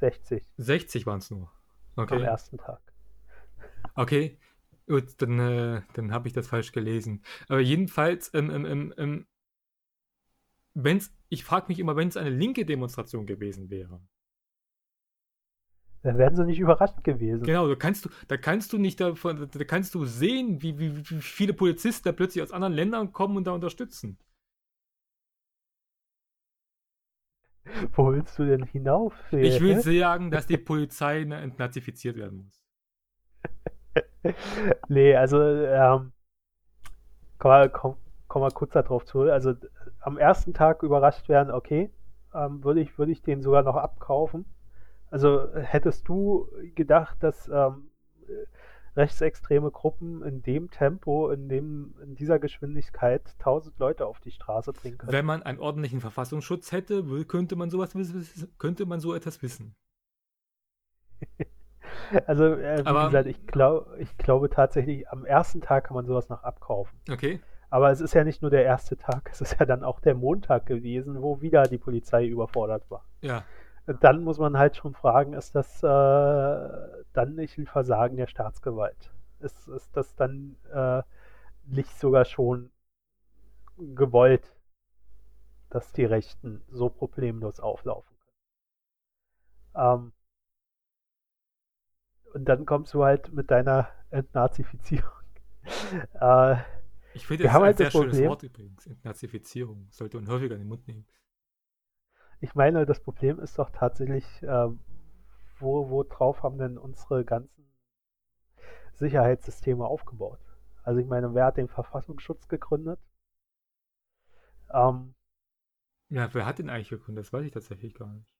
60. 0.00 0.44
60 0.56 1.06
waren 1.06 1.18
es 1.18 1.30
nur. 1.30 1.50
Okay. 1.96 2.16
Am 2.16 2.22
ersten 2.22 2.58
Tag. 2.58 2.80
Okay, 3.94 4.38
gut, 4.86 5.20
dann, 5.20 5.38
äh, 5.38 5.82
dann 5.94 6.12
habe 6.12 6.28
ich 6.28 6.34
das 6.34 6.48
falsch 6.48 6.72
gelesen. 6.72 7.22
Aber 7.48 7.60
jedenfalls, 7.60 8.32
ähm, 8.34 8.50
ähm, 8.50 8.66
ähm, 8.66 8.94
ähm 8.96 9.26
wenn's, 10.74 11.12
ich 11.28 11.44
frage 11.44 11.66
mich 11.68 11.78
immer, 11.78 11.96
wenn 11.96 12.08
es 12.08 12.16
eine 12.16 12.30
linke 12.30 12.64
Demonstration 12.64 13.26
gewesen 13.26 13.70
wäre. 13.70 14.00
Dann 16.02 16.16
wären 16.16 16.36
sie 16.36 16.44
nicht 16.44 16.60
überrascht 16.60 17.02
gewesen. 17.02 17.42
Genau, 17.42 17.66
da 17.66 17.74
kannst 17.74 18.04
du, 18.04 18.10
da 18.28 18.36
kannst 18.36 18.72
du 18.72 18.78
nicht 18.78 19.00
davon, 19.00 19.48
da 19.50 19.64
kannst 19.64 19.94
du 19.94 20.04
sehen, 20.04 20.62
wie, 20.62 20.78
wie, 20.78 20.96
wie 20.96 21.20
viele 21.20 21.52
Polizisten 21.52 22.04
da 22.04 22.12
plötzlich 22.12 22.42
aus 22.42 22.52
anderen 22.52 22.74
Ländern 22.74 23.12
kommen 23.12 23.36
und 23.36 23.46
da 23.48 23.50
unterstützen. 23.50 24.16
Wo 27.94 28.12
willst 28.12 28.38
du 28.38 28.46
denn 28.46 28.64
hinauf? 28.64 29.14
Ich 29.32 29.60
will 29.60 29.80
sagen, 29.80 30.30
dass 30.30 30.46
die 30.46 30.56
Polizei 30.58 31.22
entnazifiziert 31.30 32.16
werden 32.16 32.44
muss. 32.44 32.64
nee, 34.88 35.14
also 35.14 35.40
ähm, 35.42 36.12
komm, 37.38 37.72
komm, 37.72 37.96
komme 38.26 38.46
mal 38.46 38.50
kurz 38.50 38.72
darauf 38.72 39.04
zurück. 39.04 39.30
Also 39.30 39.54
am 40.00 40.18
ersten 40.18 40.54
Tag 40.54 40.82
überrascht 40.82 41.28
werden, 41.28 41.52
okay, 41.52 41.90
ähm, 42.34 42.62
würde 42.62 42.80
ich, 42.80 42.98
würde 42.98 43.12
ich 43.12 43.22
den 43.22 43.42
sogar 43.42 43.62
noch 43.62 43.76
abkaufen. 43.76 44.44
Also 45.10 45.48
hättest 45.54 46.06
du 46.08 46.48
gedacht, 46.74 47.16
dass 47.22 47.48
ähm, 47.48 47.90
rechtsextreme 48.98 49.70
Gruppen 49.70 50.22
in 50.22 50.42
dem 50.42 50.70
Tempo, 50.70 51.30
in, 51.30 51.48
dem, 51.48 51.94
in 52.02 52.14
dieser 52.14 52.38
Geschwindigkeit 52.38 53.22
1000 53.38 53.78
Leute 53.78 54.06
auf 54.06 54.20
die 54.20 54.32
Straße 54.32 54.72
bringen 54.72 54.98
können? 54.98 55.12
Wenn 55.12 55.24
man 55.24 55.42
einen 55.42 55.60
ordentlichen 55.60 56.00
Verfassungsschutz 56.00 56.72
hätte, 56.72 57.04
könnte 57.26 57.56
man 57.56 57.70
sowas 57.70 57.94
könnte 58.58 58.86
man 58.86 59.00
so 59.00 59.14
etwas 59.14 59.40
wissen. 59.42 59.74
also, 62.26 62.44
äh, 62.44 62.84
wie 62.84 63.06
gesagt, 63.06 63.26
ich, 63.26 63.46
glaub, 63.46 63.96
ich 63.98 64.16
glaube 64.18 64.50
tatsächlich, 64.50 65.08
am 65.08 65.24
ersten 65.24 65.60
Tag 65.60 65.84
kann 65.84 65.94
man 65.94 66.04
sowas 66.04 66.28
noch 66.28 66.42
abkaufen. 66.42 66.98
Okay. 67.10 67.40
Aber 67.70 67.90
es 67.90 68.00
ist 68.00 68.14
ja 68.14 68.24
nicht 68.24 68.42
nur 68.42 68.50
der 68.50 68.64
erste 68.64 68.96
Tag, 68.96 69.28
es 69.32 69.40
ist 69.40 69.58
ja 69.58 69.66
dann 69.66 69.84
auch 69.84 70.00
der 70.00 70.14
Montag 70.14 70.66
gewesen, 70.66 71.22
wo 71.22 71.40
wieder 71.40 71.64
die 71.64 71.78
Polizei 71.78 72.26
überfordert 72.26 72.90
war. 72.90 73.04
Ja. 73.20 73.44
Dann 74.00 74.22
muss 74.22 74.38
man 74.38 74.58
halt 74.58 74.76
schon 74.76 74.94
fragen, 74.94 75.32
ist 75.32 75.54
das 75.54 75.82
äh, 75.82 75.86
dann 75.86 77.34
nicht 77.34 77.56
ein 77.56 77.66
Versagen 77.66 78.16
der 78.16 78.26
Staatsgewalt? 78.26 79.12
Ist, 79.40 79.66
ist 79.68 79.96
das 79.96 80.14
dann 80.14 80.56
äh, 80.72 81.02
nicht 81.64 81.98
sogar 81.98 82.26
schon 82.26 82.70
gewollt, 83.78 84.54
dass 85.70 85.92
die 85.92 86.04
Rechten 86.04 86.62
so 86.68 86.90
problemlos 86.90 87.60
auflaufen 87.60 88.14
können? 89.74 89.88
Ähm, 90.04 90.12
und 92.34 92.44
dann 92.44 92.66
kommst 92.66 92.92
du 92.92 93.04
halt 93.04 93.32
mit 93.32 93.50
deiner 93.50 93.88
Entnazifizierung. 94.10 95.12
äh, 96.20 96.56
ich 97.14 97.26
finde, 97.26 97.44
das 97.44 97.52
ist 97.52 97.56
ein 97.56 97.62
halt 97.62 97.76
sehr 97.78 97.90
schönes 97.90 98.10
Problem, 98.10 98.28
Wort 98.28 98.42
übrigens. 98.42 98.86
Entnazifizierung. 98.86 99.86
Sollte 99.90 100.18
man 100.18 100.28
häufiger 100.28 100.54
in 100.54 100.60
den 100.60 100.68
Mund 100.68 100.86
nehmen. 100.86 101.06
Ich 102.40 102.54
meine, 102.54 102.86
das 102.86 103.00
Problem 103.00 103.40
ist 103.40 103.58
doch 103.58 103.70
tatsächlich, 103.70 104.42
äh, 104.42 104.68
wo, 105.58 105.90
wo 105.90 106.04
drauf 106.04 106.42
haben 106.42 106.58
denn 106.58 106.78
unsere 106.78 107.24
ganzen 107.24 107.68
Sicherheitssysteme 108.94 109.84
aufgebaut? 109.84 110.40
Also 110.82 111.00
ich 111.00 111.06
meine, 111.06 111.34
wer 111.34 111.46
hat 111.46 111.56
den 111.56 111.68
Verfassungsschutz 111.68 112.48
gegründet? 112.48 113.00
Ähm, 114.72 115.14
ja, 116.10 116.32
wer 116.32 116.46
hat 116.46 116.58
den 116.58 116.70
eigentlich 116.70 116.88
gegründet? 116.88 117.24
Das 117.24 117.32
weiß 117.32 117.44
ich 117.44 117.52
tatsächlich 117.52 117.94
gar 117.94 118.12
nicht. 118.12 118.32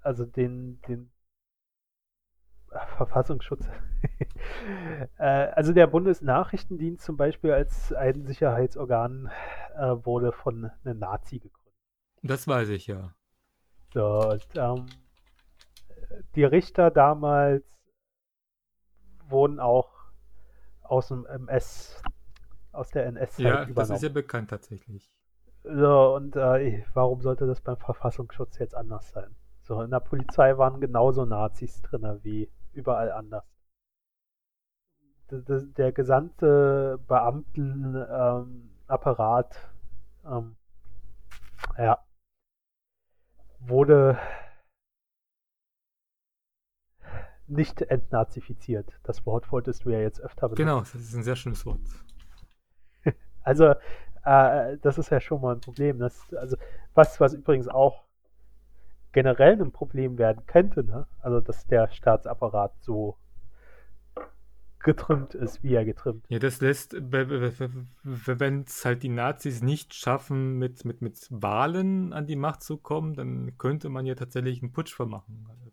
Also 0.00 0.24
den, 0.24 0.80
den 0.82 1.10
Verfassungsschutz. 2.96 3.68
äh, 5.18 5.24
also 5.24 5.72
der 5.72 5.86
Bundesnachrichtendienst 5.86 7.04
zum 7.04 7.16
Beispiel 7.16 7.52
als 7.52 7.92
ein 7.92 8.24
Sicherheitsorgan 8.24 9.30
äh, 9.74 9.96
wurde 10.04 10.32
von 10.32 10.70
einem 10.84 10.98
Nazi 10.98 11.38
gegründet. 11.38 11.57
Das 12.22 12.48
weiß 12.48 12.70
ich 12.70 12.86
ja. 12.86 13.12
So, 13.94 14.30
und, 14.30 14.46
ähm, 14.54 14.86
die 16.34 16.44
Richter 16.44 16.90
damals 16.90 17.64
wurden 19.28 19.60
auch 19.60 19.88
aus 20.82 21.08
dem 21.08 21.24
MS, 21.26 22.02
aus 22.72 22.90
der 22.90 23.06
NS-Zeit 23.06 23.44
ja, 23.44 23.62
übernommen. 23.64 23.74
das 23.76 23.90
ist 23.90 24.02
ja 24.02 24.08
bekannt 24.08 24.48
tatsächlich. 24.50 25.12
So, 25.64 26.14
und 26.14 26.36
äh, 26.36 26.84
warum 26.94 27.20
sollte 27.20 27.46
das 27.46 27.60
beim 27.60 27.76
Verfassungsschutz 27.76 28.58
jetzt 28.58 28.74
anders 28.74 29.10
sein? 29.10 29.36
So, 29.62 29.82
in 29.82 29.90
der 29.90 30.00
Polizei 30.00 30.56
waren 30.56 30.80
genauso 30.80 31.26
Nazis 31.26 31.82
drin 31.82 32.20
wie 32.22 32.50
überall 32.72 33.12
anders. 33.12 33.44
Der, 35.30 35.60
der 35.60 35.92
gesamte 35.92 36.98
Beamtenapparat, 37.06 39.68
ähm, 40.24 40.32
ähm, 40.32 40.56
ja, 41.76 41.98
wurde 43.60 44.18
nicht 47.46 47.82
entnazifiziert. 47.82 48.98
Das 49.02 49.24
Wort 49.26 49.50
wolltest 49.50 49.84
du 49.84 49.90
ja 49.90 50.00
jetzt 50.00 50.20
öfter 50.20 50.48
benutzen. 50.48 50.66
Genau, 50.66 50.80
das 50.80 50.94
ist 50.94 51.14
ein 51.14 51.22
sehr 51.22 51.36
schönes 51.36 51.64
Wort. 51.66 51.80
Also, 53.42 53.74
äh, 54.24 54.76
das 54.82 54.98
ist 54.98 55.08
ja 55.10 55.20
schon 55.20 55.40
mal 55.40 55.54
ein 55.54 55.60
Problem. 55.60 55.98
Das, 55.98 56.34
also, 56.34 56.58
was, 56.92 57.18
was 57.18 57.32
übrigens 57.32 57.66
auch 57.66 58.04
generell 59.12 59.60
ein 59.60 59.72
Problem 59.72 60.18
werden 60.18 60.44
könnte, 60.46 60.84
ne? 60.84 61.06
also 61.20 61.40
dass 61.40 61.66
der 61.66 61.88
Staatsapparat 61.88 62.74
so 62.80 63.16
getrimmt 64.88 65.34
ist, 65.34 65.62
wie 65.62 65.74
er 65.74 65.84
getrimmt. 65.84 66.24
Ja, 66.30 66.38
das 66.38 66.62
lässt, 66.62 66.94
wenn 66.94 68.62
es 68.62 68.84
halt 68.86 69.02
die 69.02 69.10
Nazis 69.10 69.60
nicht 69.60 69.92
schaffen, 69.92 70.56
mit, 70.56 70.86
mit, 70.86 71.02
mit 71.02 71.28
Wahlen 71.28 72.14
an 72.14 72.26
die 72.26 72.36
Macht 72.36 72.62
zu 72.62 72.78
kommen, 72.78 73.12
dann 73.12 73.58
könnte 73.58 73.90
man 73.90 74.06
ja 74.06 74.14
tatsächlich 74.14 74.62
einen 74.62 74.72
Putsch 74.72 74.94
vermachen. 74.94 75.46
Also 75.50 75.68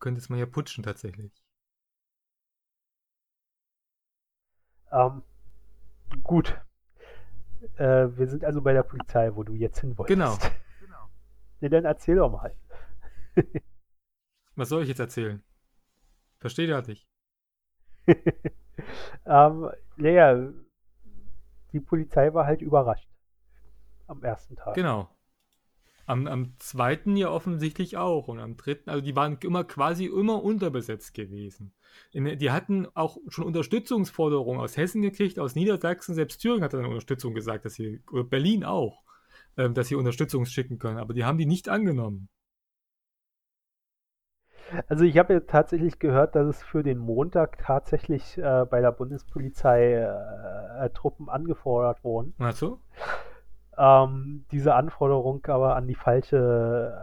könnte 0.00 0.20
es 0.20 0.28
man 0.28 0.40
ja 0.40 0.46
putschen 0.46 0.82
tatsächlich. 0.82 1.32
Ähm, 4.90 5.22
gut. 6.24 6.60
Äh, 7.76 8.08
wir 8.16 8.26
sind 8.26 8.44
also 8.44 8.60
bei 8.60 8.72
der 8.72 8.82
Polizei, 8.82 9.34
wo 9.36 9.44
du 9.44 9.52
jetzt 9.54 9.80
hin 9.80 9.96
wolltest. 9.96 10.18
Genau. 10.18 10.36
Nee, 11.60 11.70
dann 11.70 11.86
erzähl 11.86 12.16
doch 12.16 12.30
mal. 12.30 12.54
Was 14.56 14.68
soll 14.68 14.82
ich 14.82 14.90
jetzt 14.90 15.00
erzählen? 15.00 15.42
Versteht 16.38 16.68
ihr 16.68 16.82
nicht. 16.82 17.06
ähm, 19.26 19.70
naja, 19.96 20.52
die 21.72 21.80
Polizei 21.80 22.32
war 22.32 22.46
halt 22.46 22.62
überrascht. 22.62 23.08
Am 24.06 24.22
ersten 24.22 24.56
Tag. 24.56 24.74
Genau. 24.74 25.08
Am, 26.06 26.28
am 26.28 26.54
zweiten 26.58 27.16
ja 27.16 27.30
offensichtlich 27.30 27.96
auch. 27.96 28.28
Und 28.28 28.38
am 28.38 28.56
dritten, 28.56 28.88
also 28.90 29.02
die 29.02 29.16
waren 29.16 29.38
immer 29.42 29.64
quasi 29.64 30.06
immer 30.06 30.42
unterbesetzt 30.42 31.14
gewesen. 31.14 31.74
In, 32.12 32.38
die 32.38 32.50
hatten 32.50 32.86
auch 32.94 33.18
schon 33.28 33.44
Unterstützungsforderungen 33.44 34.60
aus 34.60 34.76
Hessen 34.76 35.02
gekriegt, 35.02 35.40
aus 35.40 35.56
Niedersachsen, 35.56 36.14
selbst 36.14 36.38
Thüringen 36.38 36.62
hat 36.62 36.74
dann 36.74 36.84
Unterstützung 36.84 37.34
gesagt, 37.34 37.64
dass 37.64 37.74
sie, 37.74 38.02
oder 38.12 38.24
Berlin 38.24 38.64
auch, 38.64 39.02
äh, 39.56 39.68
dass 39.70 39.88
sie 39.88 39.96
Unterstützung 39.96 40.46
schicken 40.46 40.78
können, 40.78 40.98
aber 40.98 41.14
die 41.14 41.24
haben 41.24 41.38
die 41.38 41.46
nicht 41.46 41.68
angenommen. 41.68 42.28
Also 44.88 45.04
ich 45.04 45.16
habe 45.18 45.34
ja 45.34 45.40
tatsächlich 45.40 45.98
gehört, 45.98 46.34
dass 46.34 46.46
es 46.46 46.62
für 46.62 46.82
den 46.82 46.98
Montag 46.98 47.58
tatsächlich 47.58 48.36
äh, 48.38 48.66
bei 48.68 48.80
der 48.80 48.92
Bundespolizei 48.92 49.94
äh, 49.94 50.86
äh 50.86 50.90
Truppen 50.90 51.28
angefordert 51.28 52.02
wurden. 52.02 52.34
Ach 52.38 52.52
so? 52.52 52.80
Ähm, 53.78 54.44
diese 54.50 54.74
Anforderung 54.74 55.44
aber 55.46 55.76
an 55.76 55.86
die 55.86 55.94
falsche 55.94 56.96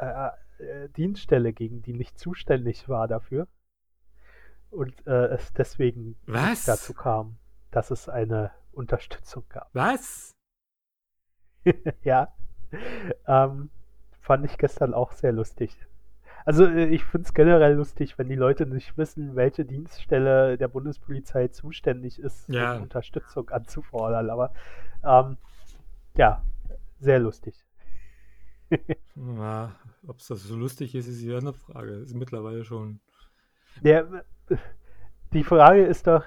äh, 0.00 0.04
äh, 0.04 0.30
äh, 0.58 0.88
Dienststelle 0.90 1.52
ging, 1.52 1.82
die 1.82 1.94
nicht 1.94 2.18
zuständig 2.18 2.88
war 2.88 3.08
dafür. 3.08 3.48
Und 4.70 5.06
es 5.06 5.54
deswegen 5.54 6.16
Was? 6.26 6.66
dazu 6.66 6.92
kam, 6.92 7.38
dass 7.70 7.90
es 7.90 8.10
eine 8.10 8.50
Unterstützung 8.72 9.44
gab. 9.48 9.70
Was? 9.72 10.36
ja. 12.02 12.34
Ähm, 13.26 13.70
fand 14.20 14.44
ich 14.44 14.58
gestern 14.58 14.92
auch 14.92 15.12
sehr 15.12 15.32
lustig. 15.32 15.87
Also 16.48 16.64
äh, 16.64 16.86
ich 16.86 17.04
finde 17.04 17.26
es 17.26 17.34
generell 17.34 17.74
lustig, 17.74 18.16
wenn 18.16 18.30
die 18.30 18.34
Leute 18.34 18.64
nicht 18.64 18.96
wissen, 18.96 19.36
welche 19.36 19.66
Dienststelle 19.66 20.56
der 20.56 20.68
Bundespolizei 20.68 21.48
zuständig 21.48 22.18
ist, 22.18 22.48
ja. 22.48 22.76
um 22.76 22.84
Unterstützung 22.84 23.50
anzufordern. 23.50 24.30
Aber 24.30 24.54
ähm, 25.04 25.36
ja, 26.16 26.42
sehr 27.00 27.18
lustig. 27.18 27.54
ja, 28.70 29.72
Ob 30.06 30.20
es 30.20 30.28
das 30.28 30.42
so 30.42 30.56
lustig 30.56 30.94
ist, 30.94 31.06
ist 31.06 31.20
ja 31.20 31.36
eine 31.36 31.52
Frage. 31.52 31.96
Ist 31.96 32.14
mittlerweile 32.14 32.64
schon. 32.64 33.00
Der, 33.82 34.24
die 35.34 35.44
Frage 35.44 35.84
ist 35.84 36.06
doch, 36.06 36.24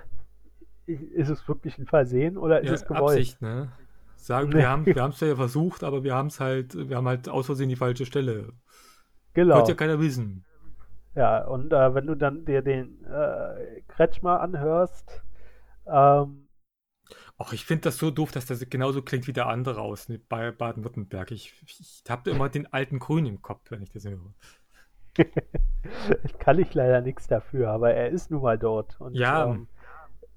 ist 0.85 1.29
es 1.29 1.47
wirklich 1.47 1.79
ein 1.79 1.87
Versehen 1.87 2.37
oder 2.37 2.61
ist 2.61 2.67
ja, 2.67 2.75
es 2.75 2.85
gewollt? 2.85 3.17
Absicht, 3.17 3.41
ne? 3.41 3.71
Sagen, 4.17 4.53
wir 4.53 4.69
haben 4.69 4.85
wir 4.85 5.03
es 5.03 5.19
ja 5.19 5.35
versucht, 5.35 5.83
aber 5.83 6.03
wir 6.03 6.13
haben 6.13 6.27
es 6.27 6.39
halt, 6.39 6.75
wir 6.89 6.95
haben 6.95 7.07
halt 7.07 7.27
aus 7.27 7.47
Versehen 7.47 7.69
die 7.69 7.75
falsche 7.75 8.05
Stelle 8.05 8.53
Genau. 9.33 9.57
Wird 9.57 9.69
ja 9.69 9.75
keiner 9.75 9.99
wissen. 9.99 10.45
Ja, 11.15 11.45
und 11.45 11.73
äh, 11.73 11.93
wenn 11.93 12.07
du 12.07 12.15
dann 12.15 12.45
dir 12.45 12.61
den 12.61 13.03
äh, 13.05 13.81
Kretschmer 13.87 14.39
anhörst, 14.39 15.23
ähm, 15.85 16.47
Ach, 17.37 17.53
ich 17.53 17.65
finde 17.65 17.83
das 17.83 17.97
so 17.97 18.11
doof, 18.11 18.31
dass 18.31 18.45
das 18.45 18.69
genauso 18.69 19.01
klingt 19.01 19.27
wie 19.27 19.33
der 19.33 19.47
andere 19.47 19.81
aus 19.81 20.07
bei 20.29 20.51
Baden-Württemberg. 20.51 21.31
Ich, 21.31 21.59
ich 21.65 22.03
habe 22.07 22.29
immer 22.29 22.49
den 22.49 22.71
alten 22.71 22.99
Grün 22.99 23.25
im 23.25 23.41
Kopf, 23.41 23.71
wenn 23.71 23.81
ich 23.81 23.91
das 23.91 24.05
höre. 24.05 24.33
Kann 26.39 26.59
ich 26.59 26.73
leider 26.73 27.01
nichts 27.01 27.27
dafür, 27.27 27.71
aber 27.71 27.93
er 27.93 28.09
ist 28.09 28.29
nun 28.29 28.43
mal 28.43 28.59
dort. 28.59 29.01
Und, 29.01 29.15
ja. 29.15 29.47
Ähm, 29.47 29.67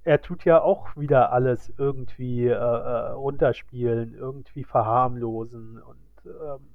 er 0.03 0.23
tut 0.23 0.45
ja 0.45 0.63
auch 0.63 0.97
wieder 0.97 1.33
alles 1.33 1.73
irgendwie 1.77 2.47
äh, 2.47 2.53
äh 2.53 3.11
runterspielen, 3.11 4.15
irgendwie 4.15 4.65
verharmlosen 4.65 5.81
und 5.81 6.27
ähm, 6.27 6.69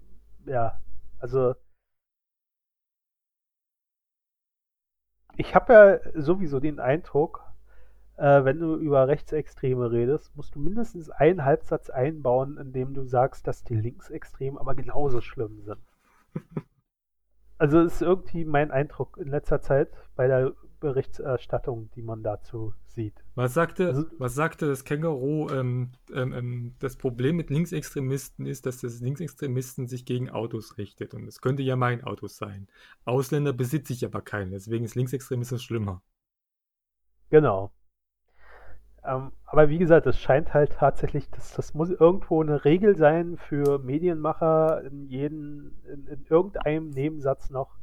ja, 0.46 0.80
also 1.20 1.56
ich 5.40 5.56
habe 5.56 5.74
ja 5.74 6.22
sowieso 6.22 6.60
den 6.60 6.80
Eindruck, 6.82 7.42
äh, 8.18 8.44
wenn 8.44 8.60
du 8.60 8.76
über 8.76 9.08
Rechtsextreme 9.08 9.90
redest, 9.90 10.36
musst 10.36 10.54
du 10.54 10.60
mindestens 10.60 11.10
einen 11.10 11.46
Halbsatz 11.46 11.90
einbauen, 11.90 12.58
in 12.58 12.74
dem 12.74 12.94
du 12.94 13.06
sagst, 13.06 13.48
dass 13.48 13.64
die 13.64 13.76
Linksextremen 13.76 14.60
aber 14.60 14.76
genauso 14.76 15.22
schlimm 15.22 15.62
sind. 15.62 15.82
Also 17.62 17.82
ist 17.82 18.02
irgendwie 18.02 18.46
mein 18.46 18.72
Eindruck 18.72 19.18
in 19.18 19.28
letzter 19.28 19.60
Zeit 19.60 19.90
bei 20.16 20.28
der 20.28 20.54
Berichterstattung, 20.80 21.90
die 21.96 22.02
man 22.02 22.24
dazu 22.24 22.74
sieht. 22.88 23.24
Was 23.36 23.54
sagte, 23.54 23.88
also, 23.88 24.06
was 24.18 24.36
sagte 24.36 24.68
das 24.68 24.84
Känguru? 24.84 25.50
Ähm, 25.50 25.92
ähm, 26.14 26.34
ähm, 26.34 26.76
das 26.80 26.96
Problem 26.96 27.36
mit 27.36 27.50
Linksextremisten 27.50 28.46
ist, 28.46 28.66
dass 28.66 28.82
das 28.82 29.00
Linksextremisten 29.02 29.88
sich 29.88 30.06
gegen 30.06 30.30
Autos 30.30 30.78
richtet. 30.78 31.14
Und 31.14 31.28
es 31.28 31.42
könnte 31.42 31.64
ja 31.64 31.76
mein 31.76 32.04
Auto 32.04 32.28
sein. 32.28 32.68
Ausländer 33.06 33.54
besitze 33.54 33.94
ich 33.94 34.06
aber 34.06 34.22
keine, 34.22 34.52
deswegen 34.52 34.86
ist 34.86 34.96
Linksextremismus 34.96 35.64
schlimmer. 35.64 36.02
Genau. 37.30 37.72
Ähm, 39.04 39.32
aber 39.46 39.70
wie 39.70 39.78
gesagt, 39.78 40.08
es 40.08 40.20
scheint 40.20 40.54
halt 40.54 40.74
tatsächlich, 40.74 41.30
dass 41.30 41.54
das 41.54 41.74
muss 41.74 41.90
irgendwo 41.90 42.42
eine 42.42 42.66
Regel 42.66 42.98
sein 42.98 43.38
für 43.38 43.80
Medienmacher, 43.80 44.84
in, 44.84 45.08
jeden, 45.08 45.82
in, 45.86 46.08
in 46.08 46.26
irgendeinem 46.26 46.90
Nebensatz 46.90 47.50
noch 47.50 47.78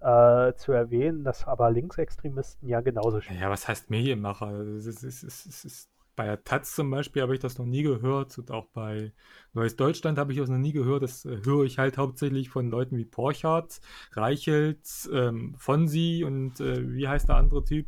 äh, 0.00 0.54
zu 0.54 0.72
erwähnen, 0.72 1.24
dass 1.24 1.46
aber 1.46 1.70
Linksextremisten 1.70 2.68
ja 2.68 2.80
genauso 2.80 3.20
stehen. 3.20 3.40
Ja, 3.40 3.50
was 3.50 3.66
heißt 3.66 3.90
Medienmacher? 3.90 4.50
Es 4.60 4.86
ist, 4.86 5.02
es 5.02 5.22
ist, 5.22 5.46
es 5.46 5.64
ist, 5.64 5.90
bei 6.14 6.26
der 6.26 6.44
Taz 6.44 6.74
zum 6.74 6.90
Beispiel 6.90 7.22
habe 7.22 7.34
ich 7.34 7.40
das 7.40 7.58
noch 7.58 7.66
nie 7.66 7.82
gehört 7.82 8.36
und 8.38 8.50
auch 8.50 8.66
bei 8.66 9.12
Neues 9.52 9.76
Deutschland 9.76 10.18
habe 10.18 10.32
ich 10.32 10.38
das 10.38 10.48
noch 10.48 10.58
nie 10.58 10.72
gehört. 10.72 11.02
Das 11.02 11.24
äh, 11.24 11.40
höre 11.44 11.64
ich 11.64 11.78
halt 11.78 11.98
hauptsächlich 11.98 12.50
von 12.50 12.70
Leuten 12.70 12.96
wie 12.96 13.04
Porchardt, 13.04 13.80
Reichelt, 14.12 14.86
ähm, 15.12 15.54
Fonsi 15.58 16.24
und 16.26 16.60
äh, 16.60 16.92
wie 16.92 17.08
heißt 17.08 17.28
der 17.28 17.36
andere 17.36 17.64
Typ, 17.64 17.86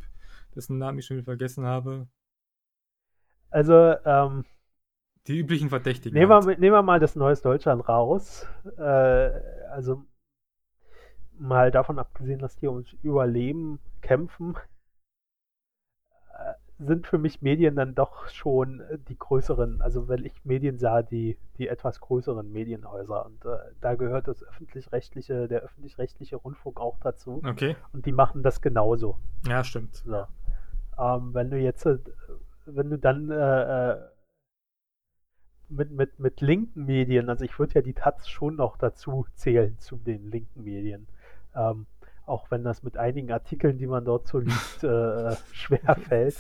dessen 0.55 0.79
Namen 0.79 0.99
ich 0.99 1.07
schon 1.07 1.17
wieder 1.17 1.25
vergessen 1.25 1.65
habe. 1.65 2.09
Also, 3.51 3.95
ähm, 4.05 4.45
die 5.27 5.39
üblichen 5.39 5.69
Verdächtigen. 5.69 6.19
Nehmen 6.19 6.31
wir, 6.31 6.41
halt. 6.41 6.59
nehmen 6.59 6.75
wir 6.75 6.83
mal 6.83 7.01
das 7.01 7.17
Neues 7.17 7.43
Deutschland 7.43 7.87
raus. 7.87 8.47
Äh, 8.79 9.31
also 9.71 10.05
mal 11.39 11.71
davon 11.71 11.99
abgesehen, 11.99 12.39
dass 12.39 12.57
die 12.57 12.69
ums 12.69 12.93
Überleben 13.03 13.79
kämpfen, 14.01 14.57
äh, 16.33 16.55
sind 16.79 17.07
für 17.07 17.19
mich 17.19 17.43
Medien 17.43 17.75
dann 17.75 17.95
doch 17.95 18.29
schon 18.29 18.83
die 19.09 19.19
größeren, 19.19 19.83
also 19.83 20.09
wenn 20.09 20.25
ich 20.25 20.45
Medien 20.45 20.79
sah, 20.79 21.03
die, 21.03 21.37
die 21.59 21.69
etwas 21.69 22.01
größeren 22.01 22.51
Medienhäuser. 22.53 23.27
Und 23.27 23.45
äh, 23.45 23.59
da 23.81 23.97
gehört 23.97 24.29
das 24.29 24.45
öffentlich-rechtliche, 24.45 25.49
der 25.49 25.63
öffentlich-rechtliche 25.63 26.37
Rundfunk 26.37 26.81
auch 26.81 26.99
dazu. 27.01 27.43
Okay. 27.45 27.77
Und 27.93 28.07
die 28.07 28.13
machen 28.13 28.43
das 28.43 28.61
genauso. 28.61 29.19
Ja, 29.47 29.65
stimmt. 29.65 29.97
So. 29.97 30.27
Ähm, 30.99 31.35
wenn 31.35 31.51
du 31.51 31.59
jetzt, 31.59 31.87
äh, 31.87 31.99
wenn 32.67 32.91
du 32.91 32.99
dann 32.99 33.31
äh, 33.31 33.93
äh, 33.93 34.01
mit, 35.69 35.91
mit, 35.91 36.19
mit 36.19 36.41
linken 36.41 36.87
Medien, 36.87 37.29
also 37.29 37.45
ich 37.45 37.59
würde 37.59 37.75
ja 37.75 37.83
die 37.83 37.95
Taz 37.95 38.29
schon 38.29 38.57
noch 38.57 38.77
dazu 38.77 39.27
zählen 39.35 39.79
zu 39.79 39.97
den 39.97 40.31
linken 40.31 40.65
Medien. 40.65 41.07
Ähm, 41.55 41.87
auch 42.29 42.51
wenn 42.51 42.63
das 42.63 42.83
mit 42.83 42.97
einigen 42.97 43.33
Artikeln, 43.33 43.79
die 43.79 43.87
man 43.87 44.05
dort 44.05 44.29
so 44.29 44.39
liest, 44.39 44.85
äh, 44.85 45.35
schwer 45.53 45.97
fällt. 46.09 46.37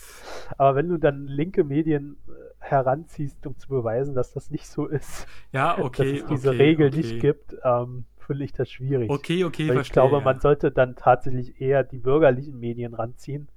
Aber 0.58 0.76
wenn 0.76 0.88
du 0.88 0.98
dann 0.98 1.26
linke 1.26 1.64
Medien 1.64 2.16
äh, 2.28 2.32
heranziehst, 2.58 3.46
um 3.46 3.56
zu 3.56 3.68
beweisen, 3.68 4.14
dass 4.14 4.32
das 4.32 4.50
nicht 4.50 4.66
so 4.66 4.86
ist, 4.86 5.26
ja, 5.52 5.78
okay, 5.82 6.20
dass 6.20 6.22
es 6.22 6.28
diese 6.28 6.48
okay, 6.50 6.62
Regel 6.62 6.88
okay. 6.88 6.96
nicht 6.96 7.20
gibt, 7.20 7.56
ähm, 7.64 8.04
finde 8.18 8.44
ich 8.44 8.52
das 8.52 8.70
schwierig. 8.70 9.10
Okay, 9.10 9.44
okay, 9.44 9.68
Weil 9.68 9.76
verstehe. 9.76 9.82
Ich 9.82 9.92
glaube, 9.92 10.16
ja. 10.18 10.22
man 10.22 10.40
sollte 10.40 10.70
dann 10.70 10.94
tatsächlich 10.94 11.60
eher 11.60 11.82
die 11.82 11.98
bürgerlichen 11.98 12.58
Medien 12.60 12.94
ranziehen 12.94 13.48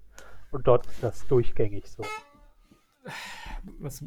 und 0.52 0.68
dort 0.68 0.88
das 1.02 1.28
durchgängig 1.28 1.88
so. 1.88 2.04
Was, 3.80 4.04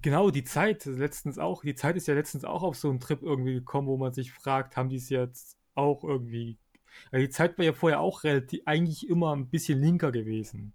genau, 0.00 0.30
die 0.30 0.44
Zeit, 0.44 0.84
letztens 0.84 1.38
auch, 1.38 1.62
die 1.62 1.74
Zeit 1.74 1.96
ist 1.96 2.06
ja 2.06 2.14
letztens 2.14 2.44
auch 2.44 2.62
auf 2.62 2.76
so 2.76 2.88
einen 2.88 3.00
Trip 3.00 3.20
irgendwie 3.20 3.54
gekommen, 3.54 3.88
wo 3.88 3.96
man 3.96 4.12
sich 4.12 4.32
fragt, 4.32 4.76
haben 4.76 4.88
die 4.88 4.96
es 4.96 5.08
jetzt 5.10 5.59
auch 5.80 6.04
irgendwie. 6.04 6.58
Also 7.10 7.24
die 7.26 7.30
Zeit 7.30 7.58
war 7.58 7.64
ja 7.64 7.72
vorher 7.72 8.00
auch 8.00 8.24
relativ, 8.24 8.62
eigentlich 8.66 9.08
immer 9.08 9.34
ein 9.34 9.48
bisschen 9.48 9.80
linker 9.80 10.12
gewesen. 10.12 10.74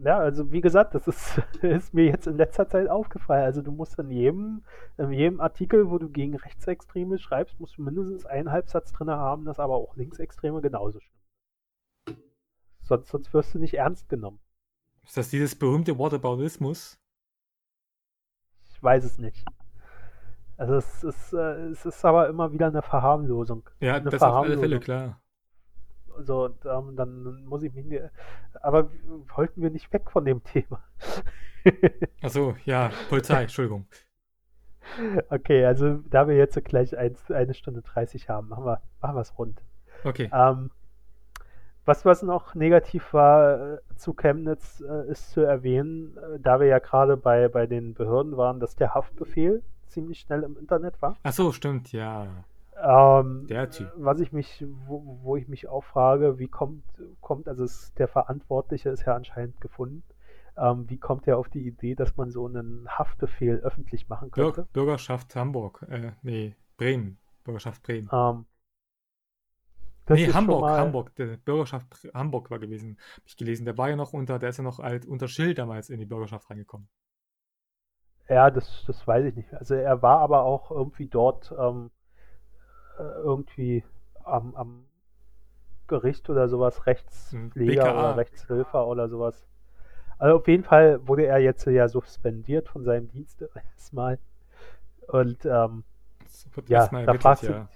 Ja, 0.00 0.18
also 0.18 0.52
wie 0.52 0.60
gesagt, 0.60 0.94
das 0.94 1.08
ist, 1.08 1.38
ist 1.62 1.92
mir 1.92 2.04
jetzt 2.04 2.26
in 2.28 2.36
letzter 2.36 2.68
Zeit 2.68 2.88
aufgefallen. 2.88 3.44
Also 3.44 3.62
du 3.62 3.72
musst 3.72 3.98
in 3.98 4.10
jedem, 4.10 4.64
in 4.96 5.12
jedem 5.12 5.40
Artikel, 5.40 5.90
wo 5.90 5.98
du 5.98 6.08
gegen 6.08 6.36
Rechtsextreme 6.36 7.18
schreibst, 7.18 7.58
musst 7.58 7.78
du 7.78 7.82
mindestens 7.82 8.24
einen 8.24 8.52
Halbsatz 8.52 8.92
drin 8.92 9.10
haben, 9.10 9.44
dass 9.44 9.58
aber 9.58 9.74
auch 9.74 9.96
Linksextreme 9.96 10.60
genauso 10.60 11.00
stimmen. 11.00 12.22
Sonst, 12.82 13.08
sonst 13.08 13.34
wirst 13.34 13.54
du 13.54 13.58
nicht 13.58 13.74
ernst 13.74 14.08
genommen. 14.08 14.40
Ist 15.04 15.16
das 15.16 15.30
dieses 15.30 15.56
berühmte 15.56 15.98
Whataboutismus? 15.98 16.98
Ich 18.70 18.82
weiß 18.82 19.04
es 19.04 19.18
nicht. 19.18 19.44
Also 20.58 20.74
es 20.74 21.04
ist, 21.04 21.32
äh, 21.32 21.68
es 21.68 21.86
ist 21.86 22.04
aber 22.04 22.28
immer 22.28 22.52
wieder 22.52 22.66
eine 22.66 22.82
Verharmlosung. 22.82 23.62
Ja, 23.78 23.94
eine 23.94 24.10
das 24.10 24.20
auf 24.20 24.44
alle 24.44 24.58
Fälle, 24.58 24.80
klar. 24.80 25.20
So, 26.18 26.46
und, 26.46 26.66
ähm, 26.66 26.96
dann 26.96 27.44
muss 27.44 27.62
ich 27.62 27.72
mich. 27.72 27.86
nicht. 27.86 28.02
Aber 28.60 28.90
wollten 29.36 29.62
wir 29.62 29.70
nicht 29.70 29.92
weg 29.92 30.10
von 30.10 30.24
dem 30.24 30.42
Thema? 30.42 30.82
Achso, 32.22 32.56
ja, 32.64 32.90
Polizei, 33.08 33.42
Entschuldigung. 33.42 33.86
Okay, 35.28 35.64
also 35.64 36.00
da 36.10 36.26
wir 36.26 36.36
jetzt 36.36 36.62
gleich 36.64 36.98
ein, 36.98 37.14
eine 37.28 37.54
Stunde 37.54 37.82
30 37.82 38.28
haben, 38.28 38.48
machen 38.48 38.64
wir, 38.64 38.82
machen 39.00 39.14
wir 39.14 39.20
es 39.20 39.38
rund. 39.38 39.62
Okay. 40.02 40.28
Ähm, 40.32 40.72
was, 41.84 42.04
was 42.04 42.22
noch 42.22 42.56
negativ 42.56 43.12
war 43.12 43.74
äh, 43.74 43.78
zu 43.94 44.12
Chemnitz, 44.12 44.80
äh, 44.80 45.08
ist 45.08 45.30
zu 45.30 45.42
erwähnen, 45.42 46.16
äh, 46.16 46.40
da 46.40 46.58
wir 46.58 46.66
ja 46.66 46.80
gerade 46.80 47.16
bei, 47.16 47.48
bei 47.48 47.66
den 47.66 47.94
Behörden 47.94 48.36
waren, 48.36 48.58
dass 48.58 48.74
der 48.74 48.94
Haftbefehl 48.94 49.62
ziemlich 49.88 50.20
schnell 50.20 50.42
im 50.42 50.56
Internet 50.56 51.00
war. 51.02 51.16
Ach 51.22 51.32
so, 51.32 51.52
stimmt, 51.52 51.92
ja. 51.92 52.44
Ähm, 52.80 53.46
Der 53.48 53.70
Typ. 53.70 53.90
Was 53.96 54.20
ich 54.20 54.32
mich, 54.32 54.64
wo, 54.86 55.18
wo 55.22 55.36
ich 55.36 55.48
mich 55.48 55.68
auch 55.68 55.82
frage, 55.84 56.38
wie 56.38 56.48
kommt, 56.48 56.84
kommt, 57.20 57.48
also 57.48 57.64
es, 57.64 57.92
der 57.94 58.08
Verantwortliche 58.08 58.90
ist 58.90 59.04
ja 59.04 59.14
anscheinend 59.14 59.60
gefunden. 59.60 60.02
Ähm, 60.56 60.88
wie 60.88 60.98
kommt 60.98 61.26
er 61.26 61.38
auf 61.38 61.48
die 61.48 61.66
Idee, 61.66 61.94
dass 61.94 62.16
man 62.16 62.30
so 62.30 62.46
einen 62.46 62.86
Haftbefehl 62.88 63.56
öffentlich 63.58 64.08
machen 64.08 64.30
könnte? 64.30 64.62
Bürg 64.62 64.72
Bürgerschaft 64.72 65.34
Hamburg, 65.36 65.84
äh, 65.88 66.12
nee, 66.22 66.56
Bremen, 66.76 67.18
Bürgerschaft 67.44 67.82
Bremen. 67.82 68.08
Ähm, 68.12 68.44
nee, 70.08 70.32
Hamburg, 70.32 70.60
mal... 70.62 70.78
Hamburg, 70.78 71.14
der 71.16 71.36
Bürgerschaft 71.36 72.08
Hamburg 72.14 72.50
war 72.50 72.58
gewesen, 72.58 72.98
habe 73.12 73.22
ich 73.26 73.36
gelesen. 73.36 73.64
Der 73.64 73.78
war 73.78 73.88
ja 73.90 73.96
noch 73.96 74.12
unter, 74.12 74.38
der 74.38 74.50
ist 74.50 74.58
ja 74.58 74.64
noch 74.64 74.80
alt, 74.80 75.06
unter 75.06 75.28
Schild 75.28 75.58
damals 75.58 75.90
in 75.90 76.00
die 76.00 76.06
Bürgerschaft 76.06 76.50
reingekommen. 76.50 76.88
Ja, 78.28 78.50
das, 78.50 78.84
das 78.86 79.06
weiß 79.06 79.24
ich 79.24 79.36
nicht. 79.36 79.54
Also 79.54 79.74
er 79.74 80.02
war 80.02 80.18
aber 80.18 80.42
auch 80.42 80.70
irgendwie 80.70 81.06
dort 81.06 81.54
ähm, 81.58 81.90
äh, 82.98 83.02
irgendwie 83.02 83.84
am, 84.24 84.54
am 84.54 84.84
Gericht 85.86 86.28
oder 86.28 86.48
sowas, 86.48 86.86
Rechtspfleger 86.86 87.84
BKA. 87.84 87.98
oder 87.98 88.16
Rechtshilfer 88.18 88.86
oder 88.86 89.08
sowas. 89.08 89.46
Also 90.18 90.36
auf 90.36 90.48
jeden 90.48 90.64
Fall 90.64 91.06
wurde 91.06 91.26
er 91.26 91.38
jetzt 91.38 91.64
ja 91.66 91.88
suspendiert 91.88 92.68
von 92.68 92.84
seinem 92.84 93.08
Dienst 93.08 93.42
erstmal. 93.74 94.18
Und 95.06 95.46
ähm, 95.46 95.84
ja, 96.66 96.86
da 96.88 97.14
fragst, 97.14 97.44
ja. 97.44 97.60
Du, 97.60 97.68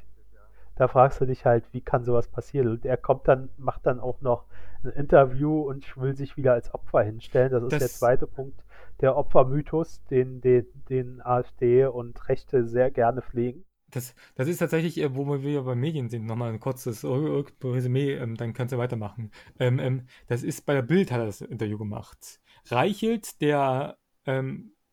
da 0.76 0.88
fragst 0.88 1.20
du 1.20 1.24
dich 1.24 1.46
halt, 1.46 1.64
wie 1.72 1.80
kann 1.80 2.04
sowas 2.04 2.28
passieren? 2.28 2.68
Und 2.68 2.84
er 2.84 2.98
kommt 2.98 3.26
dann, 3.26 3.48
macht 3.56 3.86
dann 3.86 4.00
auch 4.00 4.20
noch 4.20 4.44
ein 4.84 4.90
Interview 4.90 5.62
und 5.62 5.96
will 5.96 6.14
sich 6.14 6.36
wieder 6.36 6.52
als 6.52 6.74
Opfer 6.74 7.02
hinstellen. 7.02 7.52
Das 7.52 7.62
ist 7.62 7.72
das, 7.72 7.78
der 7.78 7.88
zweite 7.88 8.26
Punkt 8.26 8.62
der 9.02 9.16
Opfermythos, 9.16 10.02
den, 10.04 10.40
den, 10.40 10.66
den 10.88 11.20
AfD 11.20 11.84
und 11.86 12.28
Rechte 12.28 12.66
sehr 12.66 12.90
gerne 12.90 13.20
pflegen. 13.20 13.64
Das, 13.90 14.14
das 14.36 14.48
ist 14.48 14.58
tatsächlich, 14.58 14.98
äh, 14.98 15.14
wo 15.14 15.26
wir 15.42 15.62
bei 15.62 15.74
Medien 15.74 16.08
sind, 16.08 16.24
nochmal 16.24 16.50
ein 16.50 16.60
kurzes 16.60 17.04
Resümee, 17.04 18.14
ähm, 18.14 18.36
dann 18.36 18.54
kannst 18.54 18.72
du 18.72 18.78
weitermachen. 18.78 19.30
Ähm, 19.58 19.78
ähm, 19.78 20.06
das 20.28 20.42
ist 20.42 20.64
bei 20.64 20.72
der 20.72 20.82
Bild 20.82 21.12
hat 21.12 21.20
er 21.20 21.26
das 21.26 21.42
Interview 21.42 21.76
gemacht. 21.76 22.40
Reichelt, 22.70 23.40
der 23.42 23.98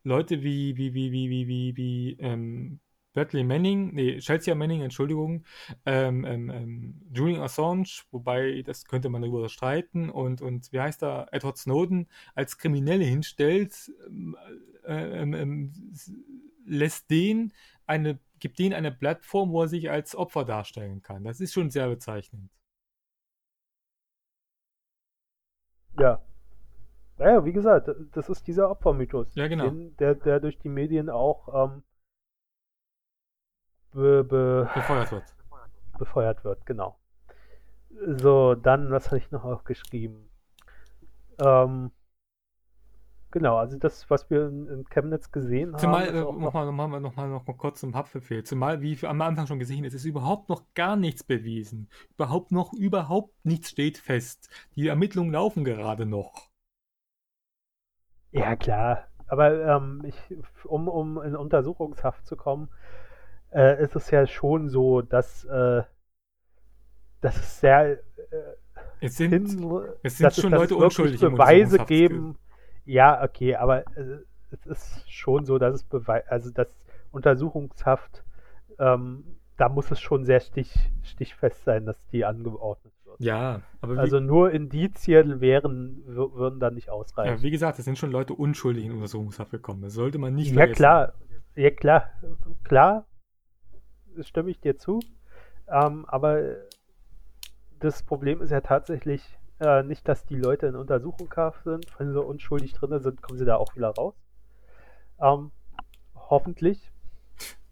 Leute 0.03 0.41
wie, 0.41 0.75
wie, 0.75 0.95
wie, 0.95 1.11
wie, 1.11 1.29
wie, 1.29 1.47
wie, 1.47 1.77
wie 1.77 2.17
ähm, 2.19 2.79
Bradley 3.13 3.43
Manning, 3.43 3.93
nee, 3.93 4.19
Chelsea 4.19 4.53
Manning, 4.53 4.81
Entschuldigung, 4.81 5.43
ähm, 5.85 6.25
ähm, 6.25 6.49
ähm, 6.49 7.01
Julian 7.11 7.41
Assange, 7.41 8.03
wobei 8.11 8.61
das 8.61 8.85
könnte 8.85 9.09
man 9.09 9.21
darüber 9.21 9.49
streiten, 9.49 10.09
und, 10.09 10.41
und 10.41 10.71
wie 10.71 10.79
heißt 10.79 11.03
er, 11.03 11.27
Edward 11.31 11.57
Snowden 11.57 12.07
als 12.35 12.57
Kriminelle 12.57 13.05
hinstellt, 13.05 13.91
ähm, 14.07 14.37
äh, 14.85 15.21
ähm, 15.21 15.33
ähm, 15.33 15.73
lässt 16.65 17.09
den 17.09 17.51
eine, 17.87 18.19
gibt 18.39 18.59
denen 18.59 18.73
eine 18.73 18.91
Plattform, 18.91 19.51
wo 19.51 19.63
er 19.63 19.67
sich 19.67 19.89
als 19.89 20.15
Opfer 20.15 20.45
darstellen 20.45 21.01
kann. 21.01 21.23
Das 21.23 21.41
ist 21.41 21.53
schon 21.53 21.71
sehr 21.71 21.89
bezeichnend. 21.89 22.51
Ja. 25.97 26.21
Naja, 27.17 27.43
wie 27.43 27.51
gesagt, 27.51 27.89
das 28.13 28.29
ist 28.29 28.47
dieser 28.47 28.69
Opfermythos. 28.69 29.35
Ja, 29.35 29.47
genau. 29.47 29.69
Den, 29.69 29.97
der, 29.97 30.15
der 30.15 30.39
durch 30.39 30.57
die 30.57 30.69
Medien 30.69 31.09
auch 31.09 31.71
ähm, 31.73 31.83
be, 33.91 34.23
be, 34.23 34.69
befeuert 34.73 35.11
wird. 35.11 35.23
Befeuert 35.97 36.43
wird, 36.43 36.65
genau. 36.65 36.97
So, 38.17 38.55
dann, 38.55 38.91
was 38.91 39.07
habe 39.07 39.17
ich 39.17 39.31
noch 39.31 39.43
aufgeschrieben? 39.43 40.29
Ähm, 41.41 41.91
genau, 43.31 43.57
also 43.57 43.77
das, 43.77 44.09
was 44.09 44.29
wir 44.29 44.47
in, 44.47 44.67
in 44.67 44.85
Chemnitz 44.85 45.31
gesehen 45.31 45.77
Zumal, 45.77 46.07
haben. 46.07 46.15
äh, 46.15 46.19
ist 46.19 46.25
auch 46.25 46.33
noch- 46.33 46.39
nochmal 46.53 46.65
noch 46.65 46.87
mal, 46.87 46.99
noch 46.99 47.15
mal, 47.15 47.27
noch 47.29 47.47
mal 47.47 47.57
kurz 47.57 47.79
zum 47.81 47.95
Haftbefehl. 47.95 48.43
Zumal, 48.43 48.81
wie 48.81 48.97
am 49.05 49.21
Anfang 49.21 49.47
schon 49.47 49.59
gesehen, 49.59 49.83
es 49.85 49.93
ist 49.93 50.05
überhaupt 50.05 50.49
noch 50.49 50.63
gar 50.75 50.95
nichts 50.95 51.23
bewiesen. 51.23 51.89
Überhaupt 52.15 52.51
noch, 52.51 52.73
überhaupt 52.73 53.33
nichts 53.45 53.69
steht 53.71 53.97
fest. 53.97 54.49
Die 54.75 54.87
Ermittlungen 54.87 55.31
laufen 55.33 55.63
gerade 55.65 56.05
noch. 56.05 56.49
Ja, 58.31 58.55
klar. 58.55 59.07
Aber 59.27 59.51
ähm, 59.63 60.03
ich, 60.05 60.15
um, 60.65 60.87
um 60.87 61.21
in 61.21 61.35
Untersuchungshaft 61.35 62.25
zu 62.25 62.35
kommen, 62.35 62.69
äh, 63.51 63.83
ist 63.83 63.95
es 63.95 64.09
ja 64.11 64.25
schon 64.27 64.69
so, 64.69 65.01
dass, 65.01 65.45
äh, 65.45 65.83
dass 67.21 67.37
es 67.37 67.59
sehr 67.59 67.91
äh, 67.93 67.97
Es 69.01 69.17
sind, 69.17 69.31
hin, 69.31 69.83
es 70.03 70.17
sind 70.17 70.33
schon 70.33 70.51
dass 70.51 70.61
Leute 70.61 70.75
unschuldig 70.75 71.19
Beweise 71.19 71.79
geben. 71.85 72.37
Ja, 72.85 73.23
okay, 73.23 73.55
aber 73.55 73.85
äh, 73.97 74.19
es 74.51 74.65
ist 74.65 75.11
schon 75.11 75.45
so, 75.45 75.57
dass 75.59 75.75
es 75.75 75.83
Beweis, 75.83 76.23
also 76.27 76.49
das 76.49 76.67
Untersuchungshaft, 77.11 78.23
ähm, 78.79 79.23
da 79.57 79.69
muss 79.69 79.91
es 79.91 79.99
schon 79.99 80.23
sehr 80.23 80.39
stich, 80.39 80.73
stichfest 81.03 81.65
sein, 81.65 81.85
dass 81.85 81.97
die 82.07 82.23
angeordnet 82.25 82.93
wird. 83.03 83.19
Ja, 83.19 83.61
aber 83.81 83.95
wie, 83.95 83.99
Also 83.99 84.19
nur 84.19 84.51
Indizien 84.51 85.41
wären, 85.41 86.03
wür- 86.07 86.33
würden 86.33 86.59
dann 86.59 86.75
nicht 86.75 86.89
ausreichen. 86.89 87.35
ja, 87.37 87.41
wie 87.43 87.51
gesagt, 87.51 87.77
es 87.77 87.85
sind 87.85 87.97
schon 87.97 88.11
Leute 88.11 88.33
unschuldig 88.33 88.85
in 88.85 88.93
Untersuchungshaft 88.93 89.51
gekommen. 89.51 89.81
Das 89.81 89.93
sollte 89.93 90.17
man 90.17 90.33
nicht 90.33 90.49
Ja, 90.51 90.55
vergessen. 90.55 90.77
klar. 90.77 91.13
Ja, 91.55 91.69
klar. 91.71 92.09
Klar. 92.63 93.05
Stimme 94.21 94.49
ich 94.49 94.59
dir 94.59 94.77
zu. 94.77 94.99
Ähm, 95.67 96.05
aber 96.07 96.41
das 97.79 98.03
Problem 98.03 98.41
ist 98.41 98.51
ja 98.51 98.61
tatsächlich 98.61 99.37
äh, 99.59 99.83
nicht, 99.83 100.07
dass 100.07 100.25
die 100.25 100.35
Leute 100.35 100.67
in 100.67 100.75
Untersuchungshaft 100.75 101.63
sind. 101.63 101.85
Wenn 101.99 102.11
sie 102.11 102.21
unschuldig 102.21 102.73
drin 102.73 102.99
sind, 102.99 103.21
kommen 103.21 103.37
sie 103.37 103.45
da 103.45 103.55
auch 103.55 103.75
wieder 103.75 103.89
raus. 103.89 104.15
Ähm, 105.21 105.51
hoffentlich. 106.15 106.91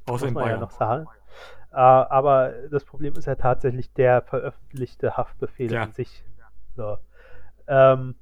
Außer 0.05 0.25
muss 0.25 0.33
man 0.33 0.49
ja 0.49 0.57
noch 0.57 0.71
sagen. 0.71 1.07
Äh, 1.71 1.75
aber 1.75 2.53
das 2.71 2.85
Problem 2.85 3.15
ist 3.15 3.25
ja 3.25 3.35
tatsächlich 3.35 3.91
der 3.93 4.21
veröffentlichte 4.21 5.17
Haftbefehl 5.17 5.71
Ja. 5.71 5.83
an 5.83 5.91
sich. 5.91 6.23
So. 6.75 6.97
Ähm, 7.67 8.15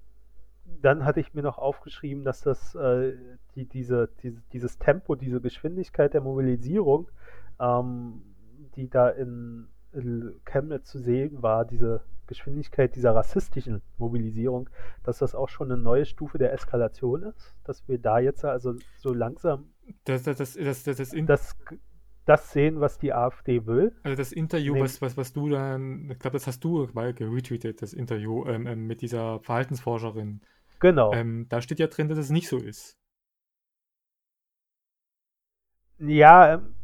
dann 0.81 1.05
hatte 1.05 1.19
ich 1.19 1.33
mir 1.33 1.43
noch 1.43 1.57
aufgeschrieben, 1.57 2.23
dass 2.23 2.41
das 2.41 2.75
äh, 2.75 3.13
die, 3.55 3.65
diese, 3.65 4.09
diese, 4.23 4.41
dieses 4.51 4.79
Tempo, 4.79 5.15
diese 5.15 5.41
Geschwindigkeit 5.41 6.13
der 6.13 6.21
Mobilisierung, 6.21 7.07
ähm, 7.59 8.21
die 8.75 8.89
da 8.89 9.09
in, 9.09 9.67
in 9.93 10.39
Chemnitz 10.45 10.89
zu 10.89 10.99
sehen 10.99 11.41
war, 11.41 11.65
diese 11.65 12.01
Geschwindigkeit 12.27 12.95
dieser 12.95 13.15
rassistischen 13.15 13.81
Mobilisierung, 13.97 14.69
dass 15.03 15.19
das 15.19 15.35
auch 15.35 15.47
schon 15.49 15.71
eine 15.71 15.81
neue 15.81 16.05
Stufe 16.05 16.37
der 16.37 16.53
Eskalation 16.53 17.23
ist, 17.23 17.55
dass 17.63 17.87
wir 17.87 17.99
da 17.99 18.19
jetzt 18.19 18.43
also 18.43 18.75
so 18.97 19.13
langsam 19.13 19.69
Das, 20.05 20.23
das, 20.23 20.37
das, 20.37 20.53
das, 20.55 20.83
das, 20.83 20.97
das, 20.97 21.11
das, 21.25 21.55
das 22.25 22.51
sehen, 22.51 22.79
was 22.79 22.97
die 22.97 23.13
AfD 23.13 23.67
will. 23.67 23.95
also 24.01 24.17
das 24.17 24.31
Interview, 24.31 24.73
Nee. 24.73 24.81
was, 24.81 25.01
was, 25.01 25.15
was 25.15 25.33
du 25.33 25.49
dann, 25.49 26.09
ich 26.09 26.17
glaube, 26.17 26.33
das 26.35 26.47
hast 26.47 26.63
du 26.63 26.87
mal 26.93 27.11
retweetet, 27.11 27.83
das 27.83 27.93
Interview 27.93 28.45
ähm, 28.47 28.65
ähm, 28.65 28.87
mit 28.87 29.01
dieser 29.01 29.39
Verhaltensforscherin. 29.41 30.41
Genau. 30.79 31.13
Ähm, 31.13 31.45
da 31.49 31.61
steht 31.61 31.79
ja 31.79 31.87
drin, 31.87 32.09
dass 32.09 32.17
es 32.17 32.31
nicht 32.31 32.47
so 32.49 32.57
ist. 32.57 32.97
Ja, 35.99 36.55
ähm, 36.55 36.75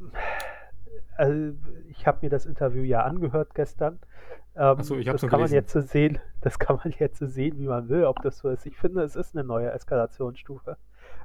also 1.22 1.56
ich 1.90 2.08
habe 2.08 2.20
mir 2.22 2.30
das 2.30 2.46
Interview 2.46 2.84
ja 2.84 3.04
angehört 3.04 3.54
gestern. 3.56 4.00
Ähm, 4.56 4.78
Ach 4.80 4.84
so, 4.84 4.98
ich 4.98 5.06
das 5.06 5.22
kann 5.22 5.30
man 5.32 5.40
gelesen. 5.40 5.54
jetzt 5.56 5.72
so 5.72 5.82
sehen, 5.82 6.20
das 6.42 6.60
kann 6.60 6.78
man 6.84 6.94
jetzt 7.00 7.20
so 7.20 7.26
sehen, 7.28 7.58
wie 7.60 7.68
man 7.68 7.88
will, 7.90 8.06
ob 8.06 8.22
das 8.22 8.38
so 8.40 8.50
ist. 8.50 8.66
Ich 8.66 8.78
finde, 8.78 9.02
es 9.04 9.16
ist 9.16 9.36
eine 9.36 9.44
neue 9.46 9.72
Eskalationsstufe, 9.72 10.78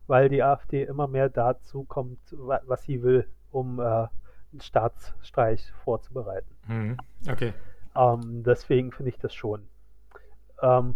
weil 0.06 0.28
die 0.28 0.42
AfD 0.42 0.84
immer 0.84 1.06
mehr 1.08 1.28
dazu 1.28 1.84
kommt, 1.84 2.18
wa- 2.32 2.60
was 2.66 2.82
sie 2.84 3.02
will, 3.02 3.26
um 3.50 3.80
äh, 3.80 3.82
einen 3.82 4.60
Staatsstreich 4.60 5.72
vorzubereiten. 5.84 6.54
Mhm. 6.68 6.96
Okay. 7.30 7.52
Ähm, 7.96 8.42
deswegen 8.44 8.92
finde 8.92 9.08
ich 9.10 9.18
das 9.18 9.34
schon. 9.34 9.66
Ähm, 10.62 10.94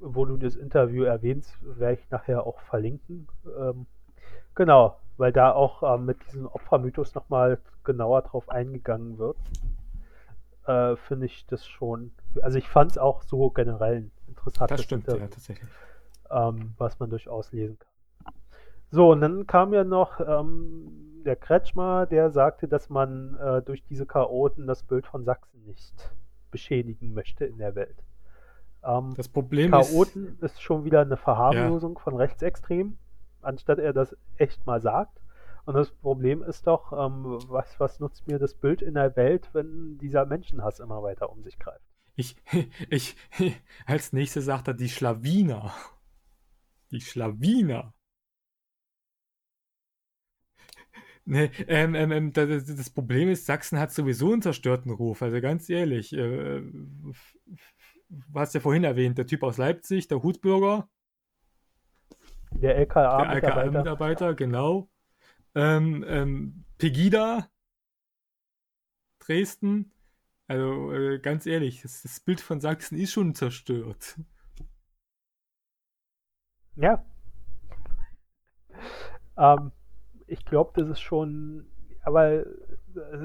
wo 0.00 0.24
du 0.24 0.36
das 0.36 0.54
Interview 0.56 1.02
erwähnst, 1.04 1.54
werde 1.60 1.94
ich 2.00 2.10
nachher 2.10 2.46
auch 2.46 2.60
verlinken. 2.60 3.26
Ähm, 3.58 3.86
genau, 4.54 4.96
weil 5.18 5.32
da 5.32 5.52
auch 5.52 5.82
ähm, 5.82 6.06
mit 6.06 6.24
diesem 6.26 6.46
Opfermythos 6.46 7.14
nochmal 7.14 7.58
genauer 7.84 8.22
drauf 8.22 8.48
eingegangen 8.48 9.18
wird. 9.18 9.36
Äh, 10.66 10.96
finde 10.96 11.26
ich 11.26 11.46
das 11.46 11.66
schon. 11.66 12.12
Also 12.42 12.58
ich 12.58 12.68
fand 12.68 12.92
es 12.92 12.98
auch 12.98 13.22
so 13.22 13.50
generell 13.50 13.96
ein 13.96 14.10
interessantes 14.28 14.76
Das 14.78 14.84
stimmt, 14.84 15.04
Interview 15.04 15.24
ja, 15.24 15.28
tatsächlich. 15.30 15.68
ähm, 16.30 16.74
was 16.78 16.98
man 17.00 17.10
durchaus 17.10 17.52
lesen 17.52 17.78
kann. 17.78 18.32
So, 18.90 19.12
und 19.12 19.20
dann 19.20 19.46
kam 19.46 19.74
ja 19.74 19.84
noch 19.84 20.20
ähm, 20.20 21.22
der 21.24 21.36
Kretschmer, 21.36 22.06
der 22.06 22.30
sagte, 22.30 22.68
dass 22.68 22.88
man 22.88 23.36
äh, 23.36 23.60
durch 23.62 23.82
diese 23.84 24.06
Chaoten 24.06 24.66
das 24.66 24.82
Bild 24.82 25.06
von 25.06 25.24
Sachsen 25.24 25.62
nicht 25.66 25.92
beschädigen 26.50 27.12
möchte 27.12 27.44
in 27.44 27.58
der 27.58 27.74
Welt. 27.74 27.96
Ähm, 28.82 29.12
Das 29.16 29.28
Problem 29.28 29.74
ist, 29.74 29.90
Chaoten 29.90 30.38
ist 30.40 30.62
schon 30.62 30.84
wieder 30.84 31.00
eine 31.02 31.16
Verharmlosung 31.18 31.98
von 31.98 32.16
Rechtsextremen, 32.16 32.98
anstatt 33.48 33.78
er 33.80 33.92
das 33.92 34.16
echt 34.36 34.66
mal 34.66 34.80
sagt. 34.80 35.18
Und 35.66 35.74
das 35.74 35.90
Problem 35.90 36.42
ist 36.42 36.66
doch, 36.66 36.92
ähm, 36.92 37.24
was, 37.48 37.80
was 37.80 38.00
nutzt 38.00 38.26
mir 38.28 38.38
das 38.38 38.54
Bild 38.54 38.82
in 38.82 38.94
der 38.94 39.16
Welt, 39.16 39.50
wenn 39.54 39.98
dieser 39.98 40.26
Menschenhass 40.26 40.80
immer 40.80 41.02
weiter 41.02 41.30
um 41.30 41.42
sich 41.42 41.58
greift? 41.58 41.84
ich, 42.16 42.36
ich, 42.90 43.16
als 43.86 44.12
nächstes 44.12 44.44
sagt 44.46 44.68
er 44.68 44.74
die 44.74 44.88
Schlawiner. 44.88 45.72
Die 46.90 47.00
Schlawiner. 47.00 47.94
Nee, 51.24 51.50
ähm, 51.66 51.94
ähm, 51.94 52.12
ähm, 52.12 52.32
das, 52.32 52.64
das- 52.64 52.90
Problem 52.90 53.28
ist, 53.28 53.44
Sachsen 53.46 53.78
hat 53.78 53.92
sowieso 53.92 54.32
einen 54.32 54.42
zerstörten 54.42 54.90
Ruf. 54.90 55.20
Also 55.22 55.40
ganz 55.40 55.68
ehrlich, 55.68 56.12
äh, 56.14 56.62
hast 58.34 58.54
ja 58.54 58.60
vorhin 58.60 58.84
erwähnt, 58.84 59.18
der 59.18 59.26
Typ 59.26 59.42
aus 59.42 59.56
Leipzig, 59.58 60.08
der 60.08 60.22
Hutbürger, 60.22 60.88
Der 62.52 62.74
der 62.74 62.76
LKA-Mitarbeiter. 62.78 63.46
LKA-Mitarbeiter, 63.48 64.34
genau. 64.34 64.88
Ähm, 65.54 66.04
ähm, 66.06 66.64
Pegida, 66.78 67.48
Dresden. 69.18 69.92
Also 70.46 70.92
äh, 70.92 71.18
ganz 71.18 71.46
ehrlich, 71.46 71.82
das, 71.82 72.02
das 72.02 72.20
Bild 72.20 72.40
von 72.40 72.60
Sachsen 72.60 72.98
ist 72.98 73.12
schon 73.12 73.34
zerstört. 73.34 74.18
Ja. 76.76 77.04
Ähm, 79.36 79.72
ich 80.26 80.44
glaube, 80.44 80.72
das 80.80 80.88
ist 80.88 81.00
schon, 81.00 81.66
aber 82.02 82.44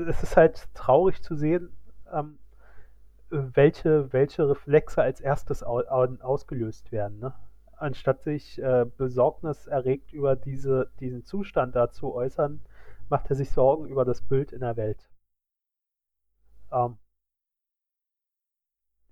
es 0.10 0.24
ist 0.24 0.36
halt 0.36 0.68
traurig 0.74 1.22
zu 1.22 1.36
sehen, 1.36 1.72
ähm, 2.12 2.40
welche, 3.30 4.12
welche 4.12 4.50
Reflexe 4.50 5.02
als 5.02 5.22
erstes 5.22 5.64
au, 5.64 5.80
ausgelöst 5.80 6.92
werden. 6.92 7.20
Ne? 7.20 7.34
Anstatt 7.84 8.24
sich 8.24 8.60
äh, 8.60 8.86
Besorgnis 8.98 9.68
erregt 9.68 10.14
über 10.14 10.36
diese, 10.36 10.90
diesen 11.00 11.24
Zustand 11.26 11.76
da 11.76 11.92
zu 11.92 12.14
äußern, 12.16 12.62
macht 13.10 13.30
er 13.30 13.36
sich 13.36 13.52
Sorgen 13.52 13.86
über 13.88 14.06
das 14.06 14.24
Bild 14.24 14.54
in 14.54 14.62
der 14.62 14.78
Welt. 14.78 15.10
Ähm, 16.72 16.98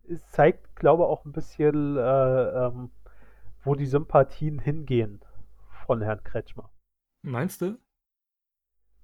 es 0.08 0.24
zeigt, 0.30 0.76
glaube 0.76 1.02
ich, 1.04 1.08
auch 1.10 1.26
ein 1.26 1.32
bisschen, 1.32 1.98
äh, 1.98 2.02
ähm, 2.02 2.92
wo 3.64 3.76
die 3.76 3.86
Sympathien 3.88 4.60
hingehen 4.60 5.22
von 5.86 6.02
Herrn 6.02 6.24
Kretschmer. 6.24 6.70
Meinst 7.24 7.62
du? 7.62 7.80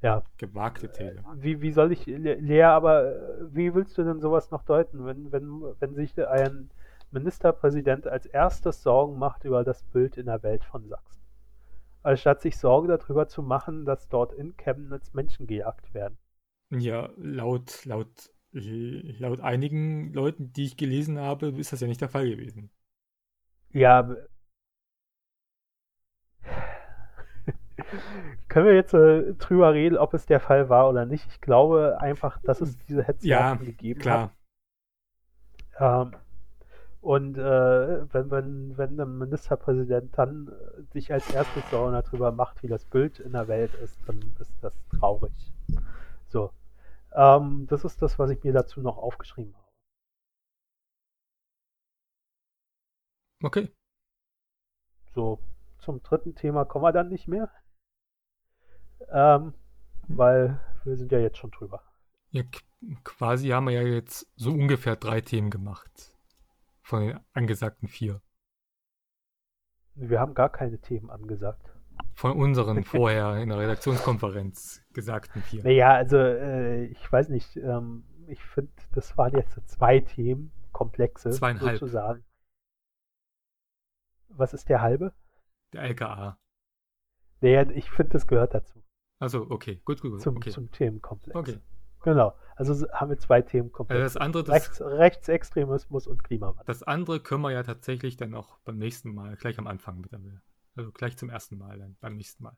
Ja, 0.02 0.24
Gewagte 0.38 0.92
These. 0.92 1.24
wie, 1.36 1.62
wie 1.62 1.72
soll 1.72 1.92
ich, 1.92 2.06
Le- 2.06 2.36
Lea, 2.36 2.64
aber 2.64 3.06
äh, 3.06 3.56
wie 3.56 3.74
willst 3.74 3.98
du 3.98 4.04
denn 4.04 4.20
sowas 4.20 4.52
noch 4.52 4.64
deuten, 4.64 5.06
wenn, 5.06 5.32
wenn, 5.32 5.62
wenn 5.80 5.96
sich 5.96 6.18
ein 6.28 6.70
Ministerpräsident 7.12 8.08
als 8.08 8.26
erstes 8.26 8.82
Sorgen 8.84 9.18
macht 9.20 9.44
über 9.46 9.64
das 9.64 9.84
Bild 9.84 10.18
in 10.18 10.26
der 10.28 10.44
Welt 10.44 10.64
von 10.66 10.88
Sachsen? 10.88 11.22
Anstatt 12.04 12.42
sich 12.42 12.58
Sorgen 12.58 12.88
darüber 12.90 13.28
zu 13.28 13.42
machen, 13.44 13.86
dass 13.86 14.08
dort 14.10 14.34
in 14.34 14.56
Chemnitz 14.58 15.14
Menschen 15.14 15.48
gejagt 15.48 15.94
werden. 15.94 16.18
Ja, 16.70 17.10
laut, 17.18 17.84
laut, 17.86 18.32
laut 18.52 19.40
einigen 19.42 20.14
Leuten, 20.14 20.52
die 20.54 20.64
ich 20.66 20.78
gelesen 20.78 21.20
habe, 21.20 21.48
ist 21.50 21.72
das 21.74 21.82
ja 21.82 21.88
nicht 21.88 22.00
der 22.02 22.10
Fall 22.10 22.30
gewesen. 22.30 22.72
Ja, 23.74 24.08
können 28.48 28.66
wir 28.66 28.76
jetzt 28.76 28.94
äh, 28.94 29.34
drüber 29.36 29.74
reden, 29.74 29.98
ob 29.98 30.14
es 30.14 30.26
der 30.26 30.40
Fall 30.40 30.70
war 30.70 30.90
oder 30.90 31.06
nicht? 31.06 31.26
Ich 31.32 31.42
glaube 31.42 32.00
einfach, 32.02 32.40
dass 32.44 32.62
es 32.62 32.78
diese 32.88 33.04
Ja, 33.04 33.04
Hetzjagden 33.04 33.66
gegeben 33.66 34.00
klar. 34.00 34.10
hat. 34.10 34.32
Ähm, 35.80 36.16
und 37.08 37.38
äh, 37.38 38.14
wenn, 38.14 38.30
wenn, 38.32 38.78
wenn 38.78 39.00
ein 39.00 39.18
Ministerpräsident 39.18 40.18
dann 40.18 40.50
äh, 40.50 40.82
sich 40.92 41.14
als 41.14 41.34
erstes 41.34 41.64
Sorgen 41.72 41.94
darüber 41.94 42.34
macht, 42.34 42.62
wie 42.64 42.68
das 42.68 42.84
Bild 42.84 43.22
in 43.22 43.32
der 43.32 43.48
Welt 43.48 43.74
ist, 43.76 43.98
dann 44.08 44.36
ist 44.40 44.52
das 44.62 44.74
traurig. 44.90 45.32
So. 46.28 46.52
Ähm, 47.14 47.66
das 47.70 47.86
ist 47.86 48.02
das, 48.02 48.20
was 48.20 48.30
ich 48.32 48.44
mir 48.44 48.52
dazu 48.52 48.82
noch 48.82 48.98
aufgeschrieben 48.98 49.56
habe. 49.56 49.72
Okay. 53.46 53.72
so, 55.16 55.40
zum 55.80 56.04
dritten 56.04 56.36
Thema 56.36 56.66
kommen 56.66 56.84
wir 56.84 56.92
dann 56.92 57.08
nicht 57.08 57.30
mehr. 57.30 57.50
Ähm, 59.12 59.54
weil 60.10 60.60
wir 60.84 60.98
sind 60.98 61.14
ja 61.14 61.20
jetzt 61.20 61.38
schon 61.38 61.52
drüber. 61.52 61.82
Ja, 62.32 62.44
quasi 63.06 63.48
haben 63.48 63.68
wir 63.68 63.82
ja 63.82 63.88
jetzt 63.88 64.30
so 64.36 64.52
ungefähr 64.52 64.98
drei 64.98 65.22
Themen 65.22 65.50
gemacht. 65.50 66.17
Von 66.88 67.06
den 67.06 67.20
angesagten 67.34 67.90
vier. 67.90 68.22
Wir 69.96 70.22
haben 70.22 70.34
gar 70.34 70.50
keine 70.50 70.80
Themen 70.80 71.10
angesagt. 71.10 71.76
Von 72.14 72.32
unseren 72.32 72.82
vorher 72.86 73.36
in 73.42 73.50
der 73.50 73.60
Redaktionskonferenz 73.60 74.86
gesagten 74.94 75.42
vier. 75.42 75.66
Naja, 75.66 75.92
also 75.92 76.16
äh, 76.16 76.86
ich 76.86 77.12
weiß 77.12 77.28
nicht, 77.28 77.58
ähm, 77.58 78.06
ich 78.28 78.42
finde, 78.42 78.72
das 78.94 79.18
waren 79.18 79.36
jetzt 79.36 79.60
zwei 79.68 80.00
Themen, 80.00 80.54
komplexe 80.72 81.32
Zweieinhalb. 81.32 81.78
sozusagen. 81.78 82.24
Was 84.30 84.54
ist 84.54 84.70
der 84.70 84.82
halbe? 84.82 85.14
Der 85.74 85.82
LKA. 85.82 86.40
Naja, 87.42 87.70
ich 87.72 87.92
finde, 87.92 88.14
das 88.14 88.28
gehört 88.28 88.54
dazu. 88.54 88.82
Also 89.20 89.46
okay, 89.50 89.82
gut, 89.84 90.00
gut, 90.00 90.12
gut. 90.12 90.22
Zum, 90.22 90.38
okay. 90.38 90.52
zum 90.52 90.72
Themenkomplex. 90.72 91.36
okay. 91.36 91.60
Genau. 92.08 92.34
Also 92.56 92.88
haben 92.94 93.10
wir 93.10 93.18
zwei 93.18 93.42
Themenkomplexe. 93.42 94.02
Also 94.02 94.14
das 94.14 94.22
andere, 94.26 94.44
das, 94.46 94.56
Rechts, 94.56 94.82
Rechtsextremismus 94.82 96.08
und 96.08 96.24
Klimawandel. 96.24 96.64
das 96.66 96.82
andere 96.82 97.20
können 97.20 97.42
wir 97.42 97.52
ja 97.52 97.64
tatsächlich 97.64 98.16
dann 98.16 98.34
auch 98.34 98.60
beim 98.60 98.78
nächsten 98.78 99.14
Mal, 99.14 99.36
gleich 99.36 99.60
am 99.60 99.68
Anfang 99.68 100.00
mit 100.00 100.12
Also 100.78 100.92
gleich 100.94 101.18
zum 101.18 101.30
ersten 101.30 101.58
Mal, 101.58 101.78
dann 101.80 101.98
beim 102.00 102.16
nächsten 102.16 102.44
Mal. 102.44 102.56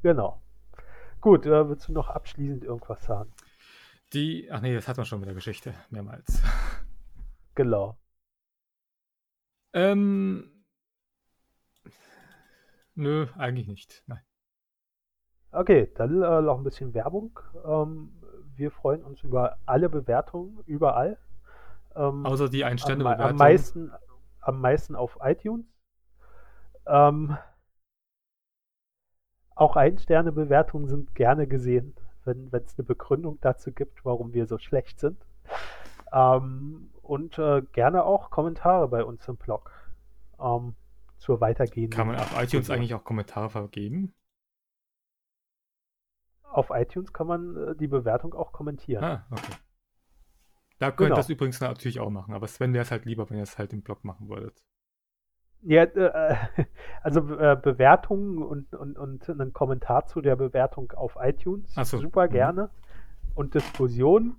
Genau. 0.00 0.42
Gut, 1.20 1.44
äh, 1.44 1.68
willst 1.68 1.88
du 1.88 1.92
noch 1.92 2.08
abschließend 2.08 2.64
irgendwas 2.64 3.04
sagen? 3.04 3.34
Die, 4.14 4.50
ach 4.50 4.62
nee, 4.62 4.74
das 4.74 4.88
hat 4.88 4.96
man 4.96 5.04
schon 5.04 5.20
mit 5.20 5.26
der 5.26 5.34
Geschichte 5.34 5.74
mehrmals. 5.90 6.42
Genau. 7.54 7.98
Ähm, 9.74 10.64
nö, 12.94 13.26
eigentlich 13.36 13.66
nicht. 13.66 14.04
Nein. 14.06 14.22
Okay, 15.50 15.90
dann 15.96 16.22
äh, 16.22 16.40
noch 16.40 16.56
ein 16.56 16.64
bisschen 16.64 16.94
Werbung. 16.94 17.38
Ähm, 17.66 18.17
wir 18.58 18.70
freuen 18.70 19.02
uns 19.02 19.22
über 19.22 19.56
alle 19.66 19.88
Bewertungen, 19.88 20.58
überall. 20.66 21.16
Ähm, 21.94 22.26
Außer 22.26 22.48
die 22.48 22.64
Ein-Sterne-Bewertung. 22.64 23.26
am, 23.26 23.36
meisten, 23.36 23.92
am 24.40 24.60
meisten 24.60 24.96
auf 24.96 25.18
iTunes. 25.22 25.66
Ähm, 26.86 27.36
auch 29.54 29.76
Ein-Sterne-Bewertungen 29.76 30.88
sind 30.88 31.14
gerne 31.14 31.46
gesehen, 31.46 31.94
wenn 32.24 32.50
es 32.52 32.78
eine 32.78 32.84
Begründung 32.84 33.38
dazu 33.40 33.72
gibt, 33.72 34.04
warum 34.04 34.32
wir 34.32 34.46
so 34.46 34.58
schlecht 34.58 35.00
sind. 35.00 35.24
Ähm, 36.12 36.90
und 37.02 37.38
äh, 37.38 37.62
gerne 37.72 38.04
auch 38.04 38.30
Kommentare 38.30 38.88
bei 38.88 39.04
uns 39.04 39.26
im 39.28 39.36
Blog 39.36 39.70
ähm, 40.40 40.74
zur 41.18 41.40
weitergehenden. 41.40 41.96
Kann 41.96 42.06
man 42.06 42.16
auf 42.16 42.40
iTunes 42.40 42.70
eigentlich 42.70 42.94
auch 42.94 43.04
Kommentare 43.04 43.50
vergeben? 43.50 44.14
Auf 46.52 46.70
iTunes 46.70 47.12
kann 47.12 47.26
man 47.26 47.56
äh, 47.56 47.76
die 47.76 47.88
Bewertung 47.88 48.34
auch 48.34 48.52
kommentieren. 48.52 49.04
Ah, 49.04 49.26
okay. 49.30 49.52
Da 50.78 50.90
könnt 50.90 51.08
Genau. 51.08 51.14
ihr 51.14 51.16
das 51.16 51.28
übrigens 51.28 51.60
natürlich 51.60 52.00
auch 52.00 52.10
machen, 52.10 52.34
aber 52.34 52.46
Sven 52.46 52.72
wäre 52.72 52.82
es 52.82 52.90
halt 52.90 53.04
lieber, 53.04 53.28
wenn 53.30 53.36
ihr 53.36 53.42
es 53.42 53.58
halt 53.58 53.72
im 53.72 53.82
Blog 53.82 54.04
machen 54.04 54.28
würdet. 54.28 54.62
Ja, 55.62 55.82
äh, 55.82 56.36
also 57.02 57.20
äh, 57.36 57.56
Bewertungen 57.60 58.42
und, 58.42 58.74
und, 58.74 58.96
und 58.96 59.28
einen 59.28 59.52
Kommentar 59.52 60.06
zu 60.06 60.20
der 60.20 60.36
Bewertung 60.36 60.92
auf 60.92 61.16
iTunes 61.20 61.74
so, 61.74 61.98
super 61.98 62.26
mhm. 62.26 62.32
gerne. 62.32 62.70
Und 63.34 63.54
Diskussionen, 63.54 64.36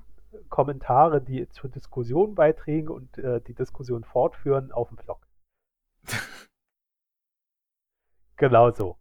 Kommentare, 0.50 1.22
die 1.22 1.48
zur 1.50 1.70
Diskussion 1.70 2.36
beitragen 2.36 2.90
und 2.90 3.18
äh, 3.18 3.42
die 3.42 3.54
Diskussion 3.54 4.04
fortführen 4.04 4.72
auf 4.72 4.90
dem 4.90 4.98
Blog. 4.98 5.26
genau 8.38 8.72
so. 8.72 8.98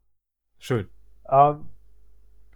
Schön. 0.59 0.89
Ähm, 1.31 1.69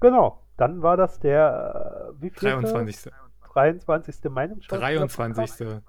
genau, 0.00 0.41
dann 0.56 0.82
war 0.82 0.96
das 0.96 1.18
der 1.20 2.12
äh, 2.16 2.22
wie 2.22 2.30
vielte? 2.30 2.60
23. 2.60 3.12
23. 3.52 4.30
Meinungsschau. 4.30 4.76
23. 4.76 5.82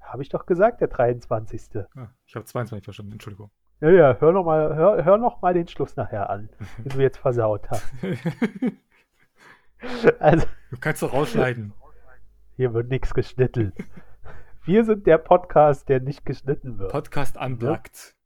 Habe 0.00 0.22
ich 0.22 0.28
doch 0.28 0.46
gesagt, 0.46 0.80
der 0.80 0.88
23. 0.88 1.84
Ah, 1.94 2.08
ich 2.26 2.34
habe 2.34 2.44
22 2.44 2.84
verstanden, 2.84 3.12
Entschuldigung. 3.12 3.50
Ja, 3.80 3.90
ja, 3.90 4.16
hör 4.18 4.32
noch 4.32 4.44
mal, 4.44 4.74
hör, 4.74 5.04
hör 5.04 5.18
noch 5.18 5.40
mal 5.40 5.54
den 5.54 5.68
Schluss 5.68 5.94
nachher 5.96 6.30
an, 6.30 6.48
den 6.78 6.88
du 6.88 7.00
jetzt 7.00 7.18
versaut 7.18 7.68
hast. 7.70 7.92
Also, 10.18 10.44
du 10.72 10.76
kannst 10.80 11.02
doch 11.02 11.12
rausschneiden. 11.12 11.72
hier 12.56 12.74
wird 12.74 12.88
nichts 12.88 13.14
geschnitten. 13.14 13.72
Wir 14.64 14.84
sind 14.84 15.06
der 15.06 15.18
Podcast, 15.18 15.88
der 15.88 16.00
nicht 16.00 16.26
geschnitten 16.26 16.78
wird. 16.78 16.90
Podcast 16.90 17.36
unplugged. 17.36 18.16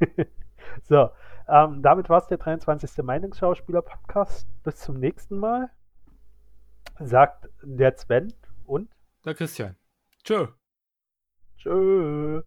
So, 0.82 1.10
ähm, 1.48 1.82
damit 1.82 2.08
war 2.08 2.18
es 2.18 2.26
der 2.26 2.38
23. 2.38 3.02
Meinungsschauspieler-Podcast. 3.04 4.46
Bis 4.62 4.76
zum 4.76 4.98
nächsten 4.98 5.38
Mal. 5.38 5.70
Sagt 7.00 7.48
der 7.62 7.96
Sven 7.96 8.32
und 8.66 8.88
Der 9.24 9.34
Christian. 9.34 9.76
Tschö. 10.22 10.46
tschö. 11.58 12.42